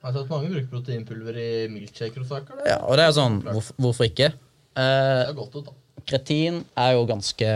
Jeg 0.00 0.06
har 0.08 0.14
sett 0.16 0.30
mange 0.32 0.48
bruker 0.48 0.70
proteinpulver 0.72 1.36
i 1.38 1.50
milkshaker 1.70 2.24
og 2.24 2.30
saker. 2.30 2.56
Det, 2.56 2.70
Ja, 2.70 2.78
og 2.88 2.96
det 2.98 3.04
er 3.04 3.12
sånn, 3.14 3.36
hvorfor, 3.44 3.76
hvorfor 3.84 4.08
ikke? 4.08 4.30
det 4.32 4.86
Eh, 4.86 5.28
er 5.28 5.34
godt 5.36 5.58
ut, 5.58 5.66
da. 5.68 5.74
Kretin 6.08 6.62
er 6.80 6.94
jo 6.96 7.02
ganske 7.06 7.50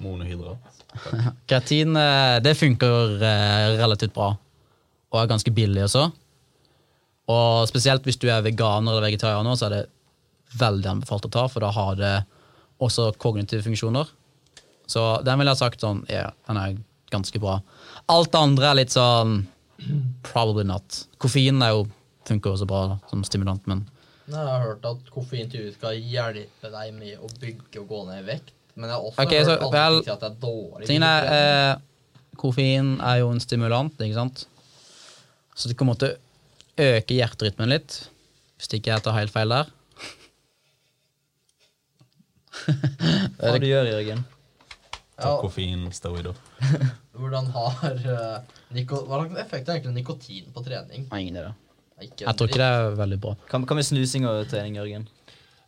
Monohydrat. 0.00 0.78
Kreatin 1.50 1.98
eh, 1.98 2.36
det 2.46 2.54
funker 2.60 3.18
eh, 3.26 3.72
relativt 3.82 4.14
bra, 4.14 4.30
og 5.12 5.20
er 5.20 5.30
ganske 5.30 5.52
billig 5.54 5.84
også. 5.86 6.06
Og 7.32 7.68
spesielt 7.70 8.06
hvis 8.06 8.18
du 8.20 8.26
er 8.32 8.44
veganer 8.44 8.94
eller 8.94 9.06
vegetarianer, 9.06 9.56
så 9.58 9.68
er 9.68 9.76
det 9.76 9.82
veldig 10.58 10.90
anbefalt 10.96 11.28
å 11.28 11.32
ta, 11.32 11.46
for 11.48 11.64
da 11.64 11.70
har 11.72 11.96
det 12.00 12.14
også 12.82 13.12
kognitive 13.22 13.64
funksjoner. 13.64 14.10
Så 14.90 15.04
den 15.24 15.38
ville 15.38 15.52
jeg 15.52 15.62
sagt 15.62 15.84
sånn, 15.84 16.02
ja, 16.10 16.30
den 16.48 16.60
er 16.60 16.78
ganske 17.12 17.40
bra. 17.40 17.60
Alt 18.12 18.32
det 18.32 18.40
andre 18.40 18.70
er 18.70 18.78
litt 18.80 18.94
sånn 18.94 19.42
probably 20.26 20.64
not. 20.68 21.04
Koffein 21.22 21.62
er 21.64 21.76
jo, 21.76 21.86
funker 22.28 22.54
også 22.54 22.68
bra 22.70 22.98
som 23.10 23.24
stimulant, 23.26 23.64
men 23.70 23.86
Jeg 24.30 24.38
har 24.38 24.62
hørt 24.62 24.84
at 24.86 25.08
koffein 25.10 25.48
tydeligvis 25.50 25.78
skal 25.80 25.96
hjelpe 25.98 26.70
deg 26.72 26.92
med 26.94 27.18
å 27.18 27.30
bygge 27.42 27.82
og 27.82 27.88
gå 27.90 28.02
ned 28.08 28.22
i 28.22 28.26
vekt. 28.28 28.52
Men 28.78 28.88
jeg 28.88 28.96
har 28.96 29.08
også 29.08 29.24
okay, 29.26 29.40
hørt 29.42 29.48
så, 29.48 29.56
andre 29.66 29.80
vel, 29.80 29.98
si 30.06 30.12
at 30.12 30.22
det 30.22 30.28
er 30.28 30.36
dårlig. 30.40 30.86
er, 31.08 31.26
eh, 31.36 32.36
koffein 32.40 32.94
er 33.02 33.18
jo 33.20 33.32
en 33.34 33.42
stimulant, 33.42 33.98
ikke 33.98 34.16
sant? 34.16 34.46
Så 35.54 35.68
det 35.68 35.76
kommer 35.78 35.98
til 36.00 36.14
å 36.14 36.86
øke 36.96 37.16
hjerterytmen 37.16 37.72
litt, 37.72 37.98
hvis 38.56 38.70
ikke 38.78 38.94
jeg 38.94 39.04
tar 39.04 39.18
helt 39.18 39.34
feil 39.34 39.52
der. 39.52 39.72
Hva 43.40 43.58
du 43.60 43.66
gjør 43.68 43.88
Jørgen? 43.88 44.24
Ta 45.22 45.36
Koffein, 45.40 45.86
steroider. 45.94 46.36
hvordan 47.22 47.46
har 47.54 47.98
eh, 48.14 48.38
niko 48.74 49.02
Hva 49.06 49.22
slags 49.22 49.40
effekt 49.44 49.68
har 49.68 49.78
egentlig 49.78 50.02
nikotin 50.02 50.48
på 50.54 50.64
trening? 50.66 51.06
Nei, 51.10 51.20
ingen 51.26 51.40
idé. 51.42 51.52
Ikke 52.02 52.26
Jeg 52.26 52.38
tror 52.38 52.50
ikke 52.50 52.62
det 52.62 52.70
er 52.78 52.96
veldig 52.98 53.18
bra. 53.22 53.34
Hva 53.50 53.76
med 53.76 53.86
snusing 53.86 54.26
og 54.26 54.46
trening, 54.50 54.78
Jørgen? 54.80 55.06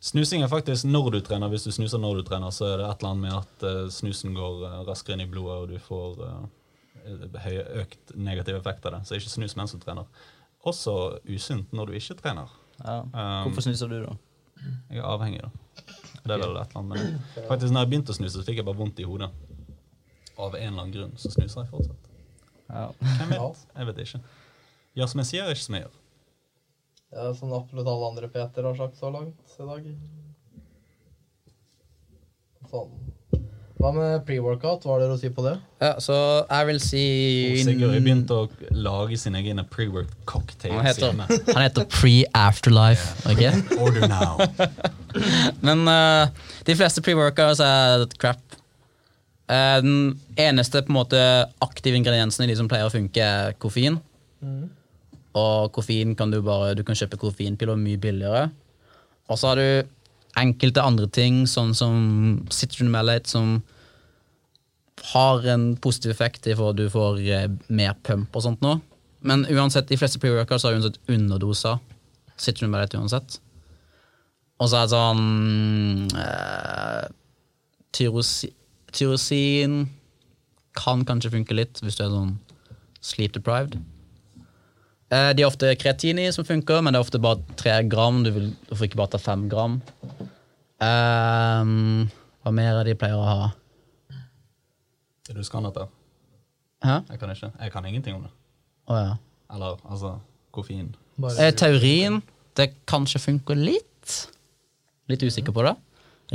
Snusing 0.05 0.43
er 0.45 0.51
faktisk 0.51 0.85
når 0.89 1.15
du 1.15 1.19
trener. 1.25 1.49
Hvis 1.53 1.65
du 1.65 1.71
snuser 1.73 2.01
når 2.01 2.19
du 2.19 2.27
trener, 2.27 2.51
så 2.53 2.73
er 2.73 2.81
det 2.81 2.89
et 2.89 3.01
eller 3.01 3.13
annet 3.13 3.23
med 3.23 3.37
at 3.39 3.65
eh, 3.69 3.81
snusen 3.93 4.35
går 4.37 4.65
eh, 4.67 4.81
raskere 4.89 5.17
inn 5.17 5.25
i 5.25 5.31
blodet, 5.31 5.61
og 5.61 5.71
du 5.71 5.79
får 5.81 6.19
økt 7.05 8.15
negativ 8.17 8.57
effekt 8.59 8.85
av 8.85 8.97
det. 8.97 9.01
Så 9.07 9.19
ikke 9.19 9.33
snus 9.33 9.55
mens 9.59 9.75
du 9.75 9.79
trener. 9.81 10.07
Også 10.65 10.95
usunt 11.29 11.73
når 11.75 11.91
du 11.91 11.97
ikke 11.99 12.17
trener. 12.19 12.53
Ja. 12.81 13.01
Um, 13.03 13.47
Hvorfor 13.47 13.67
snuser 13.67 13.91
du, 13.91 13.99
da? 14.03 14.15
Jeg 14.89 15.01
er 15.01 15.07
avhengig, 15.07 15.43
da. 15.43 15.51
Det 16.25 16.33
er 16.33 16.41
vel 16.41 16.57
et 16.57 16.71
eller 16.73 16.79
annet 16.79 16.89
Men. 16.89 17.19
Faktisk, 17.49 17.71
når 17.73 17.83
jeg 17.83 17.91
begynte 17.91 18.15
å 18.15 18.17
snuse, 18.17 18.39
så 18.39 18.45
fikk 18.47 18.61
jeg 18.61 18.67
bare 18.67 18.79
vondt 18.79 19.01
i 19.03 19.05
hodet. 19.05 19.29
Av 20.35 20.55
en 20.57 20.65
eller 20.71 20.81
annen 20.81 20.95
grunn 20.95 21.13
så 21.21 21.31
snuser 21.31 21.61
jeg 21.61 21.71
fortsatt. 21.71 22.09
Ja. 22.65 22.87
Hvem 22.97 23.35
vet? 23.35 23.61
Jeg 23.75 23.89
vet 23.91 24.01
ikke. 24.05 24.21
Gjør 24.97 25.11
som 25.11 25.21
jeg 25.21 25.29
sier, 25.29 25.51
ikke 25.53 25.65
som 25.67 25.77
jeg 25.77 25.85
gjør. 25.85 25.99
Ja, 27.15 27.27
som 27.37 27.53
absolutt 27.55 27.87
alle 27.87 28.09
andre 28.09 28.29
Peter 28.31 28.65
har 28.67 28.79
sagt 28.79 28.97
så 28.99 29.11
langt 29.13 29.55
i 29.59 29.67
dag. 29.69 29.85
Sånn. 32.71 32.97
Hva 33.75 33.91
med 33.91 34.21
pre-workout? 34.27 34.85
Hva 34.85 34.95
har 34.95 35.01
dere 35.03 35.15
å 35.17 35.19
si 35.19 35.29
på 35.35 35.43
det? 35.43 35.57
Ja, 35.83 35.91
så 35.99 36.15
jeg 36.47 36.67
vil 36.69 36.77
si 36.79 37.01
Sigurd 37.59 37.91
har 37.91 38.03
begynt 38.05 38.31
å 38.31 38.45
lage 38.71 39.17
sine 39.19 39.41
egne 39.41 39.65
pre-worked 39.67 40.15
cocktails 40.29 40.77
Han 40.77 40.87
heter, 40.87 41.17
han 41.51 41.63
heter 41.65 41.87
Pre-Afterlife. 41.91 43.25
ok? 43.27 43.75
Order 43.83 44.07
now. 44.07 44.39
Men 45.67 45.83
uh, 45.91 46.31
de 46.67 46.77
fleste 46.79 47.03
pre-workouts 47.03 47.59
er 47.63 48.07
crap. 48.21 48.41
Uh, 49.51 49.83
den 49.83 49.99
eneste 50.39 50.81
på 50.85 50.93
en 50.93 50.99
måte 51.01 51.21
aktive 51.61 51.99
ingrediensen 51.99 52.47
i 52.47 52.49
de 52.49 52.57
som 52.57 52.71
pleier 52.71 52.87
å 52.87 52.93
funke, 52.93 53.19
er 53.21 53.59
koffein. 53.59 53.99
Og 55.35 55.71
koffein 55.75 56.15
kan 56.15 56.31
du 56.31 56.37
bare 56.45 56.75
Du 56.77 56.83
kan 56.87 56.95
kjøpe 56.95 57.19
koffeinpiller 57.19 57.75
mye 57.79 57.99
billigere. 57.99 58.47
Og 59.27 59.39
så 59.41 59.51
har 59.51 59.59
du 59.59 59.94
enkelte 60.39 60.83
andre 60.83 61.07
ting, 61.11 61.45
sånn 61.47 61.73
som 61.77 61.95
citron 62.53 62.91
malate, 62.91 63.29
som 63.31 63.61
har 65.13 65.45
en 65.51 65.75
positiv 65.77 66.11
effekt 66.11 66.47
i 66.47 66.55
for 66.57 66.73
at 66.73 66.79
du 66.79 66.87
får 66.91 67.19
eh, 67.23 67.47
mer 67.67 67.95
pump 68.07 68.35
og 68.35 68.45
sånt 68.45 68.63
nå. 68.65 68.77
Men 69.25 69.45
uansett, 69.49 69.89
de 69.89 69.97
fleste 69.99 70.21
pre-workers 70.21 70.65
har 70.67 70.75
uansett 70.77 70.99
underdoser 71.11 71.79
citron 72.37 72.71
malate 72.73 72.99
uansett. 72.99 73.39
Og 74.61 74.71
så 74.71 74.79
er 74.79 74.87
det 74.87 74.95
sånn 74.95 76.19
eh, 76.21 77.07
tyrosi, 77.95 78.51
Tyrosin 78.95 79.81
kan 80.79 81.01
kanskje 81.07 81.33
funke 81.33 81.55
litt 81.57 81.81
hvis 81.83 81.97
du 81.97 82.05
er 82.05 82.13
sånn 82.13 82.37
sleep 83.03 83.33
deprived. 83.35 83.75
Eh, 85.13 85.31
de 85.37 85.43
har 85.43 85.51
ofte 85.51 85.69
kretini 85.77 86.25
som 86.33 86.45
funker, 86.47 86.81
men 86.81 86.93
det 86.93 86.99
er 86.99 87.05
ofte 87.05 87.21
bare 87.21 87.57
tre 87.59 87.75
gram. 87.89 88.23
Du, 88.25 88.31
vil, 88.33 88.49
du 88.69 88.73
får 88.73 88.89
ikke 88.89 89.01
bare 89.01 89.13
ta 89.15 89.21
fem 89.21 89.45
gram. 89.51 89.79
Um, 90.81 92.07
hva 92.43 92.53
mer 92.53 92.81
er 92.81 92.89
de 92.89 92.97
pleier 92.99 93.19
å 93.19 93.25
ha? 93.25 93.51
Er 95.29 95.37
du 95.37 95.45
skannet 95.45 95.77
der? 95.77 95.89
Hæ? 96.85 96.99
Jeg 97.09 97.21
kan 97.21 97.33
ikke. 97.33 97.51
Jeg 97.61 97.73
kan 97.73 97.87
ingenting 97.89 98.17
om 98.17 98.25
det. 98.27 98.33
Oh, 98.89 98.97
ja. 98.97 99.15
Eller 99.53 99.79
altså 99.85 100.17
koffein. 100.53 100.91
Eh, 101.37 101.53
taurin, 101.57 102.21
det 102.57 102.71
kanskje 102.89 103.21
funker 103.23 103.57
litt. 103.57 104.15
Litt 105.09 105.23
usikker 105.25 105.53
på 105.55 105.65
det. 105.65 105.75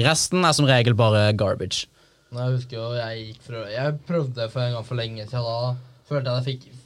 Resten 0.06 0.46
er 0.46 0.54
som 0.54 0.68
regel 0.68 0.94
bare 0.98 1.32
garbage. 1.38 1.88
Nei, 2.30 2.46
Jeg 2.46 2.56
husker 2.60 2.76
jo 2.78 2.90
jeg 2.94 3.22
gikk 3.24 3.40
fra, 3.42 3.64
Jeg 3.70 3.96
prøvde 4.06 4.50
for 4.52 4.62
en 4.62 4.76
gang 4.76 4.86
for 4.86 4.98
lenge 4.98 5.26
siden. 5.26 5.42
Da 5.42 6.06
følte 6.06 6.30
jeg 6.30 6.30
at 6.30 6.46
jeg 6.46 6.54
fikk 6.54 6.79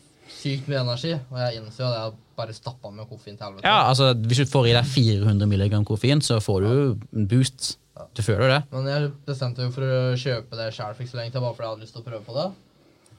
sykt 0.45 0.69
mye 0.71 0.83
energi. 0.85 1.15
Og 1.33 1.41
jeg 1.41 1.61
innså 1.61 1.87
at 1.89 1.97
jeg 1.99 2.19
bare 2.39 2.55
stappa 2.57 2.91
med 2.93 3.09
koffein 3.09 3.39
til 3.39 3.47
helvete. 3.47 3.67
Ja, 3.67 3.89
altså 3.89 4.13
Hvis 4.15 4.43
du 4.45 4.51
får 4.51 4.69
i 4.69 4.77
deg 4.77 4.87
400 4.91 5.49
mg 5.51 5.81
koffein, 5.89 6.23
så 6.25 6.41
får 6.45 6.67
du 6.67 6.71
en 7.17 7.27
boost. 7.31 7.75
Du 8.15 8.23
føler 8.27 8.51
det. 8.51 8.61
Men 8.75 8.89
jeg 8.91 9.11
bestemte 9.27 9.63
jo 9.67 9.73
for 9.75 9.87
å 9.87 9.99
kjøpe 10.19 10.59
det 10.59 10.71
sjøl 10.75 10.95
for 10.97 11.05
ikke 11.05 11.13
så 11.15 11.21
lenge 11.21 11.35
til, 11.35 11.43
bare 11.45 11.55
fordi 11.55 11.67
jeg 11.67 11.73
hadde 11.75 11.85
lyst 11.87 11.95
til 11.97 12.03
å 12.03 12.09
prøve 12.09 12.25
på 12.27 12.37
det. 12.39 12.47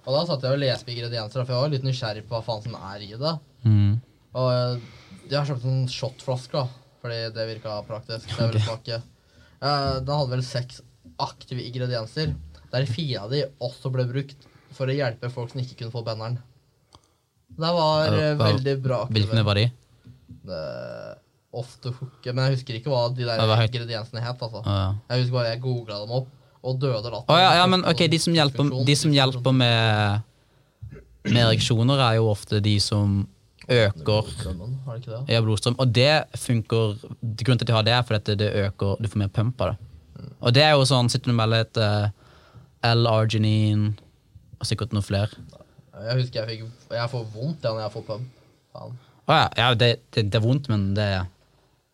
Og 0.06 0.14
da 0.14 0.24
satt 0.28 0.44
jeg 0.46 0.54
og 0.58 0.62
leste 0.62 0.86
på 0.86 0.94
ingredienser, 0.94 1.46
for 1.46 1.56
jeg 1.56 1.64
var 1.64 1.72
litt 1.74 1.86
nysgjerrig 1.88 2.26
på 2.28 2.36
hva 2.36 2.42
faen 2.46 2.66
som 2.66 2.76
er 2.78 3.06
i 3.06 3.14
det. 3.18 3.32
Mm. 3.66 3.94
Og 4.36 4.50
eh, 4.52 4.90
jeg 5.32 5.38
har 5.40 5.48
kjøpt 5.50 5.70
en 5.72 5.86
shotflaske, 5.90 6.62
da, 6.62 7.00
fordi 7.02 7.22
det 7.34 7.48
virka 7.50 7.78
praktisk. 7.88 8.36
Det 8.36 8.50
ville 8.52 8.66
smake. 8.68 9.00
Eh, 9.00 9.96
Den 10.04 10.12
hadde 10.12 10.34
vel 10.36 10.44
seks 10.46 10.84
aktive 11.24 11.64
ingredienser, 11.64 12.36
der 12.74 12.90
fire 12.92 13.24
av 13.24 13.32
de 13.32 13.46
også 13.64 13.90
ble 13.96 14.06
brukt 14.12 14.46
for 14.76 14.92
å 14.92 14.98
hjelpe 14.98 15.32
folk 15.32 15.54
som 15.54 15.64
ikke 15.64 15.80
kunne 15.80 15.96
få 15.96 16.04
benderen. 16.06 16.38
Det 17.56 17.74
var 17.80 18.16
uh, 18.16 18.32
veldig 18.40 18.76
bra. 18.84 19.04
Hvilken 19.12 19.46
var 19.48 19.62
de? 19.62 19.70
Det- 20.46 21.14
Ofte 21.56 21.88
hook, 21.88 22.26
men 22.26 22.42
jeg 22.50 22.58
husker 22.58 22.76
ikke 22.76 22.92
hva 22.92 23.06
de 23.16 23.24
der 23.24 23.40
ingrediensene 23.40 24.20
het. 24.20 24.42
altså. 24.44 24.60
Å 24.60 24.74
ja. 24.76 24.88
Jeg 25.08 25.22
husker 25.22 25.36
bare 25.38 25.54
jeg 25.54 25.62
googla 25.64 26.02
dem 26.02 26.12
opp, 26.18 26.26
og 26.60 26.82
døde 26.82 27.12
latter. 27.14 27.32
Å 27.32 27.38
ja, 27.40 27.54
ja, 27.62 27.68
men 27.72 27.86
ok, 27.88 28.02
de 28.12 28.20
som 28.20 28.36
hjelper, 28.36 28.74
de 28.90 28.96
som 29.00 29.14
hjelper 29.16 29.56
med, 29.56 30.26
med 31.30 31.40
ereksjoner, 31.46 32.02
er 32.10 32.18
jo 32.20 32.28
ofte 32.34 32.60
de 32.60 32.76
som 32.84 33.22
øker 33.72 34.28
har 34.36 34.98
det 34.98 35.02
ikke 35.02 35.12
det? 35.14 35.22
ja, 35.32 35.42
blodstrøm. 35.42 35.78
Og 35.80 35.94
det 35.96 36.12
funker 36.38 37.00
Grunnen 37.22 37.62
til 37.62 37.66
at 37.66 37.70
de 37.72 37.78
har 37.78 37.88
det, 37.88 37.94
er 37.96 38.04
fordi 38.06 38.20
at 38.34 38.40
det 38.44 38.52
øker 38.66 39.00
Du 39.02 39.08
får 39.10 39.24
mer 39.24 39.32
pump 39.34 39.62
av 39.62 39.72
det. 39.72 39.78
Og 40.42 40.54
det 40.54 40.64
er 40.64 40.76
jo 40.76 40.86
sånn 40.86 41.10
sitter 41.10 41.32
du 41.32 41.38
med 41.40 41.50
litt 41.50 41.80
uh, 41.82 42.10
L-arginine 42.86 43.94
og 44.60 44.68
sikkert 44.70 44.94
noe 44.96 45.04
flere. 45.06 45.32
Jeg 45.96 46.18
husker 46.20 46.42
jeg 46.42 46.50
fikk 46.66 46.96
Jeg 46.98 47.12
får 47.12 47.30
vondt 47.32 47.64
ja, 47.64 47.72
når 47.72 47.86
jeg 47.86 47.94
får 47.94 48.06
pump. 48.10 48.42
Faen. 48.76 48.98
Å 49.26 49.38
ja, 49.40 49.46
ja 49.58 49.70
det, 49.80 49.92
det, 50.14 50.28
det 50.30 50.40
er 50.40 50.44
vondt, 50.44 50.68
men 50.72 50.92
det, 50.98 51.08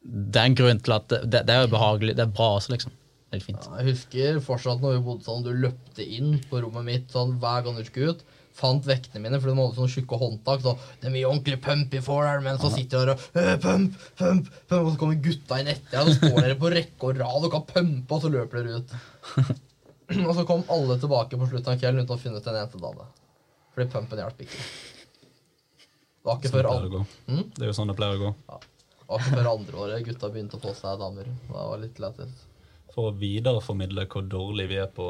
det 0.02 0.42
er 0.42 0.50
en 0.50 0.58
grunn 0.58 0.82
til 0.84 0.98
at 0.98 1.14
det, 1.24 1.46
er 1.46 1.64
jo 1.64 1.72
behagelig. 1.76 2.18
Det 2.18 2.26
er 2.26 2.34
bra 2.34 2.56
også, 2.58 2.74
liksom. 2.74 2.96
Det 3.32 3.40
er 3.40 3.46
fint. 3.46 3.64
Ja, 3.70 3.80
jeg 3.80 3.94
husker 3.94 4.42
fortsatt 4.44 4.82
når 4.84 4.98
vi 4.98 5.06
bodde 5.06 5.28
sånn, 5.28 5.46
du 5.46 5.54
løpte 5.56 6.04
inn 6.04 6.36
på 6.50 6.60
rommet 6.66 6.88
mitt 6.88 7.14
sånn 7.14 7.38
hver 7.40 7.64
gang 7.64 7.78
du 7.80 7.86
skulle 7.88 8.18
ut. 8.18 8.26
Fant 8.58 8.84
vektene 8.84 9.22
mine, 9.24 9.40
for 9.40 9.48
de 9.48 9.56
hadde 9.56 9.78
sånne 9.78 9.94
tjukke 9.94 10.20
håndtak. 10.20 10.66
Så 10.66 10.74
det 11.00 11.08
er 11.08 11.14
mye 11.14 11.30
ordentlig 11.30 11.62
pump 11.64 11.96
i 11.96 12.04
får 12.04 12.28
her, 12.28 12.44
men 12.44 12.60
så 12.60 12.74
sitter 12.74 13.08
dere 13.08 13.16
og 13.16 13.40
«Øh, 13.40 13.54
pump, 13.64 13.96
pump, 14.20 14.52
pump, 14.68 14.82
og 14.82 14.92
så 14.92 15.00
kommer 15.00 15.24
gutta 15.30 15.62
inn 15.62 15.72
etter 15.72 15.94
deg, 15.94 16.02
og 16.02 16.12
så 16.12 16.18
står 16.20 16.48
dere 16.50 16.60
på 16.60 16.74
rekke 16.76 17.08
og 17.08 17.24
rad 17.24 17.48
og 17.48 17.56
kan 17.56 17.66
pumpe, 17.70 18.18
og 18.18 18.26
så 18.26 18.34
løper 18.36 18.68
dere 18.68 18.82
ut. 18.82 19.58
og 20.28 20.36
så 20.36 20.48
kom 20.50 20.68
alle 20.76 21.00
tilbake 21.00 21.40
på 21.40 21.52
slutten 21.54 21.72
av 21.72 21.80
kvelden 21.80 22.04
uten 22.04 22.18
å 22.18 22.22
finne 22.26 22.44
ut 22.44 22.52
en 22.52 22.60
eneste 22.66 22.84
dame. 22.84 23.08
Fordi 23.76 23.88
pumpen 23.92 24.22
hjalp 24.22 24.42
ikke. 24.44 24.64
Det 26.22 26.30
var 26.30 26.38
ikke 26.38 26.52
Sånn 26.52 26.60
før 26.60 26.70
andre, 26.72 26.90
gå. 26.94 27.04
Mm? 27.32 27.44
Det 27.56 27.64
er 27.64 27.72
jo 27.72 27.78
sånn 27.78 27.92
det 27.92 27.98
pleier 27.98 28.20
å 28.20 28.22
gå. 28.22 28.32
det 28.52 29.08
var 29.10 29.24
ikke 29.24 29.38
før 29.38 29.52
andre 29.52 29.80
året 29.86 30.04
gutta 30.08 30.30
begynte 30.34 30.60
å 30.60 30.64
få 30.66 30.74
seg 30.78 31.00
damer. 31.02 31.30
Det 31.48 31.56
var 31.56 31.82
litt 31.82 32.02
lettest. 32.04 32.44
For 32.92 33.10
å 33.10 33.16
videreformidle 33.16 34.06
hvor 34.12 34.28
dårlig 34.28 34.68
vi 34.70 34.78
er 34.84 34.92
på 34.92 35.08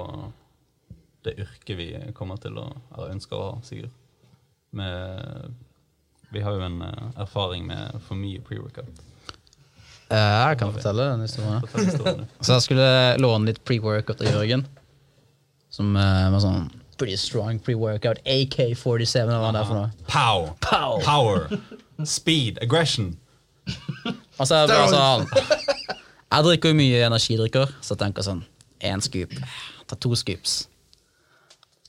det 1.26 1.36
yrket 1.41 1.78
vi 1.78 1.89
kommer 2.18 2.39
til 2.41 2.57
å 2.57 2.66
eller 2.95 3.14
ønsker 3.14 3.38
å 3.38 3.47
ha, 3.49 3.59
Sigurd. 3.66 3.91
Med, 4.78 5.53
vi 6.32 6.41
har 6.45 6.55
jo 6.55 6.64
en 6.66 6.82
eh, 6.86 7.07
erfaring 7.26 7.66
med 7.68 7.97
for 8.05 8.18
mye 8.18 8.41
pre-workout. 8.45 9.01
Eh, 10.12 10.18
jeg 10.18 10.59
kan 10.62 10.72
fortelle 10.74 11.09
den 11.12 11.26
historien. 11.26 11.59
Fortell 11.66 11.89
historien. 11.91 12.30
Så 12.39 12.55
jeg 12.55 12.66
skulle 12.68 12.88
låne 13.20 13.51
litt 13.51 13.62
pre-workout 13.68 14.24
av 14.24 14.32
Jørgen. 14.32 14.64
Som 15.72 15.93
eh, 15.99 16.30
var 16.32 16.43
sånn 16.43 16.70
pretty 17.01 17.17
strong 17.17 17.57
pre-workout. 17.57 18.19
AK-47, 18.29 19.25
hva 19.25 19.39
var 19.41 19.55
det 19.55 19.61
for 19.65 19.73
noe? 19.73 19.89
Pow! 20.05 20.51
Pow! 20.61 20.99
Power! 21.01 21.47
Speed! 22.05 22.59
Aggression! 22.61 23.15
Og 24.37 24.45
så 24.45 24.59
det 24.65 24.73
bare 24.73 24.89
sånn 24.89 25.25
Jeg 25.31 26.45
drikker 26.45 26.71
jo 26.73 26.77
mye 26.77 27.01
energidrikker, 27.07 27.73
så 27.81 27.95
jeg 27.95 28.01
tenker 28.03 28.25
sånn 28.25 28.43
Én 28.85 29.01
scoop. 29.01 29.33
Ta 29.89 29.97
to 29.97 30.13
scoops. 30.17 30.67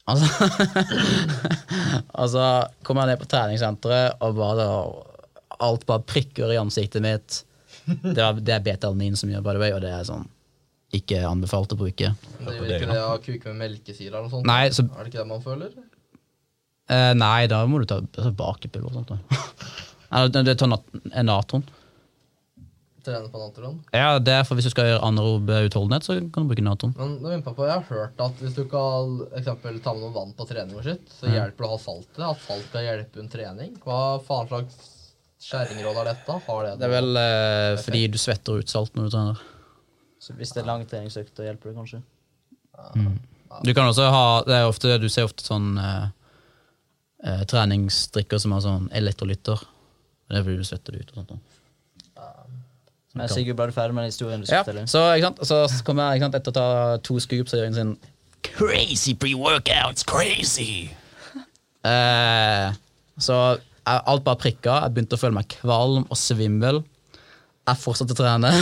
Altså 0.08 0.26
så, 0.32 0.48
og 2.16 2.32
så 2.32 2.48
kommer 2.84 3.04
jeg 3.04 3.12
ned 3.12 3.20
på 3.20 3.28
treningssenteret, 3.32 4.16
og 4.24 4.40
bare 4.40 4.68
Alt 5.62 5.84
bare 5.88 6.08
prikker 6.08 6.56
i 6.56 6.60
ansiktet 6.60 7.04
mitt. 7.04 7.42
Det 7.84 8.16
er, 8.16 8.40
det 8.40 8.56
er 8.56 8.64
beta-alanin 8.64 9.20
som 9.20 9.28
gjør 9.28 9.44
by 9.44 9.58
the 9.58 9.60
way, 9.60 9.76
og 9.76 9.84
det 9.84 9.92
er 9.92 10.08
sånn 10.08 10.24
ikke 10.92 11.22
anbefalt 11.24 11.72
å 11.72 11.78
bruke. 11.80 12.12
Det 12.38 12.54
vil 12.60 12.74
ikke 12.76 12.90
det 12.92 13.00
å 13.00 13.18
kuke 13.24 13.52
med 13.52 13.60
melkesyre 13.64 14.12
eller 14.12 14.26
noe 14.28 14.30
sånt? 14.36 14.46
Nei, 14.46 14.68
så, 14.70 14.84
Er 14.84 15.04
det 15.04 15.12
ikke 15.12 15.22
det 15.22 15.28
man 15.30 15.42
føler? 15.44 15.70
eh, 16.92 17.12
nei 17.14 17.46
da 17.48 17.64
må 17.66 17.78
du 17.80 17.86
ta 17.88 18.00
altså, 18.02 18.32
bakepulver 18.36 18.90
og 18.90 18.98
sånt. 18.98 19.08
da. 19.08 19.18
Eller 20.12 20.28
det- 20.28 20.44
det 20.50 20.58
tar 20.58 20.68
nat 20.68 20.84
natron. 21.24 21.64
Trene 23.02 23.26
på 23.32 23.38
natron? 23.40 23.80
Ja, 23.92 24.18
det 24.22 24.30
er 24.32 24.44
for 24.46 24.54
Hvis 24.54 24.68
du 24.68 24.70
skal 24.70 24.84
gjøre 24.86 25.02
anarob 25.02 25.48
utholdenhet, 25.50 26.04
så 26.06 26.14
kan 26.32 26.44
du 26.46 26.54
bruke 26.54 26.62
natron. 26.62 26.92
Men 26.96 27.16
det 27.18 27.30
minner 27.32 27.42
på, 27.56 27.64
jeg 27.66 27.74
har 27.74 27.86
hørt 27.88 28.20
at 28.20 28.36
hvis 28.38 28.54
du 28.54 28.64
kan 28.70 29.16
eksempel, 29.34 29.80
ta 29.82 29.92
med 29.96 30.02
noe 30.04 30.12
vann 30.14 30.34
på 30.38 30.46
trening 30.46 30.76
og 30.78 30.84
sitt, 30.84 31.08
så 31.10 31.26
Mm. 31.26 31.32
hjelper 31.34 31.56
det 31.58 31.66
å 31.66 31.72
ha 31.72 31.78
saltet. 31.82 32.20
At 32.30 32.38
salt 32.46 32.70
kan 32.70 32.82
hjelpe 32.86 33.18
under 33.18 33.32
trening. 33.38 33.72
Hva 33.82 34.20
faen 34.22 34.46
slags 34.46 34.76
skjæringråd 35.42 35.96
er 35.98 36.04
dette? 36.14 36.38
Har 36.46 36.62
det 36.68 36.78
Det 36.78 36.84
er 36.86 37.00
vel 37.00 37.16
eh, 37.16 37.76
fordi 37.82 38.06
du 38.12 38.18
svetter 38.18 38.58
ut 38.60 38.68
salt 38.68 38.94
når 38.94 39.10
du 39.10 39.10
trener. 39.16 39.38
Så 40.22 40.36
hvis 40.38 40.52
det 40.54 40.62
er 40.62 40.68
lang 40.68 40.84
treningsøkt, 40.86 41.32
da 41.38 41.48
hjelper 41.48 41.72
det 41.72 41.78
kanskje. 41.80 42.02
Du 43.66 43.72
kan 43.76 43.88
også 43.90 44.06
ha 44.14 44.26
det 44.46 44.54
er 44.56 44.68
ofte, 44.70 44.94
Du 45.02 45.08
ser 45.12 45.26
ofte 45.26 45.44
sånn 45.44 45.72
eh, 45.82 46.04
eh, 47.26 47.42
treningsdrikker 47.50 48.40
som 48.40 48.54
har 48.56 48.62
sånn 48.64 48.86
elektrolytter. 48.96 49.64
Det 50.30 50.38
er 50.38 50.46
fordi 50.46 50.62
du 50.62 50.68
svetter 50.68 50.94
det 50.96 51.02
ut. 51.02 51.10
og 51.10 51.18
sånt. 51.20 51.34
da. 51.34 51.40
Men 53.12 53.28
Sigurd, 53.28 53.58
ble 53.58 53.66
du 53.68 53.74
ferdig 53.76 53.92
med 53.92 54.06
den 54.06 54.12
historien 54.14 54.40
du 54.40 54.46
Ja, 54.48 54.62
fortelle? 54.62 54.86
så, 54.88 55.02
ikke 55.18 55.34
sant? 55.34 55.42
så 55.50 55.82
kommer 55.84 56.06
jeg 56.14 56.22
ikke 56.22 56.30
sant, 56.30 56.38
etter 56.38 56.54
å 56.54 56.56
ta 56.56 56.68
to 57.04 57.18
scoops 57.20 57.52
så 57.52 57.58
gjør 57.58 57.66
jeg 57.66 57.72
en 57.74 57.80
sånn 57.80 57.92
Crazy 58.42 59.12
pre-workouts, 59.14 60.06
crazy! 60.08 60.88
Eh, 61.82 62.68
så 63.18 63.36
jeg, 63.58 64.02
alt 64.06 64.22
bare 64.22 64.38
prikka. 64.38 64.76
Jeg 64.84 64.92
begynte 64.94 65.16
å 65.18 65.18
føle 65.18 65.34
meg 65.34 65.48
kvalm 65.50 66.04
og 66.06 66.14
svimmel. 66.16 66.76
Jeg 67.66 67.80
fortsatte 67.82 68.14
å 68.14 68.18
trene. 68.20 68.52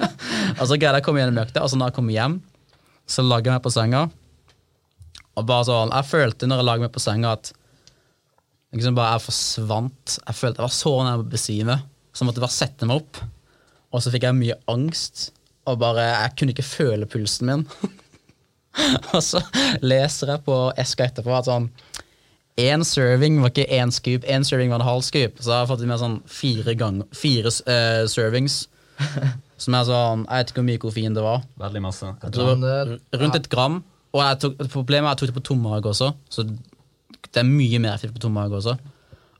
og 0.58 0.66
så 0.68 0.76
greide 0.76 0.98
jeg 0.98 1.04
å 1.04 1.06
komme 1.06 1.22
gjennom 1.22 1.42
økta, 1.42 1.62
og 1.64 1.70
så 1.70 1.78
når 1.78 1.90
jeg 1.90 1.98
kom 1.98 2.10
hjem, 2.12 2.38
så 3.08 3.24
la 3.26 3.40
jeg 3.40 3.52
meg 3.52 3.64
på 3.64 3.72
senga. 3.74 4.06
Og 5.32 5.46
bare 5.48 5.66
sånn, 5.66 5.92
Jeg 5.92 6.08
følte 6.10 6.48
når 6.48 6.60
jeg 6.60 6.68
lagde 6.68 6.86
meg 6.86 6.94
på 6.94 7.02
senga, 7.02 7.32
at 7.36 7.52
liksom 8.72 8.96
bare 8.96 9.16
jeg 9.16 9.26
forsvant. 9.26 10.18
Jeg 10.26 10.38
følte 10.38 10.60
jeg 10.60 10.68
var 10.68 10.76
så 10.76 10.94
nær 11.06 11.22
å 11.22 11.28
besvime, 11.28 11.78
så 12.12 12.22
jeg 12.22 12.30
måtte 12.30 12.44
bare 12.44 12.56
sette 12.56 12.88
meg 12.88 13.02
opp. 13.02 13.22
Og 13.92 14.04
så 14.04 14.12
fikk 14.12 14.26
jeg 14.28 14.38
mye 14.38 14.58
angst, 14.72 15.30
og 15.68 15.78
bare, 15.80 16.04
jeg 16.24 16.36
kunne 16.38 16.54
ikke 16.54 16.66
føle 16.66 17.08
pulsen 17.08 17.48
min. 17.48 17.64
og 19.14 19.20
så 19.24 19.42
leser 19.84 20.34
jeg 20.34 20.44
på 20.46 20.58
eska 20.80 21.08
etterpå 21.10 21.34
at 21.36 21.50
sånn 21.50 21.72
Én 22.60 22.82
serving 22.84 23.38
var 23.40 23.48
ikke 23.48 23.64
én 23.72 23.88
scoop, 23.88 24.26
én 24.28 24.44
serving 24.44 24.68
var 24.68 24.82
en 24.82 24.84
halv 24.84 25.04
scoop. 25.06 25.38
Så 25.40 25.48
jeg 25.48 25.56
har 25.56 25.68
fått 25.70 25.84
i 25.84 25.86
meg 25.88 26.02
sånn 26.02 26.18
fire, 26.28 26.74
gang, 26.76 26.98
fire 27.16 27.48
uh, 27.64 28.04
servings. 28.12 28.66
Som 29.62 29.76
er 29.78 29.86
sånn 29.86 30.24
Jeg 30.26 30.42
vet 30.42 30.52
ikke 30.52 30.60
hvor 30.60 30.68
mye 30.68 30.82
koffein 30.82 31.16
det 31.16 31.24
var. 31.24 31.44
Veldig 31.62 31.82
masse. 31.84 32.12
Jeg 32.24 32.34
tror 32.34 32.52
det 32.62 32.72
eh, 32.72 32.92
var 32.92 33.22
rundt 33.22 33.38
et 33.38 33.48
gram. 33.52 33.80
Og 34.12 34.20
jeg 34.20 34.40
tok, 34.42 34.58
problemet 34.72 35.08
er 35.08 35.12
at 35.12 35.22
jeg 35.22 35.22
tok 35.22 35.32
det 35.32 35.38
på 35.38 35.46
tom 35.48 35.62
mage 35.64 35.88
også, 35.88 36.10
så 36.28 36.44
det 36.44 37.40
er 37.40 37.48
mye 37.48 37.78
mer 37.80 37.94
effektivt 37.94 38.18
på 38.18 38.26
tom 38.26 38.34
mage 38.36 38.58
også. 38.58 38.74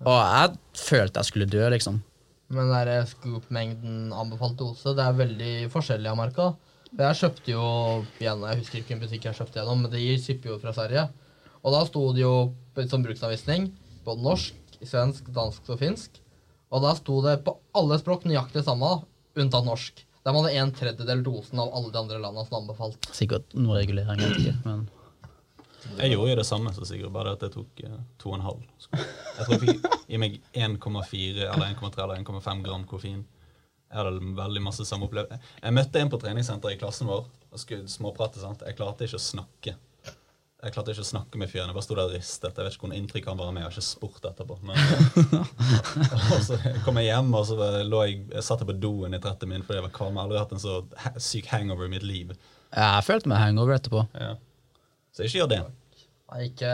Og 0.03 0.16
jeg 0.16 0.55
følte 0.81 1.20
jeg 1.20 1.29
skulle 1.29 1.49
dø, 1.53 1.66
liksom. 1.75 1.99
Men 2.53 2.70
den 2.73 3.09
scoop-mengden 3.09 4.12
anbefalt 4.16 4.57
dose, 4.61 4.95
det 4.97 5.05
er 5.05 5.18
veldig 5.18 5.53
forskjellig 5.73 6.11
av 6.11 6.18
merka. 6.18 6.47
Jeg 6.93 7.18
kjøpte 7.20 7.53
jo 7.53 7.66
igjen, 8.20 8.43
jeg 8.45 8.61
husker 8.61 8.79
ikke 8.81 8.89
hvilken 8.91 9.03
butikk 9.05 9.29
jeg 9.29 9.39
kjøpte 9.39 9.61
gjennom, 9.61 9.85
men 9.85 9.93
de 9.93 10.16
shipper 10.20 10.53
jo 10.53 10.59
fra 10.61 10.75
Sverige. 10.77 11.07
Og 11.62 11.73
da 11.73 11.85
sto 11.89 12.03
det 12.12 12.25
jo 12.25 12.35
som 12.91 13.05
bruksanvisning 13.05 13.70
på 14.05 14.16
norsk, 14.20 14.57
svensk, 14.85 15.31
dansk 15.33 15.68
og 15.73 15.81
finsk. 15.81 16.18
Og 16.73 16.85
da 16.85 16.93
sto 16.99 17.20
det 17.25 17.39
på 17.47 17.55
alle 17.77 17.97
språk 18.01 18.27
nøyaktig 18.29 18.61
det 18.61 18.66
samme, 18.68 18.91
unntatt 19.39 19.68
norsk. 19.68 20.05
De 20.23 20.35
hadde 20.37 20.51
en 20.55 20.73
tredjedel 20.79 21.23
dosen 21.27 21.59
av 21.59 21.73
alle 21.75 21.91
de 21.91 21.99
andre 21.99 22.18
landene 22.23 22.45
som 22.47 22.61
anbefalt. 22.61 23.09
Sikkert 23.14 23.55
noe 23.59 23.81
regulering, 23.81 24.20
jeg 24.23 24.31
vet 24.31 24.45
ikke. 24.45 24.59
Men 24.68 24.89
Jeg 25.99 26.12
gjorde 26.12 26.31
jo 26.31 26.39
det 26.39 26.47
samme 26.47 26.70
som 26.77 26.87
Sigurd, 26.87 27.11
bare 27.14 27.33
at 27.35 27.43
jeg 27.43 27.51
tok 27.57 27.81
eh, 27.83 27.97
2,5. 28.23 28.61
Jeg 28.93 29.47
tror 29.47 29.55
jeg 29.57 29.62
fikk 29.64 29.89
i 30.14 30.20
meg 30.23 30.37
1,4 30.55 31.49
eller 31.49 31.66
1,3 31.73 32.05
eller 32.05 32.20
1,5 32.23 32.62
gram 32.68 32.85
koffein. 32.87 33.25
Jeg 33.93 33.99
hadde 33.99 34.35
veldig 34.39 34.62
masse 34.64 34.87
samme 34.89 35.09
opplevelse. 35.09 35.41
Jeg 35.61 35.77
møtte 35.77 36.01
en 36.01 36.12
på 36.12 36.20
treningssenteret 36.23 36.79
i 36.79 36.81
klassen 36.81 37.11
vår 37.11 37.27
og 37.27 37.61
skulle 37.61 37.91
småprate. 37.93 38.41
sant? 38.41 38.62
Jeg 38.64 38.79
klarte 38.79 39.05
ikke 39.05 39.18
å 39.18 39.25
snakke. 39.27 39.75
Jeg 40.62 40.74
klarte 40.76 40.92
ikke 40.94 41.02
å 41.02 41.06
snakke 41.08 41.38
med 41.40 41.50
fyren. 41.50 41.70
Jeg 41.72 41.74
bare 41.74 41.82
sto 41.82 41.94
der 41.98 42.06
og 42.06 42.12
ristet. 42.14 42.54
Jeg 42.54 42.66
vet 42.66 42.74
ikke 42.76 42.84
hvordan 42.84 42.98
inntrykk 43.00 43.28
han 43.32 43.38
var 43.40 43.48
med. 43.50 43.64
Jeg 43.64 43.66
har 43.66 43.72
ikke 43.74 43.82
spurt 43.82 44.26
etterpå. 44.28 44.58
Men, 44.62 44.76
og 46.36 46.44
så 46.46 46.58
kom 46.84 47.00
jeg 47.00 47.08
hjem, 47.08 47.32
og 47.34 47.48
så 47.48 47.56
lå 47.82 48.02
jeg, 48.06 48.20
jeg 48.30 48.44
satt 48.46 48.62
jeg 48.62 48.68
på 48.68 48.76
doen 48.84 49.16
i 49.18 49.20
30 49.24 49.50
min 49.50 49.64
fordi 49.66 49.80
jeg 49.80 49.86
var 49.88 49.94
kvalm. 49.96 50.14
Jeg 50.14 50.22
har 50.22 50.28
aldri 50.28 50.38
hatt 50.38 50.54
en 50.54 50.62
så 50.62 50.76
syk 51.30 51.48
hangover 51.50 51.88
i 51.88 51.94
mitt 51.96 52.06
liv. 52.06 52.30
jeg 52.76 53.06
følte 53.08 53.32
meg 53.32 53.42
hangover 53.42 53.74
etterpå. 53.74 54.04
Ja. 54.14 54.36
Så 55.10 55.26
ikke 55.26 55.40
gjør 55.40 55.50
det. 55.50 55.58
Nei, 56.30 56.44
Ikke 56.52 56.70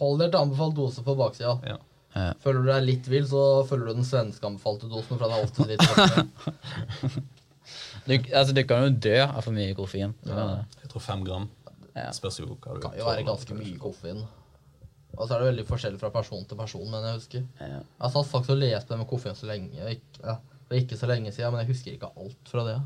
Hold 0.00 0.16
dere 0.22 0.32
til 0.32 0.40
anbefalt 0.40 0.78
dose 0.80 1.04
på 1.04 1.18
baksida. 1.20 1.58
Ja. 1.68 1.76
Ja. 2.16 2.30
Føler 2.40 2.64
du 2.64 2.70
deg 2.72 2.88
litt 2.88 3.12
vill, 3.12 3.28
så 3.28 3.42
følger 3.68 3.92
du 3.92 3.98
den 4.00 4.08
svenske 4.08 4.48
anbefalte 4.48 4.88
dosen. 4.88 5.20
For 5.20 5.28
den 5.28 5.36
er 5.36 5.44
ofte 5.44 5.68
litt. 5.68 5.84
Du, 8.06 8.12
altså, 8.14 8.52
du 8.54 8.60
kan 8.62 8.84
jo 8.86 8.90
dø 9.02 9.16
av 9.26 9.40
for 9.42 9.50
mye 9.52 9.74
koffein. 9.76 10.12
Jeg 10.24 10.90
tror 10.92 11.02
fem 11.02 11.24
gram. 11.26 11.48
Ja. 11.96 12.10
Spørs 12.12 12.40
jo 12.42 12.50
hva 12.50 12.74
du 12.76 12.82
kan 12.82 12.96
jo 12.98 13.06
være 13.08 13.24
ganske 13.26 13.56
mye 13.56 13.78
koffein. 13.80 14.20
Og 15.16 15.22
så 15.24 15.32
er 15.32 15.40
det 15.40 15.48
veldig 15.48 15.64
forskjellig 15.68 16.00
fra 16.00 16.10
person 16.12 16.44
til 16.44 16.58
person, 16.58 16.84
men 16.92 17.06
jeg 17.08 17.20
husker. 17.20 17.46
Ja. 17.62 17.80
Jeg 17.80 18.12
satt 18.12 18.28
faktisk 18.28 18.52
og 18.52 18.60
leste 18.60 18.92
det 18.92 18.98
med 19.00 19.08
koffein 19.08 19.38
så 19.38 19.48
lenge. 19.48 19.94
Ikke, 19.94 20.20
ja, 20.20 20.36
det 20.68 20.76
er 20.76 20.82
ikke 20.84 21.00
så 21.00 21.08
lenge 21.08 21.32
siden, 21.32 21.54
men 21.54 21.64
jeg 21.64 21.72
husker 21.72 21.96
ikke 21.96 22.12
alt 22.20 22.52
fra 22.52 22.66
det. 22.68 22.76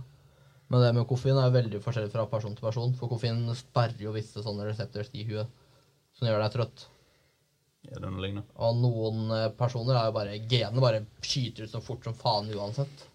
Men 0.71 0.85
det 0.85 0.93
med 0.95 1.09
koffein 1.11 1.41
er 1.43 1.51
veldig 1.57 1.83
forskjellig 1.83 2.13
fra 2.13 2.29
person 2.31 2.55
til 2.55 2.69
person, 2.69 2.95
for 2.95 3.11
koffein 3.11 3.43
sperrer 3.59 4.07
jo 4.07 4.15
visse 4.15 4.45
sånne 4.45 4.69
reseptors 4.69 5.11
i 5.19 5.27
huet 5.27 5.51
som 6.15 6.29
gjør 6.29 6.45
deg 6.45 6.55
trøtt. 6.55 6.87
Ja, 7.89 7.97
det 7.97 8.05
er 8.05 8.13
noe 8.13 8.23
lignende. 8.23 8.47
Og 8.61 8.77
noen 8.79 9.31
eh, 9.35 9.49
personer 9.57 9.97
er 9.97 10.11
jo 10.11 10.15
bare 10.15 10.37
Genene 10.51 10.83
bare 10.85 11.01
skyter 11.25 11.67
ut 11.67 11.73
så 11.73 11.81
fort 11.83 12.05
som 12.07 12.15
faen 12.15 12.51
uansett. 12.55 13.07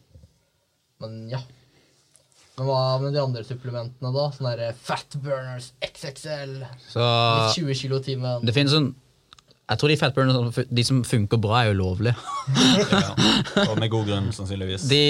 Men 1.04 1.22
ja. 1.32 1.40
Men 2.56 2.68
hva 2.70 2.82
med 3.02 3.12
de 3.16 3.20
andre 3.20 3.42
supplementene, 3.44 4.12
da? 4.16 4.26
Sånn 4.32 4.48
derre 4.48 4.70
Fat 4.80 5.18
Burners 5.24 5.74
XXL. 5.84 6.54
Så 6.88 7.08
20 7.58 7.76
kilo 7.82 8.00
timen. 8.04 8.46
det 8.48 8.54
finnes 8.56 8.72
sånn 8.72 8.94
Jeg 9.66 9.82
tror 9.82 9.92
de 9.92 9.98
Fat 10.00 10.16
Burners 10.16 10.60
de 10.70 10.86
som 10.88 11.02
funker 11.04 11.42
bra, 11.42 11.64
er 11.64 11.72
jo 11.74 11.80
lovlige. 11.82 12.16
Ja. 12.94 13.12
Og 13.70 13.76
med 13.82 13.90
god 13.92 14.08
grunn, 14.08 14.32
sannsynligvis. 14.36 14.86
De, 14.92 15.02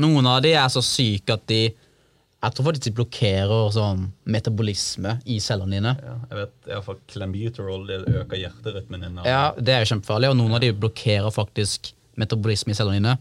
noen 0.00 0.28
av 0.30 0.40
de 0.46 0.54
er 0.56 0.68
så 0.72 0.80
syke 0.84 1.34
at 1.36 1.44
de 1.50 1.60
Jeg 1.66 2.54
tror 2.56 2.70
faktisk 2.70 2.86
de 2.88 2.94
blokkerer 2.96 3.66
sånn 3.76 4.06
metabolisme 4.32 5.18
i 5.28 5.36
cellene 5.44 5.76
dine. 5.76 5.92
Ja, 6.00 6.14
jeg 6.30 6.38
vet 6.38 6.54
i 6.70 6.72
hvert 6.72 6.86
fall 6.86 7.00
Clenbuterol 7.12 7.82
det 7.90 7.98
øker 8.22 8.40
hjerterytmen 8.40 9.04
din. 9.04 9.18
Ja, 9.28 9.50
Det 9.58 9.74
er 9.74 9.82
jo 9.84 9.90
kjempefarlig, 9.92 10.30
og 10.32 10.38
noen 10.40 10.56
av 10.56 10.62
de 10.64 10.70
blokkerer 10.72 11.28
faktisk 11.34 11.92
metabolisme 12.16 12.72
i 12.72 12.78
cellene 12.78 13.02
dine. 13.02 13.18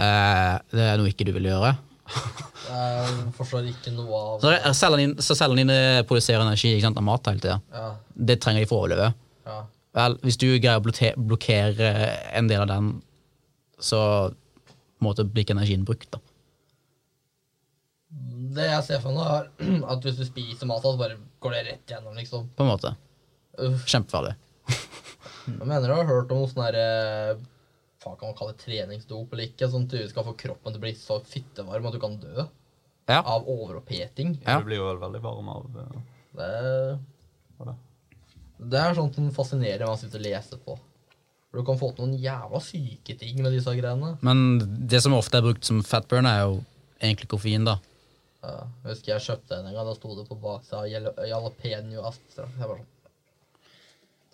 Eh, 0.00 0.54
det 0.72 0.86
er 0.94 0.96
noe 1.02 1.10
ikke 1.12 1.26
du 1.28 1.34
vil 1.36 1.50
gjøre. 1.52 1.74
Jeg 2.12 3.32
forstår 3.36 3.66
ikke 3.70 3.92
noe 3.94 4.18
av 4.18 4.40
Så, 4.42 4.50
det 4.52 4.72
cellene 4.78 5.02
dine, 5.06 5.22
så 5.24 5.36
cellene 5.38 5.62
dine 5.62 6.04
produserer 6.08 6.42
energi 6.44 6.72
ikke 6.74 6.86
sant, 6.88 6.98
av 7.00 7.06
mat 7.06 7.26
hele 7.30 7.42
tida. 7.42 7.58
Ja, 7.74 7.88
Det 8.30 8.38
trenger 8.42 8.64
de 8.64 8.68
for 8.70 8.80
å 8.80 8.84
overleve. 8.86 9.12
ja. 9.46 9.60
Vel, 9.92 10.14
Hvis 10.24 10.38
du 10.40 10.46
greier 10.56 10.80
å 10.80 10.84
blokkere 11.28 11.88
en 12.32 12.46
del 12.48 12.62
av 12.64 12.68
den, 12.70 12.86
så 13.82 14.32
måte 15.04 15.26
blir 15.28 15.44
ikke 15.44 15.52
energien 15.58 15.84
brukt. 15.84 16.08
da. 16.14 16.20
Det 18.56 18.66
jeg 18.70 18.84
ser 18.86 19.00
for 19.04 19.12
meg, 19.16 19.50
er 19.60 19.84
at 19.92 20.04
hvis 20.06 20.16
du 20.20 20.24
spiser 20.28 20.68
mat, 20.70 20.82
så 20.84 20.96
bare 21.00 21.16
går 21.44 21.56
det 21.56 21.62
rett 21.70 21.94
gjennom, 21.94 22.16
liksom. 22.16 22.48
På 22.56 22.64
en 22.66 22.72
måte. 22.72 22.94
Uff. 23.60 23.84
Kjempefarlig. 23.88 24.34
Jeg 25.46 25.66
mener 25.66 25.88
du 25.90 25.94
har 25.96 26.06
hørt 26.08 26.30
om 26.32 26.38
noe 26.42 26.48
sånn 26.48 26.62
Hva 28.02 28.16
kan 28.18 28.28
man 28.32 28.36
kalle 28.38 28.52
det? 28.56 28.62
Treningsdop 28.64 29.32
eller 29.32 29.46
ikke? 29.50 29.68
Sånn 29.70 29.84
at 29.86 29.94
du 29.94 30.08
skal 30.10 30.24
få 30.26 30.34
kroppen 30.40 30.72
til 30.74 30.80
å 30.80 30.84
bli 30.84 30.92
så 30.98 31.20
fittevarm 31.22 31.86
at 31.86 31.94
du 31.96 32.00
kan 32.02 32.16
dø 32.22 32.46
Ja. 33.08 33.20
av 33.22 33.46
overoppheting. 33.48 34.36
Ja. 34.46 34.58
Du 34.60 34.64
blir 34.66 34.76
jo 34.80 34.88
vel 34.88 35.00
veldig 35.02 35.22
varm 35.22 35.48
av 35.52 35.66
ja. 35.76 36.02
Det, 36.38 37.74
det 38.72 38.78
er 38.80 38.94
sånt 38.96 39.14
som 39.18 39.30
fascinerer 39.34 39.84
meg 39.86 39.94
å 39.94 39.98
sitte 40.00 40.18
og 40.20 40.24
lese 40.24 40.58
på. 40.64 40.76
For 41.50 41.60
du 41.60 41.66
kan 41.68 41.78
få 41.80 41.90
til 41.92 42.06
noen 42.06 42.20
jævla 42.22 42.60
syke 42.64 43.16
ting 43.20 43.42
med 43.44 43.52
disse 43.52 43.74
greiene. 43.76 44.14
Men 44.24 44.58
det 44.88 45.02
som 45.04 45.12
ofte 45.18 45.36
er 45.40 45.44
brukt 45.44 45.66
som 45.68 45.82
fatburn, 45.84 46.26
er 46.30 46.44
jo 46.46 46.54
egentlig 47.02 47.28
koffein. 47.34 47.66
da. 47.68 47.74
Ja, 48.42 48.54
jeg 48.84 48.94
husker 48.94 49.12
jeg 49.12 49.24
kjøpte 49.26 49.58
en 49.58 49.66
en 49.68 49.74
gang, 49.76 49.86
da 49.86 49.94
sto 49.98 50.14
det 50.16 50.24
på 50.30 50.38
baksida 50.40 50.86
jalapeño 51.28 52.06
astra. 52.08 52.46
Jeg 52.56 52.64
bare 52.70 52.78
sånn 52.80 52.88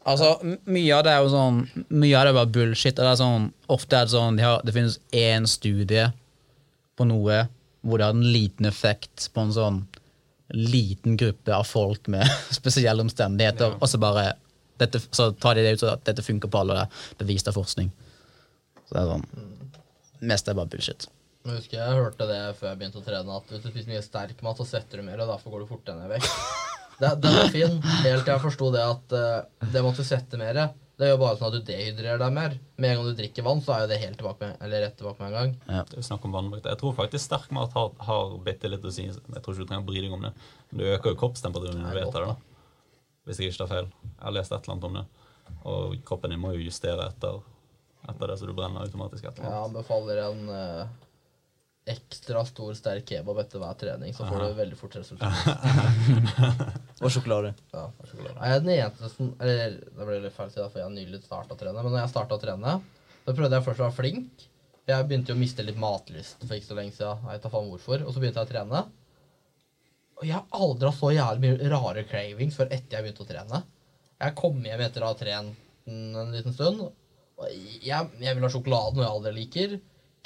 Altså, 0.08 0.56
Mye 0.70 0.96
av 0.96 1.04
det 1.04 1.12
er 1.12 1.22
jo 1.24 1.30
sånn 1.32 1.60
Mye 1.92 2.16
av 2.16 2.26
det 2.26 2.32
er 2.32 2.38
bare 2.38 2.52
bullshit. 2.54 2.96
Det 2.96 3.04
er 3.04 3.20
sånn, 3.20 3.50
ofte 3.68 3.98
er 3.98 4.08
det 4.08 4.14
sånn 4.14 4.38
de 4.38 4.46
har, 4.46 4.62
Det 4.64 4.74
finnes 4.76 4.98
én 5.12 5.48
studie 5.50 6.08
på 6.98 7.06
noe 7.06 7.44
hvor 7.86 8.00
det 8.00 8.08
har 8.08 8.16
en 8.16 8.32
liten 8.34 8.66
effekt 8.66 9.28
på 9.32 9.44
en 9.44 9.52
sånn 9.54 9.76
liten 10.50 11.14
gruppe 11.20 11.52
av 11.54 11.66
folk 11.68 12.08
med 12.10 12.24
spesielle 12.58 13.04
omstendigheter, 13.04 13.76
og 13.78 13.86
så 13.88 14.00
bare 14.02 14.32
dette, 14.80 15.00
Så 15.14 15.30
tar 15.38 15.54
de 15.54 15.62
det 15.62 15.76
ut 15.76 15.84
sånn 15.84 15.94
at 15.94 16.02
dette 16.08 16.24
funker 16.26 16.50
på 16.50 16.58
alle, 16.62 16.74
og 16.74 16.80
det 16.80 16.88
er 16.88 17.22
bevist 17.22 17.50
av 17.50 17.54
forskning. 17.58 17.92
Så 18.88 18.96
det 18.96 19.04
er 19.04 19.12
sånn 19.12 19.28
Mest 20.32 20.48
er 20.50 20.56
bare 20.58 20.70
bullshit. 20.72 21.06
Jeg 21.46 21.60
husker 21.60 21.78
jeg 21.78 21.98
hørte 22.00 22.26
det 22.28 22.40
før 22.58 22.72
jeg 22.72 22.80
begynte 22.80 23.00
å 23.00 23.04
trene, 23.06 23.36
at 23.40 23.52
hvis 23.52 23.62
du 23.62 23.68
spiser 23.70 23.92
mye 23.92 24.02
sterk 24.04 24.42
mat, 24.44 24.58
så 24.58 24.66
svetter 24.68 25.00
du 25.00 25.06
mer, 25.06 25.22
og 25.22 25.30
derfor 25.30 25.54
går 25.54 25.64
du 25.64 25.70
fortere 25.70 26.00
ned 26.00 26.10
i 26.10 26.16
vekt. 26.18 26.34
Det, 26.98 27.12
den 27.22 27.30
var 27.30 27.52
fin, 27.54 27.76
helt 28.02 28.24
til 28.26 28.32
jeg 28.32 28.42
forsto 28.42 28.68
det 28.74 28.80
at 28.82 29.12
uh, 29.14 29.66
det 29.70 29.82
måtte 29.86 30.02
svette 30.02 30.34
mer. 30.40 30.56
Det 30.98 31.06
gjør 31.06 31.20
bare 31.20 31.38
sånn 31.38 31.52
at 31.52 31.60
du 31.60 31.68
dehydrerer 31.68 32.18
deg 32.18 32.32
mer. 32.34 32.56
Med 32.74 32.90
en 32.90 32.96
gang 32.98 33.06
du 33.06 33.20
drikker 33.20 33.44
vann, 33.46 33.60
så 33.62 33.76
er 33.76 33.84
jo 33.84 33.90
det 33.92 33.98
helt 34.02 34.18
tilbake 34.18 34.42
med, 34.42 34.56
eller 34.66 34.82
rett 34.82 34.96
tilbake 34.98 35.22
med 35.22 35.28
en 35.28 35.36
gang. 35.36 35.52
Det 35.92 36.00
er 36.00 36.06
snakk 36.08 36.26
om 36.26 36.34
vannbruk. 36.34 36.64
Jeg 36.66 36.80
tror 36.80 36.96
faktisk 36.98 37.22
sterk 37.22 37.52
mat 37.54 37.76
har, 37.78 37.92
har 38.08 38.34
bitte 38.42 38.72
litt 38.72 38.82
å 38.82 38.90
si. 38.90 39.06
Jeg 39.06 39.44
tror 39.44 39.54
ikke 39.54 39.62
du 39.62 39.70
trenger 39.70 39.84
å 39.84 39.88
bry 39.92 40.02
deg 40.02 40.16
om 40.16 40.26
det. 40.26 40.32
Men 40.72 40.82
du 40.82 40.88
øker 40.88 41.14
jo 41.14 41.20
kroppstemperaturen 41.22 41.84
når 41.84 41.94
du 41.94 42.00
vet 42.00 42.10
det. 42.16 42.24
da. 42.26 42.34
Hvis 43.30 43.38
jeg 43.44 43.52
ikke 43.52 43.62
tar 43.62 43.70
feil. 43.76 43.92
Jeg 44.08 44.24
har 44.24 44.34
lest 44.34 44.56
et 44.56 44.58
eller 44.58 44.74
annet 44.74 44.88
om 44.90 44.98
det. 44.98 45.06
Og 45.70 45.94
kroppen 46.10 46.34
din 46.34 46.42
må 46.42 46.50
jo 46.56 46.66
justere 46.66 47.06
etter, 47.12 47.38
etter 48.10 48.32
det, 48.32 48.40
så 48.42 48.50
du 48.50 48.56
brenner 48.58 48.90
automatisk 48.90 49.30
etter. 49.30 49.46
Jeg 49.46 49.68
anbefaler 49.68 50.24
en 50.24 50.50
eh, 50.56 50.96
ekstra 51.92 52.42
stor, 52.48 52.74
sterk 52.76 53.06
kebab 53.08 53.40
etter 53.42 53.62
hver 53.62 53.76
trening, 53.80 54.12
så 54.16 54.26
får 54.28 54.42
du 54.42 54.58
veldig 54.58 54.78
fort 54.78 54.96
resultat. 54.98 55.32
Og 57.02 57.12
sjokolade. 57.14 57.54
Ja, 57.72 57.86
sjokolade. 58.04 58.36
Jeg 58.36 58.56
er 58.56 58.62
den 58.64 58.72
eneste 58.74 59.10
som 59.12 59.32
Eller 59.38 59.76
det 59.78 60.06
ble 60.08 60.20
litt 60.24 60.36
feil 60.36 60.52
for 60.54 60.78
jeg 60.80 60.86
har 60.86 60.94
nylig 60.94 61.22
starta 61.24 61.56
å 61.56 61.60
trene. 61.60 61.82
Men 61.82 61.94
når 61.94 62.02
jeg 62.02 62.12
starta 62.14 62.38
å 62.38 62.42
trene, 62.42 62.76
så 63.24 63.34
prøvde 63.34 63.58
jeg 63.58 63.66
først 63.68 63.82
å 63.82 63.86
være 63.86 63.98
flink. 63.98 64.46
Jeg 64.88 65.08
begynte 65.08 65.32
jo 65.32 65.36
å 65.36 65.40
miste 65.42 65.64
litt 65.66 65.80
matlyst 65.80 66.44
for 66.44 66.56
ikke 66.56 66.70
så 66.70 66.78
lenge 66.78 66.96
siden. 66.96 67.26
Jeg 67.32 67.42
tar 67.44 67.52
faen 67.52 67.68
hvorfor. 67.72 68.04
Og 68.06 68.14
så 68.14 68.22
begynte 68.22 68.40
jeg 68.40 68.48
å 68.48 68.52
trene. 68.52 68.84
Og 70.18 70.26
jeg 70.26 70.34
har 70.34 70.62
aldri 70.64 70.88
hatt 70.88 70.98
så 70.98 71.12
jævlig 71.14 71.44
mye 71.44 71.72
rare 71.74 72.04
cravings 72.08 72.56
før 72.58 72.72
etter 72.72 72.96
jeg 72.96 73.06
begynte 73.06 73.26
å 73.26 73.28
trene. 73.28 73.60
Jeg 74.18 74.34
kom 74.38 74.64
hjem 74.66 74.82
etter 74.82 75.04
å 75.04 75.12
ha 75.12 75.18
trent 75.18 75.66
en, 75.86 76.00
en 76.24 76.32
liten 76.34 76.56
stund. 76.56 76.88
Og 77.38 77.52
jeg, 77.84 78.08
jeg 78.18 78.34
vil 78.34 78.46
ha 78.46 78.50
sjokolade, 78.50 78.96
noe 78.96 79.04
jeg 79.04 79.12
aldri 79.12 79.34
liker. 79.36 79.76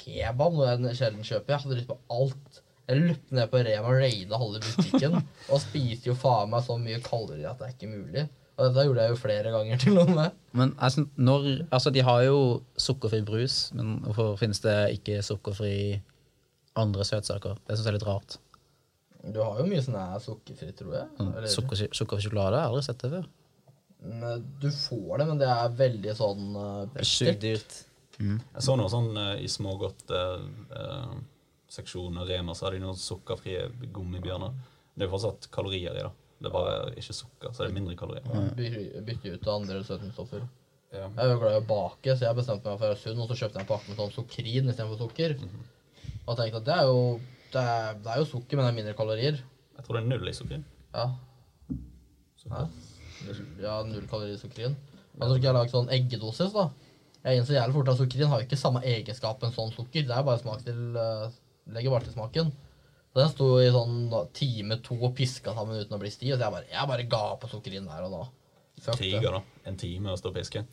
Kebab, 0.03 0.53
noe 0.53 0.69
jeg 0.91 0.99
sjelden 0.99 1.25
kjøper. 1.25 1.55
Jeg 1.55 1.63
hadde 1.63 1.79
lyst 1.79 1.89
på 1.89 1.99
alt. 2.13 2.61
Jeg 2.91 2.99
løpte 2.99 3.35
ned 3.37 3.51
på 3.51 3.59
Rema 3.63 3.91
og 3.93 3.99
raida 4.03 4.39
halve 4.41 4.61
butikken. 4.63 5.19
og 5.51 5.61
spiste 5.63 6.09
jo 6.11 6.15
faen 6.19 6.51
meg 6.51 6.65
så 6.65 6.75
mye 6.79 7.01
kalorier 7.03 7.51
at 7.53 7.61
det 7.61 7.69
er 7.69 7.75
ikke 7.77 7.91
mulig. 7.93 8.25
Og 8.53 8.67
dette 8.67 8.85
gjorde 8.85 9.05
jeg 9.05 9.13
jo 9.15 9.17
flere 9.17 9.51
ganger 9.53 9.79
til 9.81 9.99
og 10.01 10.09
med. 10.13 10.33
Men 10.53 10.73
altså, 10.77 11.05
når, 11.15 11.47
altså, 11.73 11.93
de 11.93 12.03
har 12.05 12.25
jo 12.27 12.39
sukkerfri 12.77 13.23
brus, 13.25 13.71
men 13.73 13.95
hvorfor 14.05 14.35
finnes 14.37 14.61
det 14.61 14.75
ikke 14.99 15.23
sukkerfri 15.25 15.75
andre 16.77 17.07
søtsaker? 17.07 17.57
Det 17.63 17.77
syns 17.77 17.87
jeg 17.87 17.93
er 17.93 17.97
litt 17.97 18.09
rart. 18.09 18.37
Du 19.23 19.39
har 19.39 19.61
jo 19.61 19.65
mye 19.71 19.81
sånn 19.81 19.97
sukkerfri, 20.21 20.69
tror 20.77 20.99
jeg. 20.99 21.07
Eller- 21.23 21.49
Sukker, 21.49 21.87
sukkerfri 21.95 22.27
sjokolade 22.27 22.59
har 22.59 22.67
jeg 22.67 22.73
aldri 22.73 22.85
sett 22.89 23.01
det 23.05 23.13
før. 23.15 23.31
Du 24.59 24.69
får 24.69 25.17
det, 25.17 25.27
men 25.31 25.39
det 25.39 25.47
er 25.47 25.75
veldig 25.79 26.13
sånn 26.17 26.47
uh, 26.59 26.85
Det 26.91 26.99
er 27.05 27.07
sjukt 27.07 27.43
dyrt. 27.43 27.75
Jeg 28.23 28.61
så 28.65 28.73
noe 28.79 28.89
sånn 28.91 29.11
uh, 29.17 29.35
i 29.41 29.47
smågodt-seksjonen 29.51 32.25
Rema, 32.27 32.51
så 32.55 32.61
hadde 32.67 32.77
de 32.79 32.83
noen 32.85 32.99
sukkerfrie 32.99 33.61
gummibjørner. 33.93 34.51
Det 34.93 35.01
er 35.03 35.07
jo 35.09 35.13
fortsatt 35.15 35.41
kalorier 35.53 35.93
i 35.97 36.03
det. 36.05 36.11
Det 36.43 36.47
er 36.49 36.53
bare 36.53 36.73
ikke 36.99 37.13
sukker, 37.15 37.49
så 37.55 37.59
det 37.63 37.69
er 37.71 37.77
mindre 37.77 37.95
kalorier. 37.97 38.23
by- 38.57 39.01
bytte 39.07 39.27
ut 39.37 39.45
andre 39.47 39.83
søtningsstoffer. 39.87 40.41
Ja. 40.93 41.07
Jeg 41.09 41.23
er 41.23 41.29
jo 41.31 41.39
glad 41.41 41.53
i 41.55 41.61
å 41.61 41.65
bake, 41.67 42.09
så 42.17 42.21
jeg 42.27 42.35
bestemte 42.37 42.67
meg 42.69 42.77
for 42.77 42.85
å 42.85 42.89
være 42.91 43.01
sunn, 43.01 43.19
og 43.23 43.27
så 43.31 43.35
kjøpte 43.39 43.55
jeg 43.57 43.63
en 43.65 43.71
pakke 43.71 43.87
med 43.89 43.97
sånn 43.97 44.13
sukrin 44.13 44.67
istedenfor 44.69 44.97
sukker. 45.01 45.31
Og 46.27 46.33
tenkte 46.37 46.57
at 46.61 46.67
det 46.67 46.75
er 46.75 46.85
jo 46.91 46.99
det 47.53 47.61
er, 47.61 47.93
det 48.03 48.09
er 48.13 48.17
jo 48.21 48.25
sukker, 48.29 48.55
men 48.57 48.63
det 48.65 48.71
er 48.71 48.77
mindre 48.79 48.93
kalorier. 48.97 49.35
Jeg 49.77 49.83
tror 49.85 49.93
det 49.97 50.03
er 50.03 50.09
null 50.11 50.27
i 50.29 50.33
sukker. 50.37 50.59
Ja, 50.93 51.05
Sukker. 52.43 52.67
ja 53.63 53.73
null 53.87 54.07
kalorier 54.09 54.35
i 54.35 54.41
sukrin. 54.41 54.75
Men 55.17 55.25
så 55.29 55.33
skulle 55.35 55.49
jeg 55.49 55.55
lage 55.57 55.71
sånn 55.73 55.89
eggedosis, 55.93 56.51
da. 56.53 56.65
Jeg 57.23 57.39
innså 57.39 57.55
jævlig 57.55 57.77
fort 57.77 57.89
at 57.93 57.99
sukkerin 58.01 58.31
har 58.33 58.43
ikke 58.43 58.59
samme 58.59 58.83
egenskap 58.83 59.43
enn 59.45 59.55
sånn 59.55 59.71
sukker. 59.71 60.03
Det 60.07 60.11
er 60.15 60.27
bare 60.27 60.41
smak 60.41 60.63
til 60.65 60.99
uh, 60.99 61.31
Legger 61.71 61.93
bare 61.93 62.03
til 62.03 62.15
smaken. 62.17 62.51
Så 63.13 63.19
Den 63.21 63.29
sto 63.31 63.49
i 63.61 63.71
sånn 63.71 64.07
da, 64.11 64.23
time 64.35 64.79
to 64.83 64.97
og 64.99 65.13
piska 65.15 65.53
sammen 65.55 65.79
uten 65.79 65.95
å 65.95 65.99
bli 66.01 66.11
stiv. 66.11 66.33
Så 66.35 66.41
jeg 66.41 66.55
bare, 66.57 66.67
jeg 66.67 66.89
bare 66.89 67.05
ga 67.07 67.25
på 67.39 67.51
sukkerin 67.51 67.87
der 67.87 68.07
og 68.07 68.17
da. 68.17 68.23
Fuck. 68.83 68.97
Tiger, 68.99 69.37
da. 69.37 69.39
En 69.69 69.77
time 69.79 70.11
å 70.11 70.17
stå 70.19 70.31
og 70.31 70.35
piske. 70.35 70.63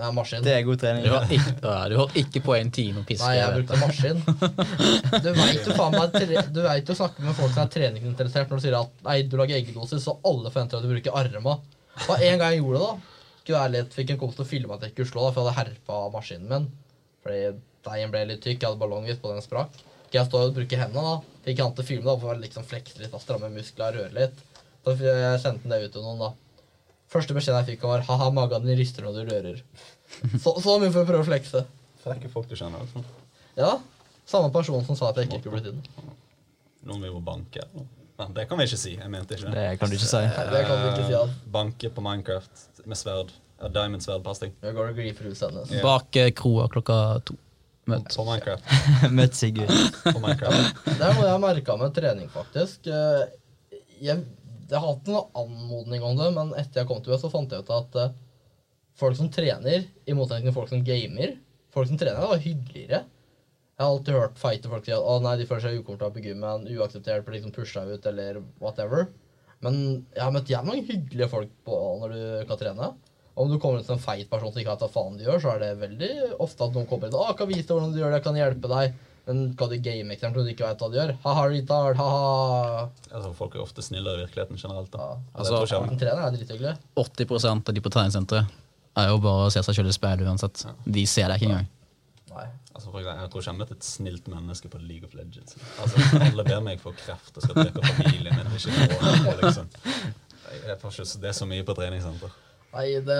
Er 0.00 0.14
maskin. 0.16 0.42
Det 0.42 0.54
er 0.56 0.64
god 0.66 0.80
trening. 0.82 1.04
Du 1.06 1.12
har 1.12 1.28
ikke, 1.30 1.52
ja, 1.60 1.74
du 1.92 1.94
holdt 2.00 2.16
ikke 2.18 2.42
på 2.42 2.56
en 2.56 2.72
time 2.74 3.04
å 3.04 3.06
piske. 3.06 3.28
Nei, 3.28 3.36
jeg 3.38 3.60
brukte 3.60 3.78
maskin. 3.78 4.22
Du 5.24 5.28
veit 5.36 5.68
jo 5.68 5.76
faen 5.76 5.94
meg 5.94 6.16
Du 6.50 6.62
vet 6.64 6.90
jo 6.90 6.96
snakke 6.96 7.22
med 7.22 7.36
folk 7.36 7.52
som 7.52 7.62
er 7.66 7.70
treningsinteressert 7.76 8.50
når 8.50 8.58
du 8.58 8.64
sier 8.64 8.78
at 8.80 9.06
nei, 9.06 9.20
du 9.28 9.36
lager 9.38 9.60
eggedosis, 9.60 10.02
så 10.02 10.16
alle 10.26 10.50
forventer 10.50 10.80
at 10.80 10.88
du 10.88 10.90
bruker 10.90 11.20
arma. 11.20 11.58
Det 12.00 12.18
en 12.30 12.40
gang 12.40 12.56
jeg 12.56 12.62
gjorde 12.64 12.80
det, 12.80 12.88
da. 12.88 13.09
Skulle 13.40 13.58
være 13.58 13.74
litt, 13.74 13.94
Fikk 13.96 14.14
en 14.14 14.20
kompis 14.20 14.38
til 14.38 14.44
å 14.46 14.50
filme 14.50 14.76
at 14.76 14.84
jeg 14.84 14.94
ikke 14.94 15.06
da, 15.08 15.30
for 15.32 15.40
jeg 15.40 15.46
hadde 15.48 15.56
herpa 15.58 16.00
maskinen 16.14 16.50
min. 16.50 16.68
Fordi 17.24 17.40
deigen 17.86 18.12
ble 18.12 18.26
litt 18.28 18.42
tykk. 18.44 18.60
Jeg 18.60 18.68
hadde 18.68 18.80
ballongvis 18.82 19.20
på 19.22 19.32
den 19.32 19.44
sprakk. 19.44 19.80
Jeg 20.12 20.26
stå 20.26 20.42
og 20.42 20.54
bruke 20.56 20.78
hendene, 20.78 21.02
da? 21.06 21.40
Fikk 21.46 21.62
han 21.62 21.74
til 21.74 21.84
å 21.84 21.88
filme 21.88 22.08
da, 22.08 22.16
for 22.20 22.34
å 22.34 22.40
liksom 22.40 22.66
flekse 22.66 22.98
litt, 23.00 23.12
da, 23.12 23.20
stramme 23.22 23.50
muskler, 23.54 23.96
røre 23.96 24.14
litt. 24.16 24.40
Så 24.84 24.96
jeg 25.04 25.42
sendte 25.42 25.64
han 25.64 25.74
det 25.74 25.84
ut 25.86 25.94
til 25.94 26.04
noen, 26.04 26.24
da. 26.24 26.32
Første 27.10 27.34
beskjeden 27.34 27.62
jeg 27.62 27.76
fikk, 27.76 27.86
var 27.90 28.04
'ha-ha, 28.06 28.30
magen 28.34 28.66
din 28.66 28.78
rister 28.78 29.06
når 29.06 29.16
du 29.16 29.32
rører'. 29.32 29.62
Så, 30.42 30.54
så 30.62 30.76
mye 30.82 30.90
for 30.90 31.02
å 31.02 31.08
prøve 31.08 31.22
å 31.22 31.28
flekse. 31.30 31.64
Frekke 32.02 32.30
folk 32.32 32.48
du 32.50 32.56
kjenner. 32.58 32.82
Altså. 32.82 33.02
Ja, 33.58 33.72
samme 34.26 34.50
person 34.54 34.84
som 34.86 34.98
sa 34.98 35.10
at 35.10 35.18
jeg 35.18 35.30
ikke 35.30 35.40
skulle 35.42 35.60
blitt 35.60 35.72
inn. 35.72 36.14
Noen 36.86 37.02
vil 37.04 37.12
jo 37.12 37.22
banke. 37.24 37.62
eller 37.62 37.82
noe. 37.82 37.99
Det 38.36 38.48
kan 38.48 38.58
vi 38.60 38.66
ikke 38.68 38.78
si. 38.80 38.94
Jeg 38.96 39.10
mente 39.12 39.36
ikke 39.36 39.50
det. 39.50 39.54
Det 39.56 39.78
kan 39.80 39.88
du 39.92 39.94
ikke 39.96 40.08
si. 40.10 40.22
Nei, 40.24 40.46
det 40.54 40.64
kan 40.68 40.80
du 40.82 40.88
ikke 40.90 41.06
si 41.08 41.14
at 41.20 41.36
Banke 41.54 41.90
på 41.96 42.04
Minecraft 42.04 42.66
med 42.86 42.96
sverd. 43.00 43.32
Diamond-sverd-pasting. 43.60 44.54
deg. 44.56 44.70
jeg 44.70 44.76
går 44.78 44.88
og 44.88 44.96
griper 44.96 45.26
huset 45.28 45.50
hennes. 45.50 45.68
du. 45.68 45.80
Bak 45.84 46.16
eh, 46.16 46.30
kroa 46.32 46.64
klokka 46.72 46.96
to. 47.28 47.34
Møtt. 47.90 48.14
På 48.16 48.24
Minecraft. 48.24 48.64
Møtt 49.18 49.36
Sigurd. 49.36 49.72
På 50.06 50.18
Minecraft. 50.22 50.80
Det 50.86 50.96
er 50.96 51.12
noe 51.16 51.26
jeg 51.26 51.34
har 51.34 51.42
merka 51.42 51.76
med 51.80 51.94
trening, 51.96 52.28
faktisk. 52.32 52.88
Eh, 52.88 53.26
Jeg, 54.00 54.22
jeg 54.70 54.78
har 54.78 54.86
hatt 54.86 55.08
en 55.12 55.18
anmodning 55.36 56.02
om 56.08 56.16
det, 56.16 56.30
men 56.32 56.54
etter 56.56 56.80
jeg 56.80 56.88
kom 56.88 57.02
til 57.04 57.12
USA, 57.12 57.26
så 57.26 57.32
fant 57.34 57.52
jeg 57.52 57.66
ut 57.66 57.72
at 57.76 57.98
eh, 58.00 58.14
folk 58.96 59.16
som 59.18 59.28
trener, 59.32 59.84
i 60.08 60.16
motsetning 60.16 60.48
til 60.48 60.56
folk 60.56 60.72
som 60.72 60.84
gamer 60.86 61.36
Folk 61.70 61.86
som 61.86 61.98
trener, 62.00 62.24
er 62.34 62.40
hyggeligere. 62.42 63.04
Jeg 63.80 63.86
har 63.86 63.94
alltid 63.96 64.12
hørt 64.18 64.36
feite 64.36 64.68
folk 64.68 64.84
si 64.84 64.92
at 64.92 65.00
å 65.08 65.14
nei, 65.24 65.38
de 65.40 65.46
føler 65.48 65.62
seg 65.64 65.78
ukomfortable 65.80 66.20
på 66.20 66.26
gymmen, 66.28 66.66
uakseptert, 66.68 67.22
blir 67.24 67.38
liksom 67.38 67.52
pusha 67.56 67.80
ut 67.88 68.04
eller 68.10 68.42
whatever. 68.60 69.06
Men 69.64 69.78
jeg 70.12 70.20
har 70.20 70.34
møtt 70.34 70.50
jævlig 70.52 70.68
mange 70.68 70.84
hyggelige 70.90 71.28
folk 71.32 71.54
på 71.64 71.78
når 72.02 72.12
du 72.12 72.20
kan 72.50 72.60
trene. 72.60 72.90
Om 73.40 73.48
du 73.48 73.56
kommer 73.62 73.80
som 73.86 73.96
en 73.96 74.02
feit 74.04 74.28
person 74.28 74.52
som 74.52 74.60
ikke 74.60 74.74
vet 74.74 74.84
hva 74.84 74.90
faen 74.92 75.16
de 75.16 75.24
gjør, 75.24 75.40
så 75.40 75.54
er 75.54 75.62
det 75.64 75.70
veldig 75.80 76.10
ofte 76.44 76.66
at 76.66 76.76
noen 76.76 76.90
kommer 76.90 77.08
inn 77.08 77.16
og 77.16 77.32
kan 77.38 77.48
vise 77.48 77.64
deg 77.64 77.72
hvordan 77.78 77.94
du 77.96 78.02
gjør 78.02 78.12
det, 78.12 78.18
jeg 78.20 78.26
kan 78.28 78.40
hjelpe 78.42 78.72
deg. 78.74 78.98
Men 79.30 79.40
kan 79.56 79.72
du 79.72 79.76
game 79.88 80.12
eksempel 80.12 80.42
og 80.42 80.46
du 80.48 80.52
ikke 80.52 80.68
vet 80.68 80.84
hva 80.84 80.90
du 80.92 81.00
gjør? 81.00 81.14
Ha-ha, 81.24 81.42
retard, 81.54 81.96
ha-ha. 82.02 82.86
Altså, 83.14 83.32
folk 83.40 83.56
er 83.56 83.64
ofte 83.64 83.84
snillere 83.84 84.20
i 84.20 84.24
virkeligheten 84.26 84.60
generelt. 84.60 84.90
da. 84.92 84.98
Ja. 84.98 85.16
Og 85.16 85.40
Altså, 85.40 85.56
tror 85.56 85.72
jeg- 85.72 85.92
En 85.92 85.98
trener 86.04 86.22
er 86.26 86.36
drithyggelig. 86.36 86.76
80% 87.00 87.68
av 87.68 87.74
de 87.74 87.80
på 87.80 87.92
treningssenteret 87.96 88.46
er 88.96 89.08
jo 89.08 89.18
bare 89.24 89.48
å 89.48 89.52
se 89.52 89.62
seg 89.62 89.74
sjøl 89.80 89.88
i 89.88 89.96
speilet 89.96 90.26
uansett. 90.28 90.66
De 90.84 91.06
ser 91.06 91.28
deg 91.28 91.40
ikke 91.40 91.48
engang. 91.52 91.68
Nei. 92.30 92.46
Altså, 92.74 92.90
for 92.90 93.00
eksempel, 93.00 93.22
jeg 93.24 93.30
tror 93.32 93.42
ikke 93.42 93.50
jeg 93.50 93.58
møtte 93.58 93.74
møtt 93.74 93.80
et 93.80 93.88
snilt 93.88 94.28
menneske 94.30 94.70
på 94.70 94.82
League 94.84 95.08
of 95.08 95.16
Legends. 95.18 95.56
Altså, 95.82 96.04
Alle 96.20 96.44
ber 96.46 96.60
meg 96.62 96.82
for 96.82 96.98
kreft 96.98 97.34
og 97.36 97.46
skal 97.46 97.58
drepe 97.58 97.82
familien 97.88 98.38
min. 98.38 98.52
Ikke 98.60 99.00
råd, 99.26 99.42
liksom. 99.42 99.72
Jeg 100.50 100.78
får 100.82 100.94
ikke, 100.94 101.10
det 101.24 101.28
er 101.30 101.36
så 101.40 101.48
mye 101.50 101.66
på 101.66 101.76
treningssenter. 101.78 102.38
Nei, 102.70 102.86
det 103.02 103.16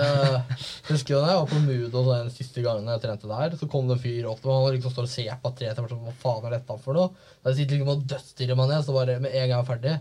Husker 0.87 1.17
du 1.17 1.17
da 1.19 1.33
jeg 1.33 1.39
var 1.41 1.49
på 1.49 1.59
Mood 1.65 1.95
og 1.99 2.07
den 2.07 2.29
siste 2.31 2.63
gangen 2.63 2.87
jeg 2.87 3.03
trente 3.03 3.27
der, 3.27 3.57
så 3.59 3.67
kom 3.71 3.89
det 3.89 3.97
en 3.97 4.03
fyr 4.03 4.29
opp 4.31 4.45
og 4.47 4.53
han 4.69 4.77
liksom 4.77 4.93
står 4.93 5.09
og 5.09 5.11
ser 5.11 5.41
på 5.43 5.51
tre 5.57 5.67
Jeg 5.67 5.75
bare 5.75 5.91
sånn, 5.91 6.05
Hva 6.05 6.13
faen 6.21 6.47
er 6.47 6.55
dette 6.55 6.77
for 6.85 6.95
noe? 6.95 7.11
Da 7.43 7.51
sitter 7.57 7.75
liksom 7.75 7.91
og 7.91 8.05
dødstirrer 8.13 8.59
meg 8.59 8.71
ned, 8.71 8.85
så 8.87 8.95
bare 8.95 9.17
med 9.19 9.35
en 9.35 9.41
gang 9.41 9.51
jeg 9.51 9.59
er 9.59 9.67
ferdig, 9.67 9.97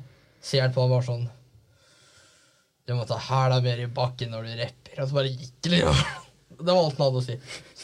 ser 0.53 0.63
han 0.63 0.77
på 0.77 0.85
meg 0.85 0.95
bare 0.95 1.09
sånn 1.09 1.27
Du 2.87 2.95
må 2.95 3.09
ta 3.11 3.19
hæla 3.27 3.59
mer 3.65 3.83
i 3.83 3.91
bakken 3.91 4.31
når 4.35 4.47
du 4.47 4.55
rapper. 4.63 5.03
Og 5.03 5.11
så 5.11 5.19
bare 5.19 5.35
gikk 5.35 5.57
det 5.67 5.75
liksom. 5.81 6.01
Det 6.61 6.69
var 6.69 6.83
alt 6.85 6.99
han 6.99 7.07
hadde 7.07 7.21
å 7.23 7.25
si. 7.25 7.37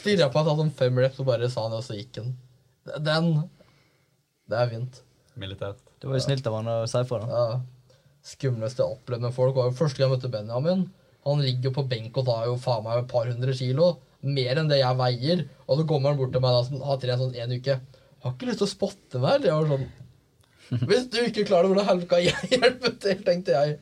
Stirra 0.07 0.29
på 0.31 0.39
han 0.43 0.59
sånn 0.61 0.73
fem 0.79 0.99
reps, 1.03 1.19
og 1.19 1.27
bare 1.27 1.49
sa 1.51 1.65
han 1.67 1.73
det, 1.75 1.81
og 1.81 1.85
så 1.87 1.97
gikk 1.99 2.21
han. 2.21 2.33
Den 3.03 3.27
Det 4.47 4.57
er 4.61 4.69
fint. 4.71 5.01
Militært. 5.37 5.81
Det 5.99 6.07
var 6.07 6.15
jo 6.17 6.23
snilt 6.23 6.47
av 6.47 6.55
han 6.61 6.69
å 6.71 6.77
si 6.87 7.01
fra. 7.09 7.19
Ja. 7.27 7.59
Skumleste 8.27 8.83
jeg 8.83 8.95
opplevde 8.97 9.27
med 9.27 9.35
folk 9.35 9.55
var 9.55 9.67
jo 9.69 9.75
første 9.77 9.99
gang 9.99 10.09
jeg 10.09 10.15
møtte 10.17 10.31
Benjamin. 10.33 10.85
Han 11.27 11.41
ligger 11.43 11.73
på 11.75 11.83
benk 11.91 12.15
og 12.21 12.25
tar 12.29 12.45
jo 12.47 12.55
faen 12.63 12.85
meg 12.85 13.01
et 13.03 13.09
par 13.11 13.27
hundre 13.27 13.53
kilo. 13.57 13.89
Mer 14.23 14.61
enn 14.61 14.69
det 14.71 14.79
jeg 14.79 14.97
veier. 14.99 15.43
Og 15.67 15.79
så 15.81 15.85
kommer 15.89 16.13
han 16.13 16.19
bort 16.21 16.31
til 16.33 16.43
meg 16.43 16.55
da, 16.55 16.63
som 16.67 16.81
har 16.87 16.99
trent 17.03 17.21
sånn 17.21 17.35
en 17.35 17.55
uke. 17.59 17.75
Har 18.23 18.33
ikke 18.33 18.47
lyst 18.49 18.61
til 18.63 18.67
å 18.69 18.71
spotte 18.71 19.21
meg. 19.21 19.43
Det 19.43 19.51
Jeg 19.51 19.59
var 19.59 19.73
sånn 19.73 20.87
Hvis 20.87 21.05
du 21.13 21.19
ikke 21.25 21.45
klarer 21.47 21.67
det, 21.67 21.73
hvordan 21.75 21.89
helvete 21.91 22.09
kan 22.11 22.23
jeg 22.23 22.49
hjelpe 22.61 22.93
til? 23.03 23.21
tenkte 23.27 23.55
jeg. 23.59 23.77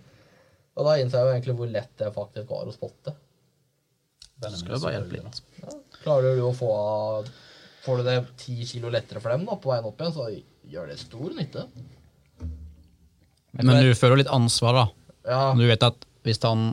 Og 0.75 0.89
da 0.89 0.97
innså 0.99 1.21
jeg 1.21 1.29
jo 1.29 1.35
egentlig 1.37 1.55
hvor 1.61 1.71
lett 1.71 1.93
det 2.01 2.09
faktisk 2.17 2.51
var 2.51 2.67
å 2.67 2.73
spotte. 2.75 3.13
Skal 4.41 4.75
jo 4.75 4.81
bare 4.83 4.97
hjelpe 4.97 5.15
litt. 5.21 5.39
da. 5.61 5.77
Litt. 6.05 6.07
Klarer 6.07 6.37
du 6.37 6.45
å 6.45 6.53
få 6.55 6.71
Får 7.85 7.99
du 8.01 8.07
det 8.07 8.15
ti 8.41 8.55
kilo 8.65 8.89
lettere 8.89 9.21
for 9.21 9.29
dem 9.29 9.43
da, 9.45 9.59
på 9.61 9.69
veien 9.69 9.85
opp 9.85 9.99
igjen, 10.01 10.13
så 10.15 10.23
gjør 10.73 10.87
det 10.89 10.95
stor 10.97 11.35
nytte. 11.37 11.67
Men 13.61 13.77
du 13.85 13.91
føler 13.93 14.23
litt 14.23 14.31
ansvar, 14.33 14.73
da. 14.73 14.85
Ja, 15.29 15.41
Du 15.53 15.61
vet 15.69 15.83
at 15.85 16.07
hvis 16.25 16.41
han 16.41 16.71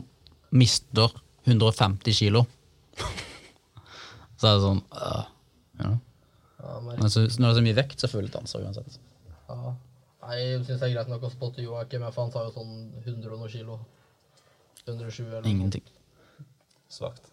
mister 0.49 1.13
150 1.45 2.17
kilo, 2.17 2.47
så 4.41 4.47
er 4.49 4.55
det 4.57 4.63
sånn 4.63 4.81
øh, 4.81 5.21
ja. 5.83 5.91
Ja, 6.63 6.73
men, 6.81 7.09
så, 7.11 7.27
når 7.27 7.45
det 7.45 7.51
er 7.51 7.57
så 7.59 7.65
mye 7.67 7.77
vekt, 7.77 7.97
så 8.01 8.09
føler 8.09 8.31
jeg 8.31 8.39
ansvar 8.41 8.65
uansett. 8.65 8.97
ja. 9.51 9.75
Nei, 10.23 10.37
Jeg 10.39 10.63
syns 10.63 10.79
det 10.79 10.87
er 10.87 10.93
greit 10.95 11.09
nok 11.11 11.27
å 11.27 11.31
spotte 11.33 11.61
Joakim, 11.61 12.05
for 12.09 12.23
han 12.23 12.31
tar 12.33 12.45
jo 12.47 12.55
sånn 12.55 12.73
100 13.03 13.33
og 13.35 13.41
noe 13.43 13.51
kilo. 13.51 13.77
120 14.87 15.27
eller 15.27 15.41
noe. 15.43 15.51
Ingenting. 15.51 15.85
Svakt. 16.89 17.32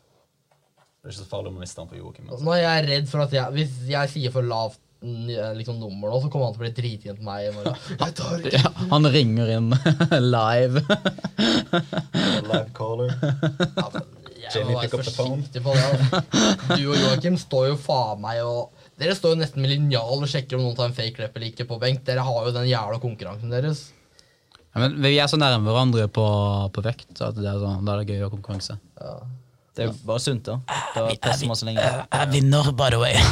Det 1.00 1.08
er 1.08 1.14
ikke 1.14 1.22
så 1.22 1.30
farlig 1.30 1.48
om 1.48 1.54
man 1.56 1.64
mister 1.64 1.80
den 1.82 1.90
på 1.94 1.96
Joakim. 1.96 2.26
Altså. 2.28 2.44
Nå 2.44 2.52
er 2.54 2.62
jeg 2.66 2.88
redd 2.90 3.06
for 3.08 3.24
at 3.24 3.32
jeg, 3.32 3.52
hvis 3.56 3.76
jeg 3.88 4.10
sier 4.12 4.32
for 4.34 4.44
lavt 4.44 4.78
liksom, 5.00 5.78
nummer 5.80 6.10
nå, 6.12 6.18
så 6.20 6.28
kommer 6.28 6.50
han 6.50 6.56
til 6.58 6.60
å 6.60 6.64
bli 6.66 6.72
dritint 6.76 7.16
på 7.16 7.24
meg 7.24 7.46
i 7.46 7.52
morgen. 7.56 7.78
Jeg 8.02 8.16
tar 8.18 8.34
ikke 8.42 8.58
Ja, 8.58 8.72
han 8.90 9.08
ringer 9.14 9.52
inn 9.54 9.70
live. 10.34 10.82
Live 12.50 12.66
caller. 12.76 13.14
Ja, 13.16 13.86
men 13.94 14.04
Jeg 14.44 14.66
må 14.68 14.76
være 14.76 14.90
up 14.98 15.04
the 15.06 15.14
phone. 15.14 15.40
forsiktig 15.40 15.62
på 15.64 15.72
det. 15.72 15.86
altså. 15.88 16.20
Du 16.76 16.84
og 16.92 17.00
Joakim 17.00 17.40
står 17.40 17.70
jo 17.70 17.78
faen 17.80 18.20
meg 18.24 18.42
og 18.44 18.76
Dere 19.00 19.14
står 19.16 19.32
jo 19.32 19.40
nesten 19.40 19.64
med 19.64 19.72
linjal 19.72 20.18
og 20.20 20.28
sjekker 20.28 20.58
om 20.58 20.66
noen 20.66 20.76
tar 20.76 20.90
en 20.90 20.96
fake 21.00 21.22
rap 21.22 21.36
eller 21.38 21.48
ikke 21.48 21.64
på 21.70 21.78
benk. 21.80 22.02
Dere 22.04 22.20
har 22.26 22.44
jo 22.44 22.52
den 22.52 22.66
jævla 22.68 22.98
konkurransen 23.00 23.48
deres. 23.56 23.86
Ja, 24.74 24.82
men 24.84 24.98
vi 25.00 25.14
er 25.16 25.30
så 25.32 25.38
nærme 25.40 25.64
hverandre 25.72 26.04
på, 26.12 26.26
på 26.76 26.84
vekt 26.84 27.22
at 27.24 27.38
det 27.40 27.48
er 27.48 27.56
sånn, 27.62 27.80
da 27.88 27.94
er 27.96 28.02
det 28.04 28.12
gøy 28.12 28.20
å 28.20 28.28
ha 28.28 28.34
konkurranse. 28.34 28.76
Ja. 29.00 29.14
Det 29.76 29.84
er 29.84 29.88
jo 29.90 29.94
bare 30.08 30.20
sunt, 30.22 30.44
da. 30.48 30.56
Da 30.96 31.04
presser 31.22 31.46
man 31.48 31.56
så 31.58 31.66
lenge. 31.68 31.84
Jeg 31.84 32.30
vinner, 32.32 32.72
by 32.76 32.88
the 32.92 32.98
way. 33.00 33.14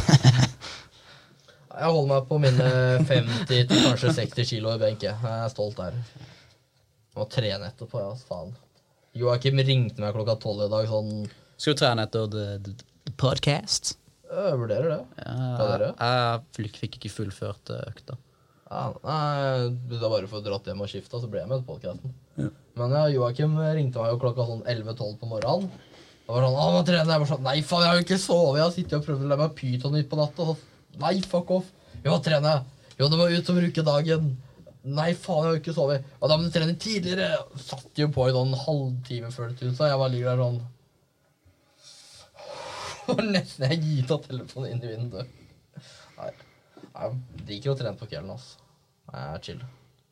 Jeg 1.79 1.93
holder 1.95 2.09
meg 2.11 2.25
på 2.27 2.39
mine 2.43 2.69
50 3.07 3.45
til 3.71 3.83
kanskje 3.85 4.11
60 4.17 4.49
kilo 4.51 4.73
i 4.75 4.81
benk. 4.81 5.03
jeg. 5.07 5.15
Jeg 5.23 5.45
er 5.45 5.53
stolt 5.53 5.77
der. 5.79 5.95
Jeg 6.19 7.19
må 7.21 7.27
trene 7.31 7.69
etterpå, 7.71 8.01
ja. 8.03 8.15
Faen. 8.27 8.51
Joakim 9.19 9.61
ringte 9.67 10.03
meg 10.03 10.15
klokka 10.17 10.35
tolv 10.43 10.65
i 10.67 10.71
dag 10.71 10.87
sånn 10.91 11.13
Skal 11.59 11.75
du 11.75 11.79
trene 11.81 12.05
etter 12.07 12.27
the, 12.31 12.43
the, 12.67 12.75
the 13.09 13.15
podcast? 13.19 13.93
Jeg 14.29 14.59
vurderer 14.61 14.91
det. 14.93 14.99
Hva 15.23 15.37
Ja, 15.39 15.69
dere? 15.73 15.93
jeg 15.95 16.43
fikk, 16.59 16.81
fikk 16.83 16.99
ikke 17.01 17.13
fullført 17.15 17.73
eh, 17.75 17.85
økta. 17.93 18.19
Ja, 18.69 18.83
nei, 19.01 19.71
det 19.89 19.97
er 20.03 20.11
bare 20.13 20.29
for 20.29 20.43
å 20.43 20.45
dratt 20.45 20.67
hjem 20.69 20.83
og 20.85 20.91
skifte, 20.93 21.17
så 21.23 21.31
ble 21.33 21.41
jeg 21.41 21.49
med 21.49 21.63
på 21.65 21.77
podcasten. 21.79 22.13
Men 22.79 22.93
ja, 22.99 23.07
Joakim 23.15 23.55
ringte 23.75 24.03
meg 24.03 24.13
jo 24.13 24.19
klokka 24.23 24.45
sånn 24.51 24.61
11-12 24.69 25.15
på 25.23 25.31
morgenen. 25.31 25.71
Og 26.29 26.37
var 26.37 26.45
sånn, 26.45 26.59
ah, 26.61 26.73
må 26.75 26.81
trene. 26.85 27.09
Jeg 27.15 27.23
var 27.23 27.31
sånn, 27.31 27.47
nei 27.47 27.61
faen, 27.65 27.85
jeg 27.85 27.89
har 27.91 27.97
jo 27.99 28.05
ikke 28.05 28.21
sovet. 28.21 28.59
Jeg 28.59 28.67
har 28.67 28.75
sittet 28.75 28.99
og 28.99 29.07
prøvd 29.07 29.23
å 29.25 29.31
lære 29.31 29.45
meg 29.47 29.55
pyton 29.57 29.97
ut 29.97 30.11
på 30.11 30.19
natta. 30.19 30.51
og 30.53 31.01
nei, 31.01 31.15
fuck 31.25 31.55
off. 31.57 31.71
Vi 32.03 32.13
må 32.13 32.19
trene. 32.25 32.53
Jo, 32.99 33.09
du 33.09 33.17
må 33.17 33.31
ut 33.33 33.49
og 33.49 33.61
bruke 33.63 33.85
dagen. 33.87 34.29
Nei, 34.89 35.09
faen, 35.17 35.41
jeg 35.41 35.49
har 35.49 35.57
jo 35.57 35.63
ikke 35.63 35.77
sovet. 35.77 36.11
Og 36.21 36.29
da 36.29 36.37
må 36.37 36.45
du 36.45 36.53
trene 36.53 36.77
tidligere. 36.81 37.31
Satt 37.65 38.03
jo 38.03 38.11
på 38.13 38.29
i 38.29 38.35
noen 38.37 38.53
halvtime 38.61 39.33
før 39.33 39.55
det 39.55 39.71
ut, 39.71 39.79
så 39.79 39.89
jeg 39.89 40.03
bare 40.03 40.13
ligger 40.13 40.31
der 40.35 40.45
sånn. 40.45 40.61
Og 43.15 43.25
nesten 43.25 43.71
jeg 43.73 43.83
gir 43.87 44.15
av 44.19 44.25
telefonen 44.29 44.75
inn 44.75 44.85
i 44.85 44.93
vinduet. 44.93 45.35
Nei, 46.19 46.31
jeg 46.85 47.19
liker 47.49 47.73
å 47.73 47.79
trene 47.79 47.97
på 47.97 48.09
kvelden, 48.11 48.35
altså. 48.37 48.61
Jeg 49.09 49.25
er 49.33 49.45
chill. 49.47 49.61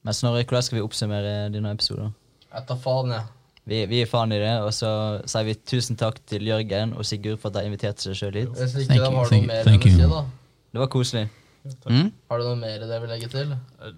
Men 0.07 0.17
Snorre, 0.17 0.45
hvordan 0.47 0.65
skal 0.65 0.79
vi 0.79 0.87
oppsummere 0.87 1.33
dine 1.53 1.73
episoder? 1.77 2.13
Jeg 2.47 2.69
tar 2.71 2.79
faen, 2.81 3.13
jeg. 3.13 3.33
Vi, 3.67 3.81
vi 3.91 4.03
er 4.05 4.07
faen 4.11 4.31
i 4.31 4.39
det, 4.39 4.53
og 4.63 4.71
så 4.75 4.91
sier 5.27 5.49
vi 5.49 5.57
tusen 5.67 5.99
takk 5.99 6.21
til 6.31 6.47
Jørgen 6.47 6.93
og 6.95 7.07
Sigurd 7.09 7.41
for 7.43 7.51
at 7.51 7.59
de 7.59 7.71
inviterte 7.71 8.05
seg 8.05 8.15
sjøl 8.15 8.39
hit. 8.39 8.53
Hvis 8.55 8.77
ikke 8.85 8.95
de 8.95 9.03
har 9.03 9.17
noe 9.17 9.41
mer 9.49 9.67
enn 9.67 9.81
å 9.81 9.91
si, 9.91 10.07
da. 10.13 10.23
Det 10.77 10.83
var 10.85 10.91
koselig. 10.93 11.27
Mm? 11.91 12.13
Har 12.31 12.39
du 12.39 12.45
noe 12.47 12.59
mer 12.61 12.85
det 12.87 12.99
vil 13.03 13.11
legge 13.11 13.29
til? 13.33 13.55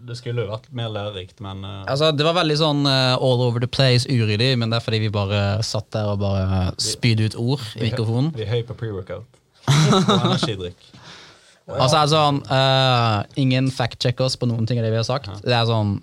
Det 0.08 0.16
skulle 0.16 0.46
jo 0.46 0.48
vært 0.48 0.70
mer 0.72 0.88
lærerikt, 0.92 1.42
men 1.44 1.60
uh... 1.66 1.82
Altså, 1.84 2.08
det 2.16 2.24
var 2.24 2.38
veldig 2.38 2.56
sånn 2.60 2.80
uh, 2.88 3.20
all 3.20 3.44
over 3.44 3.60
the 3.60 3.68
place 3.68 4.08
uryddig, 4.08 4.54
men 4.56 4.72
det 4.72 4.78
er 4.78 4.86
fordi 4.86 5.02
vi 5.04 5.12
bare 5.12 5.42
satt 5.66 5.90
der 5.92 6.08
og 6.14 6.22
bare 6.22 6.70
spydde 6.80 7.28
ut 7.28 7.38
ord 7.42 7.66
i 7.76 7.90
mikrofonen. 7.90 8.32
vi 8.36 8.46
er 8.46 8.54
høy 8.54 8.62
på 8.68 8.78
pre-workout. 8.78 9.28
Og 9.68 10.14
energidrikk. 10.16 10.80
Altså, 11.68 11.98
altså 11.98 12.16
sånn, 12.16 12.38
eh, 12.48 13.42
Ingen 13.42 13.66
fact-checkers 13.68 14.38
på 14.40 14.46
noen 14.48 14.64
ting 14.64 14.78
av 14.80 14.86
det 14.86 14.92
vi 14.94 14.96
har 15.02 15.04
sagt. 15.04 15.28
Det 15.44 15.52
er 15.52 15.66
sånn 15.68 15.98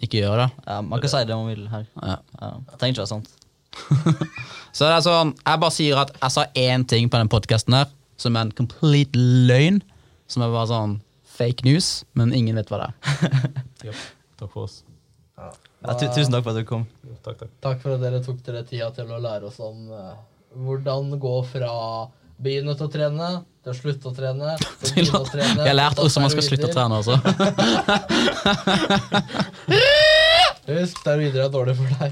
Ikke 0.00 0.22
gjør 0.22 0.44
det. 0.44 0.48
Ja, 0.66 0.80
man 0.80 1.02
kan 1.02 1.12
si 1.12 1.22
det 1.28 1.36
man 1.36 1.50
vil 1.50 1.66
her. 1.70 1.86
Ja. 2.00 2.16
Ja, 2.40 2.50
trenger 2.80 2.94
ikke 2.94 3.04
være 3.04 3.12
sant. 3.12 3.36
Så 4.76 4.86
det 4.86 4.94
er 4.94 5.04
sånn, 5.04 5.32
jeg 5.44 5.62
bare 5.62 5.74
sier 5.74 6.00
at 6.00 6.12
jeg 6.16 6.34
sa 6.34 6.46
én 6.58 6.86
ting 6.88 7.10
på 7.12 7.20
den 7.20 7.30
podkasten 7.30 7.76
her 7.76 7.90
som 8.20 8.36
er 8.36 8.48
en 8.48 8.54
complete 8.56 9.18
løgn. 9.50 9.80
Som 10.30 10.44
er 10.46 10.52
bare 10.54 10.70
sånn 10.70 10.98
fake 11.40 11.66
news, 11.66 12.04
men 12.18 12.34
ingen 12.36 12.58
vet 12.60 12.70
hva 12.70 12.84
det 12.84 12.88
er. 12.90 13.26
yep. 13.90 14.06
Takk 14.40 14.52
for 14.52 14.68
oss. 14.68 14.80
Ja. 15.40 15.50
Ja, 15.80 15.94
tu 15.96 16.04
tusen 16.12 16.34
takk 16.34 16.44
for 16.44 16.52
at 16.52 16.60
du 16.60 16.68
kom. 16.68 16.84
Takk, 17.24 17.40
takk. 17.40 17.52
Takk 17.64 17.78
for 17.82 17.96
at 17.96 18.02
dere 18.04 18.20
tok 18.24 18.42
dere 18.44 18.60
tida 18.68 18.90
til 18.96 19.08
å 19.08 19.20
lære 19.22 19.48
oss 19.48 19.56
om 19.64 19.88
uh, 19.88 20.12
hvordan 20.60 21.14
gå 21.20 21.36
fra 21.48 21.72
begynne 22.40 22.74
til 22.76 22.88
å 22.88 22.92
trene, 22.92 23.30
til 23.60 23.72
å 23.72 23.76
slutte 23.76 24.08
å 24.08 24.12
trene, 24.16 24.54
å 25.20 25.22
trene 25.28 25.60
Jeg 25.60 25.68
har 25.68 25.76
lært 25.76 26.00
hvordan 26.00 26.24
man 26.24 26.32
skal 26.32 26.46
slutte 26.46 26.70
å 26.70 26.74
trene. 26.74 26.94
også. 27.00 27.14
Husk, 30.70 30.96
steroider 31.02 31.44
er 31.44 31.52
dårlig 31.52 31.76
for 31.78 31.86
deg. 32.00 32.10